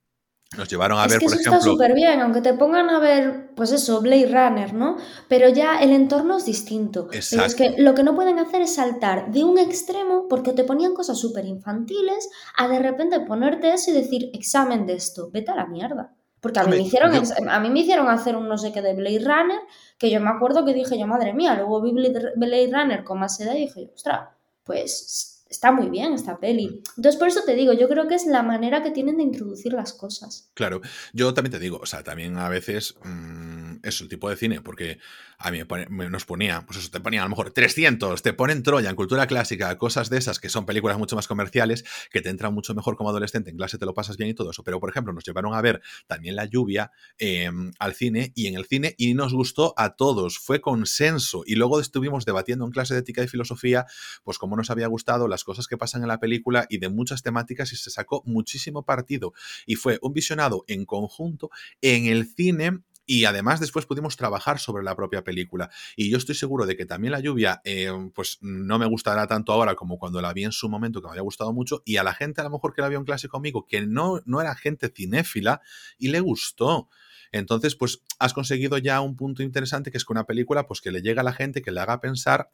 nos 0.57 0.69
llevaron 0.69 0.99
a 0.99 1.05
es 1.05 1.13
ver, 1.13 1.21
que 1.21 1.27
por 1.27 1.35
eso 1.35 1.41
ejemplo. 1.43 1.59
Está 1.59 1.71
súper 1.71 1.95
bien, 1.95 2.21
aunque 2.21 2.41
te 2.41 2.55
pongan 2.55 2.91
a 2.91 2.99
ver, 2.99 3.51
pues 3.55 3.71
eso, 3.71 4.01
Blade 4.01 4.27
Runner, 4.27 4.75
¿no? 4.75 4.97
Pero 5.29 5.49
ya 5.49 5.81
el 5.81 5.91
entorno 5.93 6.39
es 6.39 6.45
distinto. 6.45 7.09
Exacto. 7.13 7.47
Es 7.47 7.55
que 7.55 7.75
lo 7.79 7.95
que 7.95 8.03
no 8.03 8.17
pueden 8.17 8.39
hacer 8.41 8.63
es 8.63 8.75
saltar 8.75 9.31
de 9.31 9.45
un 9.45 9.59
extremo, 9.59 10.27
porque 10.29 10.53
te 10.53 10.65
ponían 10.65 10.95
cosas 10.95 11.19
súper 11.19 11.45
infantiles, 11.45 12.29
a 12.57 12.67
de 12.67 12.81
repente 12.81 13.21
ponerte 13.21 13.73
eso 13.73 13.93
y 13.93 13.95
decir, 13.95 14.31
examen 14.35 14.87
de 14.87 14.95
esto, 14.95 15.31
vete 15.33 15.53
a 15.53 15.55
la 15.55 15.67
mierda. 15.67 16.13
Porque 16.41 16.59
a 16.59 16.65
mí, 16.65 16.77
me 16.77 16.83
hicieron, 16.83 17.13
yo... 17.13 17.23
a 17.49 17.61
mí 17.61 17.71
me 17.71 17.81
hicieron 17.81 18.09
hacer 18.09 18.35
un 18.35 18.49
no 18.49 18.59
sé 18.59 18.73
qué 18.73 18.83
de 18.83 18.95
Blade 18.95 19.21
Runner, 19.21 19.61
que 19.99 20.11
yo 20.11 20.21
me 20.21 20.31
acuerdo 20.31 20.65
que 20.65 20.75
dije 20.75 20.99
yo, 20.99 21.07
madre 21.07 21.33
mía, 21.33 21.55
luego 21.55 21.81
vi 21.81 21.93
Blade 21.93 22.71
Runner 22.73 23.05
con 23.05 23.21
más 23.21 23.39
edad 23.41 23.55
y 23.55 23.67
dije, 23.67 23.91
ostras, 23.95 24.31
pues 24.65 25.40
está 25.51 25.73
muy 25.73 25.91
bien 25.91 26.13
esta 26.15 26.39
peli. 26.39 26.81
Entonces, 26.97 27.17
por 27.17 27.29
eso 27.29 27.41
te 27.45 27.55
digo, 27.55 27.73
yo 27.73 27.89
creo 27.89 28.07
que 28.07 28.15
es 28.15 28.25
la 28.25 28.43
manera 28.43 28.83
que 28.83 28.93
tienen 28.93 29.17
de 29.17 29.25
introducir 29.25 29.73
las 29.73 29.93
cosas. 29.93 30.49
Claro, 30.55 30.81
yo 31.13 31.35
también 31.35 31.51
te 31.51 31.59
digo, 31.59 31.81
o 31.83 31.87
sea, 31.87 32.05
también 32.05 32.39
a 32.39 32.49
veces 32.49 32.95
mmm, 33.03 33.50
es 33.83 34.01
el 34.01 34.09
tipo 34.09 34.29
de 34.29 34.37
cine, 34.37 34.61
porque 34.61 34.99
a 35.39 35.51
mí 35.51 35.61
me 35.89 36.11
nos 36.11 36.27
ponía, 36.27 36.65
pues 36.67 36.79
eso, 36.79 36.91
te 36.91 37.01
ponía 37.01 37.23
a 37.23 37.25
lo 37.25 37.31
mejor 37.31 37.51
300, 37.51 38.23
te 38.23 38.33
ponen 38.35 38.63
Troya 38.63 38.91
en 38.91 38.97
cultura 38.97 39.27
clásica, 39.27 39.77
cosas 39.79 40.11
de 40.11 40.19
esas 40.19 40.39
que 40.39 40.49
son 40.51 40.67
películas 40.67 40.99
mucho 40.99 41.17
más 41.17 41.27
comerciales, 41.27 41.85
que 42.11 42.21
te 42.21 42.29
entran 42.29 42.53
mucho 42.53 42.75
mejor 42.75 42.97
como 42.97 43.09
adolescente, 43.11 43.51
en 43.51 43.57
clase 43.57 43.79
te 43.79 43.87
lo 43.87 43.95
pasas 43.95 44.17
bien 44.19 44.31
y 44.31 44.35
todo 44.35 44.51
eso. 44.51 44.63
Pero, 44.63 44.81
por 44.81 44.91
ejemplo, 44.91 45.13
nos 45.13 45.25
llevaron 45.25 45.55
a 45.55 45.63
ver 45.63 45.81
también 46.07 46.37
La 46.37 46.45
Lluvia 46.45 46.91
eh, 47.19 47.51
al 47.79 47.95
cine 47.95 48.33
y 48.35 48.49
en 48.49 48.55
el 48.55 48.67
cine 48.67 48.95
y 48.99 49.15
nos 49.15 49.33
gustó 49.33 49.73
a 49.77 49.97
todos, 49.97 50.39
fue 50.39 50.61
consenso. 50.61 51.43
Y 51.47 51.55
luego 51.55 51.81
estuvimos 51.81 52.27
debatiendo 52.27 52.67
en 52.67 52.71
clase 52.71 52.95
de 52.95 53.01
ética 53.01 53.23
y 53.23 53.29
filosofía, 53.29 53.87
pues 54.25 54.39
cómo 54.39 54.57
nos 54.57 54.71
había 54.71 54.89
gustado 54.89 55.27
las 55.27 55.45
cosas 55.45 55.67
que 55.67 55.79
pasan 55.79 56.03
en 56.03 56.09
la 56.09 56.21
película 56.21 56.67
y 56.69 56.79
de 56.79 56.91
muchas 56.91 57.23
temáticas 57.23 57.73
y 57.73 57.77
se 57.77 57.91
sacó 57.91 58.23
muchísimo 58.27 58.85
partido. 58.85 59.33
Y 59.65 59.77
fue 59.77 59.99
un 60.03 60.13
visionado 60.13 60.65
en 60.69 60.85
conjunto 60.85 61.51
en 61.81 62.07
el 62.07 62.27
cine 62.27 62.83
y 63.11 63.25
además 63.25 63.59
después 63.59 63.87
pudimos 63.87 64.17
trabajar 64.17 64.61
sobre 64.61 64.85
la 64.85 64.95
propia 64.95 65.25
película. 65.25 65.69
Y 65.97 66.11
yo 66.11 66.17
estoy 66.17 66.37
seguro 66.37 66.65
de 66.65 66.77
que 66.77 66.87
también 66.87 67.11
la 67.11 67.19
lluvia, 67.19 67.61
eh, 67.65 67.91
pues 68.15 68.39
no 68.41 68.79
me 68.79 68.87
gustará 68.87 69.27
tanto 69.27 69.53
ahora 69.53 69.75
como 69.75 69.99
cuando 69.99 70.23
la 70.23 70.33
vi 70.33 70.45
en 70.45 70.53
su 70.53 70.69
momento, 70.69 71.01
que 71.01 71.09
me 71.09 71.11
había 71.11 71.23
gustado 71.23 71.53
mucho, 71.53 71.83
y 71.85 71.97
a 71.97 72.05
la 72.05 72.15
gente 72.15 72.41
a 72.41 72.45
lo 72.45 72.51
mejor 72.51 72.73
que 72.73 72.83
la 72.83 72.89
vio 72.89 73.01
en 73.01 73.05
clase 73.05 73.27
conmigo, 73.27 73.67
que 73.67 73.85
no, 73.85 74.21
no 74.27 74.41
era 74.41 74.55
gente 74.55 74.93
cinéfila, 74.95 75.61
y 75.99 76.11
le 76.11 76.21
gustó. 76.21 76.89
Entonces, 77.33 77.75
pues 77.75 78.01
has 78.21 78.33
conseguido 78.33 78.79
ya 78.79 79.01
un 79.01 79.17
punto 79.17 79.43
interesante, 79.43 79.91
que 79.91 79.97
es 79.97 80.05
que 80.05 80.13
una 80.13 80.27
película, 80.27 80.69
pues 80.69 80.81
que 80.81 80.93
le 80.93 81.03
llega 81.03 81.23
a 81.23 81.25
la 81.25 81.33
gente, 81.33 81.63
que 81.63 81.73
le 81.73 81.81
haga 81.81 82.01
pensar 82.01 82.53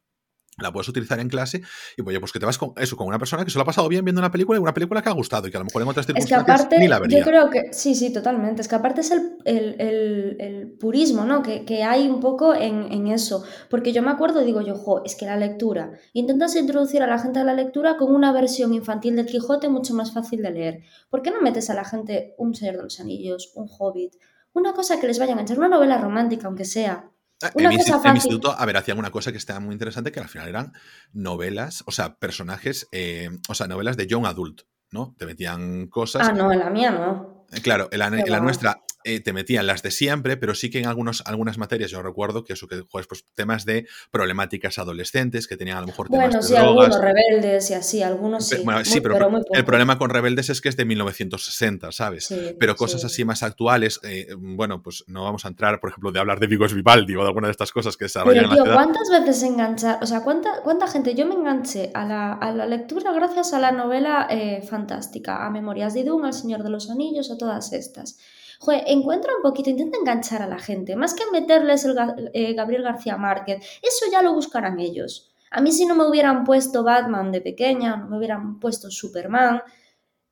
la 0.63 0.73
puedes 0.73 0.89
utilizar 0.89 1.21
en 1.21 1.29
clase 1.29 1.61
y 1.97 2.03
oye, 2.03 2.19
pues 2.19 2.33
que 2.33 2.41
te 2.41 2.47
vas 2.47 2.57
con 2.57 2.73
eso, 2.79 2.97
con 2.97 3.07
una 3.07 3.19
persona 3.19 3.45
que 3.45 3.51
se 3.51 3.59
lo 3.59 3.63
ha 3.63 3.67
pasado 3.67 3.89
bien 3.89 4.05
viendo 4.05 4.21
una 4.21 4.31
película 4.31 4.59
y 4.59 4.63
una 4.63 4.73
película 4.73 5.03
que 5.03 5.11
ha 5.11 5.13
gustado 5.13 5.47
y 5.47 5.51
que 5.51 5.57
a 5.59 5.61
lo 5.61 5.67
mejor 5.67 5.83
en 5.83 5.89
otras 5.89 6.07
circunstancias 6.07 6.41
es 6.41 6.47
que 6.47 6.53
aparte, 6.53 6.79
ni 6.79 6.89
la 6.89 6.99
vería. 6.99 7.19
Yo 7.19 7.25
creo 7.25 7.51
que, 7.51 7.73
sí, 7.73 7.95
sí, 7.95 8.11
totalmente. 8.11 8.63
Es 8.63 8.69
que 8.69 8.75
aparte 8.75 9.03
es 9.03 9.11
el, 9.11 9.37
el, 9.45 9.77
el, 9.79 10.37
el 10.41 10.73
purismo, 10.73 11.25
¿no? 11.25 11.43
Que, 11.43 11.67
que, 11.67 11.83
hay 11.83 12.09
un 12.09 12.21
poco 12.21 12.55
en, 12.55 12.91
en, 12.91 13.07
eso. 13.09 13.45
Porque 13.69 13.93
yo 13.93 14.03
me 14.03 14.11
acuerdo, 14.11 14.43
digo 14.43 14.63
yo, 14.63 14.77
jo, 14.77 15.03
es 15.05 15.15
que 15.15 15.27
la 15.27 15.37
lectura, 15.37 15.93
intentas 16.15 16.57
introducir 16.57 17.03
a 17.03 17.07
la 17.07 17.19
gente 17.19 17.41
a 17.41 17.45
la 17.45 17.53
lectura 17.53 17.99
con 17.99 18.15
una 18.15 18.33
versión 18.33 18.73
infantil 18.73 19.17
del 19.17 19.27
Quijote 19.27 19.69
mucho 19.69 19.93
más 19.93 20.13
fácil 20.15 20.43
de 20.43 20.51
leer. 20.51 20.81
¿Por 21.11 21.21
qué 21.21 21.31
no 21.31 21.43
metes 21.43 21.69
a 21.69 21.75
la 21.75 21.85
gente 21.85 22.35
un 22.39 22.55
Señor 22.55 22.77
de 22.77 22.83
los 22.83 22.99
Anillos, 22.99 23.53
un 23.57 23.69
Hobbit, 23.69 24.15
una 24.55 24.73
cosa 24.73 24.99
que 24.99 25.07
les 25.07 25.19
vaya 25.19 25.33
a 25.33 25.35
enganchar, 25.35 25.59
una 25.59 25.69
novela 25.69 25.99
romántica, 25.99 26.47
aunque 26.47 26.65
sea? 26.65 27.11
En 27.43 27.51
mi, 27.57 27.65
en 27.65 27.71
mi, 27.71 28.11
instituto, 28.15 28.55
a 28.59 28.65
ver, 28.65 28.79
hacían 28.79 28.99
una 28.99 29.11
cosa 29.11 29.31
que 29.31 29.39
estaba 29.39 29.61
muy 29.61 29.75
interesante, 29.75 30.11
que 30.11 30.21
al 30.21 30.29
final 30.29 30.49
eran 30.49 30.73
novelas, 31.13 31.85
o 31.87 31.93
sea, 31.93 32.17
personajes, 32.17 32.89
eh, 32.93 33.29
o 33.49 33.55
sea, 33.55 33.67
novelas 33.67 33.99
de 33.99 34.07
young 34.07 34.25
adult, 34.25 34.63
¿no? 34.91 35.15
Te 35.19 35.27
metían 35.27 35.89
cosas. 35.89 36.27
Ah, 36.27 36.33
no, 36.33 36.51
en 36.51 36.61
la 36.61 36.71
mía 36.71 36.91
no. 36.91 37.45
Claro, 37.63 37.89
en 37.93 37.99
la, 37.99 38.07
en 38.07 38.31
la 38.31 38.41
nuestra 38.41 38.81
eh, 39.07 39.21
te 39.21 39.33
metían 39.33 39.67
las 39.67 39.83
de 39.83 39.91
siempre, 39.91 40.37
pero 40.37 40.55
sí 40.55 40.69
que 40.69 40.81
en 40.81 40.87
algunos, 40.87 41.23
algunas 41.27 41.59
materias 41.59 41.91
yo 41.91 42.03
recuerdo 42.03 42.45
que 42.45 42.55
eso 42.55 42.67
que 42.67 42.83
juegas 42.91 43.07
pues 43.07 43.25
temas 43.35 43.65
de 43.65 43.87
problemáticas 44.11 44.79
adolescentes 44.79 45.47
que 45.47 45.57
tenían 45.57 45.79
a 45.79 45.81
lo 45.81 45.87
mejor 45.87 46.09
temas 46.09 46.27
bueno, 46.27 46.41
de 46.41 46.43
sí, 46.43 46.53
drogas. 46.55 46.69
algunos 46.69 47.01
rebeldes 47.01 47.71
y 47.71 47.75
así, 47.75 48.03
algunos 48.03 48.49
sí. 48.49 48.57
Bueno, 48.65 48.85
sí, 48.85 49.01
pero, 49.01 49.15
pero 49.15 49.31
muy 49.31 49.43
el 49.53 49.65
problema 49.65 49.97
con 49.97 50.11
rebeldes 50.11 50.51
es 50.51 50.61
que 50.61 50.69
es 50.69 50.77
de 50.77 50.85
1960, 50.85 51.93
¿sabes? 51.93 52.27
Sí, 52.27 52.57
pero 52.59 52.75
cosas 52.77 53.01
sí. 53.01 53.07
así 53.07 53.25
más 53.25 53.43
actuales, 53.43 54.01
eh, 54.03 54.35
bueno, 54.37 54.83
pues 54.83 55.05
no 55.07 55.25
vamos 55.25 55.45
a 55.45 55.49
entrar, 55.49 55.81
por 55.81 55.91
ejemplo, 55.91 56.13
de 56.13 56.19
hablar 56.19 56.41
de 56.41 56.49
Vigos 56.49 56.75
Vivaldi 56.75 57.15
o 57.15 57.21
de 57.21 57.29
alguna 57.29 57.47
de 57.49 57.53
estas 57.53 57.73
cosas 57.73 57.97
que 57.97 58.07
desarrollan 58.07 58.45
Pero, 58.45 58.55
tío, 58.55 58.65
en 58.65 58.71
la. 58.71 58.75
¿cuántas 58.75 59.09
veces 59.11 59.43
enganchar? 59.43 59.99
O 60.03 60.07
sea, 60.07 60.23
¿cuánta, 60.23 60.63
cuánta 60.63 60.89
gente? 60.89 61.15
Yo 61.15 61.27
me 61.27 61.35
enganché 61.35 61.91
a 61.95 62.05
la, 62.05 62.33
a 62.33 62.53
la 62.53 62.67
lectura 62.67 63.13
gracias 63.13 63.53
a 63.53 63.61
la 63.61 63.73
novela 63.73 64.27
eh, 64.31 64.63
fantástica, 64.69 65.47
a 65.47 65.51
Memorias 65.51 65.95
de 65.95 66.01
Idún, 66.01 66.25
al 66.25 66.33
Señor 66.35 66.63
de 66.63 66.71
los 66.71 66.91
Anillos, 66.91 67.31
a 67.31 67.39
todas 67.39 67.73
estas. 67.73 68.19
Joder, 68.59 68.85
encuentra 68.87 69.37
un 69.37 69.43
poquito, 69.43 69.71
intenta 69.71 69.99
enganchar 69.99 70.43
a 70.43 70.47
la 70.47 70.59
gente, 70.59 70.97
más 70.97 71.15
que 71.15 71.25
meterles 71.33 71.85
el 71.85 71.97
eh, 72.33 72.55
Gabriel 72.55 72.83
García 72.83 73.17
Márquez, 73.17 73.65
eso 73.83 74.07
ya 74.11 74.23
lo 74.23 74.35
buscarán 74.35 74.81
ellos. 74.81 75.31
A 75.51 75.61
mí 75.61 75.73
si 75.73 75.87
no 75.87 75.95
me 75.95 76.07
hubieran 76.07 76.45
puesto 76.45 76.83
Batman 76.83 77.33
de 77.33 77.41
pequeña, 77.41 77.97
no 77.97 78.09
me 78.09 78.19
hubieran 78.19 78.59
puesto 78.59 78.91
Superman, 78.91 79.63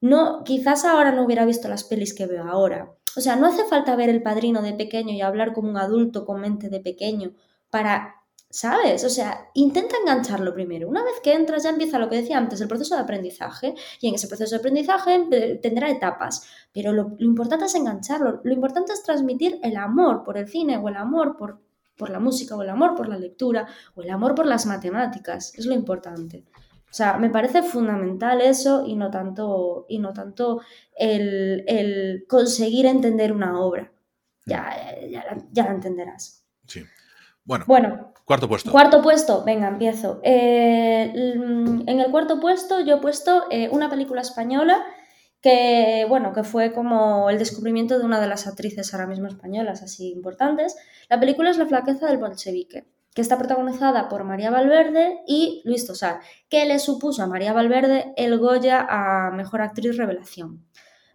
no, 0.01 0.45
quizás 0.45 0.85
ahora 0.85 1.13
no 1.13 1.25
hubiera 1.25 1.45
visto 1.45 1.69
las 1.69 1.85
pelis 1.85 2.15
que 2.15 2.27
veo 2.27 2.45
ahora. 2.45 2.95
O 3.17 3.21
sea, 3.21 3.37
no 3.37 3.47
hace 3.47 3.65
falta 3.65 3.97
ver 3.97 4.11
El 4.11 4.23
Padrino 4.23 4.61
de 4.61 4.75
pequeño 4.75 5.15
y 5.15 5.21
hablar 5.21 5.53
como 5.53 5.71
un 5.71 5.77
adulto 5.77 6.27
con 6.27 6.41
mente 6.41 6.69
de 6.69 6.81
pequeño 6.81 7.33
para 7.71 8.24
¿Sabes? 8.55 9.03
O 9.03 9.09
sea, 9.09 9.51
intenta 9.55 9.97
engancharlo 9.97 10.55
primero. 10.55 10.89
Una 10.89 11.03
vez 11.03 11.15
que 11.25 11.35
entras 11.35 11.65
ya 11.65 11.71
empieza 11.71 11.99
lo 11.99 12.09
que 12.09 12.15
decía 12.15 12.39
antes, 12.39 12.61
el 12.61 12.69
proceso 12.69 12.95
de 12.95 13.01
aprendizaje. 13.01 13.75
Y 14.01 14.07
en 14.07 14.15
ese 14.15 14.29
proceso 14.29 14.55
de 14.55 14.61
aprendizaje 14.61 15.59
tendrá 15.61 15.91
etapas. 15.91 16.47
Pero 16.73 16.93
lo, 16.93 17.17
lo, 17.19 17.27
importante 17.27 17.65
es 17.65 17.75
engancharlo. 17.75 18.41
Lo 18.45 18.53
importante 18.53 18.93
es 18.93 19.03
transmitir 19.03 19.59
el 19.65 19.77
amor 19.77 20.23
por 20.23 20.39
el 20.39 20.47
cine 20.47 20.77
o 20.77 20.89
el 20.89 20.95
amor 20.95 21.37
por, 21.37 21.63
por 21.97 22.11
la 22.11 22.21
música 22.21 22.55
o 22.55 22.63
el 22.63 22.71
amor 22.71 22.95
por 22.95 23.09
la 23.09 23.19
lectura 23.19 23.67
o 23.97 24.03
el 24.03 24.11
amor 24.11 24.37
por 24.37 24.47
las 24.47 24.67
matemáticas. 24.67 25.53
Es 25.57 25.67
lo 25.67 25.75
importante. 25.75 26.45
O 26.89 26.95
sea, 26.95 27.19
me 27.19 27.31
parece 27.31 27.65
fundamental 27.65 28.41
eso 28.41 28.85
y 28.87 28.95
no 28.95 29.11
tanto, 29.11 29.85
y 29.89 29.99
no 29.99 30.13
tanto 30.13 30.61
el, 30.97 31.65
el 31.67 32.25
conseguir 32.29 32.87
entender 32.87 33.33
una 33.33 33.59
obra. 33.59 33.93
Ya, 34.47 34.71
ya, 35.11 35.25
ya 35.51 35.65
la 35.65 35.73
entenderás. 35.73 36.45
Sí. 36.69 36.85
Bueno, 37.45 37.65
bueno, 37.67 38.13
cuarto 38.25 38.49
puesto. 38.49 38.71
Cuarto 38.71 39.03
puesto, 39.03 39.45
venga, 39.45 39.69
empiezo. 39.69 40.21
Eh, 40.23 41.13
en 41.15 42.01
el 42.01 42.11
cuarto 42.11 42.41
puesto 42.41 42.81
yo 42.81 42.97
he 42.97 43.01
puesto 43.01 43.45
eh, 43.51 43.69
una 43.71 43.91
película 43.91 44.23
española 44.23 44.83
que, 45.43 46.07
bueno, 46.09 46.33
que 46.33 46.43
fue 46.43 46.73
como 46.73 47.29
el 47.29 47.39
descubrimiento 47.39 47.99
de 47.99 48.07
una 48.07 48.19
de 48.19 48.29
las 48.29 48.47
actrices 48.47 48.95
ahora 48.95 49.07
mismo 49.07 49.27
españolas 49.27 49.83
así 49.83 50.11
importantes. 50.11 50.75
La 51.11 51.21
película 51.21 51.51
es 51.51 51.59
La 51.59 51.67
flaqueza 51.67 52.07
del 52.07 52.17
bolchevique, 52.17 52.87
que 53.15 53.21
está 53.21 53.37
protagonizada 53.37 54.09
por 54.09 54.25
María 54.25 54.51
Valverde 54.51 55.21
y 55.27 55.61
Luis 55.67 55.87
Tosar, 55.87 56.21
que 56.49 56.65
le 56.65 56.79
supuso 56.79 57.23
a 57.23 57.27
María 57.27 57.53
Valverde 57.53 58.15
el 58.17 58.39
Goya 58.39 58.87
a 58.89 59.33
Mejor 59.33 59.61
Actriz 59.61 59.99
Revelación. 59.99 60.65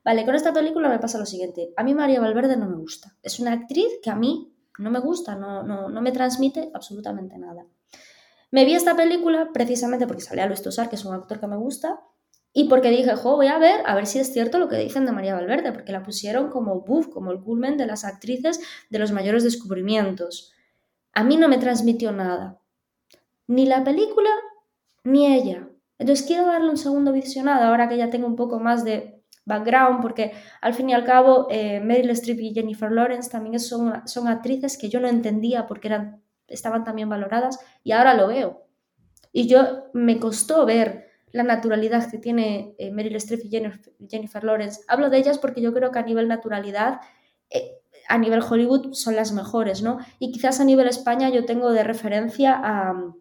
Vale, 0.05 0.25
con 0.25 0.35
esta 0.35 0.53
película 0.53 0.89
me 0.89 0.99
pasa 0.99 1.17
lo 1.17 1.25
siguiente. 1.25 1.73
A 1.75 1.83
mí 1.83 1.95
María 1.95 2.21
Valverde 2.21 2.55
no 2.55 2.69
me 2.69 2.77
gusta. 2.77 3.15
Es 3.23 3.39
una 3.39 3.53
actriz 3.53 3.87
que 4.03 4.11
a 4.11 4.15
mí 4.15 4.53
no 4.79 4.91
me 4.91 4.99
gusta, 4.99 5.35
no, 5.35 5.63
no, 5.63 5.89
no 5.89 6.01
me 6.01 6.11
transmite 6.11 6.71
absolutamente 6.73 7.37
nada. 7.37 7.65
Me 8.51 8.65
vi 8.65 8.73
esta 8.73 8.95
película 8.95 9.49
precisamente 9.53 10.07
porque 10.07 10.23
salía 10.23 10.47
Luis 10.47 10.61
Tosar, 10.61 10.89
que 10.89 10.95
es 10.95 11.05
un 11.05 11.13
actor 11.13 11.39
que 11.39 11.47
me 11.47 11.57
gusta, 11.57 11.99
y 12.51 12.67
porque 12.67 12.89
dije, 12.89 13.15
jo, 13.15 13.35
voy 13.35 13.47
a 13.47 13.59
ver, 13.59 13.81
a 13.85 13.93
ver 13.93 14.07
si 14.07 14.19
es 14.19 14.33
cierto 14.33 14.57
lo 14.57 14.67
que 14.67 14.77
dicen 14.77 15.05
de 15.05 15.11
María 15.11 15.35
Valverde, 15.35 15.71
porque 15.71 15.91
la 15.91 16.03
pusieron 16.03 16.49
como 16.49 16.81
buff, 16.81 17.09
como 17.09 17.31
el 17.31 17.41
culmen 17.41 17.77
de 17.77 17.85
las 17.85 18.05
actrices 18.05 18.59
de 18.89 18.99
los 18.99 19.11
mayores 19.11 19.43
descubrimientos. 19.43 20.51
A 21.13 21.23
mí 21.23 21.37
no 21.37 21.47
me 21.47 21.59
transmitió 21.59 22.11
nada. 22.11 22.59
Ni 23.45 23.65
la 23.65 23.83
película, 23.83 24.31
ni 25.03 25.27
ella. 25.27 25.69
Entonces 25.99 26.25
quiero 26.25 26.47
darle 26.47 26.69
un 26.69 26.77
segundo 26.77 27.11
visionado, 27.11 27.65
ahora 27.65 27.87
que 27.87 27.97
ya 27.97 28.09
tengo 28.09 28.25
un 28.25 28.35
poco 28.35 28.59
más 28.59 28.83
de 28.83 29.18
background, 29.49 30.01
porque 30.01 30.31
al 30.61 30.73
fin 30.73 30.89
y 30.89 30.93
al 30.93 31.03
cabo 31.03 31.47
eh, 31.49 31.81
Meryl 31.81 32.11
Streep 32.11 32.39
y 32.39 32.53
Jennifer 32.53 32.89
Lawrence 32.89 33.29
también 33.29 33.59
son, 33.59 34.07
son 34.07 34.29
actrices 34.29 34.77
que 34.77 34.87
yo 34.87 35.01
no 35.01 35.09
entendía 35.09 35.67
porque 35.67 35.89
eran, 35.89 36.23
estaban 36.47 36.85
también 36.85 37.09
valoradas 37.09 37.59
y 37.83 37.91
ahora 37.91 38.13
lo 38.13 38.27
veo. 38.27 38.63
Y 39.33 39.47
yo 39.47 39.89
me 39.93 40.19
costó 40.19 40.65
ver 40.65 41.09
la 41.31 41.43
naturalidad 41.43 42.09
que 42.09 42.17
tiene 42.17 42.75
eh, 42.77 42.91
Meryl 42.91 43.15
Streep 43.17 43.45
y 43.45 43.49
Jennifer, 44.09 44.43
Lawrence. 44.43 44.81
Hablo 44.87 45.09
de 45.09 45.17
ellas 45.17 45.37
porque 45.37 45.61
yo 45.61 45.73
creo 45.73 45.91
que 45.91 45.99
a 45.99 46.03
nivel 46.03 46.27
naturalidad, 46.27 47.01
eh, 47.49 47.73
a 48.07 48.17
nivel 48.17 48.41
Hollywood 48.41 48.93
son 48.93 49.15
las 49.15 49.31
mejores, 49.31 49.81
¿no? 49.81 49.99
Y 50.17 50.31
quizás 50.31 50.59
a 50.59 50.65
nivel 50.65 50.87
España 50.87 51.29
yo 51.29 51.45
tengo 51.45 51.71
de 51.71 51.83
referencia 51.83 52.59
a, 52.61 53.13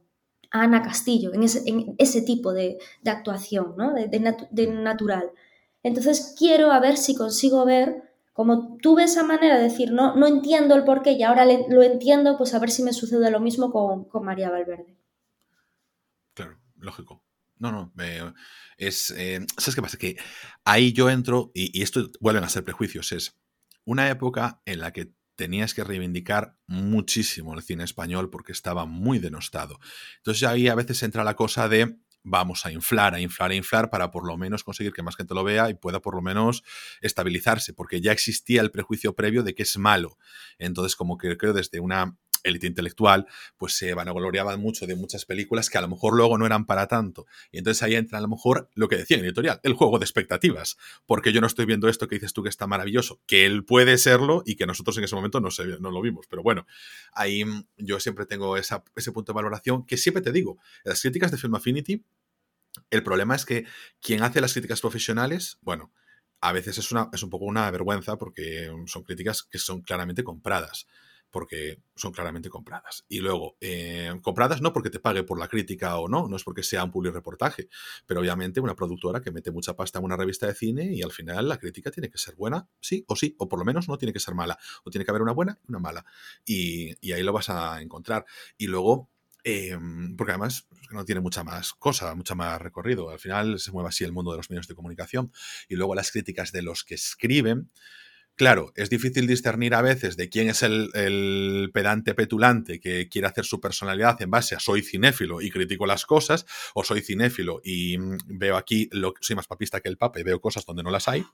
Ana 0.50 0.80
Castillo, 0.80 1.34
en 1.34 1.42
ese, 1.42 2.22
tipo 2.22 2.54
de, 2.54 2.78
actuación, 3.04 3.74
¿no? 3.76 3.92
De, 3.92 4.66
natural. 4.66 5.30
Entonces 5.82 6.34
quiero 6.38 6.72
a 6.72 6.80
ver 6.80 6.96
si 6.96 7.14
consigo 7.14 7.64
ver, 7.64 8.02
como 8.32 8.76
tuve 8.78 9.04
esa 9.04 9.22
manera 9.22 9.56
de 9.56 9.64
decir, 9.64 9.92
no, 9.92 10.14
no 10.16 10.26
entiendo 10.26 10.74
el 10.74 10.84
porqué 10.84 11.12
y 11.12 11.22
ahora 11.22 11.44
lo 11.44 11.82
entiendo, 11.82 12.36
pues 12.36 12.54
a 12.54 12.58
ver 12.58 12.70
si 12.70 12.82
me 12.82 12.92
sucede 12.92 13.30
lo 13.30 13.40
mismo 13.40 13.70
con, 13.70 14.04
con 14.04 14.24
María 14.24 14.50
Valverde. 14.50 14.96
Claro, 16.34 16.58
lógico. 16.76 17.24
No, 17.58 17.72
no, 17.72 17.92
es... 18.76 19.10
Eh, 19.10 19.44
¿Sabes 19.56 19.74
qué 19.74 19.82
pasa? 19.82 19.98
Que 19.98 20.16
ahí 20.64 20.92
yo 20.92 21.10
entro, 21.10 21.50
y, 21.54 21.82
esto 21.82 22.08
vuelven 22.20 22.44
a 22.44 22.48
ser 22.48 22.64
prejuicios, 22.64 23.12
es 23.12 23.36
una 23.84 24.08
época 24.10 24.62
en 24.64 24.80
la 24.80 24.92
que 24.92 25.12
tenías 25.34 25.74
que 25.74 25.84
reivindicar 25.84 26.56
muchísimo 26.66 27.54
el 27.54 27.62
cine 27.62 27.84
español 27.84 28.30
porque 28.30 28.52
estaba 28.52 28.86
muy 28.86 29.18
denostado. 29.18 29.78
Entonces 30.18 30.48
ahí 30.48 30.68
a 30.68 30.74
veces 30.74 31.02
entra 31.02 31.24
la 31.24 31.36
cosa 31.36 31.68
de 31.68 31.98
vamos 32.30 32.66
a 32.66 32.72
inflar, 32.72 33.14
a 33.14 33.20
inflar, 33.20 33.50
a 33.50 33.54
inflar 33.54 33.90
para 33.90 34.10
por 34.10 34.26
lo 34.26 34.36
menos 34.36 34.64
conseguir 34.64 34.92
que 34.92 35.02
más 35.02 35.16
gente 35.16 35.34
lo 35.34 35.44
vea 35.44 35.70
y 35.70 35.74
pueda 35.74 36.00
por 36.00 36.14
lo 36.14 36.22
menos 36.22 36.62
estabilizarse, 37.00 37.72
porque 37.72 38.00
ya 38.00 38.12
existía 38.12 38.60
el 38.60 38.70
prejuicio 38.70 39.14
previo 39.14 39.42
de 39.42 39.54
que 39.54 39.62
es 39.62 39.78
malo. 39.78 40.18
Entonces, 40.58 40.96
como 40.96 41.18
que 41.18 41.36
creo 41.36 41.52
desde 41.52 41.80
una 41.80 42.16
élite 42.44 42.66
intelectual, 42.66 43.26
pues 43.56 43.76
se 43.76 43.94
vanagloriaban 43.94 44.60
mucho 44.60 44.86
de 44.86 44.96
muchas 44.96 45.24
películas 45.24 45.70
que 45.70 45.78
a 45.78 45.80
lo 45.80 45.88
mejor 45.88 46.14
luego 46.16 46.38
no 46.38 46.46
eran 46.46 46.66
para 46.66 46.86
tanto. 46.86 47.26
Y 47.50 47.58
entonces 47.58 47.82
ahí 47.82 47.94
entra 47.94 48.18
a 48.18 48.20
lo 48.20 48.28
mejor 48.28 48.70
lo 48.74 48.88
que 48.88 48.96
decía 48.96 49.16
en 49.16 49.24
editorial, 49.24 49.60
el 49.62 49.74
juego 49.74 49.98
de 49.98 50.04
expectativas. 50.04 50.76
Porque 51.06 51.32
yo 51.32 51.40
no 51.40 51.46
estoy 51.46 51.66
viendo 51.66 51.88
esto 51.88 52.08
que 52.08 52.16
dices 52.16 52.32
tú 52.32 52.42
que 52.42 52.48
está 52.48 52.66
maravilloso, 52.66 53.20
que 53.26 53.46
él 53.46 53.64
puede 53.64 53.98
serlo 53.98 54.42
y 54.44 54.56
que 54.56 54.66
nosotros 54.66 54.96
en 54.98 55.04
ese 55.04 55.14
momento 55.14 55.40
no, 55.40 55.48
no 55.80 55.90
lo 55.90 56.00
vimos. 56.00 56.26
Pero 56.28 56.42
bueno, 56.42 56.66
ahí 57.12 57.44
yo 57.76 58.00
siempre 58.00 58.26
tengo 58.26 58.56
ese 58.56 59.12
punto 59.12 59.32
de 59.32 59.36
valoración 59.36 59.84
que 59.84 59.96
siempre 59.96 60.22
te 60.22 60.32
digo, 60.32 60.58
las 60.84 61.00
críticas 61.00 61.30
de 61.30 61.38
Film 61.38 61.54
Affinity, 61.54 62.04
el 62.90 63.02
problema 63.02 63.34
es 63.34 63.44
que 63.44 63.66
quien 64.00 64.22
hace 64.22 64.40
las 64.40 64.52
críticas 64.52 64.80
profesionales, 64.80 65.58
bueno, 65.60 65.92
a 66.40 66.52
veces 66.52 66.78
es, 66.78 66.92
una, 66.92 67.08
es 67.12 67.22
un 67.22 67.30
poco 67.30 67.44
una 67.44 67.70
vergüenza 67.70 68.16
porque 68.16 68.70
son 68.86 69.02
críticas 69.02 69.42
que 69.42 69.58
son 69.58 69.82
claramente 69.82 70.24
compradas 70.24 70.86
porque 71.30 71.82
son 71.94 72.12
claramente 72.12 72.48
compradas. 72.48 73.04
Y 73.08 73.20
luego, 73.20 73.56
eh, 73.60 74.12
compradas 74.22 74.60
no 74.60 74.72
porque 74.72 74.90
te 74.90 75.00
pague 75.00 75.22
por 75.24 75.38
la 75.38 75.48
crítica 75.48 75.98
o 75.98 76.08
no, 76.08 76.28
no 76.28 76.36
es 76.36 76.44
porque 76.44 76.62
sea 76.62 76.84
un 76.84 76.90
public 76.90 77.12
reportaje, 77.12 77.68
pero 78.06 78.20
obviamente 78.20 78.60
una 78.60 78.74
productora 78.74 79.20
que 79.20 79.30
mete 79.30 79.50
mucha 79.50 79.74
pasta 79.76 79.98
en 79.98 80.04
una 80.04 80.16
revista 80.16 80.46
de 80.46 80.54
cine 80.54 80.90
y 80.92 81.02
al 81.02 81.12
final 81.12 81.48
la 81.48 81.58
crítica 81.58 81.90
tiene 81.90 82.10
que 82.10 82.18
ser 82.18 82.34
buena, 82.34 82.68
sí 82.80 83.04
o 83.08 83.16
sí, 83.16 83.34
o 83.38 83.48
por 83.48 83.58
lo 83.58 83.64
menos 83.64 83.88
no 83.88 83.98
tiene 83.98 84.12
que 84.12 84.20
ser 84.20 84.34
mala, 84.34 84.58
o 84.84 84.90
tiene 84.90 85.04
que 85.04 85.10
haber 85.10 85.22
una 85.22 85.32
buena 85.32 85.58
y 85.62 85.70
una 85.70 85.78
mala. 85.78 86.04
Y, 86.44 87.12
ahí 87.12 87.22
lo 87.22 87.32
vas 87.32 87.48
a 87.48 87.80
encontrar. 87.80 88.24
Y 88.56 88.66
luego, 88.66 89.10
em, 89.48 90.16
porque 90.16 90.32
además 90.32 90.66
no 90.90 91.04
tiene 91.04 91.20
mucha 91.20 91.44
más 91.44 91.72
cosa, 91.72 92.14
mucha 92.14 92.34
más 92.34 92.60
recorrido. 92.60 93.10
Al 93.10 93.18
final 93.18 93.58
se 93.58 93.72
mueve 93.72 93.88
así 93.88 94.04
el 94.04 94.12
mundo 94.12 94.30
de 94.32 94.38
los 94.38 94.50
medios 94.50 94.68
de 94.68 94.74
comunicación. 94.74 95.32
Y 95.68 95.76
luego 95.76 95.94
las 95.94 96.10
críticas 96.10 96.52
de 96.52 96.62
los 96.62 96.84
que 96.84 96.94
escriben, 96.94 97.70
Claro, 98.38 98.72
es 98.76 98.88
difícil 98.88 99.26
discernir 99.26 99.74
a 99.74 99.82
veces 99.82 100.16
de 100.16 100.28
quién 100.28 100.48
es 100.48 100.62
el, 100.62 101.70
pedante 101.74 102.14
petulante 102.14 102.78
que 102.78 103.08
quiere 103.08 103.26
hacer 103.26 103.44
su 103.44 103.60
personalidad 103.60 104.22
en 104.22 104.30
base 104.30 104.54
a 104.54 104.60
soy 104.60 104.82
cinéfilo 104.82 105.40
y 105.40 105.50
critico 105.50 105.86
las 105.86 106.06
cosas, 106.06 106.46
o 106.72 106.84
soy 106.84 107.00
cinéfilo 107.00 107.60
y 107.64 107.98
mm, 107.98 108.16
veo 108.26 108.56
aquí, 108.56 108.88
lo, 108.92 109.12
soy 109.20 109.34
más 109.34 109.48
papista 109.48 109.80
que 109.80 109.88
el 109.88 109.96
papa 109.98 110.20
y 110.20 110.22
veo 110.22 110.40
cosas 110.40 110.64
donde 110.64 110.84
no 110.84 110.92
las 110.92 111.08
hay. 111.08 111.26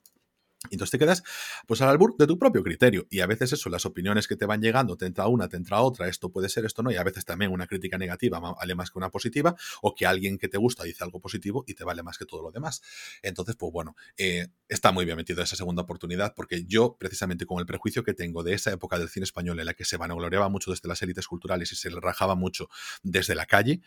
Entonces 0.71 0.91
te 0.91 0.99
quedas 0.99 1.23
pues 1.67 1.81
al 1.83 1.89
albur 1.89 2.17
de 2.17 2.27
tu 2.27 2.39
propio 2.39 2.63
criterio. 2.63 3.07
Y 3.11 3.21
a 3.21 3.27
veces 3.27 3.53
eso, 3.53 3.69
las 3.71 3.87
opiniones 3.87 4.27
que 4.27 4.37
te 4.37 4.47
van 4.47 4.61
llegando, 4.61 4.97
te 4.97 5.07
entra 5.07 5.27
una, 5.29 5.49
te 5.49 5.57
entra 5.57 5.81
otra, 5.81 6.09
esto 6.09 6.31
puede 6.31 6.49
ser, 6.49 6.65
esto 6.65 6.83
no, 6.83 6.91
y 6.91 6.97
a 6.97 7.05
veces 7.05 7.25
también 7.25 7.53
una 7.53 7.67
crítica 7.67 7.99
negativa 7.99 8.41
vale 8.41 8.75
más 8.75 8.91
que 8.91 8.99
una 8.99 9.11
positiva, 9.11 9.55
o 9.83 9.95
que 9.95 10.07
alguien 10.07 10.39
que 10.39 10.49
te 10.49 10.59
gusta 10.59 10.85
dice 10.85 11.05
algo 11.05 11.21
positivo 11.21 11.65
y 11.67 11.75
te 11.75 11.85
vale 11.85 12.03
más 12.03 12.19
que 12.19 12.27
todo 12.27 12.43
lo 12.43 12.51
demás. 12.51 12.83
Entonces, 13.23 13.57
pues 13.57 13.73
bueno, 13.73 13.97
eh, 14.17 14.49
está 14.69 14.93
muy 14.93 15.05
bien 15.05 15.17
metido 15.17 15.43
esa 15.43 15.57
segunda 15.57 15.83
oportunidad, 15.83 16.35
porque 16.35 16.65
yo, 16.65 16.97
precisamente 16.99 17.47
con 17.47 17.59
el 17.59 17.67
prejuicio 17.67 18.03
que 18.03 18.15
tengo 18.15 18.43
de 18.43 18.55
esa 18.55 18.73
época 18.73 18.99
del 18.99 19.09
cine 19.09 19.25
español 19.25 19.61
en 19.61 19.67
la 19.67 19.75
que 19.75 19.85
se 19.85 19.97
vanagloriaba 19.97 20.49
mucho 20.49 20.71
desde 20.71 20.89
las 20.89 21.03
élites 21.03 21.27
culturales 21.27 21.73
y 21.73 21.77
se 21.77 21.91
le 21.91 22.01
rajaba 22.01 22.35
mucho 22.35 22.69
desde 23.03 23.35
la 23.35 23.47
calle, 23.47 23.81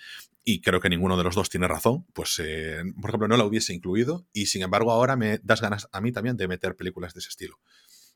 y 0.44 0.62
creo 0.62 0.80
que 0.80 0.90
ninguno 0.90 1.18
de 1.18 1.24
los 1.24 1.36
dos 1.36 1.50
tiene 1.50 1.68
razón, 1.68 2.06
pues, 2.13 2.40
eh, 2.40 2.82
por 3.02 3.10
ejemplo, 3.10 3.28
no 3.28 3.36
la 3.36 3.46
hubiese 3.46 3.74
incluido, 3.74 4.26
y 4.32 4.46
sin 4.46 4.62
embargo 4.62 4.92
ahora 4.92 5.16
me 5.16 5.40
das 5.44 5.62
ganas 5.62 5.90
a 5.92 6.00
mí 6.00 6.12
también 6.12 6.38
de 6.38 6.48
meter 6.48 6.67
películas 6.76 7.14
de 7.14 7.20
ese 7.20 7.30
estilo. 7.30 7.60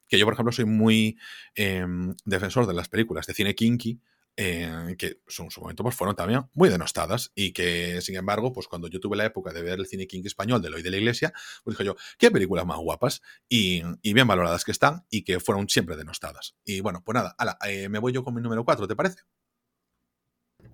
Que 0.08 0.20
yo, 0.20 0.26
por 0.26 0.34
ejemplo, 0.34 0.52
soy 0.52 0.66
muy 0.66 1.18
em, 1.56 2.16
defensor 2.26 2.68
de 2.68 2.74
las 2.74 2.90
películas 2.90 3.26
de 3.28 3.34
cine 3.34 3.56
kinky, 3.56 4.02
eh, 4.38 4.96
que 4.98 5.08
en 5.08 5.52
su 5.52 5.62
momento 5.62 5.84
pues, 5.84 5.96
fueron 5.96 6.16
también 6.16 6.44
muy 6.54 6.70
denostadas 6.70 7.32
y 7.36 7.52
que, 7.52 8.02
sin 8.02 8.16
embargo, 8.16 8.54
pues 8.54 8.68
cuando 8.68 8.88
yo 8.88 9.00
tuve 9.00 9.18
la 9.18 9.26
época 9.26 9.52
de 9.52 9.62
ver 9.62 9.80
el 9.80 9.86
cine 9.86 10.08
kinky 10.08 10.28
español 10.28 10.62
de 10.62 10.70
Loy 10.70 10.82
de 10.82 10.90
la 10.90 10.98
Iglesia, 10.98 11.34
pues 11.64 11.78
dije 11.78 11.86
yo, 11.86 11.96
qué 12.18 12.32
películas 12.32 12.66
más 12.66 12.78
guapas 12.78 13.22
y, 13.50 13.84
bien 14.02 14.28
valoradas 14.28 14.64
que 14.64 14.72
están 14.72 15.06
y 15.10 15.24
que 15.24 15.40
fueron 15.40 15.68
siempre 15.68 15.98
denostadas. 15.98 16.56
Y 16.64 16.80
bueno, 16.80 17.04
pues 17.04 17.14
nada, 17.14 17.36
eh, 17.68 17.90
me 17.90 18.00
voy 18.00 18.14
yo 18.14 18.24
con 18.24 18.34
mi 18.34 18.42
número 18.42 18.64
4, 18.64 18.88
¿te 18.88 18.96
parece? 18.96 19.22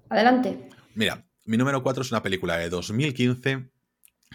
Adelante. 0.09 0.69
Mira, 0.93 1.27
mi 1.45 1.57
número 1.57 1.81
4 1.81 2.03
es 2.03 2.11
una 2.11 2.21
película 2.21 2.57
de 2.57 2.69
2015 2.69 3.71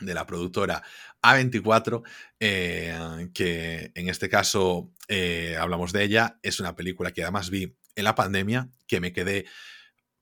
de 0.01 0.15
la 0.15 0.27
productora 0.27 0.83
A24, 1.23 2.03
eh, 2.41 3.31
que 3.35 3.93
en 3.95 4.09
este 4.09 4.29
caso 4.29 4.93
eh, 5.09 5.57
hablamos 5.59 5.93
de 5.93 6.05
ella. 6.05 6.39
Es 6.43 6.61
una 6.61 6.75
película 6.75 7.13
que 7.13 7.23
además 7.23 7.51
vi 7.51 7.77
en 7.95 8.05
la 8.05 8.15
pandemia, 8.15 8.71
que 8.87 9.01
me 9.01 9.13
quedé 9.13 9.47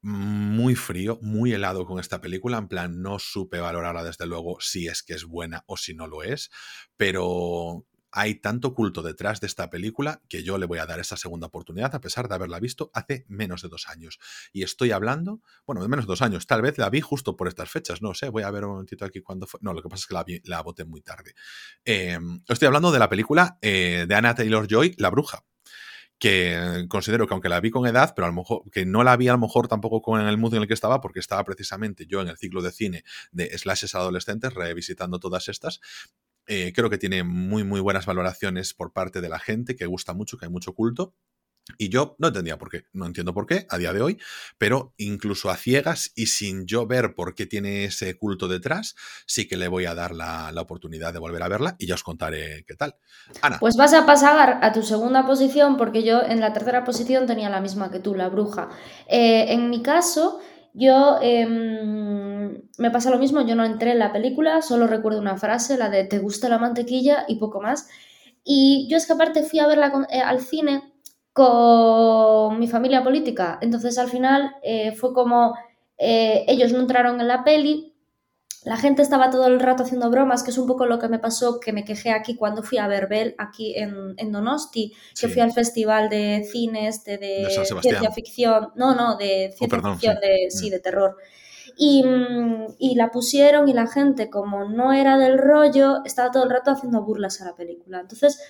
muy 0.02 0.74
frío, 0.76 1.18
muy 1.20 1.52
helado 1.52 1.84
con 1.84 2.00
esta 2.00 2.20
película, 2.20 2.56
en 2.58 2.68
plan 2.68 3.02
no 3.02 3.18
supe 3.18 3.58
valorarla 3.58 4.02
desde 4.02 4.26
luego 4.26 4.58
si 4.60 4.86
es 4.88 5.02
que 5.02 5.12
es 5.12 5.24
buena 5.24 5.62
o 5.66 5.76
si 5.76 5.94
no 5.94 6.06
lo 6.06 6.22
es, 6.22 6.50
pero 6.96 7.84
hay 8.12 8.36
tanto 8.36 8.74
culto 8.74 9.02
detrás 9.02 9.40
de 9.40 9.46
esta 9.46 9.70
película 9.70 10.22
que 10.28 10.42
yo 10.42 10.58
le 10.58 10.66
voy 10.66 10.78
a 10.78 10.86
dar 10.86 11.00
esa 11.00 11.16
segunda 11.16 11.46
oportunidad 11.46 11.94
a 11.94 12.00
pesar 12.00 12.28
de 12.28 12.34
haberla 12.34 12.60
visto 12.60 12.90
hace 12.94 13.24
menos 13.28 13.62
de 13.62 13.68
dos 13.68 13.88
años. 13.88 14.18
Y 14.52 14.62
estoy 14.62 14.90
hablando, 14.92 15.40
bueno, 15.66 15.82
de 15.82 15.88
menos 15.88 16.06
de 16.06 16.10
dos 16.10 16.22
años, 16.22 16.46
tal 16.46 16.62
vez 16.62 16.78
la 16.78 16.90
vi 16.90 17.00
justo 17.00 17.36
por 17.36 17.48
estas 17.48 17.70
fechas, 17.70 18.02
no 18.02 18.14
sé, 18.14 18.28
voy 18.28 18.42
a 18.42 18.50
ver 18.50 18.64
un 18.64 18.72
momentito 18.72 19.04
aquí 19.04 19.20
cuando 19.20 19.46
fue. 19.46 19.60
No, 19.62 19.72
lo 19.72 19.82
que 19.82 19.88
pasa 19.88 20.02
es 20.02 20.06
que 20.06 20.14
la, 20.14 20.24
vi, 20.24 20.40
la 20.44 20.62
voté 20.62 20.84
muy 20.84 21.02
tarde. 21.02 21.34
Em, 21.84 22.42
estoy 22.48 22.66
hablando 22.66 22.92
de 22.92 22.98
la 22.98 23.08
película 23.08 23.58
eh, 23.60 24.06
de 24.08 24.14
Anna 24.14 24.34
Taylor 24.34 24.66
Joy, 24.68 24.94
La 24.98 25.10
Bruja 25.10 25.44
que 26.20 26.84
considero 26.90 27.26
que 27.26 27.32
aunque 27.32 27.48
la 27.48 27.60
vi 27.60 27.70
con 27.70 27.86
edad, 27.86 28.12
pero 28.14 28.26
a 28.26 28.28
lo 28.28 28.36
mejor 28.36 28.70
que 28.70 28.84
no 28.84 29.02
la 29.02 29.16
vi 29.16 29.28
a 29.28 29.32
lo 29.32 29.38
mejor 29.38 29.68
tampoco 29.68 30.02
con 30.02 30.20
el 30.20 30.36
mood 30.36 30.54
en 30.54 30.62
el 30.62 30.68
que 30.68 30.74
estaba, 30.74 31.00
porque 31.00 31.18
estaba 31.18 31.42
precisamente 31.44 32.06
yo 32.06 32.20
en 32.20 32.28
el 32.28 32.36
ciclo 32.36 32.60
de 32.60 32.70
cine 32.70 33.04
de 33.32 33.56
slashes 33.56 33.94
adolescentes, 33.94 34.52
revisitando 34.52 35.18
todas 35.18 35.48
estas, 35.48 35.80
eh, 36.46 36.72
creo 36.74 36.90
que 36.90 36.98
tiene 36.98 37.22
muy, 37.22 37.64
muy 37.64 37.80
buenas 37.80 38.06
valoraciones 38.06 38.74
por 38.74 38.92
parte 38.92 39.20
de 39.20 39.28
la 39.28 39.38
gente, 39.38 39.76
que 39.76 39.86
gusta 39.86 40.14
mucho, 40.14 40.36
que 40.36 40.46
hay 40.46 40.50
mucho 40.50 40.74
culto. 40.74 41.14
Y 41.78 41.88
yo 41.88 42.16
no 42.18 42.28
entendía 42.28 42.58
por 42.58 42.70
qué, 42.70 42.84
no 42.92 43.06
entiendo 43.06 43.32
por 43.32 43.46
qué 43.46 43.66
a 43.68 43.78
día 43.78 43.92
de 43.92 44.02
hoy, 44.02 44.18
pero 44.58 44.94
incluso 44.96 45.50
a 45.50 45.56
ciegas 45.56 46.12
y 46.14 46.26
sin 46.26 46.66
yo 46.66 46.86
ver 46.86 47.14
por 47.14 47.34
qué 47.34 47.46
tiene 47.46 47.84
ese 47.84 48.16
culto 48.16 48.48
detrás, 48.48 48.96
sí 49.26 49.46
que 49.46 49.56
le 49.56 49.68
voy 49.68 49.86
a 49.86 49.94
dar 49.94 50.14
la, 50.14 50.52
oportunidad 50.60 51.12
de 51.12 51.18
volver 51.18 51.42
a 51.42 51.48
verla 51.48 51.76
y 51.78 51.86
ya 51.86 51.94
os 51.94 52.02
contaré 52.02 52.64
qué 52.66 52.74
tal. 52.74 52.96
Ana. 53.40 53.58
Pues 53.60 53.76
vas 53.76 53.94
a 53.94 54.04
pasar 54.04 54.58
a 54.62 54.72
tu 54.72 54.82
segunda 54.82 55.26
posición 55.26 55.76
porque 55.76 56.02
yo 56.02 56.22
en 56.22 56.40
la 56.40 56.52
tercera 56.52 56.84
posición 56.84 57.26
tenía 57.26 57.48
la 57.48 57.60
misma 57.60 57.90
que 57.90 57.98
tú, 57.98 58.14
la 58.14 58.28
bruja. 58.28 58.68
Eh, 59.08 59.46
en 59.52 59.70
mi 59.70 59.82
caso, 59.82 60.40
yo 60.74 61.18
em, 61.22 62.19
me 62.78 62.90
pasa 62.90 63.10
lo 63.10 63.18
mismo, 63.18 63.40
yo 63.42 63.54
no 63.54 63.64
entré 63.64 63.92
en 63.92 63.98
la 63.98 64.12
película, 64.12 64.62
solo 64.62 64.86
recuerdo 64.86 65.20
una 65.20 65.36
frase, 65.36 65.76
la 65.76 65.88
de 65.88 66.04
¿te 66.04 66.18
gusta 66.18 66.48
la 66.48 66.58
mantequilla? 66.58 67.24
y 67.28 67.36
poco 67.36 67.60
más. 67.60 67.88
Y 68.44 68.88
yo 68.90 68.96
es 68.96 69.06
que 69.06 69.12
aparte 69.12 69.42
fui 69.42 69.58
a 69.58 69.66
verla 69.66 70.06
eh, 70.10 70.20
al 70.20 70.40
cine 70.40 70.92
con 71.32 72.58
mi 72.58 72.68
familia 72.68 73.02
política, 73.04 73.58
entonces 73.60 73.98
al 73.98 74.08
final 74.08 74.56
eh, 74.62 74.92
fue 74.92 75.12
como 75.12 75.54
eh, 75.98 76.44
ellos 76.48 76.72
no 76.72 76.80
entraron 76.80 77.20
en 77.20 77.28
la 77.28 77.44
peli, 77.44 77.90
la 78.64 78.76
gente 78.76 79.00
estaba 79.00 79.30
todo 79.30 79.46
el 79.46 79.58
rato 79.58 79.84
haciendo 79.84 80.10
bromas, 80.10 80.42
que 80.42 80.50
es 80.50 80.58
un 80.58 80.66
poco 80.66 80.84
lo 80.84 80.98
que 80.98 81.08
me 81.08 81.18
pasó, 81.18 81.60
que 81.60 81.72
me 81.72 81.84
quejé 81.84 82.10
aquí 82.10 82.36
cuando 82.36 82.62
fui 82.62 82.76
a 82.76 82.88
ver 82.88 83.06
Bell, 83.06 83.34
aquí 83.38 83.74
en, 83.74 84.32
Donosti, 84.32 84.92
que 85.18 85.28
fui 85.28 85.40
al 85.40 85.52
festival 85.52 86.10
de 86.10 86.46
cines 86.50 87.04
de, 87.04 87.48
ciencia 87.80 88.10
ficción, 88.10 88.72
no, 88.76 88.94
no, 88.94 89.16
de 89.16 89.50
oh, 89.52 89.56
ciencia 89.56 89.92
ficción, 89.92 90.16
de, 90.20 90.50
sí, 90.50 90.68
mm. 90.68 90.70
de 90.72 90.80
terror. 90.80 91.16
Y, 91.76 92.04
y, 92.78 92.94
la 92.94 93.10
pusieron 93.10 93.68
y 93.68 93.72
la 93.72 93.86
gente, 93.86 94.30
como 94.30 94.64
no 94.64 94.92
era 94.92 95.18
del 95.18 95.38
rollo, 95.38 96.04
estaba 96.04 96.30
todo 96.30 96.44
el 96.44 96.50
rato 96.50 96.70
haciendo 96.70 97.02
burlas 97.02 97.40
a 97.40 97.46
la 97.46 97.54
película. 97.54 98.00
Entonces, 98.00 98.40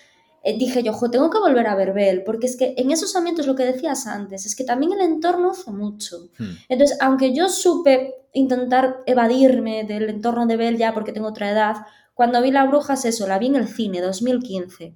eh, 0.42 0.56
dije 0.58 0.82
yo, 0.82 0.92
jo, 0.92 1.10
tengo 1.10 1.28
que 1.30 1.38
volver 1.38 1.66
a 1.66 1.74
ver 1.74 1.92
Bell, 1.92 2.22
porque 2.24 2.46
es 2.46 2.56
que 2.56 2.74
en 2.76 2.90
esos 2.90 3.14
ambientes, 3.14 3.46
lo 3.46 3.54
que 3.54 3.64
decías 3.64 4.06
antes, 4.06 4.46
es 4.46 4.56
que 4.56 4.64
también 4.64 4.92
el 4.92 5.00
entorno 5.00 5.50
hace 5.50 5.70
mucho. 5.70 6.30
Hmm. 6.38 6.52
Entonces, 6.68 6.96
aunque 7.00 7.34
yo 7.34 7.48
supe 7.48 8.14
intentar 8.32 9.00
evadirme 9.06 9.84
del 9.84 10.08
entorno 10.08 10.46
de 10.46 10.56
Bell 10.56 10.78
ya 10.78 10.94
porque 10.94 11.12
tengo 11.12 11.28
otra 11.28 11.50
edad, 11.50 11.76
cuando 12.14 12.40
vi 12.42 12.50
La 12.50 12.64
Bruja 12.66 12.94
es 12.94 13.04
eso, 13.04 13.26
la 13.26 13.38
vi 13.38 13.46
en 13.46 13.56
el 13.56 13.68
cine, 13.68 14.00
2015. 14.00 14.94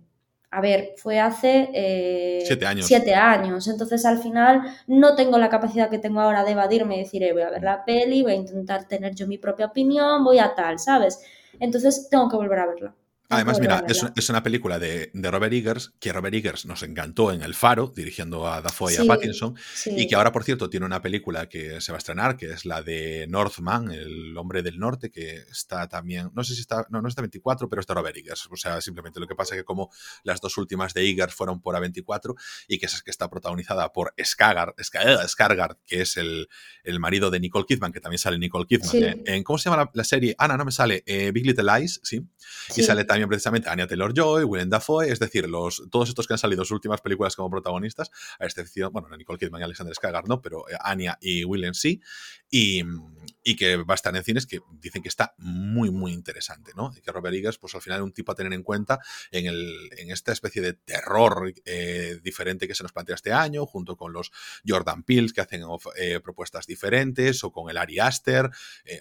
A 0.57 0.61
ver, 0.61 0.95
fue 0.99 1.19
hace 1.19 1.69
eh, 1.75 2.45
Siete 2.47 2.65
años. 2.65 2.87
siete 2.87 3.13
años. 3.13 3.67
Entonces, 3.67 4.07
al 4.07 4.19
final, 4.19 4.63
no 4.87 5.17
tengo 5.17 5.37
la 5.37 5.49
capacidad 5.49 5.91
que 5.91 5.99
tengo 5.99 6.21
ahora 6.21 6.45
de 6.45 6.53
evadirme 6.53 6.95
y 6.95 7.01
decir, 7.01 7.25
eh, 7.25 7.33
voy 7.33 7.43
a 7.43 7.51
ver 7.51 7.65
la 7.65 7.85
peli, 7.85 8.23
voy 8.23 8.33
a 8.33 8.37
intentar 8.37 8.87
tener 8.87 9.17
yo 9.17 9.27
mi 9.27 9.37
propia 9.37 9.67
opinión, 9.67 10.23
voy 10.23 10.39
a 10.39 10.55
tal, 10.55 10.79
¿sabes? 10.79 11.19
Entonces, 11.59 12.09
tengo 12.09 12.29
que 12.29 12.37
volver 12.37 12.61
a 12.61 12.67
verla. 12.67 12.95
Tengo 13.27 13.37
Además, 13.37 13.59
mira, 13.59 13.85
es, 13.89 14.03
verla. 14.03 14.13
es 14.17 14.29
una 14.29 14.43
película 14.43 14.79
de, 14.79 15.11
de 15.15 15.31
Robert 15.31 15.53
Eggers, 15.53 15.93
que 15.99 16.13
Robert 16.13 16.35
Eggers 16.35 16.67
nos 16.67 16.83
encantó 16.83 17.33
en 17.33 17.43
El 17.43 17.55
Faro, 17.55 17.91
dirigiendo 17.95 18.47
a 18.47 18.61
Dafoe 18.61 18.93
y 18.93 18.97
a 18.97 19.05
Pattinson, 19.07 19.57
sí. 19.75 19.95
y 19.97 20.07
que 20.07 20.15
ahora, 20.15 20.31
por 20.31 20.45
cierto, 20.45 20.69
tiene 20.69 20.85
una 20.85 21.01
película 21.01 21.49
que 21.49 21.81
se 21.81 21.91
va 21.91 21.97
a 21.97 21.99
estrenar, 21.99 22.37
que 22.37 22.51
es 22.53 22.67
la 22.67 22.83
de 22.83 23.27
Northman, 23.29 23.91
el 23.91 24.37
hombre 24.37 24.63
del 24.63 24.79
norte, 24.79 25.11
que 25.11 25.37
está 25.51 25.89
también, 25.89 26.31
no 26.35 26.45
sé 26.45 26.55
si 26.55 26.61
está, 26.61 26.87
no, 26.91 27.01
no 27.01 27.09
está 27.09 27.23
24, 27.23 27.69
pero 27.71 27.81
está 27.81 27.95
Robert 27.95 28.15
Eggers. 28.17 28.47
O 28.51 28.57
sea, 28.57 28.81
simplemente 28.83 29.19
lo 29.21 29.27
que 29.27 29.35
pasa 29.35 29.55
es 29.55 29.63
que 29.63 29.65
como 29.65 29.91
las 30.23 30.43
dos 30.43 30.59
últimas 30.59 30.93
de 30.93 31.09
Eggers 31.09 31.35
fueron 31.35 31.63
por 31.63 31.75
A24, 31.77 32.35
y 32.69 32.79
que 32.79 32.87
es 32.87 33.03
que 33.03 33.11
está 33.11 33.31
protagonizada 33.31 33.91
por 33.93 34.15
Skagar, 34.23 34.75
Ska- 34.77 35.25
Skarsgård, 35.27 35.79
que 35.87 36.03
es 36.03 36.19
el, 36.19 36.49
el 36.85 37.01
marido 37.01 37.31
de 37.31 37.41
Nicole 37.41 37.65
Kidman, 37.67 37.91
que 37.93 38.01
también 38.01 38.19
sale 38.19 38.39
Nicole 38.39 38.67
Kidman. 38.67 38.91
Sí. 38.91 39.03
En, 39.03 39.23
en- 39.27 39.43
¿Cómo 39.45 39.59
se 39.59 39.71
llama 39.71 39.85
la, 39.85 39.91
la 39.95 40.05
serie? 40.05 40.35
Ana, 40.39 40.59
no 40.59 40.65
me 40.67 40.73
sale. 40.73 41.03
eh, 41.07 41.31
Big 41.33 41.47
Little 41.47 41.65
Lies, 41.79 42.01
sí. 42.03 42.21
Sí. 42.69 42.83
Y 42.83 42.85
sale 42.85 43.05
también 43.05 43.24
precisamente 43.29 43.69
Anya 43.69 43.87
Taylor-Joy, 43.87 44.45
Willem 44.45 44.71
Dafoe, 44.71 45.11
es 45.11 45.19
decir, 45.19 45.49
los, 45.49 45.83
todos 45.91 46.09
estos 46.09 46.27
que 46.27 46.35
han 46.35 46.39
salido 46.39 46.63
en 46.63 46.67
sus 46.67 46.75
últimas 46.75 47.01
películas 47.01 47.37
como 47.37 47.51
protagonistas, 47.51 48.11
a 48.39 48.45
excepción, 48.45 48.93
bueno, 48.93 49.09
no 49.09 49.17
Nicole 49.17 49.39
Kidman 49.39 49.61
y 49.61 49.65
Alexander 49.65 49.95
Skarsgård 49.95 50.27
no, 50.27 50.41
pero 50.41 50.69
eh, 50.69 50.77
Anya 50.81 51.19
y 51.21 51.45
Willem 51.45 51.75
sí, 51.75 52.01
y, 52.51 52.83
y 53.43 53.57
que 53.57 53.77
va 53.77 53.95
a 53.95 53.97
estar 53.97 54.15
en 54.17 54.23
cines 54.25 54.47
que 54.47 54.61
dicen 54.81 55.03
que 55.03 55.09
está 55.09 55.35
muy, 55.39 55.91
muy 55.91 56.13
interesante, 56.13 56.73
¿no? 56.77 56.93
Y 56.97 57.01
que 57.01 57.13
Robert 57.13 57.35
Eggers, 57.35 57.59
pues 57.59 57.75
al 57.75 57.83
final 57.83 58.01
es 58.01 58.05
un 58.05 58.13
tipo 58.13 58.33
a 58.33 58.35
tener 58.35 58.53
en 58.53 58.63
cuenta 58.63 58.99
en, 59.31 59.47
el, 59.47 59.91
en 59.99 60.11
esta 60.11 60.33
especie 60.33 60.63
de 60.63 60.75
terror 60.75 61.53
eh, 61.65 62.19
diferente 62.23 62.69
que 62.69 62.75
se 62.75 62.83
nos 62.83 62.93
plantea 62.93 63.15
este 63.15 63.33
año, 63.33 63.67
junto 63.67 63.97
con 63.97 64.13
los 64.13 64.31
Jordan 64.67 65.03
Peele 65.03 65.33
que 65.35 65.41
hacen 65.41 65.63
eh, 65.97 66.21
propuestas 66.21 66.67
diferentes, 66.67 67.43
o 67.45 67.53
con 67.53 67.71
el 67.71 67.77
Ari 67.77 67.99
Aster, 67.99 68.51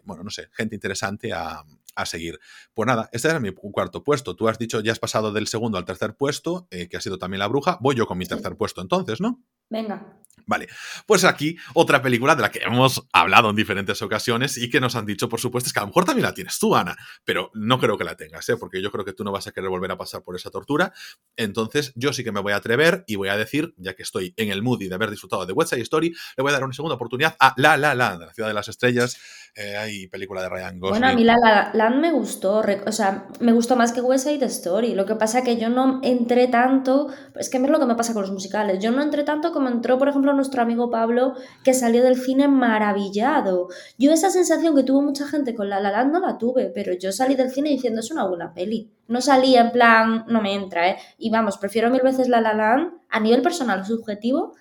bueno, 0.03 0.24
no 0.24 0.30
sé, 0.30 0.49
gente 0.53 0.76
interesante 0.76 1.34
a, 1.34 1.63
a 1.95 2.05
seguir. 2.05 2.39
Pues 2.73 2.87
nada, 2.87 3.09
este 3.11 3.27
era 3.27 3.39
mi 3.39 3.51
cuarto 3.51 4.03
puesto. 4.03 4.35
Tú 4.35 4.47
has 4.47 4.57
dicho, 4.57 4.81
ya 4.81 4.91
has 4.91 4.99
pasado 4.99 5.31
del 5.31 5.47
segundo 5.47 5.77
al 5.77 5.85
tercer 5.85 6.15
puesto, 6.15 6.67
eh, 6.71 6.87
que 6.89 6.97
ha 6.97 7.01
sido 7.01 7.17
también 7.17 7.39
La 7.39 7.47
Bruja. 7.47 7.77
Voy 7.81 7.95
yo 7.95 8.05
con 8.05 8.17
mi 8.17 8.25
tercer 8.25 8.55
puesto 8.55 8.81
entonces, 8.81 9.21
¿no? 9.21 9.43
Venga. 9.74 10.24
Vale, 10.45 10.67
pues 11.05 11.24
aquí 11.24 11.55
otra 11.74 12.01
película 12.01 12.36
de 12.36 12.41
la 12.41 12.51
que 12.51 12.59
hemos 12.59 13.07
hablado 13.13 13.49
en 13.49 13.55
diferentes 13.55 14.01
ocasiones 14.01 14.57
y 14.57 14.69
que 14.69 14.80
nos 14.80 14.95
han 14.95 15.05
dicho, 15.05 15.30
por 15.30 15.39
supuesto, 15.39 15.67
es 15.67 15.74
que 15.74 15.80
a 15.80 15.84
lo 15.84 15.88
mejor 15.88 16.05
también 16.05 16.26
la 16.26 16.34
tienes 16.34 16.59
tú, 16.59 16.76
Ana, 16.76 16.95
pero 17.24 17.49
no 17.53 17.80
creo 17.80 17.97
que 17.97 18.03
la 18.03 18.15
tengas, 18.15 18.47
¿eh? 18.49 18.57
porque 18.57 18.82
yo 18.82 18.91
creo 18.91 19.05
que 19.05 19.13
tú 19.13 19.24
no 19.24 19.32
vas 19.32 19.47
a 19.47 19.51
querer 19.51 19.69
volver 19.69 19.91
a 19.91 19.97
pasar 19.97 20.21
por 20.21 20.36
esa 20.36 20.49
tortura. 20.49 20.91
Entonces, 21.38 21.93
yo 21.95 22.11
sí 22.13 22.24
que 22.24 22.32
me 22.32 22.41
voy 22.41 22.53
a 22.53 22.57
atrever 22.57 23.03
y 23.07 23.15
voy 23.15 23.30
a 23.30 23.38
decir, 23.38 23.74
ya 23.78 23.95
que 23.95 24.03
estoy 24.03 24.34
en 24.38 24.51
el 24.51 24.61
mood 24.61 24.82
y 24.82 24.89
de 24.89 24.95
haber 24.95 25.09
disfrutado 25.09 25.45
de 25.45 25.53
West 25.53 25.71
Side 25.71 25.82
Story, 25.84 26.09
le 26.09 26.41
voy 26.41 26.49
a 26.49 26.53
dar 26.53 26.63
una 26.63 26.74
segunda 26.74 26.95
oportunidad 26.95 27.36
a 27.39 27.53
La 27.57 27.78
La 27.78 27.95
La, 27.95 28.17
de 28.17 28.26
la 28.26 28.34
Ciudad 28.34 28.49
de 28.49 28.53
las 28.53 28.67
Estrellas, 28.67 29.17
eh, 29.55 29.78
hay 29.78 30.07
película 30.07 30.41
de 30.41 30.49
Ryan 30.49 30.80
Gosling. 30.80 30.99
Bueno, 30.99 31.07
a 31.07 31.15
mí 31.15 31.24
La 31.24 31.38
La 31.38 31.71
Land 31.74 32.01
me 32.01 32.11
gustó, 32.11 32.63
o 32.86 32.91
sea, 32.91 33.28
me 33.39 33.53
gustó 33.53 33.76
más 33.76 33.93
que 33.93 34.01
West 34.01 34.28
Side 34.28 34.43
Story. 34.45 34.95
Lo 34.95 35.05
que 35.05 35.15
pasa 35.15 35.43
que 35.43 35.57
yo 35.57 35.69
no 35.69 35.99
entré 36.03 36.47
tanto, 36.47 37.09
es 37.36 37.49
que 37.49 37.57
es 37.57 37.69
lo 37.69 37.80
que 37.80 37.86
me 37.86 37.95
pasa 37.95 38.13
con 38.13 38.24
los 38.24 38.32
musicales. 38.32 38.84
Yo 38.84 38.91
no 38.91 39.03
entré 39.03 39.24
tanto 39.24 39.51
como 39.51 39.62
entró, 39.70 39.97
por 39.97 40.09
ejemplo, 40.09 40.34
nuestro 40.34 40.61
amigo 40.61 40.89
Pablo, 40.89 41.34
que 41.64 41.74
salió 41.74 42.03
del 42.03 42.18
cine 42.18 42.47
maravillado. 42.47 43.68
Yo 43.97 44.11
esa 44.11 44.30
sensación 44.30 44.76
que 44.76 44.84
tuvo 44.84 45.01
mucha 45.01 45.28
gente 45.28 45.55
con 45.55 45.70
La 45.70 45.80
La 45.80 45.91
Land 45.91 46.14
no 46.14 46.20
la 46.20 46.38
tuve, 46.38 46.72
pero 46.74 46.93
yo 46.93 47.11
salí 47.11 47.36
del 47.36 47.51
cine 47.51 47.70
diciendo 47.70 47.99
es 47.99 48.11
una 48.11 48.28
buena 48.28 48.53
peli. 48.53 48.91
No 49.07 49.22
salí 49.22 49.55
en 49.55 49.72
plan, 49.72 50.26
no 50.28 50.41
me 50.41 50.53
entra, 50.53 50.89
¿eh? 50.89 50.97
Y 51.18 51.30
vamos, 51.30 51.57
prefiero 51.57 51.89
mil 51.89 52.01
veces 52.01 52.30
La 52.30 52.41
La 52.41 52.53
Land 52.53 52.93
a 53.09 53.20
nivel 53.20 53.41
personal, 53.41 53.86
subjetivo, 53.86 54.53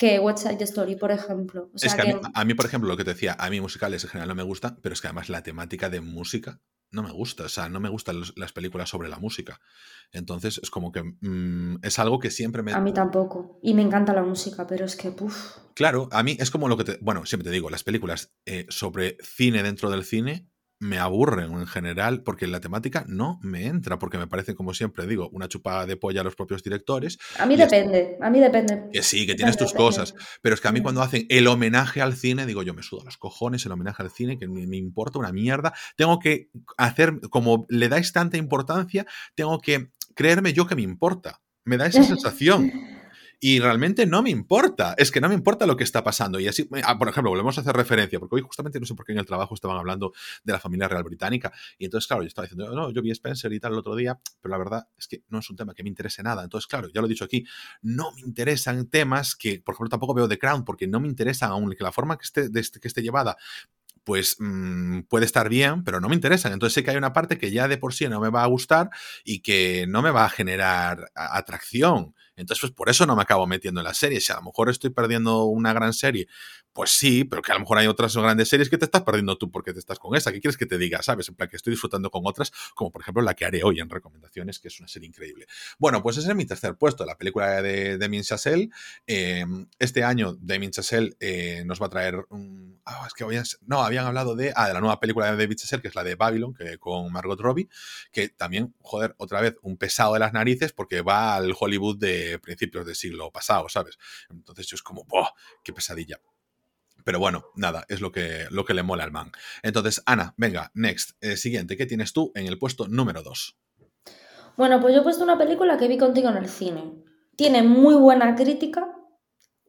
que 0.00 0.18
Side 0.36 0.64
Story, 0.64 0.96
por 0.96 1.12
ejemplo. 1.12 1.70
O 1.74 1.78
sea 1.78 1.88
es 1.90 1.94
que 1.94 2.00
a, 2.00 2.04
mí, 2.06 2.20
a 2.32 2.44
mí, 2.46 2.54
por 2.54 2.64
ejemplo, 2.64 2.88
lo 2.88 2.96
que 2.96 3.04
te 3.04 3.10
decía, 3.12 3.36
a 3.38 3.50
mí 3.50 3.60
musicales 3.60 4.02
en 4.02 4.08
general 4.08 4.28
no 4.30 4.34
me 4.34 4.42
gustan, 4.42 4.78
pero 4.80 4.94
es 4.94 5.02
que 5.02 5.08
además 5.08 5.28
la 5.28 5.42
temática 5.42 5.90
de 5.90 6.00
música 6.00 6.62
no 6.90 7.02
me 7.02 7.12
gusta. 7.12 7.44
O 7.44 7.48
sea, 7.50 7.68
no 7.68 7.80
me 7.80 7.90
gustan 7.90 8.18
los- 8.18 8.32
las 8.38 8.52
películas 8.52 8.88
sobre 8.88 9.10
la 9.10 9.18
música. 9.18 9.60
Entonces 10.10 10.58
es 10.62 10.70
como 10.70 10.90
que 10.90 11.02
mm, 11.02 11.80
es 11.82 11.98
algo 11.98 12.18
que 12.18 12.30
siempre 12.30 12.62
me... 12.62 12.72
A 12.72 12.80
mí 12.80 12.94
tampoco. 12.94 13.60
Y 13.62 13.74
me 13.74 13.82
encanta 13.82 14.14
la 14.14 14.22
música, 14.22 14.66
pero 14.66 14.86
es 14.86 14.96
que, 14.96 15.10
puf. 15.10 15.58
Claro, 15.74 16.08
a 16.12 16.22
mí 16.22 16.34
es 16.40 16.50
como 16.50 16.66
lo 16.68 16.78
que 16.78 16.84
te... 16.84 16.98
Bueno, 17.02 17.26
siempre 17.26 17.44
te 17.44 17.50
digo, 17.54 17.68
las 17.68 17.84
películas 17.84 18.32
eh, 18.46 18.64
sobre 18.70 19.18
cine 19.22 19.62
dentro 19.62 19.90
del 19.90 20.04
cine 20.04 20.49
me 20.82 20.98
aburren 20.98 21.52
en 21.52 21.66
general 21.66 22.22
porque 22.22 22.46
la 22.46 22.58
temática 22.60 23.04
no 23.06 23.38
me 23.42 23.66
entra, 23.66 23.98
porque 23.98 24.16
me 24.16 24.26
parece, 24.26 24.54
como 24.54 24.72
siempre 24.72 25.06
digo, 25.06 25.28
una 25.30 25.46
chupada 25.46 25.84
de 25.84 25.96
polla 25.96 26.22
a 26.22 26.24
los 26.24 26.34
propios 26.36 26.62
directores. 26.62 27.18
A 27.38 27.44
mí 27.44 27.54
es- 27.54 27.60
depende, 27.60 28.16
a 28.20 28.30
mí 28.30 28.40
depende. 28.40 28.88
Que 28.90 29.02
sí, 29.02 29.26
que 29.26 29.34
tienes 29.34 29.58
tus 29.58 29.74
cosas. 29.74 30.08
depende. 30.14 30.30
Pero 30.40 30.54
es 30.54 30.60
que 30.62 30.68
a 30.68 30.72
mí 30.72 30.80
Mm. 30.80 30.82
cuando 30.82 31.02
hacen 31.02 31.26
el 31.28 31.46
homenaje 31.48 32.00
al 32.00 32.14
cine, 32.16 32.46
digo, 32.46 32.62
yo 32.62 32.72
me 32.72 32.82
sudo 32.82 33.04
los 33.04 33.18
cojones 33.18 33.64
el 33.66 33.72
homenaje 33.72 34.02
al 34.02 34.10
cine, 34.10 34.38
que 34.38 34.48
me, 34.48 34.66
me 34.66 34.78
importa 34.78 35.18
una 35.18 35.32
mierda. 35.32 35.74
Tengo 35.96 36.18
que 36.18 36.48
hacer, 36.78 37.20
como 37.28 37.66
le 37.68 37.88
dais 37.90 38.12
tanta 38.12 38.38
importancia, 38.38 39.06
tengo 39.34 39.60
que 39.60 39.90
creerme 40.14 40.54
yo 40.54 40.66
que 40.66 40.76
me 40.76 40.82
importa. 40.82 41.40
Me 41.64 41.76
da 41.76 41.86
esa 41.86 42.02
sensación. 42.04 42.72
Y 43.42 43.58
realmente 43.58 44.06
no 44.06 44.22
me 44.22 44.28
importa. 44.28 44.94
Es 44.98 45.10
que 45.10 45.20
no 45.20 45.28
me 45.28 45.34
importa 45.34 45.66
lo 45.66 45.76
que 45.76 45.84
está 45.84 46.04
pasando. 46.04 46.38
Y 46.38 46.46
así, 46.46 46.68
ah, 46.84 46.98
por 46.98 47.08
ejemplo, 47.08 47.30
volvemos 47.30 47.56
a 47.56 47.62
hacer 47.62 47.74
referencia, 47.74 48.20
porque 48.20 48.36
hoy 48.36 48.42
justamente 48.42 48.78
no 48.78 48.84
sé 48.84 48.94
por 48.94 49.06
qué 49.06 49.12
en 49.12 49.18
el 49.18 49.24
trabajo 49.24 49.54
estaban 49.54 49.78
hablando 49.78 50.12
de 50.44 50.52
la 50.52 50.60
familia 50.60 50.88
real 50.88 51.02
británica. 51.02 51.50
Y 51.78 51.86
entonces, 51.86 52.06
claro, 52.06 52.22
yo 52.22 52.28
estaba 52.28 52.44
diciendo, 52.46 52.74
no, 52.74 52.90
yo 52.90 53.00
vi 53.00 53.10
Spencer 53.10 53.50
y 53.52 53.58
tal 53.58 53.72
el 53.72 53.78
otro 53.78 53.96
día, 53.96 54.20
pero 54.42 54.52
la 54.52 54.58
verdad 54.58 54.88
es 54.98 55.08
que 55.08 55.22
no 55.28 55.38
es 55.38 55.48
un 55.48 55.56
tema 55.56 55.74
que 55.74 55.82
me 55.82 55.88
interese 55.88 56.22
nada. 56.22 56.44
Entonces, 56.44 56.66
claro, 56.66 56.88
ya 56.92 57.00
lo 57.00 57.06
he 57.06 57.10
dicho 57.10 57.24
aquí, 57.24 57.46
no 57.80 58.12
me 58.12 58.20
interesan 58.20 58.88
temas 58.90 59.34
que, 59.34 59.62
por 59.64 59.74
ejemplo, 59.74 59.88
tampoco 59.88 60.12
veo 60.12 60.28
The 60.28 60.38
Crown, 60.38 60.64
porque 60.64 60.86
no 60.86 61.00
me 61.00 61.08
interesan 61.08 61.50
aún 61.50 61.70
que 61.74 61.82
la 61.82 61.92
forma 61.92 62.18
que 62.18 62.24
esté, 62.24 62.50
que 62.52 62.88
esté 62.88 63.02
llevada 63.02 63.38
pues 64.04 64.36
mm, 64.38 65.02
puede 65.02 65.26
estar 65.26 65.48
bien, 65.48 65.84
pero 65.84 66.00
no 66.00 66.08
me 66.08 66.14
interesan. 66.14 66.52
Entonces 66.52 66.74
sé 66.74 66.82
que 66.82 66.90
hay 66.90 66.96
una 66.96 67.12
parte 67.12 67.38
que 67.38 67.50
ya 67.50 67.68
de 67.68 67.78
por 67.78 67.94
sí 67.94 68.08
no 68.08 68.20
me 68.20 68.30
va 68.30 68.42
a 68.42 68.46
gustar 68.46 68.90
y 69.24 69.40
que 69.40 69.86
no 69.88 70.02
me 70.02 70.10
va 70.10 70.24
a 70.24 70.30
generar 70.30 71.10
atracción. 71.14 72.14
Entonces, 72.40 72.60
pues 72.60 72.72
por 72.72 72.88
eso 72.88 73.06
no 73.06 73.16
me 73.16 73.22
acabo 73.22 73.46
metiendo 73.46 73.80
en 73.80 73.84
la 73.84 73.94
serie. 73.94 74.20
Si 74.20 74.32
a 74.32 74.36
lo 74.36 74.42
mejor 74.42 74.70
estoy 74.70 74.90
perdiendo 74.90 75.44
una 75.44 75.72
gran 75.72 75.92
serie, 75.92 76.28
pues 76.72 76.90
sí, 76.90 77.24
pero 77.24 77.42
que 77.42 77.52
a 77.52 77.54
lo 77.54 77.60
mejor 77.60 77.78
hay 77.78 77.86
otras 77.86 78.16
grandes 78.16 78.48
series 78.48 78.68
que 78.68 78.78
te 78.78 78.84
estás 78.84 79.02
perdiendo 79.02 79.36
tú 79.36 79.50
porque 79.50 79.72
te 79.72 79.78
estás 79.78 79.98
con 79.98 80.16
esa. 80.16 80.32
¿Qué 80.32 80.40
quieres 80.40 80.56
que 80.56 80.66
te 80.66 80.78
diga? 80.78 81.02
¿Sabes? 81.02 81.28
En 81.28 81.34
plan 81.34 81.48
que 81.48 81.56
estoy 81.56 81.72
disfrutando 81.72 82.10
con 82.10 82.22
otras, 82.24 82.52
como 82.74 82.90
por 82.90 83.02
ejemplo 83.02 83.22
la 83.22 83.34
que 83.34 83.44
haré 83.44 83.62
hoy 83.64 83.80
en 83.80 83.90
recomendaciones, 83.90 84.58
que 84.58 84.68
es 84.68 84.78
una 84.78 84.88
serie 84.88 85.08
increíble. 85.08 85.46
Bueno, 85.78 86.02
pues 86.02 86.16
ese 86.16 86.30
es 86.30 86.36
mi 86.36 86.46
tercer 86.46 86.76
puesto, 86.76 87.04
la 87.04 87.16
película 87.16 87.60
de 87.62 87.98
Damien 87.98 88.22
Chazelle. 88.22 88.70
Eh, 89.06 89.44
este 89.78 90.04
año 90.04 90.36
Damien 90.40 90.70
Chazelle 90.70 91.16
eh, 91.20 91.62
nos 91.66 91.80
va 91.80 91.86
a 91.86 91.90
traer 91.90 92.24
un... 92.30 92.59
ah, 92.90 93.04
es 93.06 93.14
que 93.14 93.24
no, 93.66 93.82
habían 93.82 94.06
hablado 94.06 94.34
de, 94.34 94.52
ah, 94.56 94.66
de 94.66 94.74
la 94.74 94.80
nueva 94.80 95.00
película 95.00 95.30
de 95.30 95.36
David 95.36 95.56
Chazelle, 95.56 95.82
que 95.82 95.88
es 95.88 95.94
la 95.94 96.04
de 96.04 96.16
Babylon, 96.16 96.54
que, 96.54 96.78
con 96.78 97.12
Margot 97.12 97.40
Robbie, 97.40 97.68
que 98.12 98.28
también, 98.28 98.74
joder, 98.80 99.14
otra 99.18 99.40
vez, 99.40 99.56
un 99.62 99.76
pesado 99.76 100.14
de 100.14 100.20
las 100.20 100.32
narices 100.32 100.72
porque 100.72 101.02
va 101.02 101.36
al 101.36 101.54
Hollywood 101.58 101.98
de 101.98 102.38
principios 102.38 102.86
del 102.86 102.94
siglo 102.94 103.30
pasado, 103.30 103.68
¿sabes? 103.68 103.98
Entonces 104.28 104.66
yo 104.66 104.74
es 104.74 104.82
como, 104.82 105.04
¡boh! 105.04 105.28
¡Qué 105.62 105.72
pesadilla! 105.72 106.20
Pero 107.04 107.18
bueno, 107.18 107.46
nada, 107.54 107.86
es 107.88 108.00
lo 108.00 108.12
que, 108.12 108.46
lo 108.50 108.64
que 108.64 108.74
le 108.74 108.82
mola 108.82 109.04
al 109.04 109.12
man. 109.12 109.32
Entonces, 109.62 110.02
Ana, 110.04 110.34
venga, 110.36 110.70
next. 110.74 111.12
Eh, 111.22 111.36
siguiente, 111.36 111.76
¿qué 111.76 111.86
tienes 111.86 112.12
tú 112.12 112.30
en 112.34 112.46
el 112.46 112.58
puesto 112.58 112.88
número 112.88 113.22
2? 113.22 113.56
Bueno, 114.56 114.80
pues 114.80 114.94
yo 114.94 115.00
he 115.00 115.02
puesto 115.02 115.24
una 115.24 115.38
película 115.38 115.78
que 115.78 115.88
vi 115.88 115.96
contigo 115.96 116.28
en 116.28 116.36
el 116.36 116.48
cine. 116.48 116.92
Tiene 117.36 117.62
muy 117.62 117.94
buena 117.94 118.34
crítica 118.34 118.99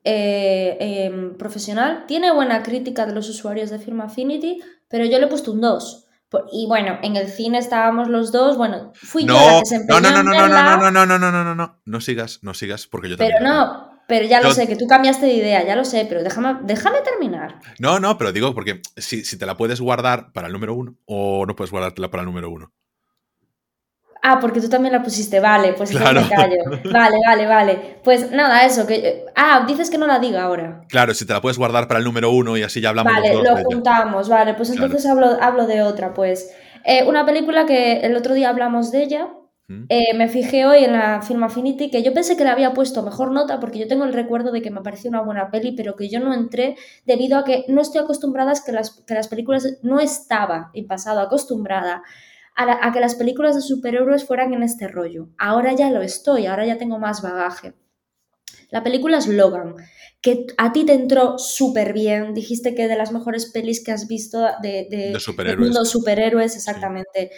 eh, 0.03 0.77
em, 0.79 1.37
profesional, 1.37 2.05
tiene 2.07 2.31
buena 2.31 2.63
crítica 2.63 3.05
de 3.05 3.13
los 3.13 3.29
usuarios 3.29 3.69
de 3.69 3.79
Firma 3.79 4.05
Affinity, 4.05 4.59
pero 4.87 5.05
yo 5.05 5.19
le 5.19 5.25
he 5.25 5.29
puesto 5.29 5.51
un 5.51 5.61
2. 5.61 6.07
Por- 6.29 6.45
Y 6.51 6.65
bueno, 6.67 6.97
en 7.03 7.15
el 7.17 7.27
cine 7.27 7.57
estábamos 7.57 8.07
los 8.07 8.31
dos, 8.31 8.57
bueno, 8.57 8.91
fui 8.95 9.25
yo 9.25 9.33
la 9.33 9.51
No, 9.53 9.59
que 9.59 9.65
se 9.65 9.75
no, 9.75 9.81
empeñó 9.81 9.99
no, 10.01 10.09
no, 10.11 10.19
en 10.19 10.25
no, 10.25 10.31
no, 10.33 10.39
verla, 10.41 10.63
no, 10.77 10.91
no, 10.91 11.05
no, 11.05 11.19
no, 11.19 11.31
no, 11.31 11.43
no, 11.43 11.55
no, 11.55 11.79
no 11.83 12.01
sigas, 12.01 12.39
no 12.41 12.53
sigas, 12.53 12.87
porque 12.87 13.09
yo 13.09 13.17
pero 13.17 13.31
también. 13.35 13.53
no, 13.53 13.99
pero 14.07 14.25
ya 14.27 14.39
lo 14.41 14.47
Yo- 14.49 14.53
sé, 14.55 14.67
que 14.67 14.75
tú 14.77 14.87
cambiaste 14.87 15.25
de 15.25 15.33
idea, 15.33 15.65
ya 15.65 15.75
lo 15.75 15.83
sé, 15.85 16.05
pero 16.07 16.23
déjame, 16.23 16.59
déjame 16.63 17.01
terminar. 17.01 17.59
No, 17.79 17.99
no, 17.99 18.17
pero 18.17 18.31
digo 18.31 18.53
porque 18.55 18.81
si, 18.97 19.23
si 19.25 19.37
te 19.37 19.45
la 19.45 19.57
puedes 19.57 19.81
guardar 19.81 20.31
para 20.33 20.47
el 20.47 20.53
número 20.53 20.73
uno 20.73 20.95
o 21.05 21.45
no 21.45 21.55
puedes 21.55 21.71
guardártela 21.71 22.09
para 22.09 22.21
el 22.23 22.27
número 22.27 22.49
uno. 22.49 22.71
Ah, 24.23 24.37
porque 24.39 24.61
tú 24.61 24.69
también 24.69 24.93
la 24.93 25.01
pusiste, 25.01 25.39
vale, 25.39 25.73
pues 25.73 25.89
Claro. 25.91 26.21
me 26.21 26.29
callo. 26.29 26.57
Vale, 26.91 27.17
vale, 27.25 27.45
vale. 27.47 27.99
Pues 28.03 28.31
nada, 28.31 28.65
eso, 28.65 28.85
que... 28.85 29.25
Ah, 29.35 29.65
dices 29.67 29.89
que 29.89 29.97
no 29.97 30.05
la 30.05 30.19
diga 30.19 30.43
ahora. 30.43 30.81
Claro, 30.89 31.13
si 31.15 31.25
te 31.25 31.33
la 31.33 31.41
puedes 31.41 31.57
guardar 31.57 31.87
para 31.87 31.97
el 31.99 32.03
número 32.05 32.29
uno 32.31 32.55
y 32.55 32.61
así 32.63 32.81
ya 32.81 32.89
hablamos 32.89 33.11
Vale, 33.13 33.29
los 33.33 33.37
dos 33.37 33.43
lo 33.45 33.57
ella. 33.57 33.65
juntamos, 33.65 34.29
vale, 34.29 34.53
pues 34.53 34.69
Claro. 34.69 34.85
entonces 34.85 35.09
hablo, 35.09 35.37
hablo 35.41 35.65
de 35.65 35.81
otra, 35.81 36.13
pues. 36.13 36.51
Eh, 36.85 37.03
una 37.07 37.25
película 37.25 37.65
que 37.65 38.01
el 38.01 38.15
otro 38.15 38.33
día 38.35 38.49
hablamos 38.49 38.91
de 38.91 39.03
ella, 39.03 39.27
eh, 39.87 40.13
me 40.15 40.27
fijé 40.27 40.65
hoy 40.65 40.83
en 40.83 40.91
la 40.91 41.21
Film 41.21 41.43
Affinity 41.43 41.89
que 41.89 42.03
yo 42.03 42.13
pensé 42.13 42.35
que 42.35 42.43
le 42.43 42.49
había 42.49 42.73
puesto 42.73 43.03
mejor 43.03 43.31
nota 43.31 43.61
porque 43.61 43.79
yo 43.79 43.87
tengo 43.87 44.03
el 44.03 44.11
recuerdo 44.11 44.51
de 44.51 44.61
que 44.61 44.69
me 44.69 44.81
pareció 44.81 45.09
una 45.09 45.21
buena 45.21 45.49
peli, 45.49 45.71
pero 45.71 45.95
que 45.95 46.09
yo 46.09 46.19
no 46.19 46.33
entré 46.33 46.75
debido 47.05 47.37
a 47.37 47.45
que 47.45 47.63
no 47.69 47.79
estoy 47.79 48.01
acostumbrada 48.01 48.51
a 48.51 48.55
que 48.65 48.73
las, 48.73 49.01
que 49.07 49.13
las 49.13 49.29
películas, 49.29 49.65
no 49.81 50.01
estaba 50.01 50.71
en 50.73 50.87
pasado 50.87 51.21
acostumbrada 51.21 52.03
a, 52.69 52.87
a 52.87 52.91
que 52.91 52.99
las 52.99 53.15
películas 53.15 53.55
de 53.55 53.61
superhéroes 53.61 54.25
fueran 54.25 54.53
en 54.53 54.63
este 54.63 54.87
rollo. 54.87 55.29
Ahora 55.37 55.73
ya 55.73 55.89
lo 55.89 56.01
estoy, 56.01 56.45
ahora 56.45 56.65
ya 56.65 56.77
tengo 56.77 56.99
más 56.99 57.21
bagaje. 57.21 57.73
La 58.69 58.83
película 58.83 59.17
es 59.17 59.27
Logan, 59.27 59.75
que 60.21 60.47
a 60.57 60.71
ti 60.71 60.85
te 60.85 60.93
entró 60.93 61.37
súper 61.37 61.91
bien. 61.93 62.33
Dijiste 62.33 62.73
que 62.73 62.87
de 62.87 62.95
las 62.95 63.11
mejores 63.11 63.51
pelis 63.51 63.83
que 63.83 63.91
has 63.91 64.07
visto 64.07 64.39
de, 64.61 64.87
de, 64.89 65.11
de 65.11 65.19
superhéroes. 65.19 65.67
mundo 65.67 65.83
superhéroes, 65.85 66.55
exactamente. 66.55 67.31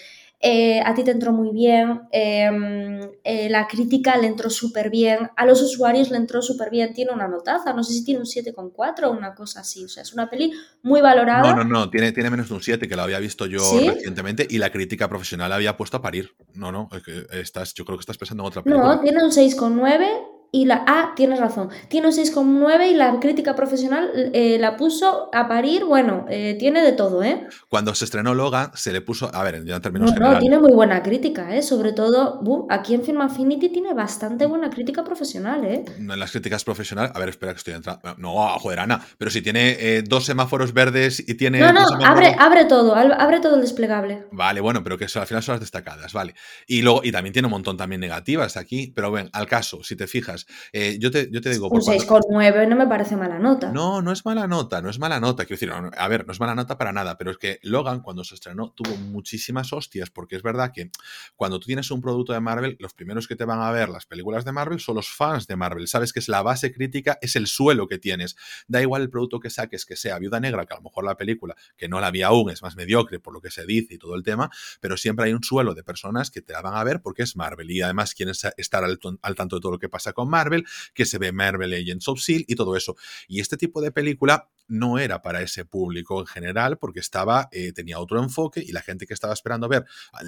Eh, 0.45 0.81
a 0.85 0.93
ti 0.93 1.05
te 1.05 1.11
entró 1.11 1.31
muy 1.31 1.51
bien, 1.51 2.01
em, 2.11 2.99
eh, 3.23 3.47
la 3.49 3.65
crítica 3.65 4.17
le 4.17 4.27
entró 4.27 4.49
súper 4.49 4.89
bien, 4.89 5.29
a 5.37 5.45
los 5.45 5.61
usuarios 5.61 6.11
le 6.11 6.17
entró 6.17 6.41
súper 6.41 6.69
bien, 6.69 6.93
tiene 6.93 7.13
una 7.13 7.29
notaza, 7.29 7.71
no 7.71 7.81
sé 7.81 7.93
si 7.93 8.03
tiene 8.03 8.19
un 8.19 8.25
7,4 8.25 9.07
o 9.07 9.11
una 9.11 9.35
cosa 9.35 9.61
así, 9.61 9.85
o 9.85 9.87
sea, 9.87 10.03
es 10.03 10.11
una 10.11 10.29
peli 10.29 10.51
muy 10.81 10.99
valorada. 10.99 11.55
No, 11.55 11.63
no, 11.63 11.63
no, 11.63 11.89
tiene, 11.89 12.11
tiene 12.11 12.29
menos 12.29 12.49
de 12.49 12.55
un 12.55 12.61
7, 12.61 12.89
que 12.89 12.95
lo 12.97 13.03
había 13.03 13.19
visto 13.19 13.45
yo 13.45 13.61
recientemente, 13.87 14.45
y 14.49 14.57
la 14.57 14.69
crítica 14.69 15.07
profesional 15.07 15.49
había 15.53 15.77
puesto 15.77 15.95
a 15.95 16.01
parir. 16.01 16.35
No, 16.55 16.73
no, 16.73 16.89
estás, 17.31 17.73
yo 17.73 17.85
creo 17.85 17.97
que 17.97 18.01
estás 18.01 18.17
pensando 18.17 18.43
en 18.43 18.47
otra 18.47 18.63
película. 18.63 18.95
No, 18.95 18.99
tiene 18.99 19.23
un 19.23 19.31
6,9 19.31 20.42
y 20.55 20.65
la 20.65 20.83
A, 20.85 21.13
tienes 21.15 21.39
razón, 21.39 21.69
tiene 21.87 22.05
un 22.05 22.13
6,9 22.13 22.91
y 22.91 22.93
la 22.93 23.19
crítica 23.19 23.55
profesional 23.55 24.11
eh, 24.33 24.57
la 24.59 24.77
puso 24.77 25.31
a 25.33 25.47
parir, 25.47 25.83
bueno, 25.83 26.27
eh, 26.29 26.55
tiene 26.59 26.83
de 26.83 26.91
todo, 26.91 27.23
¿eh? 27.23 27.47
Cuando 27.69 27.95
se 27.95 28.05
estrenó 28.05 28.35
Logan, 28.35 28.69
se 28.75 28.93
le 28.93 29.01
puso, 29.01 29.33
a 29.33 29.43
ver, 29.43 29.65
ya 29.65 29.77
en 29.77 29.81
términos 29.81 30.11
no, 30.11 30.13
generales. 30.13 30.37
No, 30.37 30.41
tiene 30.41 30.59
muy 30.59 30.71
buena 30.71 31.01
crítica, 31.01 31.55
¿eh? 31.55 31.63
Sobre 31.63 31.91
todo, 31.91 32.39
aquí 32.69 32.93
en 32.93 33.03
Film 33.03 33.21
Affinity 33.21 33.69
tiene 33.69 33.95
bastante 33.95 34.45
buena 34.45 34.69
crítica 34.69 35.03
profesional, 35.03 35.65
¿eh? 35.65 35.85
En 35.97 36.19
las 36.19 36.29
críticas 36.29 36.63
profesionales, 36.63 37.11
a 37.15 37.19
ver, 37.19 37.29
espera 37.29 37.53
que 37.53 37.57
estoy 37.57 37.73
entrando. 37.73 38.13
No, 38.19 38.47
joder, 38.59 38.79
Ana, 38.79 39.03
pero 39.17 39.31
si 39.31 39.41
tiene 39.41 39.75
eh, 39.79 40.03
dos 40.03 40.23
semáforos 40.23 40.71
verdes 40.71 41.19
y 41.27 41.33
tiene. 41.33 41.61
No, 41.61 41.73
no, 41.73 42.05
abre, 42.05 42.35
abre 42.37 42.65
todo, 42.65 42.93
abre 42.93 43.39
todo 43.39 43.55
el 43.55 43.61
desplegable. 43.61 44.27
Vale, 44.31 44.61
bueno, 44.61 44.83
pero 44.83 44.99
que 44.99 45.05
eso, 45.05 45.19
al 45.19 45.25
final 45.25 45.41
son 45.41 45.53
las 45.53 45.61
destacadas, 45.61 46.13
vale. 46.13 46.35
Y 46.67 46.83
luego, 46.83 47.01
y 47.03 47.11
también 47.11 47.33
tiene 47.33 47.47
un 47.47 47.53
montón 47.53 47.75
también 47.75 48.01
negativas 48.01 48.55
aquí, 48.55 48.93
pero 48.95 49.11
ven, 49.11 49.31
al 49.33 49.47
caso, 49.47 49.83
si 49.83 49.95
te 49.95 50.05
fijas, 50.05 50.42
eh, 50.71 50.97
yo, 50.99 51.11
te, 51.11 51.29
yo 51.31 51.41
te 51.41 51.49
digo... 51.49 51.69
Un 51.69 51.81
6,9 51.81 52.67
no 52.67 52.75
me 52.75 52.87
parece 52.87 53.15
mala 53.15 53.39
nota. 53.39 53.71
No, 53.71 54.01
no 54.01 54.11
es 54.11 54.25
mala 54.25 54.47
nota, 54.47 54.81
no 54.81 54.89
es 54.89 54.99
mala 54.99 55.19
nota. 55.19 55.45
Quiero 55.45 55.59
decir, 55.59 55.91
a 55.97 56.07
ver, 56.07 56.25
no 56.25 56.33
es 56.33 56.39
mala 56.39 56.55
nota 56.55 56.77
para 56.77 56.91
nada, 56.91 57.17
pero 57.17 57.31
es 57.31 57.37
que 57.37 57.59
Logan 57.63 58.01
cuando 58.01 58.23
se 58.23 58.35
estrenó 58.35 58.71
tuvo 58.71 58.95
muchísimas 58.95 59.73
hostias, 59.73 60.09
porque 60.09 60.35
es 60.35 60.43
verdad 60.43 60.71
que 60.73 60.91
cuando 61.35 61.59
tú 61.59 61.67
tienes 61.67 61.89
un 61.91 62.01
producto 62.01 62.33
de 62.33 62.39
Marvel, 62.39 62.77
los 62.79 62.93
primeros 62.93 63.27
que 63.27 63.35
te 63.35 63.45
van 63.45 63.61
a 63.61 63.71
ver 63.71 63.89
las 63.89 64.05
películas 64.05 64.45
de 64.45 64.51
Marvel 64.51 64.79
son 64.79 64.95
los 64.95 65.09
fans 65.09 65.47
de 65.47 65.55
Marvel. 65.55 65.87
Sabes 65.87 66.13
que 66.13 66.19
es 66.19 66.29
la 66.29 66.41
base 66.41 66.71
crítica, 66.71 67.17
es 67.21 67.35
el 67.35 67.47
suelo 67.47 67.87
que 67.87 67.97
tienes. 67.97 68.35
Da 68.67 68.81
igual 68.81 69.01
el 69.01 69.09
producto 69.09 69.39
que 69.39 69.49
saques, 69.49 69.85
que 69.85 69.95
sea 69.95 70.19
Viuda 70.19 70.39
Negra, 70.39 70.65
que 70.65 70.73
a 70.73 70.77
lo 70.77 70.83
mejor 70.83 71.05
la 71.05 71.17
película, 71.17 71.55
que 71.77 71.87
no 71.87 71.99
la 71.99 72.11
vi 72.11 72.21
aún, 72.21 72.49
es 72.49 72.61
más 72.61 72.75
mediocre 72.75 73.19
por 73.19 73.33
lo 73.33 73.41
que 73.41 73.51
se 73.51 73.65
dice 73.65 73.95
y 73.95 73.97
todo 73.97 74.15
el 74.15 74.23
tema, 74.23 74.49
pero 74.79 74.97
siempre 74.97 75.25
hay 75.25 75.33
un 75.33 75.43
suelo 75.43 75.73
de 75.73 75.83
personas 75.83 76.31
que 76.31 76.41
te 76.41 76.53
la 76.53 76.61
van 76.61 76.75
a 76.75 76.83
ver 76.83 77.01
porque 77.01 77.23
es 77.23 77.35
Marvel 77.35 77.69
y 77.71 77.81
además 77.81 78.13
quieren 78.13 78.35
estar 78.57 78.83
al, 78.83 78.99
al 79.21 79.35
tanto 79.35 79.57
de 79.57 79.61
todo 79.61 79.71
lo 79.73 79.79
que 79.79 79.89
pasa 79.89 80.13
con 80.13 80.29
Marvel, 80.33 80.65
que 80.93 81.05
se 81.05 81.17
ve 81.17 81.31
Marvel 81.31 81.73
Agents 81.73 82.07
of 82.07 82.19
S.H.I.E.L.D. 82.19 82.45
y 82.47 82.55
todo 82.55 82.75
eso. 82.75 82.95
Y 83.27 83.39
este 83.39 83.55
tipo 83.55 83.81
de 83.81 83.91
película 83.91 84.49
no 84.67 84.97
era 84.97 85.21
para 85.21 85.41
ese 85.41 85.65
público 85.65 86.19
en 86.19 86.25
general 86.25 86.77
porque 86.77 86.99
estaba, 86.99 87.49
eh, 87.51 87.73
tenía 87.73 87.99
otro 87.99 88.21
enfoque 88.21 88.61
y 88.65 88.71
la 88.71 88.81
gente 88.81 89.05
que 89.05 89.13
estaba 89.13 89.33
esperando 89.33 89.67
ver, 89.67 89.85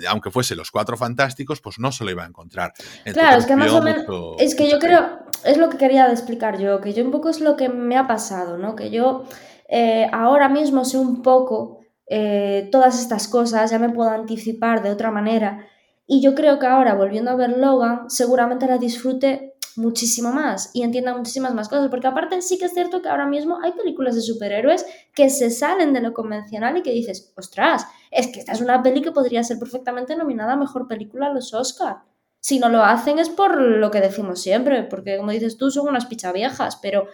aunque 0.08 0.32
fuese 0.32 0.56
los 0.56 0.72
cuatro 0.72 0.98
fantásticos, 0.98 1.62
pues 1.62 1.80
no 1.80 1.92
se 1.92 2.04
lo 2.04 2.12
iba 2.12 2.24
a 2.24 2.28
encontrar. 2.28 2.74
Entonces, 3.06 3.14
claro, 3.14 3.38
es 3.40 3.46
que 3.46 3.56
más 3.56 3.72
o 3.72 3.82
menos, 3.82 4.06
es 4.40 4.56
que 4.56 4.70
yo 4.70 4.80
creo, 4.80 5.20
es 5.44 5.58
lo 5.58 5.70
que 5.70 5.78
quería 5.78 6.12
explicar 6.12 6.60
yo, 6.60 6.82
que 6.82 6.94
yo 6.94 7.04
un 7.04 7.12
poco 7.12 7.30
es 7.30 7.40
lo 7.40 7.56
que 7.56 7.70
me 7.70 7.98
ha 7.98 8.08
pasado, 8.08 8.58
¿no? 8.58 8.76
Que 8.76 8.92
yo 8.92 9.26
eh, 9.68 10.08
ahora 10.12 10.50
mismo 10.50 10.86
sé 10.86 10.98
un 10.98 11.22
poco 11.22 11.80
eh, 12.08 12.70
todas 12.72 13.00
estas 13.00 13.28
cosas, 13.28 13.72
ya 13.72 13.80
me 13.80 13.90
puedo 13.90 14.10
anticipar 14.10 14.84
de 14.84 14.92
otra 14.92 15.12
manera. 15.12 15.66
Y 16.08 16.22
yo 16.22 16.36
creo 16.36 16.60
que 16.60 16.68
ahora, 16.68 16.94
volviendo 16.94 17.32
a 17.32 17.36
ver 17.36 17.58
Logan, 17.58 18.10
seguramente 18.10 18.68
la 18.68 18.78
disfrute 18.78 19.55
muchísimo 19.78 20.32
más 20.32 20.72
y 20.74 20.84
entienda 20.84 21.16
muchísimas 21.16 21.54
más 21.54 21.70
cosas, 21.70 21.90
porque 21.90 22.08
aparte 22.08 22.42
sí 22.42 22.58
que 22.58 22.66
es 22.66 22.74
cierto 22.74 23.02
que 23.02 23.10
ahora 23.10 23.26
mismo 23.26 23.60
hay 23.62 23.74
películas 23.74 24.16
de 24.16 24.22
superhéroes 24.22 24.86
que 25.14 25.30
se 25.30 25.50
salen 25.50 25.94
de 25.94 26.02
lo 26.02 26.14
convencional 26.14 26.78
y 26.78 26.82
que 26.82 26.92
dices, 26.92 27.34
ostras, 27.36 27.86
es 28.12 28.28
que 28.28 28.40
esta 28.40 28.54
es 28.54 28.62
una 28.62 28.82
peli 28.82 29.02
que 29.02 29.12
podría 29.12 29.44
ser 29.44 29.60
perfectamente 29.60 30.16
nominada 30.16 30.54
a 30.54 30.58
Mejor 30.58 30.88
Película 30.88 31.28
a 31.28 31.34
los 31.34 31.54
Oscar. 31.54 31.98
Si 32.40 32.60
no 32.60 32.70
lo 32.70 32.84
hacen 32.84 33.20
es 33.20 33.30
por 33.30 33.60
lo 33.60 33.92
que 33.92 34.02
decimos 34.02 34.42
siempre, 34.42 34.84
porque 34.84 35.18
como 35.18 35.32
dices 35.32 35.58
tú, 35.58 35.72
son 35.72 35.88
unas 35.88 36.08
viejas 36.34 36.78
pero 36.82 37.08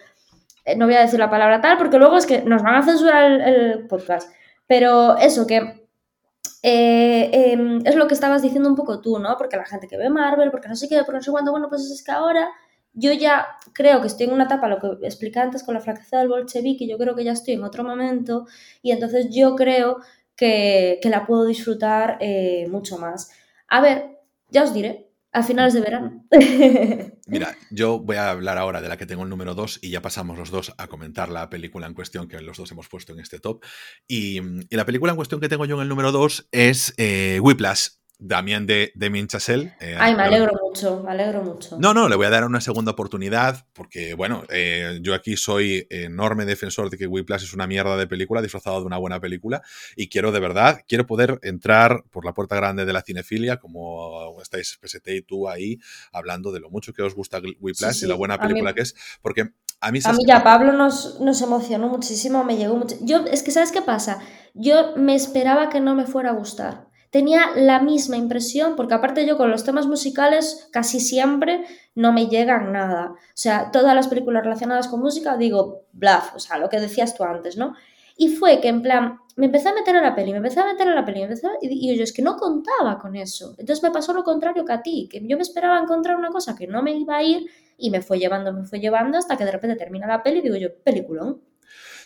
eh, 0.64 0.76
no 0.76 0.86
voy 0.86 0.94
a 0.94 1.00
decir 1.00 1.18
la 1.18 1.30
palabra 1.30 1.60
tal, 1.60 1.78
porque 1.78 1.98
luego 1.98 2.16
es 2.16 2.26
que 2.26 2.42
nos 2.42 2.62
van 2.62 2.76
a 2.76 2.82
censurar 2.82 3.32
el, 3.32 3.40
el 3.40 3.86
podcast. 3.86 4.30
Pero 4.66 5.16
eso, 5.16 5.46
que 5.46 5.81
eh, 6.62 7.30
em, 7.52 7.80
es 7.84 7.96
lo 7.96 8.06
que 8.06 8.14
estabas 8.14 8.42
diciendo 8.42 8.68
un 8.68 8.76
poco 8.76 9.00
tú, 9.00 9.18
¿no? 9.18 9.36
Porque 9.36 9.56
la 9.56 9.64
gente 9.64 9.88
que 9.88 9.96
ve 9.96 10.10
Marvel, 10.10 10.50
porque 10.50 10.68
no 10.68 10.76
sé 10.76 10.88
qué, 10.88 10.98
porque 11.04 11.18
no 11.18 11.22
sé 11.22 11.30
cuánto, 11.30 11.50
bueno, 11.50 11.68
pues 11.68 11.82
es 11.90 12.02
que 12.04 12.12
ahora 12.12 12.50
yo 12.94 13.12
ya 13.12 13.46
creo 13.72 14.00
que 14.00 14.06
estoy 14.06 14.26
en 14.26 14.32
una 14.34 14.44
etapa, 14.44 14.68
lo 14.68 14.78
que 14.78 15.06
expliqué 15.06 15.40
antes 15.40 15.62
con 15.64 15.74
la 15.74 15.80
fracaza 15.80 16.18
del 16.18 16.28
bolchevique, 16.28 16.86
yo 16.86 16.98
creo 16.98 17.14
que 17.14 17.24
ya 17.24 17.32
estoy 17.32 17.54
en 17.54 17.64
otro 17.64 17.84
momento 17.84 18.46
y 18.82 18.92
entonces 18.92 19.28
yo 19.30 19.56
creo 19.56 19.98
que, 20.36 21.00
la 21.04 21.26
puedo 21.26 21.44
disfrutar 21.46 22.18
eh, 22.20 22.66
mucho 22.70 22.98
más. 22.98 23.30
A 23.68 23.80
ver, 23.80 24.18
ya 24.50 24.64
os 24.64 24.74
diré, 24.74 25.11
a 25.32 25.42
finales 25.42 25.72
de 25.72 25.80
verano. 25.80 26.24
Mira, 27.26 27.56
yo 27.70 27.98
voy 27.98 28.16
a 28.16 28.30
hablar 28.30 28.58
ahora 28.58 28.82
de 28.82 28.88
la 28.88 28.98
que 28.98 29.06
tengo 29.06 29.22
el 29.22 29.30
número 29.30 29.54
2 29.54 29.78
y 29.82 29.90
ya 29.90 30.02
pasamos 30.02 30.38
los 30.38 30.50
dos 30.50 30.74
a 30.76 30.88
comentar 30.88 31.30
la 31.30 31.48
película 31.48 31.86
en 31.86 31.94
cuestión 31.94 32.28
que 32.28 32.40
los 32.40 32.58
dos 32.58 32.70
hemos 32.70 32.88
puesto 32.88 33.12
en 33.12 33.20
este 33.20 33.38
top. 33.38 33.64
Y, 34.06 34.40
la 34.70 34.84
película 34.84 35.12
en 35.12 35.16
cuestión 35.16 35.40
que 35.40 35.48
tengo 35.48 35.64
yo 35.64 35.76
en 35.76 35.82
el 35.82 35.88
número 35.88 36.12
2 36.12 36.48
es 36.52 36.94
eh, 36.98 37.40
Whiplash 37.40 37.88
Damián 38.24 38.66
de, 38.66 38.92
de 38.94 39.10
Minchasel. 39.10 39.74
Eh, 39.80 39.96
Ay, 39.98 40.14
me 40.14 40.22
alegro 40.22 40.52
mucho, 40.62 41.02
me 41.02 41.10
alegro 41.10 41.42
mucho. 41.42 41.76
No, 41.80 41.92
no, 41.92 42.08
le 42.08 42.14
voy 42.14 42.26
a 42.26 42.30
dar 42.30 42.44
una 42.44 42.60
segunda 42.60 42.92
oportunidad 42.92 43.66
porque, 43.72 44.14
bueno, 44.14 44.44
eh, 44.48 45.00
yo 45.02 45.14
aquí 45.14 45.36
soy 45.36 45.88
enorme 45.90 46.44
defensor 46.44 46.88
de 46.88 46.98
que 46.98 47.08
Whiplash 47.08 47.42
es 47.42 47.52
una 47.52 47.66
mierda 47.66 47.96
de 47.96 48.06
película 48.06 48.40
disfrazado 48.40 48.78
de 48.78 48.86
una 48.86 48.96
buena 48.96 49.18
película 49.18 49.62
y 49.96 50.08
quiero 50.08 50.30
de 50.30 50.38
verdad, 50.38 50.82
quiero 50.86 51.04
poder 51.04 51.40
entrar 51.42 52.04
por 52.12 52.24
la 52.24 52.32
puerta 52.32 52.54
grande 52.54 52.84
de 52.84 52.92
la 52.92 53.02
cinefilia 53.02 53.56
como 53.56 54.40
estáis 54.40 54.78
PST 54.80 55.08
y 55.08 55.22
tú 55.22 55.48
ahí 55.48 55.80
hablando 56.12 56.52
de 56.52 56.60
lo 56.60 56.70
mucho 56.70 56.92
que 56.92 57.02
os 57.02 57.16
gusta 57.16 57.42
Whiplash 57.60 58.04
y 58.04 58.06
la 58.06 58.14
buena 58.14 58.38
película 58.38 58.72
que 58.72 58.82
es, 58.82 58.94
porque 59.20 59.50
a 59.80 59.90
mí, 59.90 59.98
a 60.04 60.12
mí 60.12 60.24
ya 60.24 60.44
Pablo 60.44 60.72
nos, 60.72 61.18
nos 61.18 61.42
emocionó 61.42 61.88
muchísimo, 61.88 62.44
me 62.44 62.56
llegó 62.56 62.76
mucho. 62.76 62.94
Yo, 63.00 63.24
es 63.26 63.42
que, 63.42 63.50
¿sabes 63.50 63.72
qué 63.72 63.82
pasa? 63.82 64.20
Yo 64.54 64.94
me 64.96 65.16
esperaba 65.16 65.70
que 65.70 65.80
no 65.80 65.96
me 65.96 66.06
fuera 66.06 66.30
a 66.30 66.34
gustar 66.34 66.91
tenía 67.12 67.50
la 67.54 67.78
misma 67.78 68.16
impresión, 68.16 68.74
porque 68.74 68.94
aparte 68.94 69.26
yo 69.26 69.36
con 69.36 69.50
los 69.50 69.64
temas 69.64 69.86
musicales 69.86 70.68
casi 70.72 70.98
siempre 70.98 71.62
no 71.94 72.10
me 72.10 72.26
llegan 72.26 72.72
nada. 72.72 73.10
O 73.10 73.16
sea, 73.34 73.70
todas 73.70 73.94
las 73.94 74.08
películas 74.08 74.42
relacionadas 74.42 74.88
con 74.88 75.00
música 75.00 75.36
digo, 75.36 75.82
bluff, 75.92 76.34
o 76.34 76.40
sea, 76.40 76.56
lo 76.56 76.70
que 76.70 76.80
decías 76.80 77.14
tú 77.14 77.22
antes, 77.22 77.58
¿no? 77.58 77.74
Y 78.16 78.28
fue 78.30 78.60
que 78.62 78.68
en 78.68 78.80
plan, 78.80 79.18
me 79.36 79.46
empecé 79.46 79.68
a 79.68 79.74
meter 79.74 79.94
a 79.94 80.00
la 80.00 80.14
peli, 80.14 80.30
me 80.30 80.38
empecé 80.38 80.60
a 80.60 80.64
meter 80.64 80.88
a 80.88 80.94
la 80.94 81.04
peli, 81.04 81.22
y 81.60 81.94
yo 81.94 82.02
es 82.02 82.14
que 82.14 82.22
no 82.22 82.36
contaba 82.38 82.98
con 82.98 83.14
eso. 83.14 83.54
Entonces 83.58 83.82
me 83.82 83.90
pasó 83.90 84.14
lo 84.14 84.24
contrario 84.24 84.64
que 84.64 84.72
a 84.72 84.80
ti, 84.82 85.06
que 85.10 85.20
yo 85.22 85.36
me 85.36 85.42
esperaba 85.42 85.78
encontrar 85.78 86.16
una 86.16 86.30
cosa 86.30 86.56
que 86.56 86.66
no 86.66 86.82
me 86.82 86.92
iba 86.96 87.16
a 87.18 87.22
ir 87.22 87.46
y 87.76 87.90
me 87.90 88.00
fue 88.00 88.18
llevando, 88.18 88.54
me 88.54 88.64
fue 88.64 88.80
llevando 88.80 89.18
hasta 89.18 89.36
que 89.36 89.44
de 89.44 89.52
repente 89.52 89.76
termina 89.76 90.06
la 90.06 90.22
peli 90.22 90.38
y 90.38 90.42
digo 90.42 90.56
yo, 90.56 90.68
peliculón. 90.82 91.42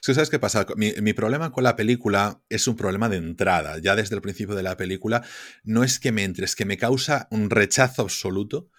Que 0.07 0.15
sabes 0.15 0.31
qué 0.31 0.39
pasa. 0.39 0.65
Mi, 0.77 0.93
mi, 1.03 1.13
problema 1.15 1.51
con 1.51 1.65
la 1.65 1.75
película 1.75 2.41
es 2.49 2.69
un 2.69 2.77
problema 2.77 3.09
de 3.09 3.17
entrada. 3.17 3.79
Ya 3.79 3.97
desde 3.97 4.15
el 4.15 4.23
principio 4.23 4.55
de 4.55 4.63
la 4.63 4.77
película, 4.77 5.25
no 5.65 5.83
es 5.83 5.99
que 5.99 6.13
me 6.13 6.23
entre, 6.23 6.45
es 6.45 6.55
que 6.55 6.65
me 6.65 6.79
causa 6.79 7.27
un 7.33 7.51
rechazo 7.51 8.03
absoluto 8.03 8.71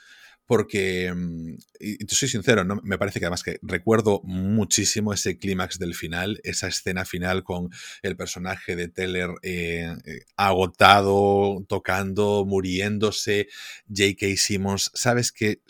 porque, 0.47 1.13
mm, 1.13 1.55
y 1.79 2.05
te 2.05 2.15
soy 2.15 2.29
sincero, 2.29 2.63
¿no? 2.63 2.79
me 2.83 2.97
parece 2.97 3.19
que 3.19 3.25
además 3.25 3.43
que 3.43 3.59
recuerdo 3.61 4.21
muchísimo 4.23 5.13
ese 5.13 5.37
clímax 5.37 5.77
del 5.77 5.93
final, 5.93 6.39
esa 6.43 6.67
escena 6.67 7.05
final 7.05 7.43
con 7.43 7.69
el 8.01 8.15
personaje 8.15 8.75
de 8.75 8.87
Teller 8.87 9.31
eh, 9.43 9.93
eh, 10.05 10.21
agotado, 10.37 11.63
tocando, 11.67 12.45
muriéndose, 12.45 13.49
J.K. 13.89 14.37
Simmons, 14.37 14.89
sabes 14.93 15.31
que 15.31 15.61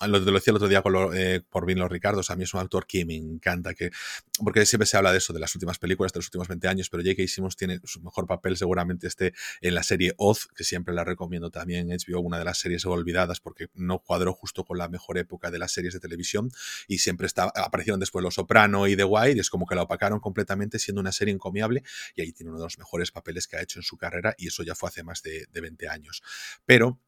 lo, 0.00 0.18
lo, 0.18 0.32
decía 0.32 0.50
el 0.50 0.56
otro 0.56 0.68
día 0.68 0.82
con 0.82 0.92
lo, 0.94 1.14
eh, 1.14 1.42
por 1.48 1.66
Vin 1.66 1.78
Los 1.78 1.90
Ricardos, 1.90 2.30
a 2.30 2.36
mí 2.36 2.44
es 2.44 2.54
un 2.54 2.60
actor 2.60 2.86
que 2.86 3.04
me 3.04 3.14
encanta, 3.14 3.74
que, 3.74 3.90
porque 4.42 4.64
siempre 4.64 4.86
se 4.86 4.96
habla 4.96 5.12
de 5.12 5.18
eso, 5.18 5.34
de 5.34 5.40
las 5.40 5.54
últimas 5.54 5.78
películas, 5.78 6.12
de 6.12 6.20
los 6.20 6.26
últimos 6.26 6.48
20 6.48 6.68
años, 6.68 6.88
pero 6.88 7.02
J.K. 7.02 7.28
Simmons 7.28 7.56
tiene 7.56 7.80
su 7.84 8.00
mejor 8.00 8.26
papel 8.26 8.56
seguramente 8.56 9.06
este 9.06 9.34
en 9.60 9.74
la 9.74 9.82
serie 9.82 10.14
Oz, 10.16 10.48
que 10.56 10.64
siempre 10.64 10.94
la 10.94 11.04
recomiendo 11.04 11.50
también, 11.50 11.88
HBO, 11.88 12.20
una 12.20 12.38
de 12.38 12.46
las 12.46 12.58
series 12.58 12.86
olvidadas 12.86 13.40
porque 13.40 13.68
no 13.74 14.02
justo 14.30 14.64
con 14.64 14.78
la 14.78 14.88
mejor 14.88 15.18
época 15.18 15.50
de 15.50 15.58
las 15.58 15.72
series 15.72 15.94
de 15.94 16.00
televisión 16.00 16.50
y 16.86 16.98
siempre 16.98 17.26
está, 17.26 17.52
aparecieron 17.54 17.98
después 17.98 18.22
Los 18.22 18.34
Soprano 18.34 18.86
y 18.86 18.96
The 18.96 19.04
Wire 19.04 19.36
y 19.36 19.40
es 19.40 19.50
como 19.50 19.66
que 19.66 19.74
la 19.74 19.82
opacaron 19.82 20.20
completamente 20.20 20.78
siendo 20.78 21.00
una 21.00 21.12
serie 21.12 21.34
encomiable 21.34 21.82
y 22.14 22.22
ahí 22.22 22.32
tiene 22.32 22.50
uno 22.50 22.60
de 22.60 22.66
los 22.66 22.78
mejores 22.78 23.10
papeles 23.10 23.48
que 23.48 23.56
ha 23.56 23.62
hecho 23.62 23.80
en 23.80 23.82
su 23.82 23.96
carrera 23.96 24.34
y 24.38 24.48
eso 24.48 24.62
ya 24.62 24.74
fue 24.74 24.88
hace 24.88 25.02
más 25.02 25.22
de, 25.22 25.46
de 25.50 25.60
20 25.60 25.88
años. 25.88 26.22
Pero 26.64 27.00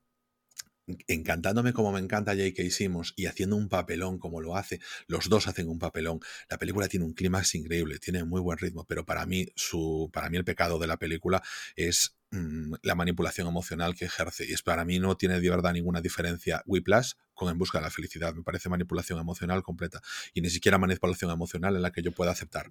encantándome 1.07 1.73
como 1.73 1.93
me 1.93 2.01
encanta 2.01 2.33
J.K. 2.33 2.71
Simmons 2.71 3.15
y 3.17 3.27
haciendo 3.27 3.57
un 3.57 3.69
papelón 3.69 4.19
como 4.19 4.41
lo 4.41 4.57
hace, 4.57 4.81
los 5.07 5.29
dos 5.29 5.49
hacen 5.49 5.69
un 5.69 5.79
papelón. 5.79 6.21
La 6.49 6.59
película 6.59 6.89
tiene 6.89 7.07
un 7.07 7.15
clímax 7.15 7.55
increíble, 7.55 7.99
tiene 7.99 8.25
muy 8.25 8.41
buen 8.41 8.59
ritmo, 8.59 8.85
pero 8.85 9.05
para 9.05 9.27
mí, 9.27 9.47
su, 9.55 10.11
para 10.13 10.29
mí 10.29 10.37
el 10.37 10.45
pecado 10.45 10.79
de 10.79 10.87
la 10.87 10.99
película 10.99 11.43
es 11.77 12.14
mm, 12.35 12.75
la 12.83 12.95
manipulación 12.95 13.47
emocional 13.47 13.95
que 13.95 14.07
ejerce. 14.07 14.45
Y 14.49 14.53
es 14.53 14.63
para 14.63 14.85
mí 14.85 14.99
no 14.99 15.17
tiene 15.17 15.41
de 15.41 15.51
verdad 15.51 15.73
ninguna 15.73 16.01
diferencia 16.01 16.63
Whiplash 16.67 17.13
con 17.35 17.49
En 17.49 17.59
busca 17.59 17.79
de 17.79 17.85
la 17.85 17.91
felicidad. 17.91 18.35
Me 18.35 18.43
parece 18.43 18.69
manipulación 18.69 19.19
emocional 19.19 19.63
completa 19.63 20.01
y 20.33 20.41
ni 20.41 20.51
siquiera 20.51 20.79
manipulación 20.79 21.31
emocional 21.31 21.77
en 21.77 21.83
la 21.83 21.91
que 21.91 22.03
yo 22.03 22.13
pueda 22.13 22.31
aceptar. 22.31 22.67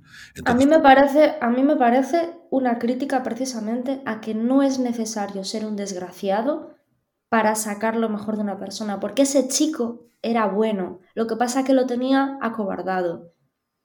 a, 0.45 0.53
mí 0.53 0.65
me 0.65 0.79
parece, 0.79 1.35
a 1.41 1.49
mí 1.49 1.63
me 1.63 1.75
parece 1.75 2.33
una 2.49 2.79
crítica 2.79 3.23
precisamente 3.23 4.01
a 4.05 4.21
que 4.21 4.33
no 4.33 4.63
es 4.63 4.79
necesario 4.79 5.43
ser 5.43 5.65
un 5.65 5.75
desgraciado 5.75 6.75
para 7.29 7.55
sacar 7.55 7.95
lo 7.95 8.09
mejor 8.09 8.35
de 8.35 8.43
una 8.43 8.59
persona, 8.59 8.99
porque 8.99 9.23
ese 9.23 9.47
chico 9.47 10.05
era 10.21 10.45
bueno, 10.45 10.99
lo 11.15 11.27
que 11.27 11.35
pasa 11.35 11.61
es 11.61 11.65
que 11.65 11.73
lo 11.73 11.85
tenía 11.85 12.37
acobardado. 12.41 13.33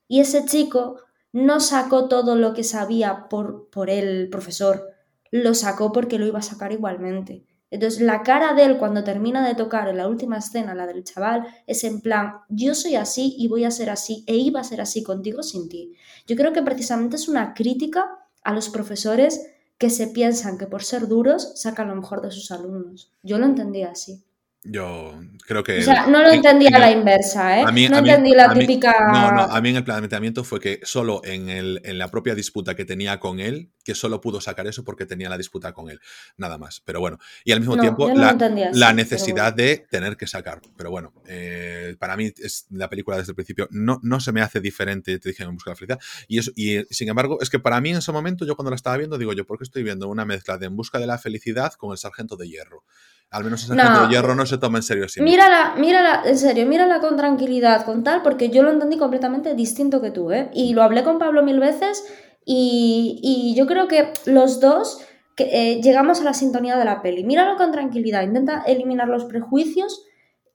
Y 0.06 0.20
ese 0.20 0.44
chico 0.44 1.00
no 1.32 1.60
sacó 1.60 2.08
todo 2.08 2.36
lo 2.36 2.54
que 2.54 2.64
sabía 2.64 3.28
por, 3.28 3.68
por 3.70 3.90
el 3.90 4.28
profesor, 4.30 4.90
lo 5.30 5.54
sacó 5.54 5.92
porque 5.92 6.18
lo 6.18 6.26
iba 6.26 6.38
a 6.38 6.42
sacar 6.42 6.72
igualmente. 6.72 7.44
Entonces 7.70 8.00
la 8.00 8.22
cara 8.22 8.54
de 8.54 8.64
él 8.64 8.78
cuando 8.78 9.04
termina 9.04 9.46
de 9.46 9.54
tocar 9.54 9.88
en 9.88 9.98
la 9.98 10.08
última 10.08 10.38
escena, 10.38 10.74
la 10.74 10.86
del 10.86 11.04
chaval, 11.04 11.46
es 11.66 11.84
en 11.84 12.00
plan, 12.00 12.36
yo 12.48 12.74
soy 12.74 12.96
así 12.96 13.34
y 13.38 13.48
voy 13.48 13.64
a 13.64 13.70
ser 13.70 13.90
así 13.90 14.24
e 14.26 14.36
iba 14.36 14.60
a 14.60 14.64
ser 14.64 14.80
así 14.80 15.02
contigo 15.02 15.42
sin 15.42 15.68
ti. 15.68 15.92
Yo 16.26 16.36
creo 16.36 16.52
que 16.52 16.62
precisamente 16.62 17.16
es 17.16 17.28
una 17.28 17.52
crítica 17.52 18.08
a 18.42 18.54
los 18.54 18.70
profesores 18.70 19.46
que 19.76 19.90
se 19.90 20.08
piensan 20.08 20.58
que 20.58 20.66
por 20.66 20.82
ser 20.82 21.08
duros 21.08 21.52
sacan 21.56 21.88
lo 21.88 21.94
mejor 21.94 22.22
de 22.22 22.30
sus 22.30 22.50
alumnos. 22.50 23.12
Yo 23.22 23.38
lo 23.38 23.46
entendía 23.46 23.90
así. 23.90 24.24
Yo 24.64 25.20
creo 25.46 25.62
que... 25.62 25.78
O 25.78 25.82
sea, 25.82 26.08
no 26.08 26.20
lo 26.20 26.30
entendía 26.30 26.70
a 26.74 26.78
la 26.78 26.90
inversa, 26.90 27.60
¿eh? 27.60 27.88
no 27.88 27.98
entendí 27.98 28.34
la 28.34 28.52
típica... 28.52 28.92
no, 29.12 29.32
no, 29.32 29.42
a 29.42 29.60
mí 29.60 29.70
en 29.70 29.76
el 29.76 29.84
planteamiento 29.84 30.42
fue 30.42 30.58
que 30.58 30.80
solo 30.82 31.20
en, 31.24 31.48
el, 31.48 31.80
en 31.84 31.96
la 31.96 32.10
propia 32.10 32.34
disputa 32.34 32.74
que 32.74 32.84
tenía 32.84 33.20
con 33.20 33.38
él, 33.38 33.70
que 33.84 33.94
solo 33.94 34.20
pudo 34.20 34.40
sacar 34.40 34.66
eso 34.66 34.84
porque 34.84 35.06
tenía 35.06 35.28
la 35.28 35.38
disputa 35.38 35.72
con 35.72 35.90
él, 35.90 36.00
nada 36.36 36.58
más. 36.58 36.82
Pero 36.84 37.00
bueno, 37.00 37.18
y 37.44 37.52
al 37.52 37.60
mismo 37.60 37.78
tiempo 37.78 38.10
la, 38.14 38.36
la, 38.72 38.92
necesidad 38.92 39.54
de 39.54 39.86
tener 39.90 40.16
que 40.16 40.26
sacar. 40.26 40.60
Pero 40.76 40.90
bueno, 40.90 41.14
eh, 41.26 41.96
para 41.98 42.16
mí 42.16 42.32
es 42.36 42.66
la 42.70 42.90
película 42.90 43.16
desde 43.16 43.32
el 43.32 43.36
principio 43.36 43.68
no, 43.70 44.00
no 44.02 44.20
se 44.20 44.32
me 44.32 44.42
hace 44.42 44.60
diferente, 44.60 45.18
te 45.18 45.30
dije, 45.30 45.44
en 45.44 45.54
Busca 45.54 45.70
de 45.70 45.72
la 45.72 45.76
Felicidad. 45.76 46.00
Y, 46.26 46.38
eso, 46.38 46.50
y 46.56 46.84
sin 46.90 47.08
embargo, 47.08 47.38
es 47.40 47.48
que 47.48 47.60
para 47.60 47.80
mí 47.80 47.90
en 47.90 47.98
ese 47.98 48.12
momento, 48.12 48.44
yo 48.44 48.56
cuando 48.56 48.70
la 48.70 48.76
estaba 48.76 48.96
viendo, 48.96 49.16
digo 49.16 49.32
yo, 49.32 49.46
¿por 49.46 49.56
qué 49.56 49.64
estoy 49.64 49.84
viendo 49.84 50.08
una 50.08 50.24
mezcla 50.24 50.58
de 50.58 50.66
En 50.66 50.76
Busca 50.76 50.98
de 50.98 51.06
la 51.06 51.16
Felicidad 51.16 51.72
con 51.74 51.92
El 51.92 51.98
Sargento 51.98 52.36
de 52.36 52.48
Hierro? 52.48 52.84
Al 53.30 53.44
menos 53.44 53.62
ese 53.62 53.74
no. 53.74 54.06
de 54.06 54.08
hierro 54.08 54.34
no 54.34 54.46
se 54.48 54.58
toma 54.58 54.78
en 54.78 54.82
serio. 54.82 55.06
Mírala, 55.18 55.74
mírala, 55.76 56.22
en 56.24 56.36
serio, 56.36 56.66
mírala 56.66 56.98
con 56.98 57.16
tranquilidad, 57.16 57.84
con 57.84 58.02
tal, 58.02 58.22
porque 58.22 58.50
yo 58.50 58.64
lo 58.64 58.70
entendí 58.70 58.98
completamente 58.98 59.54
distinto 59.54 60.00
que 60.00 60.10
tú, 60.10 60.32
¿eh? 60.32 60.50
Y 60.52 60.74
lo 60.74 60.82
hablé 60.82 61.04
con 61.04 61.20
Pablo 61.20 61.44
mil 61.44 61.60
veces 61.60 62.04
y, 62.44 63.20
y 63.22 63.54
yo 63.54 63.66
creo 63.66 63.86
que 63.86 64.12
los 64.26 64.58
dos 64.58 65.00
que, 65.36 65.44
eh, 65.52 65.80
llegamos 65.80 66.20
a 66.20 66.24
la 66.24 66.34
sintonía 66.34 66.76
de 66.76 66.84
la 66.84 67.00
peli. 67.00 67.22
Míralo 67.22 67.56
con 67.56 67.70
tranquilidad, 67.70 68.22
intenta 68.22 68.64
eliminar 68.66 69.06
los 69.06 69.24
prejuicios 69.26 70.04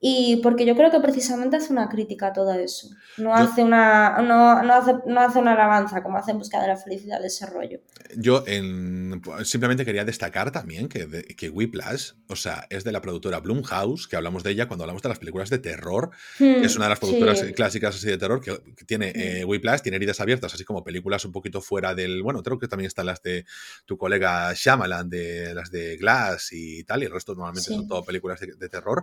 y 0.06 0.36
porque 0.42 0.66
yo 0.66 0.76
creo 0.76 0.90
que 0.90 1.00
precisamente 1.00 1.56
hace 1.56 1.72
una 1.72 1.88
crítica 1.88 2.26
a 2.26 2.32
todo 2.34 2.52
eso. 2.52 2.90
No, 3.16 3.34
hace, 3.34 3.62
una, 3.62 4.20
no, 4.20 4.62
no, 4.62 4.74
hace, 4.74 4.92
no 5.06 5.18
hace 5.18 5.38
una 5.38 5.52
alabanza 5.52 6.02
como 6.02 6.18
hace 6.18 6.32
en 6.32 6.38
busca 6.38 6.60
de 6.60 6.68
la 6.68 6.76
felicidad 6.76 7.22
de 7.22 7.28
ese 7.28 7.46
rollo. 7.46 7.80
Yo 8.14 8.44
en, 8.46 9.22
simplemente 9.44 9.86
quería 9.86 10.04
destacar 10.04 10.50
también 10.52 10.90
que, 10.90 11.08
que 11.34 11.48
Whiplash, 11.48 12.10
o 12.28 12.36
sea, 12.36 12.66
es 12.68 12.84
de 12.84 12.92
la 12.92 13.00
productora 13.00 13.40
Blumhouse, 13.40 14.06
que 14.06 14.16
hablamos 14.16 14.42
de 14.42 14.50
ella 14.50 14.68
cuando 14.68 14.84
hablamos 14.84 15.00
de 15.00 15.08
las 15.08 15.18
películas 15.18 15.48
de 15.48 15.58
terror. 15.58 16.10
Hmm, 16.38 16.62
es 16.62 16.76
una 16.76 16.84
de 16.84 16.90
las 16.90 16.98
productoras 16.98 17.40
sí. 17.40 17.54
clásicas 17.54 17.96
así 17.96 18.06
de 18.06 18.18
terror 18.18 18.42
que, 18.42 18.58
que 18.76 18.84
tiene 18.84 19.06
hmm. 19.06 19.20
eh, 19.20 19.44
Whiplash, 19.46 19.80
tiene 19.80 19.96
heridas 19.96 20.20
abiertas, 20.20 20.52
así 20.52 20.64
como 20.64 20.84
películas 20.84 21.24
un 21.24 21.32
poquito 21.32 21.62
fuera 21.62 21.94
del. 21.94 22.22
Bueno, 22.22 22.42
creo 22.42 22.58
que 22.58 22.68
también 22.68 22.88
están 22.88 23.06
las 23.06 23.22
de 23.22 23.46
tu 23.86 23.96
colega 23.96 24.52
Shyamalan, 24.52 25.08
de 25.08 25.54
las 25.54 25.70
de 25.70 25.96
Glass 25.96 26.52
y 26.52 26.84
tal, 26.84 27.02
y 27.02 27.06
el 27.06 27.12
resto 27.12 27.32
normalmente 27.32 27.70
sí. 27.70 27.74
son 27.74 27.88
todo 27.88 28.04
películas 28.04 28.38
de, 28.40 28.54
de 28.54 28.68
terror. 28.68 29.02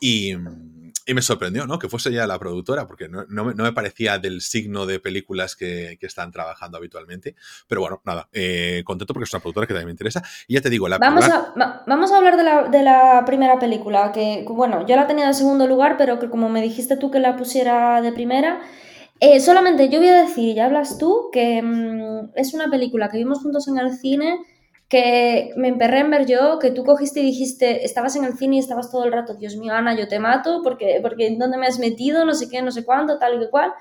Y, 0.00 0.31
y, 1.06 1.14
me 1.14 1.22
sorprendió, 1.22 1.66
¿no? 1.66 1.78
Que 1.78 1.88
fuese 1.88 2.12
ya 2.12 2.26
la 2.26 2.38
productora, 2.38 2.86
porque 2.86 3.08
no, 3.08 3.24
no, 3.28 3.52
no 3.52 3.64
me 3.64 3.72
parecía 3.72 4.18
del 4.18 4.40
signo 4.40 4.86
de 4.86 5.00
películas 5.00 5.56
que, 5.56 5.96
que, 6.00 6.06
están 6.06 6.30
trabajando 6.30 6.78
habitualmente. 6.78 7.34
Pero 7.66 7.80
bueno, 7.80 8.00
nada, 8.04 8.28
eh, 8.32 8.82
contento 8.84 9.12
porque 9.12 9.24
es 9.24 9.32
una 9.32 9.40
productora 9.40 9.66
que 9.66 9.74
también 9.74 9.86
me 9.86 9.92
interesa. 9.92 10.22
Y 10.46 10.54
ya 10.54 10.60
te 10.60 10.70
digo, 10.70 10.88
la 10.88 10.98
vamos, 10.98 11.28
a, 11.28 11.52
va, 11.60 11.82
vamos 11.86 12.12
a 12.12 12.16
hablar 12.16 12.36
de 12.36 12.44
la, 12.44 12.68
de 12.68 12.82
la, 12.82 13.24
primera 13.26 13.58
película, 13.58 14.12
que 14.12 14.44
bueno, 14.48 14.86
yo 14.86 14.96
la 14.96 15.06
tenía 15.06 15.26
en 15.26 15.34
segundo 15.34 15.66
lugar, 15.66 15.96
pero 15.96 16.18
que 16.18 16.30
como 16.30 16.48
me 16.48 16.62
dijiste 16.62 16.96
tú 16.96 17.10
que 17.10 17.18
la 17.18 17.36
pusiera 17.36 18.00
de 18.00 18.12
primera. 18.12 18.60
Eh, 19.20 19.38
solamente 19.38 19.88
yo 19.88 20.00
voy 20.00 20.08
a 20.08 20.22
decir, 20.22 20.56
ya 20.56 20.66
hablas 20.66 20.98
tú, 20.98 21.30
que 21.32 21.62
mmm, 21.62 22.30
es 22.34 22.54
una 22.54 22.68
película 22.68 23.08
que 23.08 23.18
vimos 23.18 23.40
juntos 23.40 23.68
en 23.68 23.78
el 23.78 23.96
cine 23.96 24.38
que 24.92 25.54
me 25.56 25.68
emperré 25.68 26.00
en 26.00 26.10
ver 26.10 26.26
yo, 26.26 26.58
que 26.58 26.70
tú 26.70 26.84
cogiste 26.84 27.20
y 27.20 27.24
dijiste, 27.24 27.82
estabas 27.82 28.14
en 28.16 28.24
el 28.24 28.36
cine 28.36 28.56
y 28.56 28.58
estabas 28.58 28.90
todo 28.90 29.04
el 29.04 29.12
rato, 29.12 29.32
Dios 29.32 29.56
mío, 29.56 29.72
Ana, 29.72 29.98
yo 29.98 30.06
te 30.06 30.18
mato, 30.18 30.60
porque, 30.62 30.98
porque 31.00 31.34
¿dónde 31.34 31.56
me 31.56 31.66
has 31.66 31.78
metido? 31.78 32.26
No 32.26 32.34
sé 32.34 32.50
qué, 32.50 32.60
no 32.60 32.70
sé 32.70 32.84
cuánto, 32.84 33.18
tal 33.18 33.36
y 33.36 33.38
que 33.38 33.48
cual. 33.48 33.72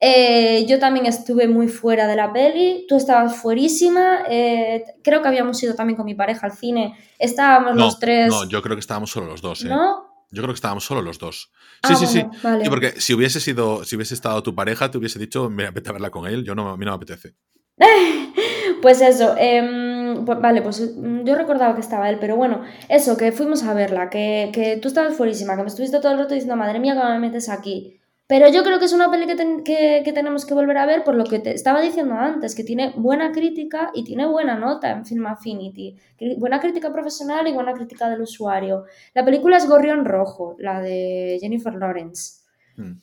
Eh, 0.00 0.66
yo 0.66 0.80
también 0.80 1.06
estuve 1.06 1.46
muy 1.46 1.68
fuera 1.68 2.08
de 2.08 2.16
la 2.16 2.32
peli, 2.32 2.84
tú 2.88 2.96
estabas 2.96 3.36
fuerísima, 3.36 4.24
eh, 4.28 4.84
creo 5.04 5.22
que 5.22 5.28
habíamos 5.28 5.62
ido 5.62 5.76
también 5.76 5.96
con 5.96 6.04
mi 6.04 6.16
pareja 6.16 6.46
al 6.48 6.52
cine, 6.52 6.98
estábamos 7.16 7.76
no, 7.76 7.84
los 7.84 8.00
tres... 8.00 8.28
No, 8.28 8.48
yo 8.48 8.60
creo 8.60 8.74
que 8.74 8.80
estábamos 8.80 9.12
solo 9.12 9.26
los 9.26 9.40
dos, 9.40 9.64
¿eh? 9.64 9.68
¿No? 9.68 10.26
Yo 10.32 10.42
creo 10.42 10.52
que 10.52 10.58
estábamos 10.58 10.84
solo 10.84 11.00
los 11.00 11.20
dos. 11.20 11.52
Sí, 11.86 11.92
ah, 11.92 11.94
sí, 11.94 12.06
bueno, 12.06 12.32
sí. 12.32 12.40
Vale. 12.42 12.64
Y 12.64 12.68
porque 12.68 13.00
si 13.00 13.14
hubiese 13.14 13.38
sido, 13.38 13.84
si 13.84 13.94
hubiese 13.94 14.14
estado 14.14 14.42
tu 14.42 14.52
pareja, 14.52 14.90
te 14.90 14.98
hubiese 14.98 15.20
dicho, 15.20 15.48
mira, 15.48 15.70
vete 15.70 15.90
a 15.90 15.92
verla 15.92 16.10
con 16.10 16.26
él. 16.26 16.42
Yo 16.42 16.56
no, 16.56 16.70
a 16.70 16.76
mí 16.76 16.84
no 16.84 16.90
me 16.90 16.96
apetece. 16.96 17.36
pues 18.82 19.00
eso, 19.00 19.36
eh, 19.38 19.93
pues, 20.24 20.40
vale, 20.40 20.62
pues 20.62 20.94
yo 21.24 21.34
recordaba 21.34 21.74
que 21.74 21.80
estaba 21.80 22.08
él, 22.10 22.18
pero 22.20 22.36
bueno, 22.36 22.62
eso, 22.88 23.16
que 23.16 23.32
fuimos 23.32 23.62
a 23.64 23.74
verla, 23.74 24.10
que, 24.10 24.50
que 24.52 24.76
tú 24.76 24.88
estabas 24.88 25.16
fuerísima, 25.16 25.56
que 25.56 25.62
me 25.62 25.68
estuviste 25.68 26.00
todo 26.00 26.12
el 26.12 26.18
rato 26.18 26.34
diciendo, 26.34 26.56
madre 26.56 26.80
mía, 26.80 26.94
que 26.94 27.12
me 27.12 27.18
metes 27.18 27.48
aquí. 27.48 28.00
Pero 28.26 28.48
yo 28.48 28.62
creo 28.62 28.78
que 28.78 28.86
es 28.86 28.92
una 28.94 29.10
peli 29.10 29.26
que, 29.26 29.36
que, 29.64 30.02
que, 30.02 30.12
tenemos 30.12 30.46
que 30.46 30.54
volver 30.54 30.78
a 30.78 30.86
ver 30.86 31.04
por 31.04 31.14
lo 31.14 31.24
que 31.24 31.40
te 31.40 31.52
estaba 31.52 31.82
diciendo 31.82 32.14
antes, 32.14 32.54
que 32.54 32.64
tiene 32.64 32.94
buena 32.96 33.32
crítica 33.32 33.90
y 33.94 34.02
tiene 34.02 34.26
buena 34.26 34.56
nota 34.56 34.90
en 34.92 35.04
Film 35.04 35.26
Affinity. 35.26 35.96
Buena 36.38 36.58
crítica 36.58 36.90
profesional 36.90 37.46
y 37.48 37.52
buena 37.52 37.74
crítica 37.74 38.08
del 38.08 38.22
usuario. 38.22 38.84
La 39.12 39.26
película 39.26 39.58
es 39.58 39.68
Gorrión 39.68 40.06
Rojo, 40.06 40.56
la 40.58 40.80
de 40.80 41.36
Jennifer 41.38 41.74
Lawrence. 41.74 42.44
Hmm. 42.76 42.94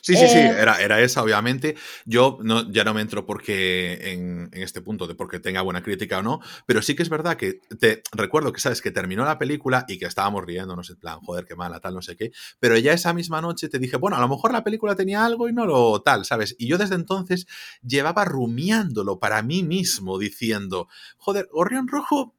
Sí, 0.00 0.16
sí, 0.16 0.28
sí, 0.28 0.38
era, 0.38 0.80
era 0.80 1.00
esa, 1.00 1.22
obviamente. 1.22 1.76
Yo 2.04 2.38
no, 2.42 2.70
ya 2.70 2.84
no 2.84 2.94
me 2.94 3.00
entro 3.00 3.26
porque 3.26 4.12
en, 4.12 4.50
en, 4.52 4.62
este 4.62 4.80
punto 4.80 5.06
de 5.06 5.14
porque 5.14 5.40
tenga 5.40 5.62
buena 5.62 5.82
crítica 5.82 6.18
o 6.18 6.22
no, 6.22 6.40
pero 6.66 6.82
sí 6.82 6.94
que 6.94 7.02
es 7.02 7.08
verdad 7.08 7.36
que 7.36 7.60
te 7.78 8.02
recuerdo 8.12 8.52
que 8.52 8.60
sabes 8.60 8.82
que 8.82 8.90
terminó 8.90 9.24
la 9.24 9.38
película 9.38 9.84
y 9.88 9.98
que 9.98 10.06
estábamos 10.06 10.44
riéndonos 10.44 10.90
en 10.90 10.96
plan, 10.96 11.20
joder, 11.20 11.44
qué 11.44 11.56
mala, 11.56 11.80
tal, 11.80 11.94
no 11.94 12.02
sé 12.02 12.16
qué, 12.16 12.32
pero 12.58 12.76
ya 12.78 12.92
esa 12.92 13.12
misma 13.12 13.40
noche 13.40 13.68
te 13.68 13.78
dije, 13.78 13.96
bueno, 13.96 14.16
a 14.16 14.20
lo 14.20 14.28
mejor 14.28 14.52
la 14.52 14.64
película 14.64 14.94
tenía 14.94 15.24
algo 15.24 15.48
y 15.48 15.52
no 15.52 15.66
lo 15.66 16.00
tal, 16.02 16.24
¿sabes? 16.24 16.54
Y 16.58 16.68
yo 16.68 16.78
desde 16.78 16.94
entonces 16.94 17.46
llevaba 17.82 18.24
rumiándolo 18.24 19.18
para 19.18 19.42
mí 19.42 19.62
mismo, 19.62 20.18
diciendo, 20.18 20.88
joder, 21.16 21.48
Gorrión 21.52 21.88
Rojo 21.88 22.37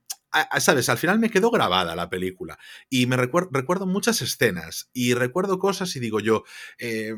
¿sabes? 0.60 0.90
Al 0.90 0.98
final 0.98 1.20
me 1.20 1.30
quedó 1.30 1.52
grabada 1.52 1.96
la 1.96 2.10
película 2.10 2.58
y 2.90 3.06
me 3.06 3.18
recuerdo, 3.18 3.50
recuerdo 3.52 3.86
muchas 3.86 4.22
escenas 4.22 4.90
y 4.94 5.14
recuerdo 5.14 5.60
cosas 5.60 5.96
y 5.96 6.00
digo 6.00 6.20
yo, 6.20 6.44
eh, 6.78 7.16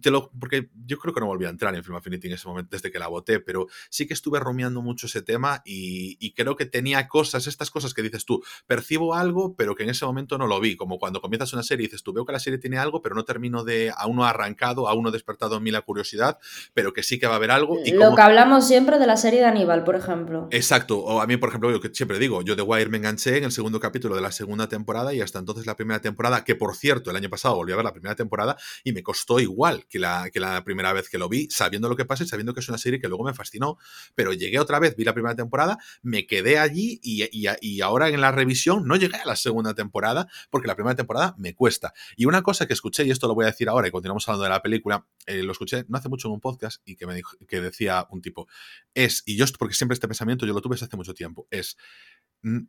te 0.00 0.10
lo, 0.10 0.30
porque 0.38 0.70
yo 0.86 0.98
creo 0.98 1.14
que 1.14 1.20
no 1.20 1.26
volví 1.26 1.44
a 1.46 1.50
entrar 1.50 1.74
en 1.74 1.84
Film 1.84 1.96
Affinity 1.96 2.28
en 2.28 2.34
ese 2.34 2.48
momento 2.48 2.70
desde 2.76 2.90
que 2.90 2.98
la 2.98 3.08
voté, 3.08 3.40
pero 3.40 3.66
sí 3.90 4.06
que 4.06 4.14
estuve 4.14 4.40
rumiando 4.40 4.82
mucho 4.82 5.06
ese 5.06 5.22
tema 5.22 5.62
y, 5.64 6.16
y, 6.20 6.32
creo 6.32 6.56
que 6.56 6.66
tenía 6.66 7.06
cosas, 7.08 7.46
estas 7.46 7.70
cosas 7.70 7.94
que 7.94 8.02
dices 8.02 8.24
tú, 8.24 8.42
percibo 8.66 9.14
algo, 9.14 9.54
pero 9.56 9.74
que 9.74 9.84
en 9.84 9.90
ese 9.90 10.04
momento 10.04 10.38
no 10.38 10.46
lo 10.46 10.60
vi, 10.60 10.76
como 10.76 10.98
cuando 10.98 11.20
comienzas 11.20 11.52
una 11.52 11.62
serie 11.62 11.84
y 11.84 11.86
dices 11.88 12.02
tú, 12.02 12.12
veo 12.12 12.24
que 12.24 12.32
la 12.32 12.38
serie 12.38 12.58
tiene 12.58 12.78
algo, 12.78 13.02
pero 13.02 13.14
no 13.14 13.24
termino 13.24 13.64
de, 13.64 13.92
aún 13.96 14.16
no 14.16 14.24
ha 14.24 14.30
arrancado, 14.30 14.88
aún 14.88 15.02
no 15.02 15.08
ha 15.10 15.12
despertado 15.12 15.56
en 15.56 15.62
mí 15.62 15.70
la 15.70 15.82
curiosidad, 15.82 16.38
pero 16.72 16.92
que 16.92 17.02
sí 17.02 17.18
que 17.18 17.26
va 17.26 17.34
a 17.34 17.36
haber 17.36 17.50
algo. 17.50 17.78
Y 17.84 17.92
lo 17.92 18.06
como... 18.06 18.16
que 18.16 18.22
hablamos 18.22 18.66
siempre 18.66 18.98
de 18.98 19.06
la 19.06 19.16
serie 19.16 19.40
de 19.40 19.46
Aníbal, 19.46 19.84
por 19.84 19.96
ejemplo. 19.96 20.48
Exacto, 20.50 20.98
o 20.98 21.20
a 21.20 21.26
mí, 21.26 21.36
por 21.36 21.50
ejemplo, 21.50 21.70
lo 21.70 21.80
que 21.80 21.90
siempre 21.92 22.18
digo, 22.18 22.42
yo 22.42 22.53
The 22.56 22.62
Wire 22.62 22.88
me 22.88 22.98
enganché 22.98 23.38
en 23.38 23.44
el 23.44 23.52
segundo 23.52 23.80
capítulo 23.80 24.14
de 24.14 24.22
la 24.22 24.32
segunda 24.32 24.68
temporada 24.68 25.14
y 25.14 25.20
hasta 25.20 25.38
entonces 25.38 25.66
la 25.66 25.76
primera 25.76 26.00
temporada, 26.00 26.44
que 26.44 26.54
por 26.54 26.76
cierto, 26.76 27.10
el 27.10 27.16
año 27.16 27.30
pasado 27.30 27.56
volví 27.56 27.72
a 27.72 27.76
ver 27.76 27.84
la 27.84 27.92
primera 27.92 28.14
temporada 28.14 28.56
y 28.82 28.92
me 28.92 29.02
costó 29.02 29.40
igual 29.40 29.86
que 29.88 29.98
la, 29.98 30.30
que 30.30 30.40
la 30.40 30.64
primera 30.64 30.92
vez 30.92 31.08
que 31.08 31.18
lo 31.18 31.28
vi, 31.28 31.48
sabiendo 31.50 31.88
lo 31.88 31.96
que 31.96 32.04
pasa 32.04 32.24
y 32.24 32.26
sabiendo 32.26 32.54
que 32.54 32.60
es 32.60 32.68
una 32.68 32.78
serie 32.78 33.00
que 33.00 33.08
luego 33.08 33.24
me 33.24 33.34
fascinó, 33.34 33.78
pero 34.14 34.32
llegué 34.32 34.58
otra 34.58 34.78
vez, 34.78 34.96
vi 34.96 35.04
la 35.04 35.14
primera 35.14 35.34
temporada, 35.34 35.78
me 36.02 36.26
quedé 36.26 36.58
allí 36.58 37.00
y, 37.02 37.28
y, 37.32 37.80
ahora 37.80 38.08
en 38.08 38.20
la 38.20 38.32
revisión 38.32 38.86
no 38.86 38.96
llegué 38.96 39.16
a 39.16 39.26
la 39.26 39.36
segunda 39.36 39.74
temporada 39.74 40.28
porque 40.50 40.68
la 40.68 40.74
primera 40.74 40.94
temporada 40.94 41.34
me 41.38 41.54
cuesta. 41.54 41.92
Y 42.16 42.26
una 42.26 42.42
cosa 42.42 42.66
que 42.66 42.72
escuché, 42.72 43.04
y 43.04 43.10
esto 43.10 43.28
lo 43.28 43.34
voy 43.34 43.44
a 43.44 43.48
decir 43.48 43.68
ahora 43.68 43.88
y 43.88 43.90
continuamos 43.90 44.28
hablando 44.28 44.44
de 44.44 44.50
la 44.50 44.62
película, 44.62 45.06
eh, 45.26 45.42
lo 45.42 45.52
escuché 45.52 45.84
no 45.88 45.98
hace 45.98 46.08
mucho 46.08 46.28
en 46.28 46.34
un 46.34 46.40
podcast 46.40 46.80
y 46.84 46.96
que 46.96 47.06
me 47.06 47.22
que 47.48 47.60
decía 47.60 48.06
un 48.10 48.22
tipo, 48.22 48.46
es, 48.94 49.22
y 49.26 49.36
yo, 49.36 49.44
porque 49.58 49.74
siempre 49.74 49.94
este 49.94 50.08
pensamiento 50.08 50.46
yo 50.46 50.52
lo 50.52 50.60
tuve 50.60 50.74
desde 50.74 50.86
hace 50.86 50.96
mucho 50.96 51.14
tiempo, 51.14 51.46
es, 51.50 51.76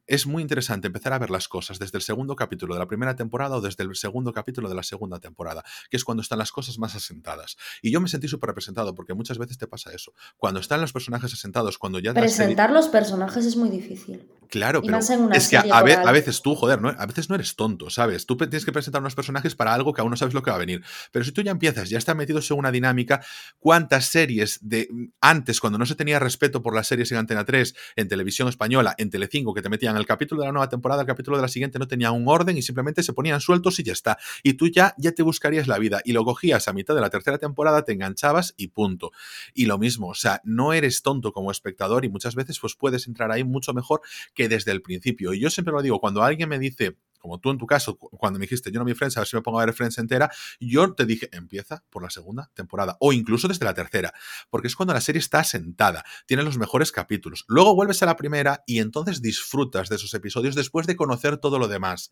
es 0.07 0.25
muy 0.25 0.41
interesante 0.41 0.87
empezar 0.87 1.13
a 1.13 1.19
ver 1.19 1.29
las 1.29 1.47
cosas 1.47 1.79
desde 1.79 1.97
el 1.97 2.01
segundo 2.01 2.35
capítulo 2.35 2.73
de 2.73 2.79
la 2.79 2.87
primera 2.87 3.15
temporada 3.15 3.57
o 3.57 3.61
desde 3.61 3.83
el 3.83 3.95
segundo 3.95 4.33
capítulo 4.33 4.69
de 4.69 4.75
la 4.75 4.83
segunda 4.83 5.19
temporada, 5.19 5.63
que 5.89 5.97
es 5.97 6.03
cuando 6.03 6.21
están 6.21 6.39
las 6.39 6.51
cosas 6.51 6.77
más 6.79 6.95
asentadas. 6.95 7.57
Y 7.81 7.91
yo 7.91 7.99
me 7.99 8.07
sentí 8.07 8.27
súper 8.27 8.49
representado 8.49 8.95
porque 8.95 9.13
muchas 9.13 9.37
veces 9.37 9.57
te 9.57 9.67
pasa 9.67 9.91
eso. 9.93 10.13
Cuando 10.37 10.59
están 10.59 10.81
los 10.81 10.93
personajes 10.93 11.33
asentados, 11.33 11.77
cuando 11.77 11.99
ya... 11.99 12.13
Presentar 12.13 12.71
los 12.71 12.87
personajes 12.87 13.45
es 13.45 13.55
muy 13.55 13.69
difícil. 13.69 14.27
Claro, 14.55 14.81
pero 14.81 14.99
es 15.33 15.49
que 15.49 15.57
a, 15.57 16.11
veces 16.13 16.41
tú, 16.41 16.55
joder, 16.55 16.81
¿no? 16.81 16.87
a 16.87 17.05
veces 17.05 17.29
no 17.29 17.35
eres 17.35 17.57
tonto, 17.57 17.89
¿sabes? 17.89 18.25
Tú 18.25 18.37
tienes 18.37 18.63
que 18.63 18.71
presentar 18.71 19.01
unos 19.01 19.13
personajes 19.13 19.53
para 19.53 19.73
algo 19.73 19.91
que 19.91 19.99
aún 19.99 20.09
no 20.09 20.15
sabes 20.15 20.33
lo 20.33 20.41
que 20.43 20.49
va 20.49 20.55
a 20.55 20.59
venir. 20.59 20.81
Pero 21.11 21.25
si 21.25 21.33
tú 21.33 21.41
ya 21.41 21.51
empiezas, 21.51 21.89
ya 21.89 21.97
está 21.97 22.15
metido 22.15 22.39
en 22.39 22.57
una 22.57 22.71
dinámica, 22.71 23.21
¿cuántas 23.59 24.05
series 24.05 24.59
de 24.61 24.87
antes, 25.19 25.59
cuando 25.59 25.77
no 25.77 25.85
se 25.85 25.95
tenía 25.95 26.19
respeto 26.19 26.61
por 26.61 26.73
las 26.73 26.87
series 26.87 27.11
en 27.11 27.17
Antena 27.17 27.43
3, 27.43 27.75
en 27.97 28.07
televisión 28.07 28.47
española, 28.47 28.95
en 28.97 29.09
Telecinco, 29.09 29.53
que 29.53 29.61
te 29.61 29.67
metían 29.67 29.97
el 29.97 30.05
capítulo 30.05 30.39
de 30.39 30.47
la 30.47 30.53
nueva 30.53 30.69
temporada, 30.69 31.01
el 31.01 31.07
capítulo 31.07 31.35
de 31.35 31.41
la 31.41 31.49
siguiente 31.49 31.77
no 31.77 31.89
tenía 31.89 32.11
un 32.11 32.25
orden 32.25 32.57
y 32.57 32.61
simplemente 32.61 33.03
se 33.03 33.11
ponían 33.11 33.41
sueltos 33.41 33.77
y 33.79 33.83
ya 33.83 33.91
está. 33.91 34.17
Y 34.41 34.53
tú 34.53 34.69
ya, 34.69 34.95
ya 34.97 35.11
te 35.11 35.21
buscarías 35.21 35.67
la 35.67 35.79
vida 35.79 36.01
y 36.05 36.13
lo 36.13 36.23
cogías 36.23 36.69
a 36.69 36.71
mitad 36.71 36.95
de 36.95 37.01
la 37.01 37.09
tercera 37.09 37.37
temporada, 37.39 37.83
te 37.83 37.91
enganchabas 37.91 38.53
y 38.55 38.69
punto. 38.69 39.11
Y 39.53 39.65
lo 39.65 39.77
mismo, 39.77 40.07
o 40.07 40.15
sea, 40.15 40.39
no 40.45 40.71
eres 40.71 41.01
tonto 41.01 41.33
como 41.33 41.51
espectador 41.51 42.05
y 42.05 42.09
muchas 42.09 42.35
veces 42.35 42.57
pues 42.57 42.75
puedes 42.75 43.05
entrar 43.07 43.33
ahí 43.33 43.43
mucho 43.43 43.73
mejor 43.73 43.99
que 44.33 44.44
desde 44.47 44.71
el 44.71 44.81
principio. 44.81 45.33
Y 45.33 45.39
yo 45.39 45.49
siempre 45.49 45.73
lo 45.73 45.81
digo, 45.81 45.99
cuando 45.99 46.23
alguien 46.23 46.49
me 46.49 46.59
dice, 46.59 46.97
como 47.25 47.39
tú 47.39 47.49
en 47.49 47.57
tu 47.57 47.65
caso, 47.65 47.97
cuando 47.97 48.37
me 48.39 48.43
dijiste 48.43 48.71
yo 48.71 48.79
no 48.79 48.85
vi 48.85 48.93
Friends, 48.93 49.17
a 49.17 49.21
ver 49.21 49.27
si 49.27 49.35
me 49.35 49.41
pongo 49.41 49.59
a 49.59 49.65
ver 49.65 49.73
Friends 49.73 49.97
entera, 49.97 50.31
yo 50.59 50.93
te 50.93 51.05
dije, 51.05 51.29
empieza 51.31 51.83
por 51.89 52.03
la 52.03 52.09
segunda 52.09 52.51
temporada 52.53 52.97
o 52.99 53.13
incluso 53.13 53.47
desde 53.47 53.65
la 53.65 53.73
tercera, 53.73 54.13
porque 54.49 54.67
es 54.67 54.75
cuando 54.75 54.93
la 54.93 55.01
serie 55.01 55.19
está 55.19 55.43
sentada, 55.43 56.03
tiene 56.27 56.43
los 56.43 56.57
mejores 56.57 56.91
capítulos. 56.91 57.43
Luego 57.47 57.73
vuelves 57.73 58.03
a 58.03 58.05
la 58.05 58.15
primera 58.15 58.63
y 58.67 58.79
entonces 58.79 59.21
disfrutas 59.21 59.89
de 59.89 59.95
esos 59.95 60.13
episodios 60.13 60.53
después 60.53 60.85
de 60.85 60.95
conocer 60.95 61.37
todo 61.37 61.57
lo 61.57 61.67
demás 61.67 62.11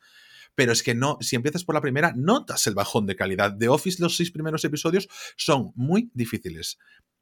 pero 0.56 0.72
es 0.72 0.84
que 0.84 0.94
no, 0.94 1.18
si 1.22 1.36
empiezas 1.36 1.64
por 1.64 1.76
la 1.76 1.82
primera, 1.82 2.14
notas 2.16 2.68
el 2.68 2.76
bajón 2.76 3.06
de 3.06 3.16
calidad. 3.16 3.52
De 3.52 3.70
Office, 3.70 4.02
los 4.02 4.16
seis 4.16 4.32
primeros 4.32 4.64
episodios 4.64 5.08
son 5.36 5.72
muy 5.76 6.12
difíciles. 6.14 6.78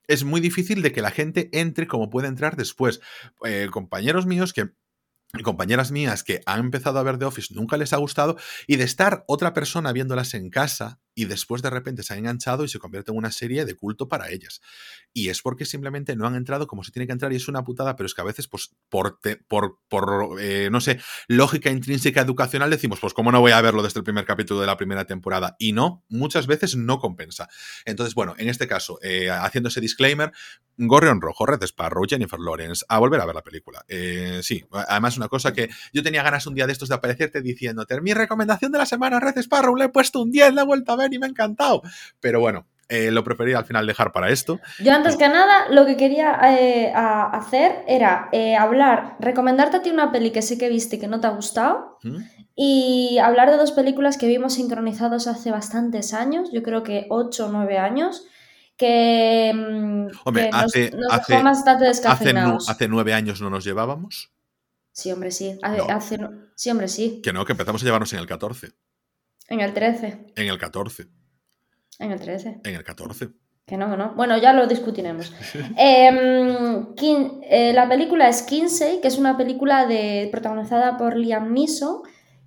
Es 0.07 0.23
muy 0.23 0.41
difícil 0.41 0.81
de 0.81 0.91
que 0.91 1.01
la 1.01 1.11
gente 1.11 1.49
entre 1.53 1.87
como 1.87 2.09
puede 2.09 2.27
entrar 2.27 2.57
después. 2.57 2.99
Eh, 3.45 3.69
compañeros 3.71 4.25
míos 4.25 4.51
que 4.51 4.71
compañeras 5.43 5.91
mías 5.91 6.23
que 6.23 6.41
han 6.45 6.59
empezado 6.59 6.99
a 6.99 7.03
ver 7.03 7.17
The 7.17 7.25
Office 7.25 7.53
nunca 7.53 7.77
les 7.77 7.93
ha 7.93 7.97
gustado 7.97 8.37
y 8.67 8.75
de 8.75 8.83
estar 8.83 9.23
otra 9.27 9.53
persona 9.53 9.93
viéndolas 9.93 10.33
en 10.33 10.49
casa 10.49 10.99
y 11.13 11.25
después 11.25 11.61
de 11.61 11.69
repente 11.69 12.03
se 12.03 12.13
han 12.13 12.19
enganchado 12.19 12.63
y 12.63 12.69
se 12.69 12.79
convierte 12.79 13.11
en 13.11 13.17
una 13.17 13.31
serie 13.31 13.65
de 13.65 13.75
culto 13.75 14.07
para 14.07 14.29
ellas. 14.29 14.61
Y 15.13 15.29
es 15.29 15.41
porque 15.41 15.65
simplemente 15.65 16.15
no 16.15 16.25
han 16.25 16.35
entrado 16.35 16.67
como 16.67 16.83
se 16.83 16.91
tiene 16.91 17.07
que 17.07 17.13
entrar 17.13 17.33
y 17.33 17.35
es 17.35 17.47
una 17.47 17.63
putada, 17.63 17.95
pero 17.95 18.07
es 18.07 18.13
que 18.13 18.21
a 18.21 18.25
veces, 18.25 18.47
pues, 18.47 18.71
por, 18.89 19.19
por, 19.47 19.79
por 19.89 20.39
eh, 20.39 20.69
no 20.71 20.79
sé, 20.79 20.99
lógica 21.27 21.69
intrínseca 21.69 22.21
educacional 22.21 22.69
decimos, 22.69 22.99
pues, 22.99 23.13
¿cómo 23.13 23.31
no 23.31 23.41
voy 23.41 23.51
a 23.51 23.61
verlo 23.61 23.83
desde 23.83 23.99
el 23.99 24.03
primer 24.03 24.25
capítulo 24.25 24.61
de 24.61 24.67
la 24.67 24.77
primera 24.77 25.05
temporada? 25.05 25.55
Y 25.59 25.73
no, 25.73 26.03
muchas 26.09 26.47
veces 26.47 26.75
no 26.75 26.99
compensa. 26.99 27.49
Entonces, 27.85 28.15
bueno, 28.15 28.35
en 28.37 28.47
este 28.47 28.67
caso, 28.67 28.99
eh, 29.01 29.29
haciendo 29.29 29.69
ese 29.69 29.81
disclaimer, 29.81 30.31
Gorrión 30.77 31.21
Rojo, 31.21 31.45
Red 31.45 31.63
Sparrow, 31.63 32.05
Jennifer 32.07 32.39
Lawrence, 32.39 32.85
a 32.87 32.99
volver 32.99 33.19
a 33.21 33.25
ver 33.25 33.35
la 33.35 33.43
película. 33.43 33.83
Eh, 33.87 34.39
sí, 34.43 34.63
además 34.71 35.17
una 35.17 35.27
cosa 35.27 35.53
que 35.53 35.69
yo 35.93 36.01
tenía 36.03 36.23
ganas 36.23 36.47
un 36.47 36.55
día 36.55 36.65
de 36.65 36.73
estos 36.73 36.89
de 36.89 36.95
aparecerte 36.95 37.41
diciéndote, 37.41 37.99
mi 38.01 38.13
recomendación 38.13 38.71
de 38.71 38.77
la 38.77 38.85
semana, 38.85 39.19
Red 39.19 39.37
Sparrow, 39.37 39.75
le 39.75 39.85
he 39.85 39.89
puesto 39.89 40.21
un 40.21 40.31
10, 40.31 40.53
le 40.53 40.61
he 40.61 40.65
vuelto 40.65 40.91
a 40.93 40.95
ver 40.95 41.00
y 41.11 41.19
me 41.19 41.25
ha 41.25 41.29
encantado. 41.29 41.81
Pero 42.19 42.39
bueno, 42.39 42.67
eh, 42.91 43.09
lo 43.09 43.23
preferí 43.23 43.53
al 43.53 43.63
final 43.63 43.87
dejar 43.87 44.11
para 44.11 44.29
esto. 44.29 44.59
Yo 44.79 44.93
antes 44.93 45.15
que 45.15 45.29
nada 45.29 45.69
lo 45.69 45.85
que 45.85 45.95
quería 45.95 46.37
eh, 46.43 46.91
hacer 46.93 47.85
era 47.87 48.27
eh, 48.33 48.57
hablar, 48.57 49.15
recomendarte 49.19 49.77
a 49.77 49.81
ti 49.81 49.91
una 49.91 50.11
peli 50.11 50.31
que 50.31 50.41
sé 50.41 50.57
que 50.57 50.67
viste 50.67 50.97
y 50.97 50.99
que 50.99 51.07
no 51.07 51.21
te 51.21 51.27
ha 51.27 51.29
gustado 51.29 51.97
¿Mm? 52.03 52.17
y 52.53 53.17
hablar 53.19 53.49
de 53.49 53.55
dos 53.55 53.71
películas 53.71 54.17
que 54.17 54.27
vimos 54.27 54.55
sincronizados 54.55 55.27
hace 55.27 55.51
bastantes 55.51 56.13
años, 56.13 56.49
yo 56.51 56.63
creo 56.63 56.83
que 56.83 57.05
8 57.09 57.45
o 57.45 57.49
9 57.49 57.77
años, 57.77 58.25
que, 58.75 59.53
mm, 59.55 60.07
hombre, 60.25 60.49
hace, 60.51 60.91
hace, 61.11 61.41
bastante 61.41 61.85
descafeinados. 61.85 62.67
Hace, 62.67 62.89
nueve 62.89 63.13
años 63.13 63.39
no 63.39 63.49
nos 63.49 63.63
llevábamos. 63.63 64.31
Sí, 64.91 65.11
hombre, 65.11 65.31
sí. 65.31 65.57
sí, 66.55 66.69
hombre, 66.69 66.87
sí. 66.89 67.21
Que 67.23 67.31
no, 67.31 67.45
que 67.45 67.53
empezamos 67.53 67.81
a 67.81 67.85
llevarnos 67.85 68.11
en 68.11 68.19
el 68.19 68.27
14. 68.27 68.71
En 69.51 69.59
el 69.59 69.73
13. 69.73 70.27
En 70.37 70.47
el 70.47 70.57
14. 70.57 71.07
En 71.99 72.11
el 72.11 72.21
13. 72.21 72.61
En 72.63 72.73
el 72.73 72.83
14. 72.85 73.31
Que 73.65 73.75
no, 73.75 73.91
que 73.91 73.97
no. 73.97 74.13
Bueno, 74.15 74.37
ya 74.37 74.53
lo 74.53 74.65
discutiremos. 74.65 75.33
Em, 75.77 76.85
eh, 76.97 77.73
la 77.73 77.89
película 77.89 78.29
es 78.29 78.43
Kinsey, 78.43 79.01
que 79.01 79.09
es 79.09 79.17
una 79.17 79.35
película 79.35 79.85
de, 79.85 80.29
protagonizada 80.31 80.97
por 80.97 81.17
Liam 81.17 81.51
Neeson, 81.51 82.01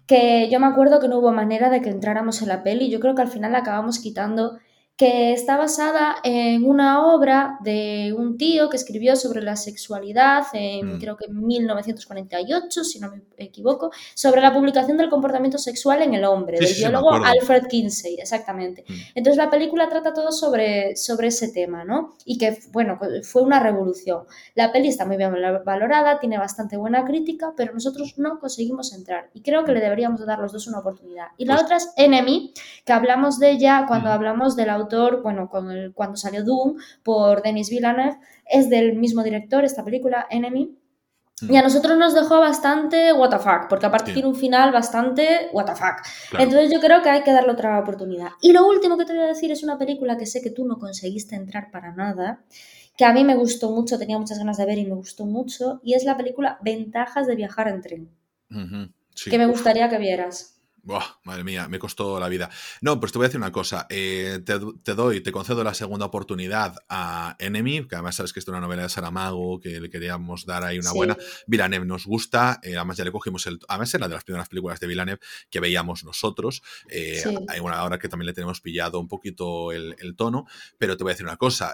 que 0.07 0.49
yo 0.51 0.59
me 0.61 0.67
acuerdo 0.67 0.99
que 0.99 1.09
no 1.09 1.19
hubo 1.19 1.31
manera 1.31 1.69
de 1.69 1.83
que 1.83 1.91
entráramos 1.91 2.41
en 2.41 2.49
la 2.49 2.63
peli. 2.63 2.89
Yo 2.89 3.01
creo 3.01 3.15
que 3.15 3.21
al 3.21 3.29
final 3.29 3.53
la 3.53 3.59
acabamos 3.59 3.99
quitando 3.99 4.59
que 4.97 5.33
está 5.33 5.57
basada 5.57 6.17
en 6.23 6.65
una 6.65 7.05
obra 7.07 7.59
de 7.63 8.15
un 8.17 8.37
tío 8.37 8.71
que 8.71 8.77
escribió 8.77 9.17
sobre 9.17 9.43
la 9.43 9.57
sexualidad 9.57 10.45
en 10.53 10.97
mm. 10.97 11.01
creo 11.01 11.17
que 11.17 11.29
1948, 11.29 12.85
si 12.85 13.01
no 13.01 13.11
me 13.11 13.23
equivoco, 13.37 13.91
sobre 14.15 14.41
la 14.41 14.53
publicación 14.53 14.97
del 14.97 15.11
comportamiento 15.11 15.59
sexual 15.59 16.03
en 16.03 16.15
el 16.15 16.25
hombre, 16.25 16.59
del 16.61 16.75
biólogo 16.75 17.13
Alfred 17.13 17.67
Kinsey, 17.67 18.19
exactamente. 18.21 18.85
Mm. 18.87 18.93
Entonces 19.17 19.37
la 19.37 19.51
película 19.51 19.89
trata 19.89 20.13
todo 20.13 20.31
sobre, 20.31 20.95
sobre 20.95 21.29
ese 21.29 21.49
tema, 21.49 21.85
¿no? 21.85 22.15
Y 22.25 22.39
que, 22.39 22.57
bueno, 22.71 22.99
fue 23.25 23.43
una 23.43 23.59
revolución. 23.59 24.25
La 24.55 24.71
peli 24.71 24.89
está 24.89 25.05
muy 25.05 25.17
bien 25.17 25.35
valorada, 25.65 26.21
tiene 26.21 26.39
bastante 26.39 26.77
buena 26.77 27.05
crítica, 27.05 27.53
pero 27.57 27.75
nosotros 27.75 28.15
no 28.19 28.39
conseguimos 28.39 28.93
entrar 28.93 29.29
y 29.35 29.43
creo 29.43 29.65
que 29.65 29.73
le 29.73 29.81
deberíamos 29.81 30.25
dar 30.25 30.39
los 30.39 30.53
dos 30.53 30.69
una 30.69 30.79
oportunidad. 30.79 31.29
Y 31.37 31.47
la 31.47 31.55
pues 31.55 31.65
otra 31.65 31.77
es 31.79 31.93
Enemy, 31.97 32.53
que 32.85 32.93
hablamos 32.93 33.41
de 33.41 33.51
ella 33.51 33.87
cuando 33.89 34.09
mm. 34.09 34.13
hablamos 34.13 34.55
de 34.55 34.67
la 34.67 34.84
bueno, 35.23 35.49
con 35.49 35.93
cuando 35.95 36.17
salió 36.17 36.45
Doom 36.45 36.77
por 37.03 37.43
Denis 37.43 37.71
Villeneuve, 37.71 38.19
es 38.47 38.69
del 38.69 38.97
mismo 38.97 39.23
director, 39.23 39.65
esta 39.65 39.85
película, 39.85 40.27
Enemy. 40.31 40.77
Mm. 41.43 41.53
Y 41.53 41.57
a 41.57 41.63
nosotros 41.63 41.99
nos 41.99 42.15
dejó 42.15 42.41
bastante 42.41 43.13
what 43.13 43.31
the 43.31 43.39
fuck, 43.39 43.69
porque 43.69 43.87
aparte 43.87 44.13
tiene 44.13 44.29
un 44.29 44.37
final 44.37 44.71
bastante 44.73 45.49
what 45.53 45.67
the 45.67 45.75
fuck. 45.75 46.05
Entonces 46.39 46.71
yo 46.73 46.81
creo 46.81 47.03
que 47.03 47.11
hay 47.11 47.23
que 47.23 47.33
darle 47.33 47.53
otra 47.53 47.79
oportunidad. 47.79 48.31
Y 48.41 48.53
lo 48.53 48.67
último 48.67 48.97
que 48.97 49.05
te 49.05 49.13
voy 49.13 49.23
a 49.23 49.27
decir 49.27 49.51
es 49.51 49.63
una 49.63 49.79
película 49.79 50.17
que 50.17 50.27
sé 50.27 50.41
que 50.41 50.51
tú 50.51 50.65
no 50.65 50.79
conseguiste 50.79 51.35
entrar 51.35 51.71
para 51.71 51.93
nada, 51.93 52.45
que 52.97 53.05
a 53.05 53.13
mí 53.13 53.25
me 53.25 53.35
gustó 53.35 53.71
mucho, 53.71 53.99
tenía 53.99 54.19
muchas 54.19 54.39
ganas 54.39 54.57
de 54.57 54.67
ver 54.67 54.79
y 54.79 54.87
me 54.87 54.95
gustó 54.95 55.27
mucho, 55.27 55.81
y 55.83 55.95
es 55.95 56.05
la 56.05 56.17
película 56.17 56.59
Ventajas 56.63 57.27
de 57.27 57.35
viajar 57.35 57.69
en 57.69 57.81
tren. 57.81 58.11
Que 59.29 59.39
me 59.39 59.47
gustaría 59.47 59.89
que 59.89 59.99
vieras 59.99 60.54
madre 61.25 61.45
mía, 61.45 61.69
me 61.69 61.79
costó 61.79 62.19
la 62.21 62.29
vida. 62.29 62.51
No, 62.81 63.01
pues 63.01 63.13
te 63.13 63.19
voy 63.19 63.25
a 63.25 63.29
decir 63.29 63.39
una 63.41 63.53
cosa. 63.53 63.87
Eh, 63.91 64.41
te, 64.45 64.95
doy, 64.95 65.21
te 65.21 65.33
concedo 65.33 65.65
la 65.65 65.75
segunda 65.75 66.07
oportunidad 66.07 66.77
a 66.89 67.37
Enemy, 67.39 67.87
que 67.87 67.97
además 67.97 68.17
sabes 68.17 68.33
que 68.33 68.41
es 68.41 68.49
una 68.49 68.61
novela 68.61 68.83
de 68.83 68.89
Saramago, 68.89 69.61
que 69.61 69.81
le 69.81 69.91
queríamos 69.91 70.47
dar 70.47 70.65
ahí 70.65 70.79
una 70.79 70.93
buena. 70.93 71.17
Villeneuve 71.47 71.87
nos 71.87 72.07
gusta, 72.07 72.61
eh, 72.63 72.77
además 72.77 72.97
ya 72.97 73.05
le 73.05 73.13
cogimos 73.13 73.47
el. 73.47 73.59
Además 73.69 73.95
era 73.95 74.09
de 74.09 74.15
las 74.15 74.25
primeras 74.25 74.49
películas 74.49 74.81
de 74.81 74.87
Villeneuve 74.87 75.21
que 75.51 75.61
veíamos 75.61 76.05
nosotros. 76.05 76.63
Eh, 76.89 77.23
hay 77.49 77.61
una 77.61 77.83
hora 77.85 77.99
que 77.99 78.09
también 78.09 78.27
le 78.27 78.35
tenemos 78.35 78.61
pillado 78.61 79.01
un 79.01 79.09
poquito 79.09 79.73
el, 79.73 79.95
tono, 80.17 80.47
pero 80.79 80.97
te 80.97 81.03
voy 81.03 81.11
a 81.11 81.15
decir 81.15 81.27
una 81.27 81.37
cosa. 81.37 81.73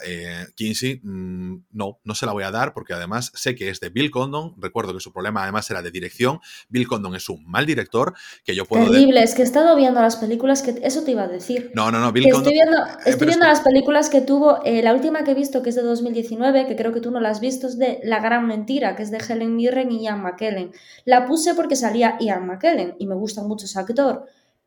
Kinsey, 0.54 1.00
mm, 1.02 1.64
no, 1.72 2.00
no 2.04 2.14
se 2.14 2.26
la 2.26 2.32
voy 2.32 2.44
a 2.44 2.50
dar 2.50 2.72
porque 2.72 2.94
además 2.94 3.32
sé 3.34 3.54
que 3.54 3.68
es 3.68 3.80
de 3.80 3.90
Bill 3.90 4.11
Condon. 4.11 4.54
Recuerdo 4.58 4.94
que 4.94 5.00
su 5.00 5.12
problema 5.12 5.42
además 5.42 5.70
era 5.70 5.82
de 5.82 5.90
dirección. 5.90 6.40
Bill 6.68 6.86
Condon 6.86 7.14
es 7.14 7.28
un 7.28 7.44
mal 7.46 7.66
director 7.66 8.14
que 8.44 8.54
yo 8.54 8.64
puedo 8.64 8.90
es 9.09 9.34
que 9.34 9.42
he 9.42 9.44
estado 9.44 9.76
viendo 9.76 10.01
las 10.01 10.16
películas 10.16 10.62
que. 10.62 10.78
Eso 10.82 11.03
te 11.03 11.12
iba 11.12 11.22
a 11.22 11.28
decir. 11.28 11.70
No, 11.74 11.90
no, 11.90 12.01
no, 12.01 12.12
Bill 12.12 12.26
Estoy 12.26 12.53
viendo, 12.53 12.76
eh, 13.07 13.36
las 13.38 13.61
películas 13.61 14.11
que 14.11 14.20
tuvo. 14.20 14.61
Eh, 14.64 14.82
la 14.82 14.92
última 14.92 15.24
que 15.24 15.32
he 15.32 15.34
visto, 15.34 15.62
que 15.62 15.70
es 15.70 15.76
de 15.76 15.82
2019, 15.82 16.66
que 16.66 16.76
creo 16.76 16.92
que 16.92 17.01
tú 17.01 17.11
no 17.11 17.20
la 17.20 17.30
has 17.30 17.40
visto, 17.40 17.66
es 17.66 17.78
de 17.78 18.01
La 18.03 18.20
Gran 18.20 18.46
Mentira, 18.46 18.96
que 18.96 19.03
es 19.03 19.11
de 19.11 19.18
Helen 19.18 19.57
Mirren 19.57 19.90
y 19.92 20.03
Ian 20.05 20.22
McKellen. 20.22 20.72
La 21.05 21.26
puse 21.26 21.55
porque 21.55 21.76
salía 21.76 22.16
Ian 22.20 22.46
McKellen 22.46 22.96
y 22.98 23.07
me 23.07 23.14
gusta 23.14 23.42
mucho 23.42 23.66
ese 23.66 23.78
actor. 23.78 24.26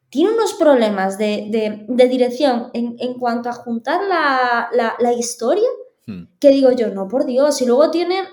Tiene 0.10 0.32
unos 0.32 0.54
problemas 0.54 1.18
de, 1.18 1.86
dirección 1.88 2.70
en, 2.74 3.14
cuanto 3.16 3.50
a 3.50 3.54
juntar 3.54 4.02
la, 4.04 5.14
historia, 5.14 5.68
hmm. 6.06 6.24
que 6.40 6.50
digo 6.50 6.72
yo, 6.72 6.90
no, 6.90 7.08
por 7.08 7.26
Dios. 7.26 7.62
Y 7.62 7.66
luego 7.66 7.90
tiene 7.90 8.24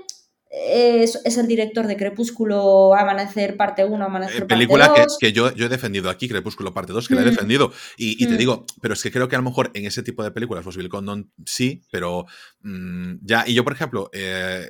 es, 0.53 1.37
el 1.37 1.47
director 1.47 1.87
de 1.87 1.97
Crepúsculo 1.97 2.93
Amanecer 2.95 3.57
parte 3.57 3.85
1, 3.85 4.05
Amanecer 4.05 4.35
eh, 4.35 4.39
parte 4.41 4.55
película 4.55 4.89
2. 4.89 4.97
Película 4.97 5.17
que, 5.21 5.33
yo, 5.33 5.55
yo, 5.55 5.67
he 5.67 5.69
defendido 5.69 6.11
aquí, 6.11 6.29
Crepúsculo 6.29 6.75
parte 6.75 6.93
2, 6.93 7.07
que 7.07 7.15
la 7.15 7.21
he 7.21 7.25
mm. 7.25 7.29
defendido. 7.29 7.73
Y, 7.97 8.27
te 8.27 8.35
mm. 8.35 8.37
digo, 8.37 8.67
pero 8.81 8.95
es 8.95 9.03
que 9.03 9.13
creo 9.13 9.29
que 9.29 9.37
a 9.37 9.39
lo 9.39 9.45
mejor 9.45 9.71
en 9.75 9.87
ese 9.87 10.03
tipo 10.03 10.25
de 10.25 10.33
películas, 10.33 10.65
pues 10.65 10.77
Bill 10.77 10.89
Condon 10.89 11.31
sí, 11.47 11.83
pero 11.93 12.27
mm, 12.63 13.19
ya. 13.23 13.45
Y 13.47 13.55
yo, 13.55 13.63
por 13.63 13.75
ejemplo, 13.75 14.11
eh, 14.13 14.67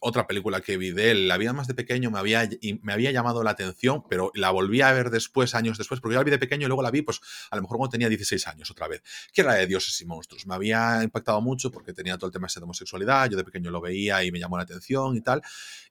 otra 0.00 0.26
película 0.26 0.62
que 0.62 0.78
vi 0.78 0.90
de 0.90 1.10
él, 1.10 1.28
La 1.28 1.36
vida 1.36 1.52
más 1.52 1.66
de 1.66 1.74
pequeño, 1.74 2.10
me 2.10 2.18
había, 2.18 2.48
me 2.82 2.92
había 2.94 3.10
llamado 3.10 3.42
la 3.42 3.50
atención, 3.50 4.04
pero 4.08 4.32
la 4.34 4.50
volví 4.50 4.80
a 4.80 4.90
ver 4.92 5.10
después, 5.10 5.54
años 5.54 5.76
después, 5.76 6.00
porque 6.00 6.14
yo 6.14 6.20
la 6.20 6.24
vi 6.24 6.30
de 6.30 6.38
pequeño 6.38 6.64
y 6.64 6.68
luego 6.68 6.82
la 6.82 6.90
vi, 6.90 7.02
pues 7.02 7.20
a 7.50 7.56
lo 7.56 7.62
mejor 7.62 7.76
cuando 7.76 7.92
tenía 7.92 8.08
16 8.08 8.46
años 8.46 8.70
otra 8.70 8.88
vez, 8.88 9.02
que 9.34 9.42
era 9.42 9.52
de 9.52 9.66
Dioses 9.66 10.00
y 10.00 10.06
Monstruos. 10.06 10.46
Me 10.46 10.54
había 10.54 11.02
impactado 11.02 11.42
mucho 11.42 11.70
porque 11.70 11.92
tenía 11.92 12.16
todo 12.16 12.28
el 12.28 12.32
tema 12.32 12.48
de 12.52 12.62
homosexualidad, 12.62 13.28
yo 13.28 13.36
de 13.36 13.44
pequeño 13.44 13.70
lo 13.70 13.82
veía 13.82 14.24
y 14.24 14.32
me 14.32 14.38
llamó 14.38 14.56
la 14.56 14.62
atención 14.62 15.09
y 15.16 15.20
tal. 15.20 15.42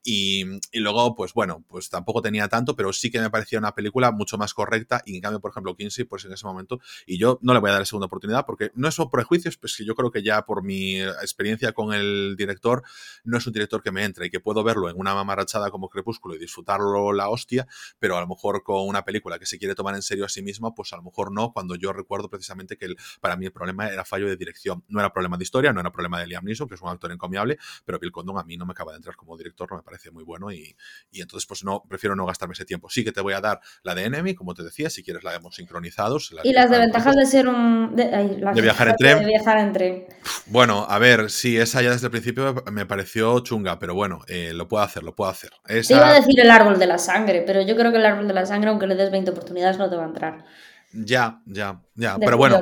Y, 0.04 0.46
luego, 0.74 1.16
pues 1.16 1.34
bueno, 1.34 1.64
pues 1.68 1.90
tampoco 1.90 2.22
tenía 2.22 2.48
tanto, 2.48 2.76
pero 2.76 2.94
sí 2.94 3.12
que 3.12 3.20
me 3.20 3.30
parecía 3.30 3.60
una 3.60 3.76
película 3.76 4.12
mucho 4.12 4.38
más 4.38 4.54
correcta. 4.54 5.02
Y 5.06 5.16
en 5.16 5.22
cambio, 5.22 5.40
por 5.40 5.52
ejemplo, 5.52 5.76
Kinsey, 5.76 6.06
pues 6.06 6.26
en 6.26 6.34
ese 6.34 6.46
momento, 6.46 6.80
y 7.06 7.18
yo 7.18 7.40
no 7.42 7.54
le 7.54 7.60
voy 7.60 7.70
a 7.70 7.74
dar 7.74 7.86
segunda 7.86 8.08
oportunidad 8.08 8.46
porque 8.46 8.72
no 8.76 8.88
es 8.88 8.96
por 8.96 9.12
prejuicios, 9.12 9.58
pues 9.58 9.76
que 9.76 9.86
yo 9.86 9.96
creo 9.96 10.12
que 10.12 10.24
ya 10.24 10.46
por 10.46 10.64
mi 10.64 11.02
experiencia 11.02 11.74
con 11.74 11.94
el 11.94 12.36
director, 12.38 12.84
no 13.24 13.38
es 13.38 13.48
un 13.48 13.54
director 13.54 13.82
que 13.82 13.92
me 13.92 14.04
entre 14.04 14.28
y 14.28 14.30
que 14.30 14.40
puedo 14.40 14.64
verlo 14.64 14.90
en 14.90 14.98
una 14.98 15.14
mamarachada 15.14 15.72
como 15.72 15.90
Crepúsculo 15.90 16.36
y 16.36 16.40
disfrutarlo 16.40 17.14
la 17.14 17.30
hostia, 17.30 17.68
pero 18.00 18.18
a 18.18 18.22
lo 18.22 18.28
mejor 18.28 18.64
con 18.64 18.88
una 18.88 19.04
película 19.04 19.40
que 19.40 19.46
se 19.46 19.58
quiere 19.58 19.76
tomar 19.76 19.96
en 19.96 20.02
serio 20.02 20.26
a 20.26 20.30
sí 20.30 20.42
misma, 20.42 20.74
pues 20.74 20.94
a 20.94 20.98
lo 20.98 21.04
mejor 21.04 21.32
no, 21.32 21.52
cuando 21.52 21.76
yo 21.76 21.94
recuerdo 21.94 22.30
precisamente 22.30 22.78
que 22.78 22.86
el, 22.86 22.98
para 23.20 23.36
mí 23.36 23.46
el 23.46 23.52
problema 23.52 23.88
era 23.88 24.06
fallo 24.06 24.28
de 24.28 24.36
dirección. 24.36 24.84
No 24.88 25.00
era 25.00 25.12
problema 25.12 25.38
de 25.38 25.44
historia, 25.44 25.74
no 25.74 25.80
era 25.80 25.92
problema 25.92 26.20
de 26.20 26.28
Liam 26.28 26.46
Neeson, 26.46 26.68
que 26.68 26.76
es 26.76 26.82
un 26.82 26.90
actor 26.90 27.12
encomiable, 27.12 27.58
pero 27.86 28.00
Bill 28.00 28.12
Condon 28.12 28.38
a 28.38 28.44
mí 28.44 28.58
no 28.58 28.66
me 28.66 28.72
acaba 28.72 28.92
de 28.92 28.98
entrar 28.98 29.16
como 29.16 29.38
director, 29.38 29.70
no 29.72 29.78
me 29.78 29.84
parece 29.84 29.99
muy 30.12 30.24
bueno 30.24 30.52
y, 30.52 30.76
y 31.12 31.22
entonces 31.22 31.46
pues 31.48 31.64
no, 31.64 31.84
prefiero 31.88 32.16
no 32.16 32.26
gastarme 32.26 32.54
ese 32.54 32.66
tiempo. 32.66 32.90
Sí 32.90 33.04
que 33.04 33.12
te 33.12 33.22
voy 33.22 33.34
a 33.34 33.42
dar 33.42 33.60
la 33.84 33.96
de 33.96 34.06
Enemy, 34.06 34.36
como 34.36 34.54
te 34.54 34.64
decía, 34.64 34.90
si 34.90 35.04
quieres 35.04 35.24
la 35.24 35.36
hemos 35.36 35.56
sincronizados. 35.56 36.32
y 36.44 36.54
las 36.54 36.70
desventajas 36.70 37.16
de 37.16 37.26
ser 37.26 37.48
un... 37.48 37.96
De, 37.96 38.62
viajar 38.62 38.90
en 38.90 38.96
tren. 38.96 39.20
De 39.20 39.26
viajar 39.26 39.58
en 39.60 39.74
tren. 39.74 40.06
Bueno, 40.48 40.86
a 40.90 41.00
ver, 41.00 41.30
si 41.30 41.58
esa 41.58 41.82
ya 41.82 41.92
desde 41.92 42.08
el 42.08 42.12
principio 42.12 42.64
me 42.72 42.86
pareció 42.86 43.40
chunga, 43.42 43.80
pero 43.80 43.96
bueno, 43.96 44.22
eh, 44.28 44.52
lo 44.54 44.68
puedo 44.68 44.84
hacer, 44.84 45.04
lo 45.04 45.16
puedo 45.16 45.30
hacer. 45.30 45.52
Te 45.66 45.82
iba 45.90 46.10
a 46.10 46.14
decir 46.14 46.40
el 46.40 46.52
árbol 46.52 46.80
de 46.80 46.88
la 46.88 46.98
sangre, 46.98 47.44
pero 47.46 47.62
yo 47.62 47.76
creo 47.76 47.92
que 47.92 47.98
el 47.98 48.06
árbol 48.06 48.28
de 48.28 48.34
la 48.34 48.46
sangre, 48.46 48.70
aunque 48.70 48.88
le 48.88 48.96
des 48.96 49.12
20 49.12 49.32
oportunidades, 49.32 49.78
no 49.78 49.90
te 49.90 49.96
va 49.96 50.04
a 50.04 50.08
entrar. 50.08 50.46
Ya, 50.92 51.42
ya, 51.46 51.82
ya. 51.96 52.18
pero 52.18 52.38
bueno. 52.38 52.60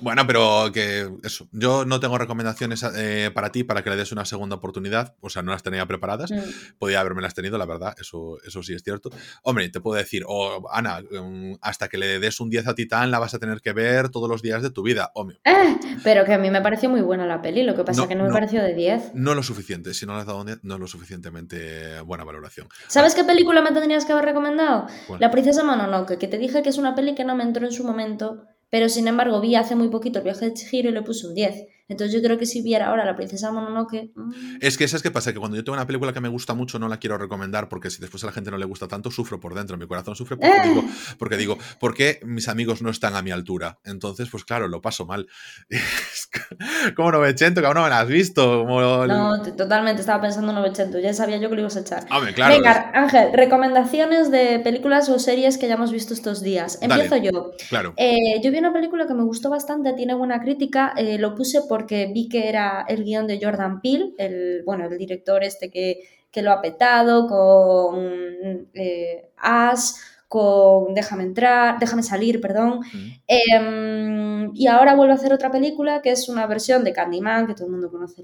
Bueno, 0.00 0.26
pero 0.26 0.70
que 0.72 1.10
eso. 1.22 1.48
Yo 1.52 1.84
no 1.84 2.00
tengo 2.00 2.16
recomendaciones 2.16 2.82
eh, 2.96 3.30
para 3.34 3.52
ti 3.52 3.62
para 3.62 3.82
que 3.84 3.90
le 3.90 3.96
des 3.96 4.10
una 4.10 4.24
segunda 4.24 4.56
oportunidad. 4.56 5.14
O 5.20 5.28
sea, 5.28 5.42
no 5.42 5.52
las 5.52 5.62
tenía 5.62 5.84
preparadas. 5.84 6.30
Mm. 6.30 6.78
Podía 6.78 7.00
haberme 7.00 7.20
las 7.20 7.34
tenido, 7.34 7.58
la 7.58 7.66
verdad. 7.66 7.94
Eso, 8.00 8.38
eso 8.46 8.62
sí 8.62 8.72
es 8.72 8.82
cierto. 8.82 9.10
Hombre, 9.42 9.68
te 9.68 9.80
puedo 9.80 9.98
decir, 9.98 10.24
oh, 10.26 10.66
Ana, 10.72 11.00
mm, 11.02 11.56
hasta 11.60 11.88
que 11.88 11.98
le 11.98 12.18
des 12.18 12.40
un 12.40 12.48
10 12.48 12.68
a 12.68 12.74
Titán, 12.74 13.10
la 13.10 13.18
vas 13.18 13.34
a 13.34 13.38
tener 13.38 13.60
que 13.60 13.74
ver 13.74 14.08
todos 14.08 14.30
los 14.30 14.40
días 14.40 14.62
de 14.62 14.70
tu 14.70 14.82
vida. 14.82 15.12
Eh, 15.44 15.76
pero 16.02 16.24
que 16.24 16.32
a 16.32 16.38
mí 16.38 16.50
me 16.50 16.62
pareció 16.62 16.88
muy 16.88 17.02
buena 17.02 17.26
la 17.26 17.42
peli. 17.42 17.64
Lo 17.64 17.74
que 17.74 17.84
pasa 17.84 18.02
es 18.02 18.08
que 18.08 18.14
no 18.14 18.24
me 18.24 18.32
pareció 18.32 18.62
de 18.62 18.72
10. 18.74 19.14
No 19.14 19.34
lo 19.34 19.42
suficiente. 19.42 19.92
Si 19.92 20.06
no 20.06 20.14
le 20.14 20.20
has 20.20 20.26
dado 20.26 20.40
un 20.40 20.46
10, 20.46 20.60
no 20.62 20.74
es 20.74 20.80
lo 20.80 20.86
suficientemente 20.86 22.00
buena 22.00 22.24
valoración. 22.24 22.68
¿Sabes 22.86 23.14
qué 23.14 23.24
película 23.24 23.60
me 23.60 23.72
tendrías 23.72 24.06
que 24.06 24.12
haber 24.12 24.24
recomendado? 24.24 24.86
La 25.18 25.30
Princesa 25.30 25.62
Mononoke, 25.64 26.16
que 26.16 26.28
te 26.28 26.38
dije 26.38 26.62
que 26.62 26.70
es 26.70 26.78
una 26.78 26.94
peli 26.94 27.14
que 27.14 27.24
no 27.24 27.36
me 27.36 27.44
entró 27.44 27.57
en 27.66 27.72
su 27.72 27.84
momento 27.84 28.44
pero 28.70 28.88
sin 28.88 29.08
embargo 29.08 29.40
vi 29.40 29.54
hace 29.54 29.74
muy 29.74 29.88
poquito 29.88 30.18
el 30.18 30.24
viaje 30.24 30.46
de 30.46 30.54
Chihiro 30.54 30.90
y 30.90 30.92
le 30.92 31.02
puse 31.02 31.26
un 31.26 31.34
10. 31.34 31.66
Entonces 31.88 32.14
yo 32.14 32.22
creo 32.22 32.38
que 32.38 32.44
si 32.44 32.60
viera 32.60 32.88
ahora 32.88 33.04
la 33.06 33.16
princesa 33.16 33.50
Mononoke... 33.50 34.12
Mm. 34.14 34.58
Es 34.60 34.76
que 34.76 34.84
es 34.84 35.02
que 35.02 35.10
pasa, 35.10 35.32
que 35.32 35.38
cuando 35.38 35.56
yo 35.56 35.64
tengo 35.64 35.74
una 35.74 35.86
película 35.86 36.12
que 36.12 36.20
me 36.20 36.28
gusta 36.28 36.52
mucho 36.52 36.78
no 36.78 36.86
la 36.88 36.98
quiero 36.98 37.16
recomendar 37.16 37.68
porque 37.68 37.90
si 37.90 38.00
después 38.00 38.22
a 38.24 38.26
la 38.26 38.32
gente 38.32 38.50
no 38.50 38.58
le 38.58 38.66
gusta 38.66 38.88
tanto, 38.88 39.10
sufro 39.10 39.40
por 39.40 39.54
dentro, 39.54 39.76
mi 39.78 39.86
corazón 39.86 40.14
sufre 40.14 40.36
porque, 40.36 40.56
eh. 40.56 40.68
digo, 40.68 40.84
porque 41.18 41.36
digo, 41.36 41.58
¿por 41.80 41.94
qué 41.94 42.20
mis 42.24 42.48
amigos 42.48 42.82
no 42.82 42.90
están 42.90 43.16
a 43.16 43.22
mi 43.22 43.30
altura? 43.30 43.78
Entonces, 43.84 44.28
pues 44.30 44.44
claro, 44.44 44.68
lo 44.68 44.82
paso 44.82 45.06
mal. 45.06 45.26
Como 46.96 47.12
Novecento, 47.12 47.60
que 47.60 47.66
aún 47.66 47.76
no 47.76 47.84
me 47.84 47.88
la 47.88 48.00
has 48.00 48.08
visto. 48.08 48.64
No, 48.66 49.42
totalmente, 49.42 50.00
estaba 50.00 50.20
pensando 50.20 50.50
en 50.50 50.56
Novecento, 50.56 50.98
ya 50.98 51.14
sabía 51.14 51.38
yo 51.38 51.48
que 51.48 51.54
lo 51.54 51.62
ibas 51.62 51.76
a 51.76 51.80
echar. 51.80 52.06
claro, 52.34 52.54
Venga, 52.54 52.90
Ángel, 52.94 53.32
recomendaciones 53.32 54.30
de 54.30 54.60
películas 54.60 55.08
o 55.08 55.18
series 55.18 55.56
que 55.56 55.66
hayamos 55.66 55.90
visto 55.90 56.12
estos 56.12 56.42
días. 56.42 56.78
Empiezo 56.82 57.16
yo. 57.16 57.52
Claro. 57.70 57.94
Eh, 57.96 58.40
yo 58.42 58.50
vi 58.50 58.58
una 58.58 58.72
película 58.72 59.06
que 59.06 59.14
me 59.14 59.24
gustó 59.24 59.48
bastante, 59.48 59.94
tiene 59.94 60.14
buena 60.14 60.40
crítica, 60.40 60.92
eh, 60.96 61.18
lo 61.18 61.34
puse 61.34 61.62
por 61.62 61.77
porque 61.78 62.10
vi 62.12 62.28
que 62.28 62.48
era 62.48 62.84
el 62.88 63.04
guion 63.04 63.28
de 63.28 63.38
Jordan 63.40 63.80
Peele, 63.80 64.12
el, 64.18 64.64
bueno, 64.64 64.86
el 64.86 64.98
director 64.98 65.44
este 65.44 65.70
que, 65.70 66.02
lo 66.42 66.50
ha 66.52 66.60
petado 66.60 67.26
con 67.26 68.68
eh, 68.74 69.30
As, 69.36 69.96
con 70.28 70.92
Déjame 70.92 71.22
entrar, 71.22 71.78
Déjame 71.78 72.02
salir, 72.02 72.40
perdón. 72.40 72.80
Em, 73.28 74.50
y 74.54 74.66
ahora 74.66 74.96
vuelve 74.96 75.12
a 75.12 75.16
hacer 75.16 75.32
otra 75.32 75.52
película 75.52 76.02
que 76.02 76.10
es 76.10 76.28
una 76.28 76.46
versión 76.48 76.82
de 76.82 76.92
Candyman, 76.92 77.46
que 77.46 77.54
todo 77.54 77.66
el 77.66 77.72
mundo 77.72 77.90
conoce, 77.90 78.22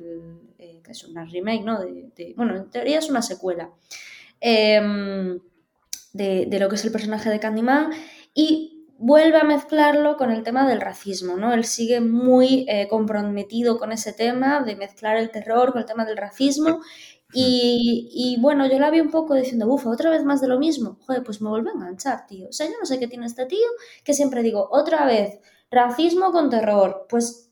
eh, 0.59 0.81
que 0.83 0.91
es 0.91 1.05
una 1.05 1.25
remake, 1.25 1.65
¿no? 1.65 1.79
bueno, 2.37 2.57
en 2.57 2.71
teoría 2.71 2.99
es 2.99 3.09
una 3.09 3.23
secuela 3.23 3.71
em, 4.41 5.39
de, 6.13 6.47
de, 6.47 6.59
lo 6.59 6.69
que 6.69 6.75
es 6.75 6.85
el 6.85 6.93
personaje 6.93 7.31
de 7.31 7.39
Candyman. 7.41 7.91
Y 8.35 8.74
vuelve 8.99 9.39
a 9.39 9.45
mezclarlo 9.45 10.17
con 10.17 10.31
el 10.31 10.43
tema 10.43 10.69
del 10.69 10.81
racismo, 10.81 11.37
¿no? 11.37 11.53
Él 11.53 11.65
sigue 11.65 12.01
muy 12.01 12.65
eh, 12.69 12.89
comprometido 12.89 13.79
con 13.79 13.93
ese 13.93 14.13
tema 14.13 14.63
de 14.63 14.77
mezclar 14.77 15.17
el 15.17 15.31
terror 15.31 15.73
con 15.73 15.81
el 15.81 15.87
tema 15.87 16.05
del 16.05 16.17
racismo 16.17 16.81
y, 17.33 18.09
y, 18.13 18.41
bueno, 18.41 18.67
yo 18.69 18.79
la 18.79 18.91
vi 18.91 19.01
un 19.01 19.11
poco 19.11 19.35
diciendo, 19.35 19.67
ufa, 19.67 19.91
otra 19.91 20.11
vez 20.11 20.25
más 20.25 20.41
de 20.41 20.47
lo 20.47 20.59
mismo. 20.59 20.99
Joder, 21.05 21.25
pues 21.25 21.43
me 21.43 21.51
vuelve 21.51 21.71
a 21.71 21.73
enganchar, 21.73 22.27
tío. 22.27 22.49
O 22.49 22.53
sea, 22.53 22.67
yo 22.67 22.75
no 22.79 22.87
sé 22.87 23.01
qué 23.01 23.09
tiene 23.09 23.27
este 23.27 23.47
tío, 23.47 23.67
que 24.05 24.15
siempre 24.15 24.43
digo, 24.43 24.69
otra 24.71 25.05
vez, 25.05 25.41
racismo 25.69 26.31
con 26.31 26.49
terror. 26.49 27.07
Pues 27.09 27.51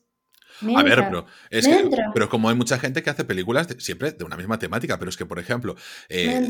a 0.75 0.83
ver, 0.83 1.05
pero, 1.09 1.25
es 1.49 1.67
pero 2.13 2.29
como 2.29 2.49
hay 2.49 2.55
mucha 2.55 2.79
gente 2.79 3.03
que 3.03 3.09
hace 3.09 3.23
películas 3.25 3.67
siempre 3.79 4.11
de 4.11 4.23
una 4.23 4.37
misma 4.37 4.59
temática, 4.59 4.99
pero 4.99 5.09
es 5.09 5.17
que, 5.17 5.25
por 5.25 5.39
ejemplo, 5.39 5.75
eh, 6.09 6.47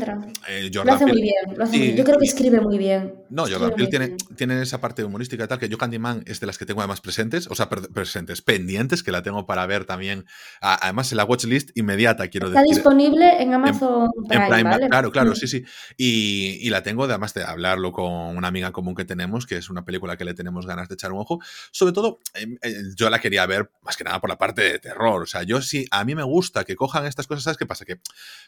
eh, 0.48 0.70
lo 0.72 0.92
hace 0.92 1.06
muy 1.06 1.22
bien, 1.22 1.96
Yo 1.96 2.04
creo 2.04 2.18
que 2.18 2.26
escribe 2.26 2.60
muy 2.60 2.78
bien. 2.78 3.14
No, 3.30 3.44
Jordan 3.46 3.72
Peele 3.74 3.88
tiene, 3.88 4.16
tiene, 4.36 4.62
esa 4.62 4.80
parte 4.80 5.04
humorística 5.04 5.44
y 5.44 5.48
tal, 5.48 5.58
que 5.58 5.68
yo 5.68 5.78
Candyman 5.78 6.22
es 6.26 6.40
de 6.40 6.46
las 6.46 6.58
que 6.58 6.66
tengo 6.66 6.80
además 6.80 7.00
presentes, 7.00 7.46
o 7.48 7.54
sea, 7.54 7.68
presentes, 7.68 8.42
pendientes, 8.42 9.02
que 9.02 9.12
la 9.12 9.22
tengo 9.22 9.46
para 9.46 9.66
ver 9.66 9.84
también, 9.84 10.26
además 10.60 11.10
en 11.12 11.18
la 11.18 11.24
watchlist 11.24 11.70
inmediata, 11.76 12.28
quiero 12.28 12.50
decir. 12.50 12.62
Está 12.62 12.74
disponible 12.74 13.42
en 13.42 13.52
Amazon 13.52 14.10
Prime, 14.28 14.88
Claro, 14.88 15.10
claro, 15.10 15.32
mm. 15.32 15.36
sí, 15.36 15.46
sí. 15.48 15.64
Y, 15.96 16.58
y, 16.60 16.70
la 16.70 16.82
tengo, 16.82 17.04
además 17.04 17.34
de 17.34 17.44
hablarlo 17.44 17.92
con 17.92 18.36
una 18.36 18.48
amiga 18.48 18.72
común 18.72 18.94
que 18.94 19.04
tenemos, 19.04 19.46
que 19.46 19.56
es 19.56 19.70
una 19.70 19.84
película 19.84 20.16
que 20.16 20.24
le 20.24 20.34
tenemos 20.34 20.66
ganas 20.66 20.88
de 20.88 20.94
echar 20.94 21.12
un 21.12 21.20
ojo. 21.20 21.40
Sobre 21.70 21.92
todo, 21.92 22.20
em, 22.34 22.56
eh, 22.62 22.74
yo 22.96 23.10
la 23.10 23.18
quería 23.18 23.46
ver 23.46 23.70
que 23.96 24.04
nada 24.04 24.20
por 24.20 24.30
la 24.30 24.38
parte 24.38 24.62
de 24.62 24.78
terror. 24.78 25.22
O 25.22 25.26
sea, 25.26 25.42
yo 25.42 25.60
sí, 25.62 25.86
a 25.90 26.04
mí 26.04 26.14
me 26.14 26.22
gusta 26.22 26.64
que 26.64 26.76
cojan 26.76 27.06
estas 27.06 27.26
cosas. 27.26 27.44
¿Sabes 27.44 27.58
qué 27.58 27.66
pasa? 27.66 27.84
Que 27.84 28.00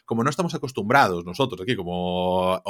como 0.05 0.23
no 0.23 0.29
estamos 0.29 0.53
acostumbrados 0.53 1.25
nosotros 1.25 1.61
aquí, 1.61 1.75
como 1.75 2.61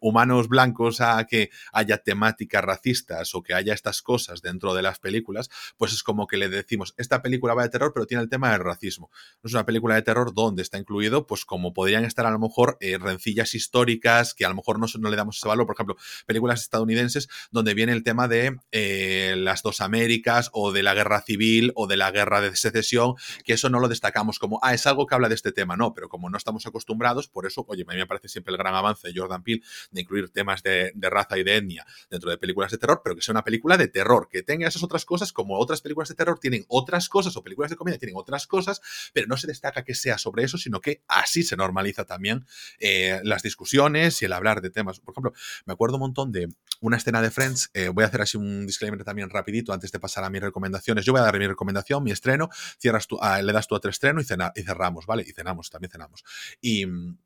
humanos 0.00 0.48
blancos, 0.48 1.00
a 1.00 1.24
que 1.26 1.50
haya 1.72 1.98
temáticas 1.98 2.62
racistas 2.62 3.34
o 3.34 3.42
que 3.42 3.54
haya 3.54 3.74
estas 3.74 4.02
cosas 4.02 4.42
dentro 4.42 4.74
de 4.74 4.82
las 4.82 4.98
películas, 4.98 5.50
pues 5.76 5.92
es 5.92 6.02
como 6.02 6.26
que 6.26 6.36
le 6.36 6.48
decimos, 6.48 6.94
esta 6.96 7.22
película 7.22 7.54
va 7.54 7.62
de 7.62 7.68
terror, 7.68 7.92
pero 7.94 8.06
tiene 8.06 8.22
el 8.22 8.28
tema 8.28 8.52
del 8.52 8.60
racismo. 8.60 9.10
Es 9.42 9.52
una 9.52 9.66
película 9.66 9.94
de 9.94 10.02
terror 10.02 10.34
donde 10.34 10.62
está 10.62 10.78
incluido, 10.78 11.26
pues 11.26 11.44
como 11.44 11.72
podrían 11.72 12.04
estar 12.04 12.26
a 12.26 12.30
lo 12.30 12.38
mejor 12.38 12.76
eh, 12.80 12.98
rencillas 12.98 13.54
históricas 13.54 14.34
que 14.34 14.44
a 14.44 14.48
lo 14.48 14.54
mejor 14.54 14.78
no, 14.78 14.86
no, 14.98 15.10
le 15.10 15.16
damos 15.16 15.36
ese 15.38 15.48
valor. 15.48 15.66
Por 15.66 15.76
ejemplo, 15.76 15.96
películas 16.26 16.62
estadounidenses 16.62 17.28
donde 17.50 17.74
viene 17.74 17.92
el 17.92 18.02
tema 18.02 18.28
de 18.28 18.58
eh, 18.70 19.34
las 19.36 19.62
dos 19.62 19.80
Américas 19.80 20.50
o 20.52 20.72
de 20.72 20.82
la 20.82 20.94
guerra 20.94 21.22
civil 21.22 21.72
o 21.74 21.86
de 21.86 21.96
la 21.96 22.10
guerra 22.10 22.21
de 22.24 22.56
secesión, 22.56 23.14
que 23.44 23.54
eso 23.54 23.68
no 23.68 23.80
lo 23.80 23.88
destacamos 23.88 24.38
como, 24.38 24.58
ah, 24.62 24.74
es 24.74 24.86
algo 24.86 25.06
que 25.06 25.14
habla 25.14 25.28
de 25.28 25.34
este 25.34 25.52
tema, 25.52 25.76
no, 25.76 25.94
pero 25.94 26.08
como 26.08 26.30
no 26.30 26.36
estamos 26.36 26.66
acostumbrados, 26.66 27.28
por 27.28 27.46
eso, 27.46 27.64
oye, 27.68 27.84
a 27.86 27.92
mí 27.92 27.98
me 27.98 28.06
parece 28.06 28.28
siempre 28.28 28.52
el 28.52 28.58
gran 28.58 28.74
avance 28.74 29.08
de 29.08 29.18
Jordan 29.18 29.42
Peele 29.42 29.62
de 29.90 30.00
incluir 30.00 30.30
temas 30.30 30.62
de, 30.62 30.92
raza 31.00 31.36
y 31.38 31.42
de 31.42 31.56
etnia 31.56 31.86
dentro 32.10 32.30
de 32.30 32.38
películas 32.38 32.70
de 32.70 32.78
terror, 32.78 33.00
pero 33.02 33.16
que 33.16 33.22
sea 33.22 33.32
una 33.32 33.44
película 33.44 33.76
de 33.76 33.88
terror, 33.88 34.28
que 34.30 34.42
tenga 34.42 34.68
esas 34.68 34.82
otras 34.82 35.04
cosas, 35.04 35.32
como 35.32 35.58
otras 35.58 35.80
películas 35.80 36.08
de 36.08 36.14
terror 36.14 36.38
tienen 36.38 36.64
otras 36.68 37.08
cosas, 37.08 37.36
o 37.36 37.42
películas 37.42 37.70
de 37.70 37.76
comedia 37.76 37.98
tienen 37.98 38.16
otras 38.16 38.46
cosas, 38.46 38.80
pero 39.12 39.26
no 39.26 39.36
se 39.36 39.46
destaca 39.46 39.84
que 39.84 39.94
sea 39.94 40.18
sobre 40.18 40.44
eso, 40.44 40.58
sino 40.58 40.80
que 40.80 41.02
así 41.08 41.42
se 41.42 41.56
normaliza 41.56 42.04
también 42.04 42.46
eh, 42.78 43.20
las 43.24 43.42
discusiones 43.42 44.22
y 44.22 44.24
el 44.24 44.32
hablar 44.32 44.60
de 44.60 44.70
temas. 44.70 45.00
Por 45.00 45.12
ejemplo, 45.14 45.32
me 45.66 45.72
acuerdo 45.72 45.96
un 45.96 46.02
montón 46.02 46.32
de 46.32 46.48
una 46.82 46.96
escena 46.96 47.22
de 47.22 47.30
Friends, 47.30 47.70
eh, 47.74 47.88
voy 47.88 48.04
a 48.04 48.08
hacer 48.08 48.20
así 48.20 48.36
un 48.36 48.66
disclaimer 48.66 49.02
también 49.04 49.30
rapidito 49.30 49.72
antes 49.72 49.92
de 49.92 50.00
pasar 50.00 50.24
a 50.24 50.30
mis 50.30 50.42
recomendaciones. 50.42 51.04
Yo 51.04 51.12
voy 51.12 51.20
a 51.20 51.24
dar 51.24 51.38
mi 51.38 51.46
recomendación, 51.46 52.02
mi 52.02 52.10
estreno, 52.10 52.50
cierras 52.78 53.06
tú, 53.06 53.18
ah, 53.22 53.40
le 53.40 53.52
das 53.52 53.68
tú 53.68 53.76
otro 53.76 53.90
estreno 53.90 54.20
y, 54.20 54.24
y 54.24 54.62
cerramos, 54.62 55.06
¿vale? 55.06 55.24
Y 55.26 55.32
cenamos, 55.32 55.70
también 55.70 55.92
cenamos. 55.92 56.24
Y 56.60 56.84
mm, 56.86 57.16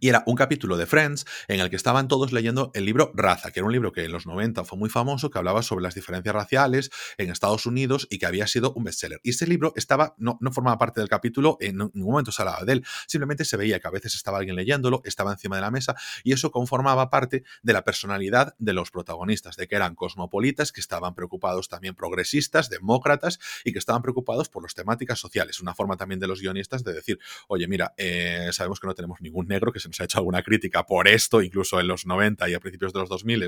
y 0.00 0.10
era 0.10 0.22
un 0.26 0.36
capítulo 0.36 0.76
de 0.76 0.86
Friends 0.86 1.24
en 1.48 1.60
el 1.60 1.70
que 1.70 1.76
estaban 1.76 2.08
todos 2.08 2.30
leyendo 2.32 2.70
el 2.74 2.84
libro 2.84 3.10
Raza, 3.14 3.50
que 3.50 3.60
era 3.60 3.66
un 3.66 3.72
libro 3.72 3.90
que 3.90 4.04
en 4.04 4.12
los 4.12 4.26
90 4.26 4.64
fue 4.64 4.78
muy 4.78 4.90
famoso, 4.90 5.30
que 5.30 5.38
hablaba 5.38 5.62
sobre 5.62 5.82
las 5.82 5.94
diferencias 5.94 6.34
raciales 6.34 6.90
en 7.16 7.30
Estados 7.30 7.64
Unidos 7.64 8.06
y 8.10 8.18
que 8.18 8.26
había 8.26 8.46
sido 8.46 8.74
un 8.74 8.84
bestseller. 8.84 9.18
Y 9.22 9.30
ese 9.30 9.46
libro 9.46 9.72
estaba, 9.76 10.14
no, 10.18 10.36
no 10.42 10.52
formaba 10.52 10.76
parte 10.76 11.00
del 11.00 11.08
capítulo, 11.08 11.56
en 11.60 11.78
ningún 11.78 12.12
momento 12.12 12.32
se 12.32 12.42
hablaba 12.42 12.64
de 12.64 12.74
él, 12.74 12.86
simplemente 13.06 13.46
se 13.46 13.56
veía 13.56 13.80
que 13.80 13.88
a 13.88 13.90
veces 13.90 14.14
estaba 14.14 14.38
alguien 14.38 14.56
leyéndolo, 14.56 15.00
estaba 15.04 15.32
encima 15.32 15.56
de 15.56 15.62
la 15.62 15.70
mesa 15.70 15.96
y 16.22 16.32
eso 16.32 16.50
conformaba 16.50 17.08
parte 17.08 17.44
de 17.62 17.72
la 17.72 17.82
personalidad 17.82 18.54
de 18.58 18.74
los 18.74 18.90
protagonistas, 18.90 19.56
de 19.56 19.68
que 19.68 19.76
eran 19.76 19.94
cosmopolitas, 19.94 20.70
que 20.70 20.80
estaban 20.82 21.14
preocupados 21.14 21.70
también 21.70 21.94
progresistas, 21.94 22.68
demócratas 22.68 23.38
y 23.64 23.72
que 23.72 23.78
estaban 23.78 24.02
preocupados 24.02 24.50
por 24.50 24.62
las 24.62 24.74
temáticas 24.74 25.18
sociales. 25.18 25.60
Una 25.60 25.74
forma 25.74 25.96
también 25.96 26.20
de 26.20 26.26
los 26.26 26.42
guionistas 26.42 26.84
de 26.84 26.92
decir, 26.92 27.18
oye, 27.48 27.66
mira, 27.66 27.94
eh, 27.96 28.50
sabemos 28.52 28.80
que 28.80 28.86
no 28.86 28.94
tenemos 28.94 29.22
ningún 29.22 29.48
negro 29.48 29.72
que 29.72 29.77
se 29.80 29.88
nos 29.88 30.00
ha 30.00 30.04
hecho 30.04 30.18
alguna 30.18 30.42
crítica 30.42 30.86
por 30.86 31.08
esto, 31.08 31.42
incluso 31.42 31.80
en 31.80 31.88
los 31.88 32.06
90 32.06 32.48
y 32.48 32.54
a 32.54 32.60
principios 32.60 32.92
de 32.92 33.00
los 33.00 33.08
2000 33.08 33.38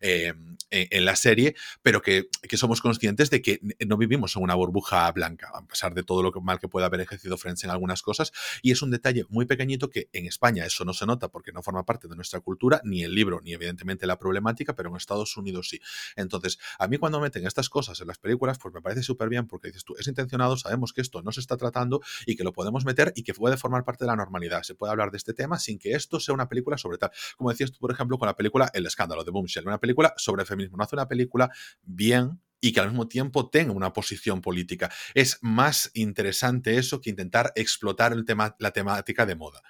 eh, 0.00 0.34
en, 0.70 1.04
la 1.04 1.16
serie, 1.16 1.54
pero 1.82 2.02
que, 2.02 2.28
que, 2.42 2.56
somos 2.56 2.80
conscientes 2.80 3.30
de 3.30 3.42
que 3.42 3.60
no 3.86 3.96
vivimos 3.96 4.36
en 4.36 4.42
una 4.42 4.54
burbuja 4.54 5.10
blanca, 5.12 5.50
a 5.54 5.66
pesar 5.66 5.94
de 5.94 6.02
todo 6.02 6.22
lo 6.22 6.32
mal 6.40 6.58
que 6.58 6.68
pueda 6.68 6.86
haber 6.86 7.00
ejercido 7.00 7.36
Friends 7.36 7.64
en 7.64 7.70
algunas 7.70 8.02
cosas, 8.02 8.32
y 8.62 8.70
es 8.70 8.82
un 8.82 8.90
detalle 8.90 9.24
muy 9.28 9.46
pequeñito 9.46 9.90
que 9.90 10.08
en 10.12 10.26
España 10.26 10.64
eso 10.64 10.84
no 10.84 10.92
se 10.92 11.06
nota 11.06 11.28
porque 11.28 11.52
no 11.52 11.62
forma 11.62 11.84
parte 11.84 12.08
de 12.08 12.16
nuestra 12.16 12.40
cultura, 12.40 12.80
ni 12.84 13.02
el 13.02 13.14
libro, 13.14 13.40
ni 13.42 13.52
evidentemente 13.52 14.06
la 14.06 14.18
problemática, 14.18 14.74
pero 14.74 14.90
en 14.90 14.96
Estados 14.96 15.36
Unidos 15.36 15.68
sí. 15.68 15.80
Entonces, 16.16 16.58
a 16.78 16.86
mí 16.88 16.98
cuando 16.98 17.20
meten 17.20 17.46
estas 17.46 17.68
cosas 17.68 18.00
en 18.00 18.06
las 18.06 18.18
películas, 18.18 18.58
pues 18.58 18.72
me 18.74 18.80
parece 18.80 19.02
súper 19.02 19.28
bien 19.28 19.46
porque 19.46 19.68
dices 19.68 19.84
tú, 19.84 19.94
es 19.98 20.06
intencionado, 20.06 20.56
sabemos 20.56 20.92
que 20.92 21.00
esto 21.00 21.22
no 21.22 21.32
se 21.32 21.40
está 21.40 21.56
tratando 21.56 22.00
y 22.26 22.36
que 22.36 22.44
lo 22.44 22.52
podemos 22.52 22.84
meter 22.84 23.12
y 23.16 23.22
que 23.22 23.34
puede 23.34 23.56
formar 23.56 23.84
parte 23.84 24.04
de 24.04 24.08
la 24.08 24.16
normalidad. 24.16 24.62
Se 24.62 24.74
puede 24.74 24.92
hablar 24.92 25.10
de 25.10 25.16
este 25.18 25.34
tema 25.34 25.58
sin 25.58 25.71
que 25.78 25.92
esto 25.92 26.20
sea 26.20 26.34
una 26.34 26.48
película 26.48 26.76
sobre 26.78 26.98
tal. 26.98 27.10
Como 27.36 27.50
decías 27.50 27.72
tú, 27.72 27.78
por 27.78 27.92
ejemplo, 27.92 28.18
con 28.18 28.26
la 28.26 28.36
película 28.36 28.70
El 28.72 28.86
escándalo 28.86 29.24
de 29.24 29.30
Boomshell, 29.30 29.66
una 29.66 29.80
película 29.80 30.14
sobre 30.16 30.44
feminismo. 30.44 30.76
No 30.76 30.84
hace 30.84 30.96
una 30.96 31.08
película 31.08 31.50
bien 31.82 32.40
y 32.60 32.72
que 32.72 32.80
al 32.80 32.88
mismo 32.88 33.08
tiempo 33.08 33.50
tenga 33.50 33.72
una 33.72 33.92
posición 33.92 34.40
política. 34.40 34.90
Es 35.14 35.38
más 35.42 35.90
interesante 35.94 36.78
eso 36.78 37.00
que 37.00 37.10
intentar 37.10 37.52
explotar 37.56 38.12
el 38.12 38.24
tema, 38.24 38.54
la 38.60 38.70
temática 38.70 39.26
de 39.26 39.34
moda. 39.34 39.62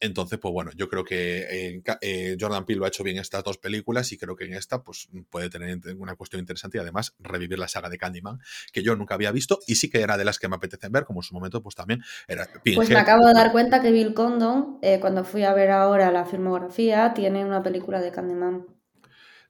Entonces, 0.00 0.38
pues 0.38 0.52
bueno, 0.52 0.70
yo 0.76 0.88
creo 0.88 1.04
que 1.04 1.80
eh, 2.00 2.36
Jordan 2.38 2.64
Peele 2.64 2.80
lo 2.80 2.84
ha 2.84 2.88
hecho 2.88 3.04
bien 3.04 3.18
estas 3.18 3.44
dos 3.44 3.58
películas 3.58 4.12
y 4.12 4.18
creo 4.18 4.36
que 4.36 4.44
en 4.44 4.54
esta 4.54 4.82
pues 4.82 5.08
puede 5.30 5.50
tener 5.50 5.78
una 5.96 6.16
cuestión 6.16 6.40
interesante 6.40 6.78
y 6.78 6.80
además 6.80 7.14
revivir 7.18 7.58
la 7.58 7.68
saga 7.68 7.88
de 7.88 7.98
Candyman, 7.98 8.38
que 8.72 8.82
yo 8.82 8.96
nunca 8.96 9.14
había 9.14 9.32
visto 9.32 9.58
y 9.66 9.76
sí 9.76 9.90
que 9.90 10.00
era 10.00 10.16
de 10.16 10.24
las 10.24 10.38
que 10.38 10.48
me 10.48 10.56
apetecen 10.56 10.92
ver, 10.92 11.04
como 11.04 11.20
en 11.20 11.24
su 11.24 11.34
momento 11.34 11.62
pues 11.62 11.74
también 11.74 12.02
era 12.28 12.48
Pues 12.74 12.90
me 12.90 12.98
acabo 12.98 13.26
de 13.26 13.34
dar 13.34 13.52
cuenta 13.52 13.80
que 13.80 13.92
Bill 13.92 14.14
Condon, 14.14 14.78
eh, 14.82 14.98
cuando 15.00 15.24
fui 15.24 15.44
a 15.44 15.54
ver 15.54 15.70
ahora 15.70 16.10
la 16.10 16.24
filmografía, 16.24 17.14
tiene 17.14 17.44
una 17.44 17.62
película 17.62 18.00
de 18.00 18.10
Candyman. 18.10 18.75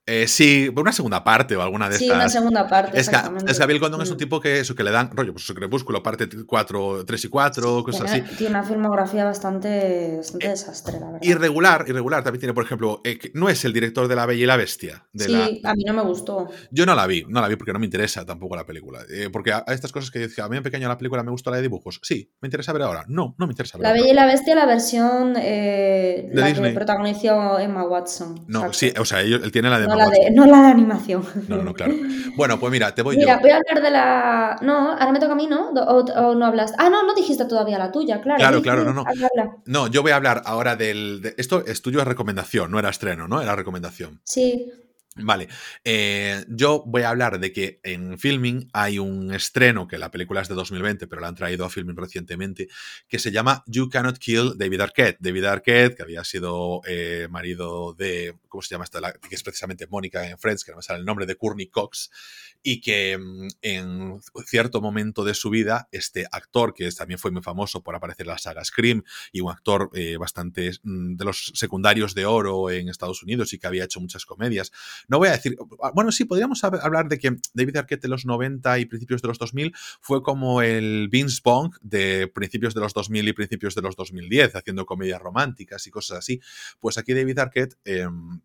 Eh, 0.09 0.29
sí, 0.29 0.73
una 0.77 0.93
segunda 0.93 1.25
parte 1.25 1.57
o 1.57 1.63
alguna 1.63 1.89
de 1.89 1.97
estas. 1.97 2.07
Sí, 2.07 2.15
una 2.15 2.29
segunda 2.29 2.69
parte. 2.69 2.99
Es 2.99 3.09
que, 3.09 3.17
es 3.49 3.67
Bill 3.67 3.81
Condon 3.81 4.01
es 4.03 4.09
un 4.09 4.15
mm. 4.15 4.19
tipo 4.19 4.41
que 4.41 4.61
eso 4.61 4.77
que 4.77 4.85
le 4.85 4.93
dan 4.93 5.11
rollo, 5.13 5.33
pues 5.33 5.45
su 5.45 5.53
crepúsculo, 5.53 6.01
parte 6.01 6.29
4, 6.47 7.05
3 7.05 7.25
y 7.25 7.29
4, 7.29 7.83
cosas 7.83 8.13
así. 8.13 8.21
Tiene 8.37 8.51
una 8.51 8.63
filmografía 8.63 9.25
bastante, 9.25 10.19
bastante 10.19 10.47
eh, 10.47 10.51
desastre, 10.51 11.01
la 11.01 11.07
verdad. 11.07 11.19
Irregular, 11.23 11.85
irregular. 11.89 12.23
También 12.23 12.39
tiene, 12.39 12.55
por 12.55 12.63
ejemplo, 12.63 13.01
eh, 13.03 13.19
no 13.35 13.49
es 13.49 13.65
el 13.65 13.73
director 13.73 14.07
de 14.07 14.15
La 14.15 14.27
Bella 14.27 14.45
y 14.45 14.47
la 14.47 14.57
Bestia. 14.57 15.05
De 15.13 15.25
sí, 15.25 15.61
a 15.65 15.75
mí 15.75 15.83
no 15.85 15.93
me 15.93 16.03
gustó. 16.03 16.51
Yo 16.71 16.87
no 16.87 16.95
la 16.95 17.09
vi, 17.09 17.25
no 17.29 17.41
la 17.41 17.49
vi 17.49 17.57
porque 17.57 17.73
no 17.73 17.81
me 17.81 17.87
interesa 17.87 18.25
tampoco 18.25 18.55
la 18.55 18.65
película. 18.65 19.01
porque 19.33 19.53
a, 19.53 19.65
estas 19.67 19.91
cosas 19.91 20.13
que 20.13 20.21
decía, 20.21 20.45
a 20.45 20.49
mí 20.49 20.57
en 20.57 20.63
pequeño 20.63 20.87
la 20.87 20.99
película 20.99 21.25
me 21.25 21.33
gustó 21.33 21.51
la 21.51 21.57
de 21.57 21.63
dibujos. 21.63 21.99
Sí, 22.05 22.33
me 22.41 22.47
interesa 22.47 22.73
ver 22.73 22.83
ahora. 22.83 23.05
No, 23.09 23.35
no 23.39 23.47
me 23.49 23.53
interesa 23.55 23.77
ver 23.77 23.89
La 23.89 23.93
Bella 23.93 24.09
y 24.09 24.15
la 24.15 24.27
Bestia, 24.27 24.55
la 24.55 24.67
versión 24.67 25.35
de 25.35 26.31
la 26.33 26.47
Disney. 26.47 26.71
que 26.71 26.77
protagonizó 26.77 27.59
Emma 27.59 27.83
Watson. 27.83 28.45
No, 28.47 28.73
sí, 28.73 28.93
o 28.97 29.05
sea, 29.05 29.23
él, 29.23 29.51
tiene 29.51 29.69
la 29.69 29.81
de 29.81 29.96
no 29.96 29.96
la 29.97 30.09
de, 30.09 30.31
no 30.31 30.47
la 30.47 30.63
de 30.63 30.69
animación. 30.69 31.25
No, 31.49 31.63
no, 31.63 31.75
claro. 31.75 31.95
Bueno, 32.37 32.59
pues 32.61 32.71
mira, 32.71 32.95
te 32.95 33.03
voy 33.03 33.17
mira, 33.17 33.39
voy 33.39 33.51
a 33.51 33.57
hablar 33.57 33.83
de 33.83 33.91
la. 33.91 34.57
No, 34.63 34.93
ahora 34.93 35.13
me 35.13 35.19
toca 35.19 35.33
a 35.33 35.37
mí, 35.37 35.47
¿no? 35.47 35.71
O, 35.71 36.35
no 36.35 36.47
hablas. 36.47 36.75
Ah, 36.79 36.89
no, 36.91 37.03
no 37.05 37.15
dijiste 37.15 37.45
todavía 37.47 37.79
la 37.79 37.91
tuya, 37.93 38.21
claro. 38.21 38.39
Claro, 38.39 38.63
claro, 38.63 38.85
no, 38.85 38.93
no. 38.93 39.05
No, 39.65 39.87
yo 39.89 40.03
voy 40.03 40.13
a 40.13 40.17
hablar 40.17 40.43
ahora 40.45 40.77
del. 40.77 41.35
Esto 41.37 41.65
es 41.67 41.83
tuyo, 41.83 42.01
es 42.01 42.07
recomendación, 42.07 42.71
no 42.71 42.79
era 42.79 42.91
estreno, 42.91 43.27
¿no? 43.29 43.41
Era 43.41 43.57
recomendación. 43.57 44.21
Sí. 44.25 44.71
Vale, 45.19 45.49
eh, 45.83 46.45
yo 46.49 46.83
voy 46.87 47.03
a 47.03 47.09
hablar 47.09 47.41
de 47.41 47.51
que 47.51 47.81
en 47.83 48.19
Filming 48.19 48.69
hay 48.75 48.99
un 48.99 49.33
estreno, 49.33 49.89
que 49.89 49.97
la 49.97 50.11
película 50.11 50.43
es 50.43 50.49
de 50.49 50.55
2020, 50.55 51.07
pero 51.07 51.23
la 51.23 51.29
han 51.29 51.35
traído 51.35 51.65
a 51.65 51.71
Filming 51.71 51.97
recientemente, 51.97 52.69
que 53.09 53.19
se 53.19 53.33
llama 53.33 53.65
You 53.67 53.89
Cannot 53.89 54.19
Kill 54.19 54.59
David 54.59 54.81
Arquette. 54.83 55.17
David 55.19 55.45
Arquette, 55.45 55.97
que 55.97 56.03
había 56.03 56.23
sido 56.23 56.83
eh, 56.87 57.29
marido 57.31 57.95
de, 57.95 58.37
¿cómo 58.47 58.61
se 58.61 58.75
llama 58.75 58.85
esta? 58.85 59.01
que 59.15 59.35
es 59.35 59.43
precisamente 59.43 59.87
Mónica 59.87 60.29
en 60.29 60.39
Friends, 60.39 60.65
que 60.65 60.73
no 60.73 60.79
me 60.79 60.83
sale 60.83 60.99
el 60.99 61.07
nombre, 61.07 61.25
de 61.25 61.37
Courtney 61.37 61.69
Cox, 61.69 62.11
y 62.63 62.83
que 62.83 63.17
mm, 63.17 63.49
en 63.63 64.21
cierto 64.45 64.83
momento 64.83 65.25
de 65.25 65.33
su 65.33 65.49
vida, 65.49 65.89
este 65.93 66.27
actor, 66.31 66.75
que 66.75 66.91
también 66.93 67.19
fue 67.19 67.31
muy 67.31 67.43
famoso 67.43 67.83
por 67.83 67.95
aparecer 67.95 68.27
en 68.27 68.33
la 68.33 68.39
saga 68.39 68.63
Scream, 68.65 69.03
y 69.33 69.41
un 69.41 69.51
actor 69.51 69.89
eh, 69.95 70.19
bastante 70.19 70.73
mm, 70.83 71.17
de 71.17 71.25
los 71.25 71.53
secundarios 71.55 72.15
de 72.15 72.27
oro 72.27 72.71
en 72.71 72.91
Estados 72.91 73.23
Unidos 73.23 73.55
y 73.55 73.59
que 73.59 73.67
había 73.67 73.85
hecho 73.85 74.01
muchas 74.01 74.27
comedias, 74.27 74.73
no 75.09 75.19
voy 75.19 75.29
a 75.29 75.33
decir, 75.33 75.57
ah, 75.83 75.93
bueno, 75.95 76.13
sí, 76.13 76.25
podríamos 76.25 76.63
hablar 76.65 77.09
de 77.09 77.19
que 77.19 77.37
David 77.55 77.77
Arquette 77.77 78.03
de 78.03 78.09
los 78.09 78.27
90 78.27 78.79
y 78.79 78.87
principios 78.87 79.23
de 79.23 79.29
los 79.29 79.39
2000 79.39 79.73
fue 80.01 80.23
como 80.23 80.63
el 80.63 81.09
Vince 81.09 81.41
Bong 81.45 81.75
de 81.81 82.29
principios 82.29 82.75
de 82.75 82.81
los 82.81 82.93
2000 82.95 83.29
y 83.29 83.33
principios 83.33 83.75
de 83.75 83.83
los 83.83 83.97
2010, 83.97 84.57
haciendo 84.57 84.87
comedias 84.87 85.21
románticas 85.21 85.87
y 85.87 85.91
cosas 85.91 86.19
así. 86.19 86.41
Pues 86.81 86.99
aquí 86.99 87.15
David 87.15 87.39
Arquette... 87.39 87.77
Em, 87.85 88.41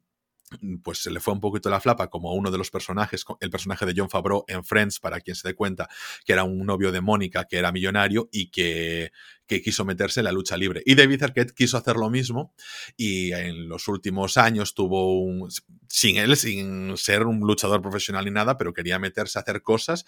pues 0.84 1.02
se 1.02 1.12
le 1.12 1.20
fue 1.20 1.34
un 1.34 1.40
poquito 1.40 1.70
la 1.70 1.80
flapa 1.80 2.10
como 2.10 2.34
uno 2.34 2.52
de 2.52 2.58
los 2.58 2.70
personajes, 2.72 3.24
el 3.40 3.50
personaje 3.50 3.86
de 3.86 3.94
John 3.96 4.10
Favreau 4.10 4.44
en 4.48 4.64
Friends, 4.64 5.00
para 5.00 5.22
quien 5.22 5.36
se 5.36 5.48
dé 5.48 5.56
cuenta 5.56 5.88
que 6.26 6.34
era 6.34 6.44
un 6.44 6.66
novio 6.66 6.92
de 6.92 7.02
Mónica, 7.02 7.46
que 7.46 7.58
era 7.58 7.72
millonario 7.72 8.28
y 8.32 8.52
que, 8.52 9.12
que 9.52 9.62
quiso 9.62 9.84
meterse 9.84 10.22
en 10.22 10.24
la 10.24 10.32
lucha 10.32 10.56
libre. 10.56 10.82
Y 10.86 10.96
David 10.96 11.24
Arquette 11.24 11.52
quiso 11.52 11.76
hacer 11.76 11.98
lo 11.98 12.10
mismo 12.10 12.54
y 12.96 13.34
en 13.34 13.68
los 13.68 13.90
últimos 13.90 14.38
años 14.38 14.74
tuvo 14.74 15.22
un, 15.22 15.50
sin 15.90 16.16
él, 16.16 16.38
sin 16.38 16.96
ser 16.96 17.24
un 17.24 17.42
luchador 17.42 17.82
profesional 17.82 18.24
ni 18.24 18.32
nada, 18.32 18.58
pero 18.58 18.74
quería 18.74 18.98
meterse 18.98 19.38
a 19.38 19.42
hacer 19.42 19.62
cosas 19.62 20.06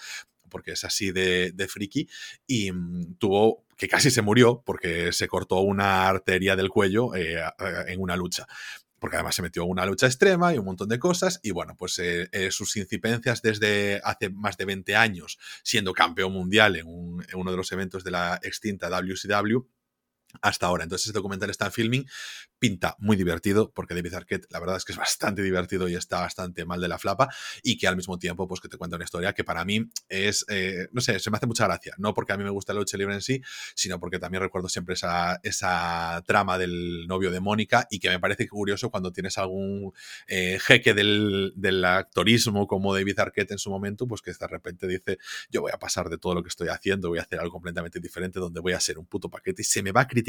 porque 0.48 0.72
es 0.72 0.86
así 0.86 1.12
de, 1.12 1.68
friki 1.68 2.08
y 2.48 2.72
mm, 2.72 3.16
tuvo 3.16 3.66
que 3.76 3.90
casi 3.90 4.12
se 4.12 4.22
murió 4.22 4.64
porque 4.66 5.12
se 5.12 5.28
cortó 5.28 5.60
una 5.60 6.08
arteria 6.08 6.56
del 6.56 6.70
cuello 6.70 7.14
eh, 7.14 7.44
en 7.88 8.00
una 8.00 8.16
lucha 8.16 8.48
porque 9.04 9.18
además 9.18 9.36
se 9.36 9.42
metió 9.42 9.66
una 9.66 9.86
lucha 9.86 10.06
extrema 10.06 10.54
y 10.54 10.58
un 10.58 10.64
montón 10.64 10.88
de 10.88 10.98
cosas, 10.98 11.42
y 11.44 11.52
bueno, 11.52 11.76
pues 11.78 12.00
eh, 12.00 12.30
eh, 12.32 12.52
sus 12.52 12.78
incipencias 12.78 13.42
desde 13.42 14.00
hace 14.02 14.30
más 14.30 14.56
de 14.56 14.64
20 14.64 14.96
años, 14.96 15.38
siendo 15.62 15.92
campeón 15.92 16.32
mundial 16.32 16.78
en 16.78 16.88
uno 16.88 17.52
de 17.52 17.58
los 17.58 17.70
eventos 17.74 18.06
de 18.06 18.12
la 18.12 18.40
extinta 18.42 18.88
WCW, 18.88 19.60
hasta 20.42 20.66
ahora. 20.66 20.84
Entonces, 20.84 21.08
este 21.08 21.18
documental 21.18 21.50
está 21.50 21.66
en 21.66 21.72
filming, 21.72 22.06
pinta 22.60 22.96
muy 23.00 23.18
divertido, 23.18 23.72
porque 23.74 23.94
David 23.94 24.14
Arquette, 24.14 24.48
la 24.50 24.60
verdad 24.60 24.78
es 24.78 24.86
que 24.86 24.94
es 24.94 24.98
bastante 24.98 25.42
divertido 25.42 25.88
y 25.90 25.96
está 25.96 26.22
bastante 26.22 26.66
mal 26.66 26.82
de 26.82 26.88
la 26.88 26.98
flapa, 26.98 27.30
y 27.62 27.78
que 27.78 27.88
al 27.88 27.96
mismo 27.96 28.18
tiempo, 28.18 28.48
pues 28.48 28.62
que 28.62 28.70
te 28.70 28.78
cuenta 28.78 28.96
una 28.96 29.06
historia 29.06 29.34
que 29.34 29.44
para 29.44 29.66
mí 29.66 29.90
es, 30.10 30.46
eh, 30.50 30.88
no 30.92 31.02
sé, 31.02 31.20
se 31.20 31.30
me 31.30 31.38
hace 31.38 31.46
mucha 31.46 31.66
gracia. 31.66 31.94
No 31.98 32.14
porque 32.14 32.34
a 32.34 32.38
mí 32.38 32.44
me 32.44 32.50
gusta 32.50 32.74
la 32.74 32.80
lucha 32.80 32.98
libre 32.98 33.16
en 33.16 33.22
sí, 33.22 33.42
sino 33.76 34.00
porque 34.00 34.20
también 34.20 34.42
recuerdo 34.42 34.70
siempre 34.70 34.96
esa, 34.96 35.40
esa 35.44 36.24
trama 36.26 36.58
del 36.58 37.06
novio 37.08 37.32
de 37.32 37.40
Mónica, 37.40 37.88
y 37.90 38.00
que 38.00 38.10
me 38.10 38.20
parece 38.20 38.48
curioso 38.48 38.90
cuando 38.90 39.12
tienes 39.12 39.38
algún 39.38 39.94
eh, 40.28 40.58
jeque 40.62 40.94
del, 40.94 41.54
del 41.56 41.84
actorismo 41.86 42.66
como 42.68 42.94
David 42.94 43.20
Arquette 43.20 43.52
en 43.52 43.60
su 43.60 43.70
momento, 43.70 44.08
pues 44.08 44.22
que 44.22 44.32
de 44.32 44.48
repente 44.48 44.88
dice, 44.88 45.18
yo 45.50 45.62
voy 45.62 45.72
a 45.74 45.78
pasar 45.78 46.10
de 46.10 46.18
todo 46.18 46.34
lo 46.34 46.42
que 46.42 46.50
estoy 46.50 46.70
haciendo, 46.70 47.10
voy 47.10 47.20
a 47.20 47.22
hacer 47.24 47.40
algo 47.40 47.52
completamente 47.52 48.00
diferente, 48.00 48.40
donde 48.40 48.60
voy 48.60 48.74
a 48.74 48.80
ser 48.80 48.98
un 48.98 49.06
puto 49.06 49.30
paquete 49.30 49.62
y 49.62 49.66
se 49.66 49.84
me 49.84 49.92
va 49.92 50.02
a 50.02 50.08
criticar 50.08 50.23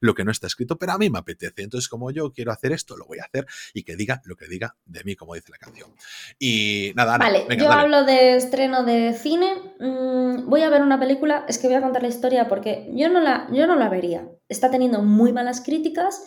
lo 0.00 0.14
que 0.14 0.24
no 0.24 0.30
está 0.30 0.46
escrito, 0.46 0.76
pero 0.76 0.92
a 0.92 0.98
mí 0.98 1.10
me 1.10 1.18
apetece. 1.18 1.62
Entonces, 1.62 1.88
como 1.88 2.10
yo 2.10 2.32
quiero 2.32 2.52
hacer 2.52 2.72
esto, 2.72 2.96
lo 2.96 3.06
voy 3.06 3.18
a 3.18 3.24
hacer 3.24 3.46
y 3.74 3.82
que 3.82 3.96
diga 3.96 4.20
lo 4.24 4.36
que 4.36 4.46
diga 4.46 4.76
de 4.84 5.04
mí, 5.04 5.16
como 5.16 5.34
dice 5.34 5.50
la 5.50 5.58
canción. 5.58 5.90
Y 6.38 6.92
nada, 6.94 7.18
Vale, 7.18 7.46
yo 7.56 7.70
hablo 7.70 8.04
de 8.04 8.36
estreno 8.36 8.84
de 8.84 9.14
cine. 9.14 9.54
Mm, 9.80 10.48
voy 10.48 10.62
a 10.62 10.70
ver 10.70 10.82
una 10.82 10.98
película, 10.98 11.44
es 11.48 11.58
que 11.58 11.66
voy 11.66 11.76
a 11.76 11.82
contar 11.82 12.02
la 12.02 12.08
historia 12.08 12.48
porque 12.48 12.90
yo 12.94 13.08
no 13.08 13.20
la, 13.20 13.48
yo 13.52 13.66
no 13.66 13.76
la 13.76 13.88
vería. 13.88 14.28
Está 14.48 14.70
teniendo 14.70 15.02
muy 15.02 15.32
malas 15.32 15.60
críticas, 15.60 16.22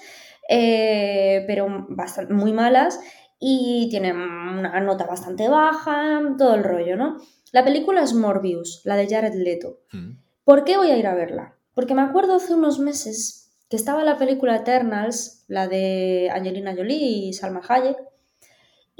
eh, 0.49 1.43
pero 1.47 1.85
bastante, 1.89 2.33
muy 2.33 2.53
malas 2.53 2.99
y 3.39 3.87
tiene 3.89 4.11
una 4.11 4.79
nota 4.81 5.05
bastante 5.05 5.47
baja, 5.47 6.21
todo 6.37 6.55
el 6.55 6.63
rollo, 6.63 6.97
¿no? 6.97 7.17
La 7.51 7.63
película 7.63 8.03
es 8.03 8.13
Morbius, 8.13 8.81
la 8.83 8.95
de 8.95 9.07
Jared 9.07 9.33
Leto. 9.33 9.79
Mm. 9.91 10.17
¿Por 10.43 10.65
qué 10.65 10.77
voy 10.77 10.91
a 10.91 10.97
ir 10.97 11.07
a 11.07 11.15
verla? 11.15 11.55
Porque 11.73 11.93
me 11.93 12.01
acuerdo 12.01 12.35
hace 12.35 12.53
unos 12.53 12.79
meses 12.79 13.51
que 13.69 13.75
estaba 13.75 14.03
la 14.03 14.17
película 14.17 14.55
Eternals, 14.55 15.45
la 15.47 15.67
de 15.67 16.29
Angelina 16.33 16.75
Jolie 16.75 17.27
y 17.27 17.33
Salma 17.33 17.61
Hayek, 17.67 17.97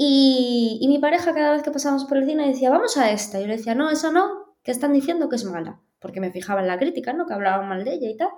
y, 0.02 0.86
mi 0.88 0.98
pareja 0.98 1.34
cada 1.34 1.52
vez 1.52 1.62
que 1.62 1.72
pasábamos 1.72 2.06
por 2.06 2.18
el 2.18 2.26
cine 2.26 2.48
decía, 2.48 2.70
vamos 2.70 2.96
a 2.96 3.12
esta. 3.12 3.38
Y 3.38 3.42
yo 3.42 3.48
le 3.48 3.58
decía, 3.58 3.76
no, 3.76 3.90
esa 3.90 4.12
no, 4.12 4.56
que 4.64 4.72
están 4.72 4.94
diciendo 4.94 5.28
que 5.28 5.36
es 5.36 5.44
mala. 5.44 5.82
Porque 6.00 6.22
me 6.22 6.32
fijaba 6.32 6.62
en 6.62 6.68
la 6.68 6.80
crítica, 6.80 7.12
¿no? 7.12 7.26
Que 7.26 7.34
hablaban 7.34 7.68
mal 7.68 7.84
de 7.84 7.96
ella 7.96 8.10
y 8.10 8.16
tal. 8.16 8.30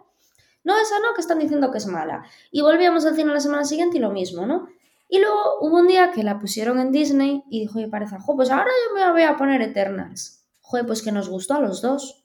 No, 0.64 0.76
esa 0.76 0.98
no, 1.00 1.14
que 1.14 1.22
están 1.22 1.38
diciendo 1.38 1.70
que 1.70 1.78
es 1.78 1.86
mala. 1.86 2.26
Y 2.50 2.62
volvíamos 2.62 3.06
al 3.06 3.16
cine 3.16 3.32
la 3.32 3.40
semana 3.40 3.64
siguiente 3.64 3.98
y 3.98 4.00
lo 4.00 4.10
mismo, 4.10 4.48
¿no? 4.48 4.70
Y 5.08 5.20
luego 5.20 5.60
hubo 5.62 5.78
un 5.78 5.88
día 5.88 6.10
que 6.10 6.24
la 6.24 6.40
pusieron 6.40 6.80
en 6.80 6.92
Disney 6.92 7.44
y 7.52 7.60
dijo 7.60 7.78
mi 7.78 7.86
pareja, 7.86 8.20
jo, 8.20 8.36
pues 8.36 8.50
ahora 8.50 8.72
yo 8.88 8.96
me 8.96 9.12
voy 9.12 9.22
a 9.22 9.38
poner 9.38 9.62
Eternals. 9.62 10.44
Joder, 10.62 10.88
pues 10.88 11.04
que 11.04 11.12
nos 11.12 11.30
gustó 11.30 11.54
a 11.54 11.60
los 11.60 11.84
dos. 11.84 12.21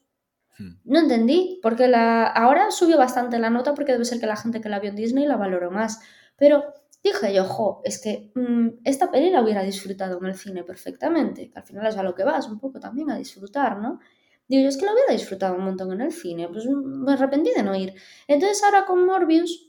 Hmm. 0.57 0.79
No 0.83 0.99
entendí, 0.99 1.59
porque 1.61 1.87
la... 1.87 2.25
ahora 2.25 2.71
subió 2.71 2.97
bastante 2.97 3.39
la 3.39 3.49
nota 3.49 3.73
porque 3.73 3.93
debe 3.93 4.05
ser 4.05 4.19
que 4.19 4.27
la 4.27 4.35
gente 4.35 4.61
que 4.61 4.69
la 4.69 4.79
vio 4.79 4.89
en 4.89 4.95
Disney 4.95 5.25
la 5.25 5.37
valoró 5.37 5.71
más. 5.71 5.99
Pero 6.37 6.65
dije 7.03 7.33
yo, 7.33 7.45
jo, 7.45 7.81
es 7.83 8.01
que 8.01 8.31
mm, 8.35 8.79
esta 8.83 9.11
peli 9.11 9.29
la 9.29 9.41
hubiera 9.41 9.63
disfrutado 9.63 10.17
en 10.19 10.25
el 10.25 10.35
cine 10.35 10.63
perfectamente, 10.63 11.51
al 11.55 11.63
final 11.63 11.87
es 11.87 11.97
a 11.97 12.03
lo 12.03 12.15
que 12.15 12.23
vas, 12.23 12.47
un 12.47 12.59
poco 12.59 12.79
también 12.79 13.09
a 13.11 13.17
disfrutar, 13.17 13.77
¿no? 13.79 13.99
Digo, 14.47 14.63
yo 14.63 14.69
es 14.69 14.77
que 14.77 14.85
la 14.85 14.93
hubiera 14.93 15.13
disfrutado 15.13 15.55
un 15.55 15.63
montón 15.63 15.91
en 15.91 16.01
el 16.01 16.11
cine, 16.11 16.47
pues 16.47 16.65
me 16.65 17.13
arrepentí 17.13 17.51
de 17.53 17.63
no 17.63 17.75
ir. 17.75 17.93
Entonces 18.27 18.63
ahora 18.63 18.85
con 18.85 19.05
Morbius, 19.05 19.67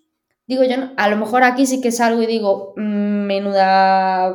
Digo 0.48 0.64
yo, 0.64 0.76
a 0.96 1.08
lo 1.10 1.16
mejor 1.18 1.42
aquí 1.44 1.66
sí 1.66 1.82
que 1.82 1.92
salgo 1.92 2.22
y 2.22 2.26
digo, 2.26 2.72
mm, 2.74 3.26
menuda 3.26 4.34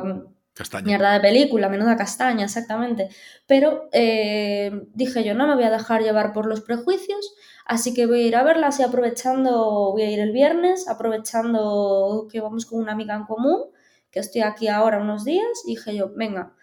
Castaña. 0.54 0.86
mierda 0.86 1.12
de 1.12 1.20
película, 1.20 1.68
menuda 1.68 1.96
castaña, 1.96 2.44
exactamente. 2.44 3.08
Pero 3.46 3.88
eh, 3.92 4.70
dije 4.94 5.24
yo, 5.24 5.34
no 5.34 5.48
me 5.48 5.54
voy 5.56 5.64
a 5.64 5.70
dejar 5.70 6.02
llevar 6.02 6.32
por 6.32 6.46
los 6.46 6.60
prejuicios, 6.60 7.34
así 7.66 7.92
que 7.92 8.06
voy 8.06 8.22
a 8.22 8.26
ir 8.26 8.36
a 8.36 8.44
verla 8.44 8.68
así 8.68 8.82
aprovechando, 8.84 9.90
voy 9.92 10.02
a 10.02 10.10
ir 10.10 10.20
el 10.20 10.32
viernes, 10.32 10.88
aprovechando 10.88 12.28
que 12.30 12.40
vamos 12.40 12.66
con 12.66 12.80
una 12.80 12.92
amiga 12.92 13.14
en 13.16 13.24
común, 13.24 13.64
que 14.12 14.20
estoy 14.20 14.42
aquí 14.42 14.68
ahora 14.68 14.98
unos 14.98 15.24
días, 15.24 15.48
y 15.66 15.72
dije 15.72 15.96
yo, 15.96 16.12
venga, 16.14 16.54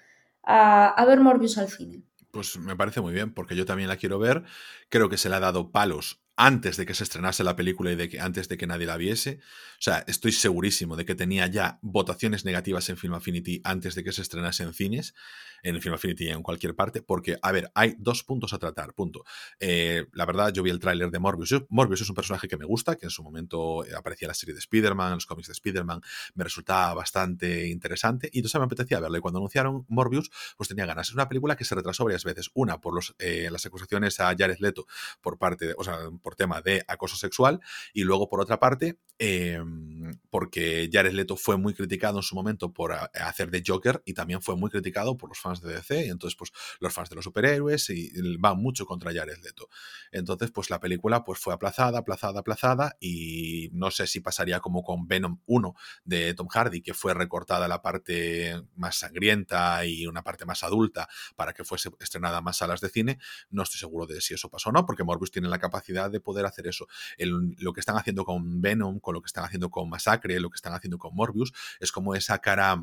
a, 0.41 0.87
a 0.87 1.05
ver 1.05 1.19
Morbius 1.19 1.57
al 1.57 1.67
cine. 1.67 2.03
Pues 2.31 2.57
me 2.57 2.77
parece 2.77 3.01
muy 3.01 3.11
bien, 3.11 3.33
porque 3.33 3.57
yo 3.57 3.65
también 3.65 3.89
la 3.89 3.97
quiero 3.97 4.17
ver. 4.17 4.43
Creo 4.87 5.09
que 5.09 5.17
se 5.17 5.27
le 5.27 5.35
ha 5.35 5.41
dado 5.41 5.69
palos 5.69 6.20
antes 6.41 6.75
de 6.75 6.87
que 6.87 6.95
se 6.95 7.03
estrenase 7.03 7.43
la 7.43 7.55
película 7.55 7.91
y 7.91 7.95
de 7.95 8.09
que, 8.09 8.19
antes 8.19 8.49
de 8.49 8.57
que 8.57 8.65
nadie 8.65 8.87
la 8.87 8.97
viese. 8.97 9.37
O 9.73 9.83
sea, 9.83 10.03
estoy 10.07 10.31
segurísimo 10.31 10.95
de 10.95 11.05
que 11.05 11.13
tenía 11.13 11.45
ya 11.45 11.77
votaciones 11.83 12.45
negativas 12.45 12.89
en 12.89 12.97
Film 12.97 13.13
Affinity 13.13 13.61
antes 13.63 13.93
de 13.93 14.03
que 14.03 14.11
se 14.11 14.23
estrenase 14.23 14.63
en 14.63 14.73
cines, 14.73 15.13
en 15.61 15.79
Film 15.81 15.93
Affinity 15.93 16.25
y 16.25 16.29
en 16.29 16.41
cualquier 16.41 16.75
parte, 16.75 17.03
porque, 17.03 17.37
a 17.43 17.51
ver, 17.51 17.71
hay 17.75 17.95
dos 17.99 18.23
puntos 18.23 18.53
a 18.53 18.57
tratar, 18.57 18.95
punto. 18.95 19.23
Eh, 19.59 20.07
la 20.13 20.25
verdad, 20.25 20.51
yo 20.51 20.63
vi 20.63 20.71
el 20.71 20.79
tráiler 20.79 21.11
de 21.11 21.19
Morbius. 21.19 21.63
Morbius 21.69 22.01
es 22.01 22.09
un 22.09 22.15
personaje 22.15 22.47
que 22.47 22.57
me 22.57 22.65
gusta, 22.65 22.95
que 22.95 23.05
en 23.05 23.11
su 23.11 23.21
momento 23.21 23.83
aparecía 23.95 24.25
en 24.25 24.29
la 24.29 24.33
serie 24.33 24.55
de 24.55 24.59
Spider-Man, 24.61 25.13
los 25.13 25.27
cómics 25.27 25.47
de 25.47 25.53
Spider-Man, 25.53 26.01
me 26.33 26.43
resultaba 26.43 26.95
bastante 26.95 27.67
interesante 27.67 28.31
y 28.33 28.39
entonces 28.39 28.59
me 28.59 28.65
apetecía 28.65 28.99
verlo. 28.99 29.15
Y 29.15 29.21
cuando 29.21 29.37
anunciaron 29.37 29.85
Morbius, 29.89 30.31
pues 30.57 30.69
tenía 30.69 30.87
ganas. 30.87 31.09
Es 31.09 31.13
una 31.13 31.29
película 31.29 31.55
que 31.55 31.65
se 31.65 31.75
retrasó 31.75 32.03
varias 32.03 32.23
veces. 32.23 32.49
Una, 32.55 32.81
por 32.81 32.95
los, 32.95 33.15
eh, 33.19 33.49
las 33.51 33.63
acusaciones 33.63 34.19
a 34.19 34.33
Jared 34.35 34.57
Leto 34.57 34.87
por 35.21 35.37
parte 35.37 35.67
de, 35.67 35.75
o 35.77 35.83
sea, 35.83 35.97
por 36.23 36.30
tema 36.35 36.61
de 36.61 36.83
acoso 36.87 37.15
sexual 37.15 37.59
y 37.93 38.03
luego 38.03 38.29
por 38.29 38.41
otra 38.41 38.59
parte 38.59 38.99
em, 39.17 40.11
porque 40.29 40.89
Jared 40.91 41.13
Leto 41.13 41.35
fue 41.35 41.57
muy 41.57 41.73
criticado 41.73 42.19
en 42.19 42.23
su 42.23 42.35
momento 42.35 42.73
por 42.73 42.93
hacer 42.93 43.51
de 43.51 43.63
Joker 43.65 44.01
y 44.05 44.13
también 44.13 44.41
fue 44.41 44.55
muy 44.55 44.69
criticado 44.69 45.17
por 45.17 45.29
los 45.29 45.39
fans 45.39 45.61
de 45.61 45.73
DC 45.73 46.05
y 46.05 46.09
entonces 46.09 46.37
pues 46.37 46.51
los 46.79 46.93
fans 46.93 47.09
de 47.09 47.15
los 47.15 47.25
superhéroes 47.25 47.89
y 47.89 48.11
van 48.37 48.57
mucho 48.57 48.85
contra 48.85 49.13
Jared 49.13 49.37
Leto. 49.43 49.69
Entonces 50.11 50.51
pues 50.51 50.69
la 50.69 50.79
película 50.79 51.23
pues 51.23 51.39
fue 51.39 51.53
aplazada, 51.53 51.99
aplazada, 51.99 52.39
aplazada 52.39 52.97
y 52.99 53.69
no 53.73 53.91
sé 53.91 54.07
si 54.07 54.19
pasaría 54.21 54.59
como 54.59 54.83
con 54.83 55.07
Venom 55.07 55.39
1 55.45 55.75
de 56.03 56.33
Tom 56.33 56.47
Hardy 56.47 56.81
que 56.81 56.93
fue 56.93 57.13
recortada 57.13 57.67
la 57.67 57.81
parte 57.81 58.61
más 58.75 58.97
sangrienta 58.97 59.85
y 59.85 60.07
una 60.07 60.23
parte 60.23 60.45
más 60.45 60.63
adulta 60.63 61.07
para 61.35 61.53
que 61.53 61.63
fuese 61.63 61.89
estrenada 61.99 62.41
más 62.41 62.57
salas 62.57 62.81
de 62.81 62.89
cine. 62.89 63.19
No 63.49 63.63
estoy 63.63 63.79
seguro 63.79 64.07
de 64.07 64.21
si 64.21 64.33
eso 64.33 64.49
pasó 64.49 64.69
o 64.69 64.71
no 64.71 64.85
porque 64.85 65.03
Morbius 65.03 65.31
tiene 65.31 65.49
la 65.49 65.59
capacidad 65.59 66.09
de 66.09 66.20
poder 66.21 66.45
hacer 66.45 66.67
eso. 66.67 66.87
lo 67.17 67.73
que 67.73 67.79
están 67.79 67.97
haciendo 67.97 68.25
con 68.25 68.61
Venom, 68.61 68.99
con 68.99 69.13
lo 69.13 69.21
que 69.21 69.27
están 69.27 69.43
haciendo 69.43 69.69
con 69.69 69.89
Masacre, 69.89 70.39
lo 70.39 70.49
que 70.49 70.55
están 70.55 70.73
haciendo 70.73 70.97
con 70.97 71.15
Morbius, 71.15 71.53
es 71.79 71.91
como 71.91 72.15
esa 72.15 72.39
cara 72.39 72.79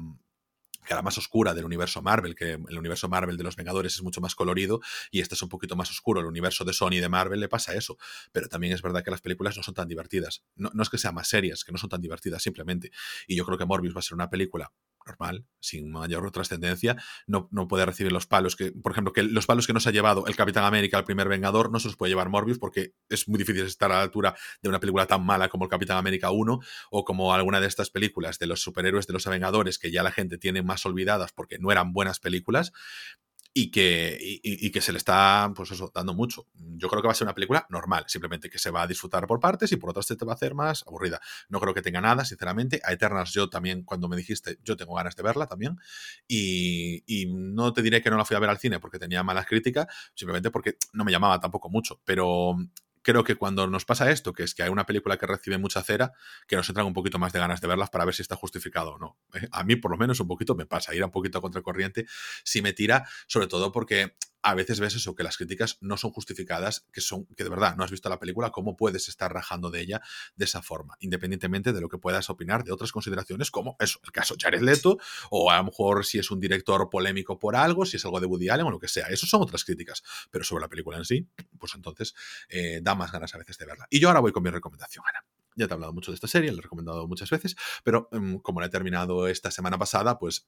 cara 0.89 1.03
más 1.03 1.19
oscura 1.19 1.55
del 1.55 1.65
universo 1.65 2.03
Marvel, 2.03 2.35
que 2.35 2.53
el 2.53 2.79
universo 2.79 3.09
Marvel 3.09 3.37
de 3.37 3.45
los 3.45 3.57
Vengadores 3.57 3.95
es 3.95 4.03
mucho 4.03 4.21
más 4.21 4.35
colorido 4.35 4.81
y 5.11 5.21
este 5.21 5.35
es 5.35 5.43
un 5.43 5.49
poquito 5.49 5.77
más 5.77 5.91
oscuro. 5.91 6.21
El 6.21 6.27
universo 6.27 6.65
de 6.65 6.73
Sony 6.73 7.01
de 7.01 7.09
Marvel 7.09 7.41
le 7.41 7.49
pasa 7.49 7.75
eso, 7.75 7.99
pero 8.33 8.49
también 8.49 8.73
es 8.73 8.83
verdad 8.83 9.05
que 9.05 9.11
las 9.11 9.21
películas 9.21 9.57
no 9.57 9.63
son 9.63 9.75
tan 9.75 9.87
divertidas. 9.87 10.43
No, 10.57 10.71
no 10.73 10.83
es 10.83 10.89
que 10.89 10.99
sean 10.99 11.15
más 11.15 11.29
serias, 11.29 11.63
que 11.63 11.73
no 11.73 11.79
son 11.79 11.91
tan 11.91 12.01
divertidas 12.01 12.43
simplemente. 12.43 12.91
Y 13.27 13.37
yo 13.37 13.45
creo 13.45 13.59
que 13.59 13.67
Morbius 13.67 13.95
va 13.95 14.01
a 14.01 14.03
ser 14.03 14.15
una 14.15 14.31
película 14.31 14.73
normal, 15.09 15.47
sin 15.61 15.91
mayor 15.91 16.31
trascendencia, 16.31 16.97
no, 17.27 17.49
no 17.51 17.67
puede 17.67 17.87
recibir 17.87 18.13
los 18.13 18.27
palos 18.27 18.57
que, 18.57 18.73
por 18.73 18.93
ejemplo, 18.93 19.13
que 19.13 19.23
los 19.23 19.47
palos 19.47 19.67
que 19.67 19.73
nos 19.73 19.87
ha 19.87 19.91
llevado 19.91 20.27
el 20.27 20.37
Capitán 20.37 20.65
América, 20.65 20.99
el 20.99 21.05
primer 21.05 21.29
Vengador, 21.29 21.73
no 21.73 21.81
se 21.81 21.89
los 21.89 21.97
puede 21.97 22.11
llevar 22.11 22.29
Morbius 22.29 22.59
porque 22.59 22.93
es 23.09 23.29
muy 23.29 23.39
difícil 23.39 23.65
estar 23.65 23.91
a 23.91 23.97
la 23.97 24.03
altura 24.03 24.37
de 24.63 24.69
una 24.69 24.81
película 24.81 25.07
tan 25.07 25.25
mala 25.25 25.49
como 25.49 25.65
el 25.65 25.71
Capitán 25.71 25.97
América 25.97 26.31
1 26.31 26.61
o 26.91 27.05
como 27.05 27.35
alguna 27.35 27.61
de 27.61 27.67
estas 27.67 27.91
películas 27.91 28.39
de 28.39 28.47
los 28.47 28.61
superhéroes 28.61 29.07
de 29.07 29.15
los 29.15 29.27
Vengadores 29.27 29.79
que 29.79 29.91
ya 29.91 30.03
la 30.03 30.13
gente 30.13 30.39
tiene 30.39 30.63
más 30.63 30.85
olvidadas 30.87 31.33
porque 31.33 31.59
no 31.59 31.73
eran 31.73 31.93
buenas 31.93 32.21
películas 32.21 32.73
y 33.61 33.73
que, 33.73 34.17
y, 34.21 34.71
que 34.71 34.81
se 34.81 34.93
le 34.93 34.99
está 34.99 35.53
pues 35.53 35.73
eso, 35.73 35.91
dando 35.93 36.15
mucho. 36.15 36.47
Yo 36.55 36.89
creo 36.89 37.03
que 37.03 37.09
va 37.09 37.13
a 37.13 37.17
ser 37.17 37.27
una 37.27 37.35
película 37.35 37.67
normal, 37.71 38.05
simplemente 38.07 38.49
que 38.49 38.59
se 38.59 38.71
va 38.71 38.83
a 38.83 38.87
disfrutar 38.87 39.27
por 39.27 39.41
partes 39.41 39.73
y 39.73 39.77
por 39.77 39.91
otras 39.91 40.07
te 40.07 40.25
va 40.25 40.33
a 40.33 40.37
hacer 40.37 40.55
más 40.55 40.85
aburrida. 40.87 41.21
No 41.49 41.59
creo 41.59 41.75
que 41.75 41.83
tenga 41.83 42.01
nada, 42.01 42.25
sinceramente. 42.25 42.81
A 42.85 42.93
Eternals 42.93 43.33
yo 43.33 43.51
también, 43.51 43.83
cuando 43.83 44.09
me 44.09 44.17
dijiste, 44.17 44.59
yo 44.63 44.77
tengo 44.77 44.95
ganas 44.95 45.17
de 45.17 45.25
verla 45.25 45.49
también. 45.49 45.77
Y, 46.29 47.03
y 47.05 47.27
no 47.27 47.73
te 47.73 47.83
diré 47.83 48.01
que 48.01 48.11
no 48.11 48.17
la 48.17 48.25
fui 48.25 48.37
a 48.37 48.39
ver 48.41 48.51
al 48.51 48.59
cine 48.59 48.79
porque 48.79 49.01
tenía 49.01 49.25
malas 49.25 49.47
críticas, 49.47 49.89
simplemente 50.15 50.53
porque 50.53 50.77
no 50.93 51.05
me 51.05 51.11
llamaba 51.11 51.41
tampoco 51.41 51.69
mucho. 51.69 52.01
Pero 52.05 52.55
creo 53.09 53.25
que 53.25 53.37
cuando 53.37 53.67
nos 53.67 53.87
pasa 53.87 54.11
esto, 54.11 54.35
que 54.35 54.43
es 54.43 54.55
que 54.55 54.63
hay 54.63 54.69
una 54.69 54.85
película 54.85 55.17
que 55.17 55.25
recibe 55.25 55.57
mucha 55.57 55.83
cera, 55.83 56.13
que 56.47 56.57
nos 56.57 56.69
entran 56.69 56.87
un 56.87 56.93
poquito 56.93 57.19
más 57.19 57.33
de 57.33 57.39
ganas 57.39 57.63
de 57.63 57.67
verlas 57.67 57.89
para 57.89 58.05
ver 58.05 58.15
si 58.15 58.21
está 58.21 58.37
justificado 58.37 58.97
o 58.97 58.99
no. 58.99 59.17
¿eh? 59.33 59.49
A 59.51 59.65
mí, 59.65 59.77
por 59.77 59.91
lo 59.91 59.97
menos, 59.97 60.21
un 60.21 60.29
poquito 60.29 60.55
me 60.55 60.67
pasa, 60.67 60.95
ir 60.95 61.03
un 61.03 61.11
poquito 61.11 61.39
a 61.39 61.41
contracorriente 61.41 62.05
si 62.45 62.61
me 62.61 62.75
tira, 62.75 63.09
sobre 63.27 63.47
todo 63.47 63.73
porque 63.73 64.15
a 64.43 64.55
veces 64.55 64.81
ves 64.81 64.95
eso, 64.95 65.15
que 65.15 65.23
las 65.23 65.37
críticas 65.37 65.79
no 65.81 65.97
son 65.97 66.11
justificadas, 66.11 66.87
que 66.93 67.01
son, 67.01 67.27
que 67.37 67.45
de 67.45 67.51
verdad 67.51 67.77
no 67.77 67.85
has 67.85 67.91
visto 67.91 68.09
la 68.09 68.19
película, 68.19 68.51
¿cómo 68.51 68.77
puedes 68.77 69.09
estar 69.09 69.33
rajando 69.33 69.71
de 69.71 69.81
ella 69.81 70.01
de 70.37 70.45
esa 70.45 70.63
forma? 70.63 70.97
Independientemente 71.01 71.73
de 71.73 71.81
lo 71.81 71.89
que 71.89 71.99
puedas 71.99 72.31
opinar 72.31 72.65
de 72.65 72.73
otras 72.73 72.93
consideraciones, 72.93 73.51
como 73.51 73.77
eso, 73.81 74.01
el 74.05 74.13
caso 74.13 74.35
Jared 74.39 74.63
Leto, 74.63 74.99
o 75.31 75.51
a 75.51 75.59
lo 75.59 75.65
mejor 75.65 76.05
si 76.05 76.19
es 76.19 76.31
un 76.31 76.41
director 76.41 76.89
polémico 76.91 77.39
por 77.39 77.57
algo, 77.57 77.85
si 77.85 77.97
es 77.97 78.05
algo 78.05 78.21
de 78.21 78.27
Woody 78.27 78.49
Allen 78.49 78.67
o 78.67 78.71
lo 78.71 78.79
que 78.79 78.89
sea. 78.89 79.07
Eso 79.09 79.27
son 79.27 79.43
otras 79.43 79.65
críticas. 79.65 80.03
Pero 80.31 80.45
sobre 80.45 80.63
la 80.63 80.69
película 80.69 80.99
en 80.99 81.05
sí, 81.05 81.27
pues 81.59 81.75
entonces 81.75 82.15
eh, 82.49 82.81
da 82.83 82.95
más 82.95 83.13
ganas 83.13 83.35
a 83.35 83.39
veces 83.39 83.59
de 83.59 83.67
verla. 83.67 83.87
Y 83.91 84.01
yo 84.01 84.09
ahora 84.09 84.21
voy 84.21 84.33
con 84.33 84.43
mi 84.43 84.51
recomendación, 84.51 85.05
Ana. 85.09 85.25
Ya 85.57 85.67
te 85.67 85.73
he 85.73 85.75
hablado 85.75 85.93
mucho 85.93 86.13
de 86.13 86.15
esta 86.15 86.29
serie, 86.29 86.53
la 86.53 86.59
he 86.59 86.63
recomendado 86.63 87.09
muchas 87.09 87.31
veces, 87.31 87.57
pero 87.83 88.09
em, 88.13 88.39
como 88.39 88.61
la 88.61 88.67
he 88.67 88.71
terminado 88.71 89.27
esta 89.27 89.51
semana 89.51 89.77
pasada, 89.77 90.17
pues 90.17 90.47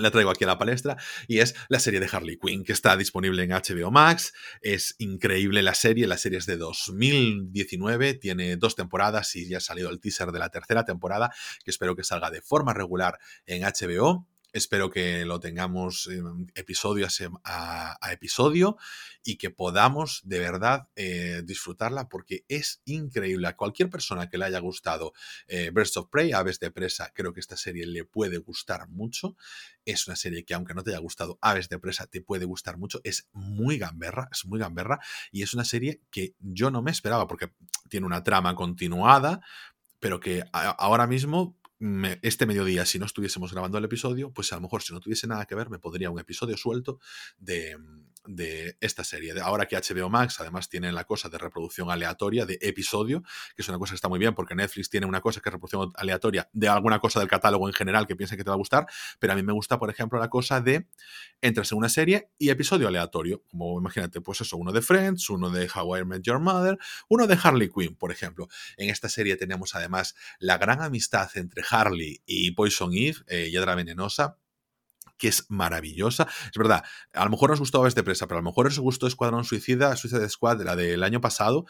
la 0.00 0.10
traigo 0.10 0.30
aquí 0.30 0.44
a 0.44 0.46
la 0.46 0.58
palestra 0.58 0.96
y 1.26 1.38
es 1.38 1.54
la 1.68 1.78
serie 1.78 2.00
de 2.00 2.08
Harley 2.10 2.38
Quinn 2.38 2.64
que 2.64 2.72
está 2.72 2.96
disponible 2.96 3.42
en 3.42 3.50
HBO 3.50 3.90
Max. 3.90 4.32
Es 4.60 4.94
increíble 4.98 5.62
la 5.62 5.74
serie, 5.74 6.06
la 6.06 6.18
serie 6.18 6.38
es 6.38 6.46
de 6.46 6.56
2019, 6.56 8.14
tiene 8.14 8.56
dos 8.56 8.76
temporadas 8.76 9.34
y 9.36 9.48
ya 9.48 9.58
ha 9.58 9.60
salido 9.60 9.90
el 9.90 10.00
teaser 10.00 10.32
de 10.32 10.38
la 10.38 10.50
tercera 10.50 10.84
temporada 10.84 11.32
que 11.64 11.70
espero 11.70 11.96
que 11.96 12.04
salga 12.04 12.30
de 12.30 12.40
forma 12.40 12.74
regular 12.74 13.18
en 13.46 13.62
HBO. 13.62 14.26
Espero 14.52 14.90
que 14.90 15.26
lo 15.26 15.40
tengamos 15.40 16.08
episodio 16.54 17.06
a, 17.44 17.98
episodio 18.10 18.78
y 19.22 19.36
que 19.36 19.50
podamos 19.50 20.22
de 20.24 20.38
verdad 20.38 20.88
eh, 20.96 21.42
disfrutarla 21.44 22.08
porque 22.08 22.44
es 22.48 22.80
increíble. 22.86 23.46
A 23.48 23.56
cualquier 23.56 23.90
persona 23.90 24.30
que 24.30 24.38
le 24.38 24.46
haya 24.46 24.58
gustado 24.58 25.12
eh, 25.48 25.70
Birds 25.70 25.98
of 25.98 26.08
Prey, 26.08 26.32
Aves 26.32 26.60
de 26.60 26.70
Presa, 26.70 27.12
creo 27.14 27.34
que 27.34 27.40
esta 27.40 27.58
serie 27.58 27.86
le 27.86 28.04
puede 28.04 28.38
gustar 28.38 28.88
mucho. 28.88 29.36
Es 29.84 30.06
una 30.06 30.16
serie 30.16 30.44
que 30.46 30.54
aunque 30.54 30.72
no 30.72 30.82
te 30.82 30.90
haya 30.90 31.00
gustado 31.00 31.38
Aves 31.42 31.68
de 31.68 31.78
Presa, 31.78 32.06
te 32.06 32.22
puede 32.22 32.46
gustar 32.46 32.78
mucho. 32.78 33.00
Es 33.04 33.28
muy 33.32 33.76
gamberra, 33.76 34.30
es 34.32 34.46
muy 34.46 34.58
gamberra 34.58 34.98
y 35.30 35.42
es 35.42 35.52
una 35.52 35.64
serie 35.64 36.00
que 36.10 36.34
yo 36.40 36.70
no 36.70 36.80
me 36.80 36.90
esperaba 36.90 37.26
porque 37.26 37.52
tiene 37.90 38.06
una 38.06 38.24
trama 38.24 38.54
continuada, 38.54 39.42
pero 40.00 40.20
que 40.20 40.44
ahora 40.52 41.06
mismo 41.06 41.58
este 42.22 42.46
mediodía, 42.46 42.84
si 42.84 42.98
no 42.98 43.06
estuviésemos 43.06 43.52
grabando 43.52 43.78
el 43.78 43.84
episodio, 43.84 44.32
pues 44.32 44.52
a 44.52 44.56
lo 44.56 44.62
mejor 44.62 44.82
si 44.82 44.92
no 44.92 45.00
tuviese 45.00 45.26
nada 45.26 45.46
que 45.46 45.54
ver, 45.54 45.70
me 45.70 45.78
podría 45.78 46.10
un 46.10 46.18
episodio 46.18 46.56
suelto 46.56 46.98
de, 47.38 47.76
de 48.28 48.76
esta 48.80 49.04
serie. 49.04 49.32
Ahora 49.40 49.66
que 49.66 49.76
HBO 49.76 50.10
Max 50.10 50.38
además 50.40 50.68
tiene 50.68 50.92
la 50.92 51.04
cosa 51.04 51.30
de 51.30 51.38
reproducción 51.38 51.90
aleatoria 51.90 52.44
de 52.44 52.58
episodio, 52.60 53.22
que 53.56 53.62
es 53.62 53.68
una 53.68 53.78
cosa 53.78 53.92
que 53.92 53.96
está 53.96 54.08
muy 54.08 54.18
bien 54.18 54.34
porque 54.34 54.54
Netflix 54.54 54.90
tiene 54.90 55.06
una 55.06 55.22
cosa 55.22 55.40
que 55.40 55.48
es 55.48 55.52
reproducción 55.52 55.90
aleatoria 55.96 56.48
de 56.52 56.68
alguna 56.68 56.98
cosa 56.98 57.20
del 57.20 57.28
catálogo 57.28 57.66
en 57.68 57.74
general 57.74 58.06
que 58.06 58.16
piensa 58.16 58.36
que 58.36 58.44
te 58.44 58.50
va 58.50 58.54
a 58.54 58.58
gustar, 58.58 58.86
pero 59.18 59.32
a 59.32 59.36
mí 59.36 59.42
me 59.42 59.54
gusta, 59.54 59.78
por 59.78 59.88
ejemplo, 59.88 60.18
la 60.18 60.28
cosa 60.28 60.60
de 60.60 60.86
entras 61.40 61.72
en 61.72 61.78
una 61.78 61.88
serie 61.88 62.30
y 62.38 62.50
episodio 62.50 62.88
aleatorio, 62.88 63.42
como 63.48 63.78
imagínate, 63.78 64.20
pues 64.20 64.42
eso, 64.42 64.58
uno 64.58 64.72
de 64.72 64.82
Friends, 64.82 65.30
uno 65.30 65.48
de 65.50 65.68
How 65.74 65.96
I 65.96 66.04
Met 66.04 66.22
Your 66.22 66.38
Mother, 66.38 66.78
uno 67.08 67.26
de 67.26 67.38
Harley 67.42 67.70
Quinn, 67.70 67.96
por 67.96 68.12
ejemplo. 68.12 68.48
En 68.76 68.90
esta 68.90 69.08
serie 69.08 69.36
tenemos 69.36 69.74
además 69.74 70.14
la 70.38 70.58
gran 70.58 70.82
amistad 70.82 71.30
entre 71.34 71.64
Harley 71.68 72.20
y 72.26 72.50
Poison 72.50 72.92
Eve, 72.92 73.16
eh, 73.28 73.48
Yedra 73.50 73.74
Venenosa, 73.74 74.36
que 75.18 75.28
es 75.28 75.46
maravillosa. 75.48 76.28
Es 76.44 76.56
verdad, 76.56 76.84
a 77.12 77.24
lo 77.24 77.30
mejor 77.30 77.50
nos 77.50 77.60
gustó 77.60 77.82
de 77.84 78.02
Presa, 78.02 78.26
pero 78.26 78.38
a 78.38 78.42
lo 78.42 78.48
mejor 78.48 78.66
os 78.66 78.78
gustó 78.78 79.06
Escuadrón 79.06 79.44
Suicida, 79.44 79.96
Suicide 79.96 80.28
Squad, 80.28 80.62
la 80.62 80.76
del 80.76 81.02
año 81.02 81.20
pasado, 81.20 81.66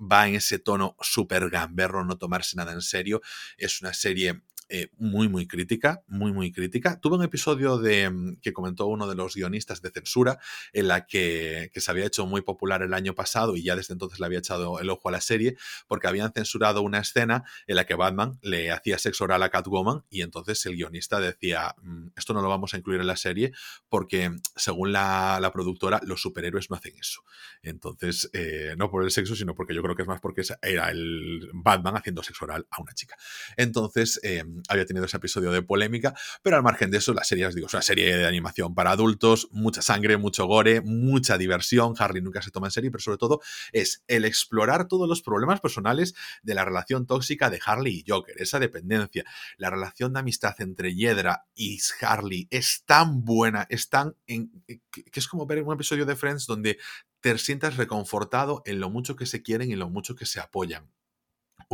va 0.00 0.28
en 0.28 0.34
ese 0.34 0.58
tono 0.58 0.96
súper 1.00 1.48
gamberro, 1.50 2.04
no 2.04 2.18
tomarse 2.18 2.56
nada 2.56 2.72
en 2.72 2.82
serio. 2.82 3.20
Es 3.56 3.80
una 3.80 3.94
serie 3.94 4.42
eh, 4.74 4.88
muy, 4.96 5.28
muy 5.28 5.46
crítica, 5.46 6.02
muy, 6.08 6.32
muy 6.32 6.50
crítica. 6.50 6.98
Tuve 6.98 7.16
un 7.16 7.22
episodio 7.22 7.76
de, 7.76 8.08
mm, 8.08 8.36
que 8.40 8.54
comentó 8.54 8.86
uno 8.86 9.06
de 9.06 9.14
los 9.14 9.34
guionistas 9.34 9.82
de 9.82 9.90
censura, 9.90 10.38
en 10.72 10.88
la 10.88 11.04
que, 11.04 11.70
que, 11.74 11.82
se 11.82 11.90
había 11.90 12.06
hecho 12.06 12.24
muy 12.24 12.40
popular 12.40 12.80
el 12.80 12.94
año 12.94 13.14
pasado 13.14 13.54
y 13.54 13.64
ya 13.64 13.76
desde 13.76 13.92
entonces 13.92 14.18
le 14.18 14.24
había 14.24 14.38
echado 14.38 14.80
el 14.80 14.88
ojo 14.88 15.10
a 15.10 15.12
la 15.12 15.20
serie, 15.20 15.58
porque 15.88 16.08
habían 16.08 16.32
censurado 16.32 16.80
una 16.80 17.00
escena 17.00 17.44
en 17.66 17.76
la 17.76 17.84
que 17.84 17.94
Batman 17.96 18.38
le 18.40 18.70
hacía 18.70 18.96
sexo 18.96 19.24
oral 19.24 19.42
a 19.42 19.50
Catwoman 19.50 20.04
y 20.08 20.22
entonces 20.22 20.64
el 20.64 20.76
guionista 20.76 21.20
decía, 21.20 21.74
mm, 21.82 22.08
esto 22.16 22.32
no 22.32 22.40
lo 22.40 22.48
vamos 22.48 22.72
a 22.72 22.78
incluir 22.78 23.02
en 23.02 23.08
la 23.08 23.16
serie 23.16 23.52
porque 23.90 24.30
según 24.56 24.92
la, 24.92 25.38
la 25.38 25.52
productora 25.52 26.00
los 26.06 26.22
superhéroes 26.22 26.70
no 26.70 26.76
hacen 26.76 26.94
eso. 26.98 27.22
Entonces, 27.62 28.30
eh, 28.32 28.74
no 28.78 28.90
por 28.90 29.04
el 29.04 29.10
sexo, 29.10 29.36
sino 29.36 29.54
porque 29.54 29.74
yo 29.74 29.82
creo 29.82 29.94
que 29.94 30.02
es 30.02 30.08
más 30.08 30.20
porque 30.22 30.42
era 30.62 30.90
el 30.90 31.50
Batman 31.52 31.96
haciendo 31.96 32.22
sexo 32.22 32.46
oral 32.46 32.66
a 32.70 32.80
una 32.80 32.94
chica. 32.94 33.16
Entonces, 33.56 34.18
eh, 34.22 34.44
había 34.68 34.86
tenido 34.86 35.06
ese 35.06 35.16
episodio 35.16 35.52
de 35.52 35.62
polémica, 35.62 36.14
pero 36.42 36.56
al 36.56 36.62
margen 36.62 36.90
de 36.90 36.98
eso, 36.98 37.12
la 37.14 37.24
serie, 37.24 37.46
os 37.46 37.54
digo, 37.54 37.66
es 37.66 37.74
una 37.74 37.82
serie 37.82 38.16
de 38.16 38.26
animación 38.26 38.74
para 38.74 38.90
adultos, 38.90 39.48
mucha 39.52 39.82
sangre, 39.82 40.16
mucho 40.16 40.46
gore, 40.46 40.80
mucha 40.80 41.38
diversión. 41.38 41.94
Harley 41.98 42.22
nunca 42.22 42.42
se 42.42 42.50
toma 42.50 42.68
en 42.68 42.72
serie, 42.72 42.90
pero 42.90 43.02
sobre 43.02 43.18
todo 43.18 43.40
es 43.72 44.02
el 44.08 44.24
explorar 44.24 44.88
todos 44.88 45.08
los 45.08 45.22
problemas 45.22 45.60
personales 45.60 46.14
de 46.42 46.54
la 46.54 46.64
relación 46.64 47.06
tóxica 47.06 47.50
de 47.50 47.60
Harley 47.64 47.98
y 47.98 48.04
Joker, 48.10 48.34
esa 48.38 48.58
dependencia, 48.58 49.24
la 49.56 49.70
relación 49.70 50.12
de 50.12 50.20
amistad 50.20 50.54
entre 50.58 50.94
Hiedra 50.94 51.46
y 51.54 51.78
Harley 52.00 52.48
es 52.50 52.84
tan 52.86 53.24
buena, 53.24 53.66
es 53.68 53.88
tan. 53.88 54.16
En, 54.26 54.50
que 54.66 55.10
es 55.14 55.28
como 55.28 55.46
ver 55.46 55.62
un 55.62 55.74
episodio 55.74 56.06
de 56.06 56.16
Friends 56.16 56.46
donde 56.46 56.78
te 57.20 57.36
sientas 57.38 57.76
reconfortado 57.76 58.62
en 58.66 58.80
lo 58.80 58.90
mucho 58.90 59.16
que 59.16 59.26
se 59.26 59.42
quieren 59.42 59.70
y 59.70 59.76
lo 59.76 59.88
mucho 59.88 60.14
que 60.14 60.26
se 60.26 60.40
apoyan 60.40 60.90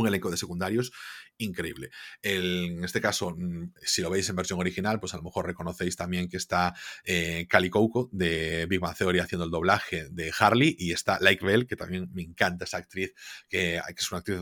un 0.01 0.07
elenco 0.07 0.31
de 0.31 0.37
secundarios 0.37 0.91
increíble. 1.39 1.89
en 2.21 2.83
este 2.83 3.01
caso, 3.01 3.33
mm, 3.35 3.73
si 3.81 4.01
lo 4.01 4.09
veis 4.09 4.29
en 4.29 4.35
versión 4.35 4.59
original, 4.59 4.99
pues 4.99 5.13
a 5.13 5.17
lo 5.17 5.23
mejor 5.23 5.45
reconocéis 5.45 5.95
también 5.95 6.27
que 6.27 6.37
está 6.37 6.73
eh, 7.05 7.47
Cali 7.49 7.69
Coco 7.69 8.09
de 8.11 8.65
Big 8.67 8.79
Bang 8.79 8.95
Theory 8.95 9.19
haciendo 9.19 9.45
el 9.45 9.51
doblaje 9.51 10.09
de 10.11 10.31
Harley 10.37 10.75
y 10.77 10.91
está 10.91 11.17
Like 11.21 11.45
Bell, 11.45 11.65
que 11.65 11.75
también 11.75 12.09
me 12.13 12.23
encanta 12.23 12.65
esa 12.65 12.77
actriz, 12.77 13.13
que, 13.47 13.77
es 13.77 14.11
una 14.11 14.19
actriz 14.19 14.39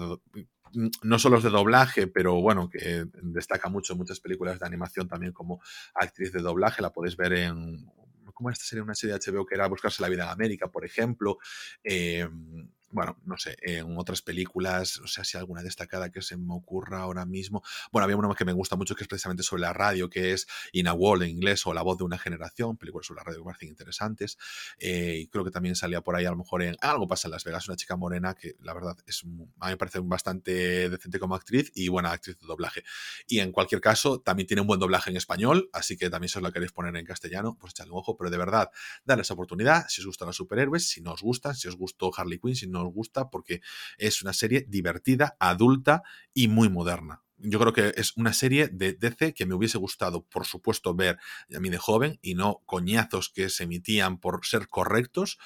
mm, 0.74 0.88
no 1.04 1.20
solo 1.20 1.38
es 1.38 1.44
de 1.44 1.50
doblaje, 1.50 2.08
pero 2.08 2.42
bueno, 2.42 2.70
que 2.70 3.06
destaca 3.22 3.70
mucho 3.70 3.94
en 3.94 4.00
muchas 4.00 4.20
películas 4.20 4.60
de 4.60 4.66
animación 4.66 5.08
también 5.08 5.34
como 5.34 5.62
actriz 5.94 6.32
de 6.34 6.42
doblaje. 6.42 6.82
La 6.82 6.92
podéis 6.92 7.16
ver 7.16 7.34
en. 7.34 7.86
¿Cómo 8.34 8.52
esta 8.52 8.66
sería 8.66 8.84
una 8.84 8.94
serie 8.94 9.18
de 9.18 9.32
HBO 9.32 9.48
que 9.48 9.56
era 9.56 9.68
Buscarse 9.68 10.02
la 10.04 10.10
vida 10.10 10.26
en 10.26 10.30
América, 10.30 10.68
por 10.70 10.86
ejemplo? 10.86 11.40
Eh, 11.84 12.28
bueno, 12.90 13.18
no 13.26 13.38
sé, 13.38 13.58
en 13.62 13.98
otras 13.98 14.22
películas, 14.22 15.00
o 15.00 15.08
sea, 15.08 15.24
si 15.24 15.38
alguna 15.38 15.62
destacada 15.62 16.10
que 16.10 16.22
se 16.22 16.38
me 16.38 16.54
ocurra 16.54 17.02
ahora 17.02 17.26
mismo. 17.26 17.62
Bueno, 17.92 18.06
había 18.06 18.16
una 18.16 18.34
que 18.34 18.46
me 18.46 18.54
gusta 18.54 18.76
mucho 18.76 18.96
que 18.96 19.04
es 19.04 19.08
precisamente 19.08 19.44
sobre 19.44 19.62
la 19.62 19.74
radio, 19.74 20.10
que 20.10 20.34
es 20.34 20.48
In 20.72 20.88
a 20.88 20.94
Wall 20.94 21.24
en 21.24 21.30
inglés 21.30 21.66
o 21.68 21.74
La 21.74 21.82
voz 21.82 21.98
de 21.98 22.04
una 22.04 22.18
generación, 22.18 22.78
películas 22.78 23.08
sobre 23.08 23.20
la 23.20 23.24
radio 23.26 23.40
que 23.40 23.46
parecen 23.46 23.70
interesantes. 23.70 24.38
Eh, 24.80 25.20
y 25.22 25.28
creo 25.28 25.44
que 25.44 25.52
también 25.52 25.76
salía 25.76 26.02
por 26.02 26.16
ahí 26.16 26.26
a 26.26 26.32
lo 26.32 26.38
mejor 26.38 26.64
en 26.64 26.76
Algo 26.82 27.08
pasa 27.08 27.28
en 27.28 27.32
Las 27.32 27.44
Vegas, 27.44 27.68
una 27.68 27.76
chica 27.76 27.96
morena 27.96 28.36
que 28.36 28.56
la 28.62 28.74
verdad 28.74 28.96
es, 29.06 29.24
a 29.24 29.28
mí 29.66 29.72
me 29.72 29.78
parece 29.78 30.00
bastante 30.00 30.90
decente 30.90 31.20
como 31.20 31.36
actriz 31.36 31.72
y 31.76 31.90
buena 31.90 32.12
actriz 32.12 32.38
de 32.40 32.48
doblaje. 32.48 32.84
Y 33.28 33.40
en 33.40 33.52
cualquier 33.52 33.82
caso, 33.82 34.20
también 34.22 34.48
tiene 34.48 34.62
un 34.62 34.68
buen 34.68 34.80
doblaje 34.80 35.10
en 35.10 35.18
español, 35.18 35.70
así 35.74 35.98
que 35.98 36.10
también 36.10 36.30
si 36.30 36.38
os 36.38 36.44
la 36.44 36.52
queréis 36.52 36.72
poner 36.72 36.96
en 36.96 37.06
castellano, 37.06 37.58
pues 37.60 37.74
echadle 37.74 37.92
un 37.92 38.00
ojo, 38.00 38.16
pero 38.18 38.30
de 38.30 38.38
verdad, 38.38 38.70
darles 39.04 39.30
oportunidad 39.32 39.88
si 39.90 40.02
os 40.02 40.08
gustan 40.08 40.28
los 40.28 40.36
superhéroes, 40.36 40.88
si 40.88 41.02
no 41.02 41.14
os 41.14 41.22
gustan, 41.22 41.56
si 41.56 41.68
os 41.68 41.76
gustó 41.76 42.12
Harley 42.16 42.40
Quinn, 42.40 42.56
si 42.56 42.68
no 42.68 42.77
nos 42.78 42.94
gusta 42.94 43.30
porque 43.30 43.62
es 43.98 44.22
una 44.22 44.34
serie 44.34 44.66
divertida, 44.68 45.36
adulta 45.40 46.04
y 46.34 46.48
muy 46.48 46.70
moderna. 46.70 47.24
Yo 47.40 47.60
creo 47.60 47.72
que 47.72 47.94
es 47.96 48.18
una 48.18 48.34
serie 48.34 48.68
de 48.68 48.94
DC 48.94 49.34
que 49.36 49.46
me 49.46 49.54
hubiese 49.54 49.78
gustado, 49.78 50.24
por 50.24 50.48
supuesto, 50.48 50.96
ver 50.96 51.20
a 51.56 51.60
mí 51.60 51.70
de 51.70 51.78
joven 51.78 52.18
y 52.24 52.34
no 52.34 52.64
coñazos 52.66 53.30
que 53.30 53.50
se 53.50 53.66
emitían 53.66 54.20
por 54.20 54.44
ser 54.44 54.68
correctos 54.68 55.38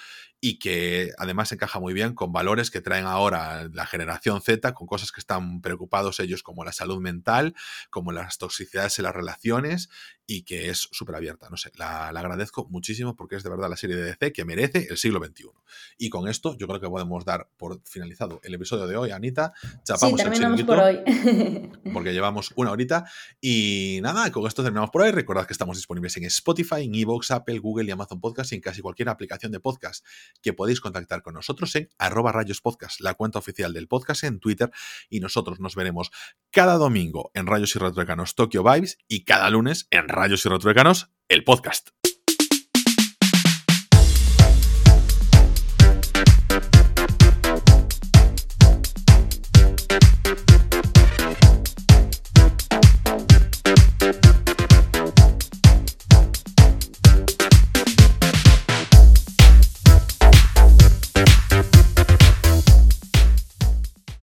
y 0.43 0.57
que 0.57 1.11
además 1.19 1.51
encaja 1.51 1.79
muy 1.79 1.93
bien 1.93 2.15
con 2.15 2.33
valores 2.33 2.71
que 2.71 2.81
traen 2.81 3.05
ahora 3.05 3.69
la 3.71 3.85
generación 3.85 4.41
Z, 4.41 4.73
con 4.73 4.87
cosas 4.87 5.11
que 5.11 5.19
están 5.19 5.61
preocupados 5.61 6.19
ellos 6.19 6.41
como 6.41 6.65
la 6.65 6.71
salud 6.71 6.99
mental, 6.99 7.53
como 7.91 8.11
las 8.11 8.39
toxicidades 8.39 8.97
en 8.97 9.03
las 9.03 9.15
relaciones 9.15 9.89
y 10.25 10.43
que 10.43 10.69
es 10.69 10.87
súper 10.91 11.15
abierta. 11.15 11.47
No 11.49 11.57
sé, 11.57 11.71
la, 11.75 12.07
agradezco 12.07 12.65
muchísimo 12.69 13.15
porque 13.15 13.35
es 13.35 13.43
de 13.43 13.49
verdad 13.49 13.69
la 13.69 13.77
serie 13.77 13.95
de 13.95 14.03
DC 14.03 14.33
que 14.33 14.43
merece 14.43 14.87
el 14.89 14.97
siglo 14.97 15.23
XXI. 15.23 15.49
Y 15.97 16.09
con 16.09 16.27
esto 16.27 16.57
yo 16.57 16.67
creo 16.67 16.79
que 16.79 16.89
podemos 16.89 17.23
dar 17.23 17.49
por 17.57 17.79
finalizado 17.83 18.39
el 18.43 18.53
episodio 18.55 18.87
de 18.87 18.95
hoy, 18.95 19.11
Anita. 19.11 19.53
Chapamos 19.83 20.19
sí, 20.19 20.23
terminamos 20.23 20.63
por 20.63 20.79
hoy. 20.79 21.01
porque 21.93 22.13
llevamos 22.13 22.51
una 22.55 22.71
horita. 22.71 23.05
Y 23.39 23.99
nada, 24.01 24.31
con 24.31 24.47
esto 24.47 24.63
terminamos 24.63 24.89
por 24.89 25.03
hoy. 25.03 25.11
Recordad 25.11 25.45
que 25.45 25.53
estamos 25.53 25.77
disponibles 25.77 26.17
en 26.17 26.23
Spotify, 26.23 26.85
en 26.85 26.95
Evox, 26.95 27.29
Apple, 27.29 27.59
Google 27.59 27.85
y 27.85 27.91
Amazon 27.91 28.19
Podcast 28.19 28.53
y 28.53 28.55
en 28.55 28.61
casi 28.61 28.81
cualquier 28.81 29.09
aplicación 29.09 29.51
de 29.51 29.59
podcast 29.59 30.03
que 30.41 30.53
podéis 30.53 30.81
contactar 30.81 31.21
con 31.21 31.33
nosotros 31.33 31.75
en 31.75 31.89
arroba 31.97 32.31
rayos 32.31 32.61
podcast, 32.61 32.99
la 33.01 33.13
cuenta 33.13 33.39
oficial 33.39 33.73
del 33.73 33.87
podcast 33.87 34.23
en 34.23 34.39
Twitter 34.39 34.71
y 35.09 35.19
nosotros 35.19 35.59
nos 35.59 35.75
veremos 35.75 36.11
cada 36.49 36.75
domingo 36.75 37.31
en 37.33 37.47
Rayos 37.47 37.75
y 37.75 37.79
Retruécanos 37.79 38.35
Tokyo 38.35 38.63
Vibes 38.63 38.97
y 39.07 39.23
cada 39.23 39.49
lunes 39.49 39.87
en 39.91 40.07
Rayos 40.07 40.45
y 40.45 40.49
Retruécanos 40.49 41.11
el 41.29 41.43
podcast. 41.43 42.00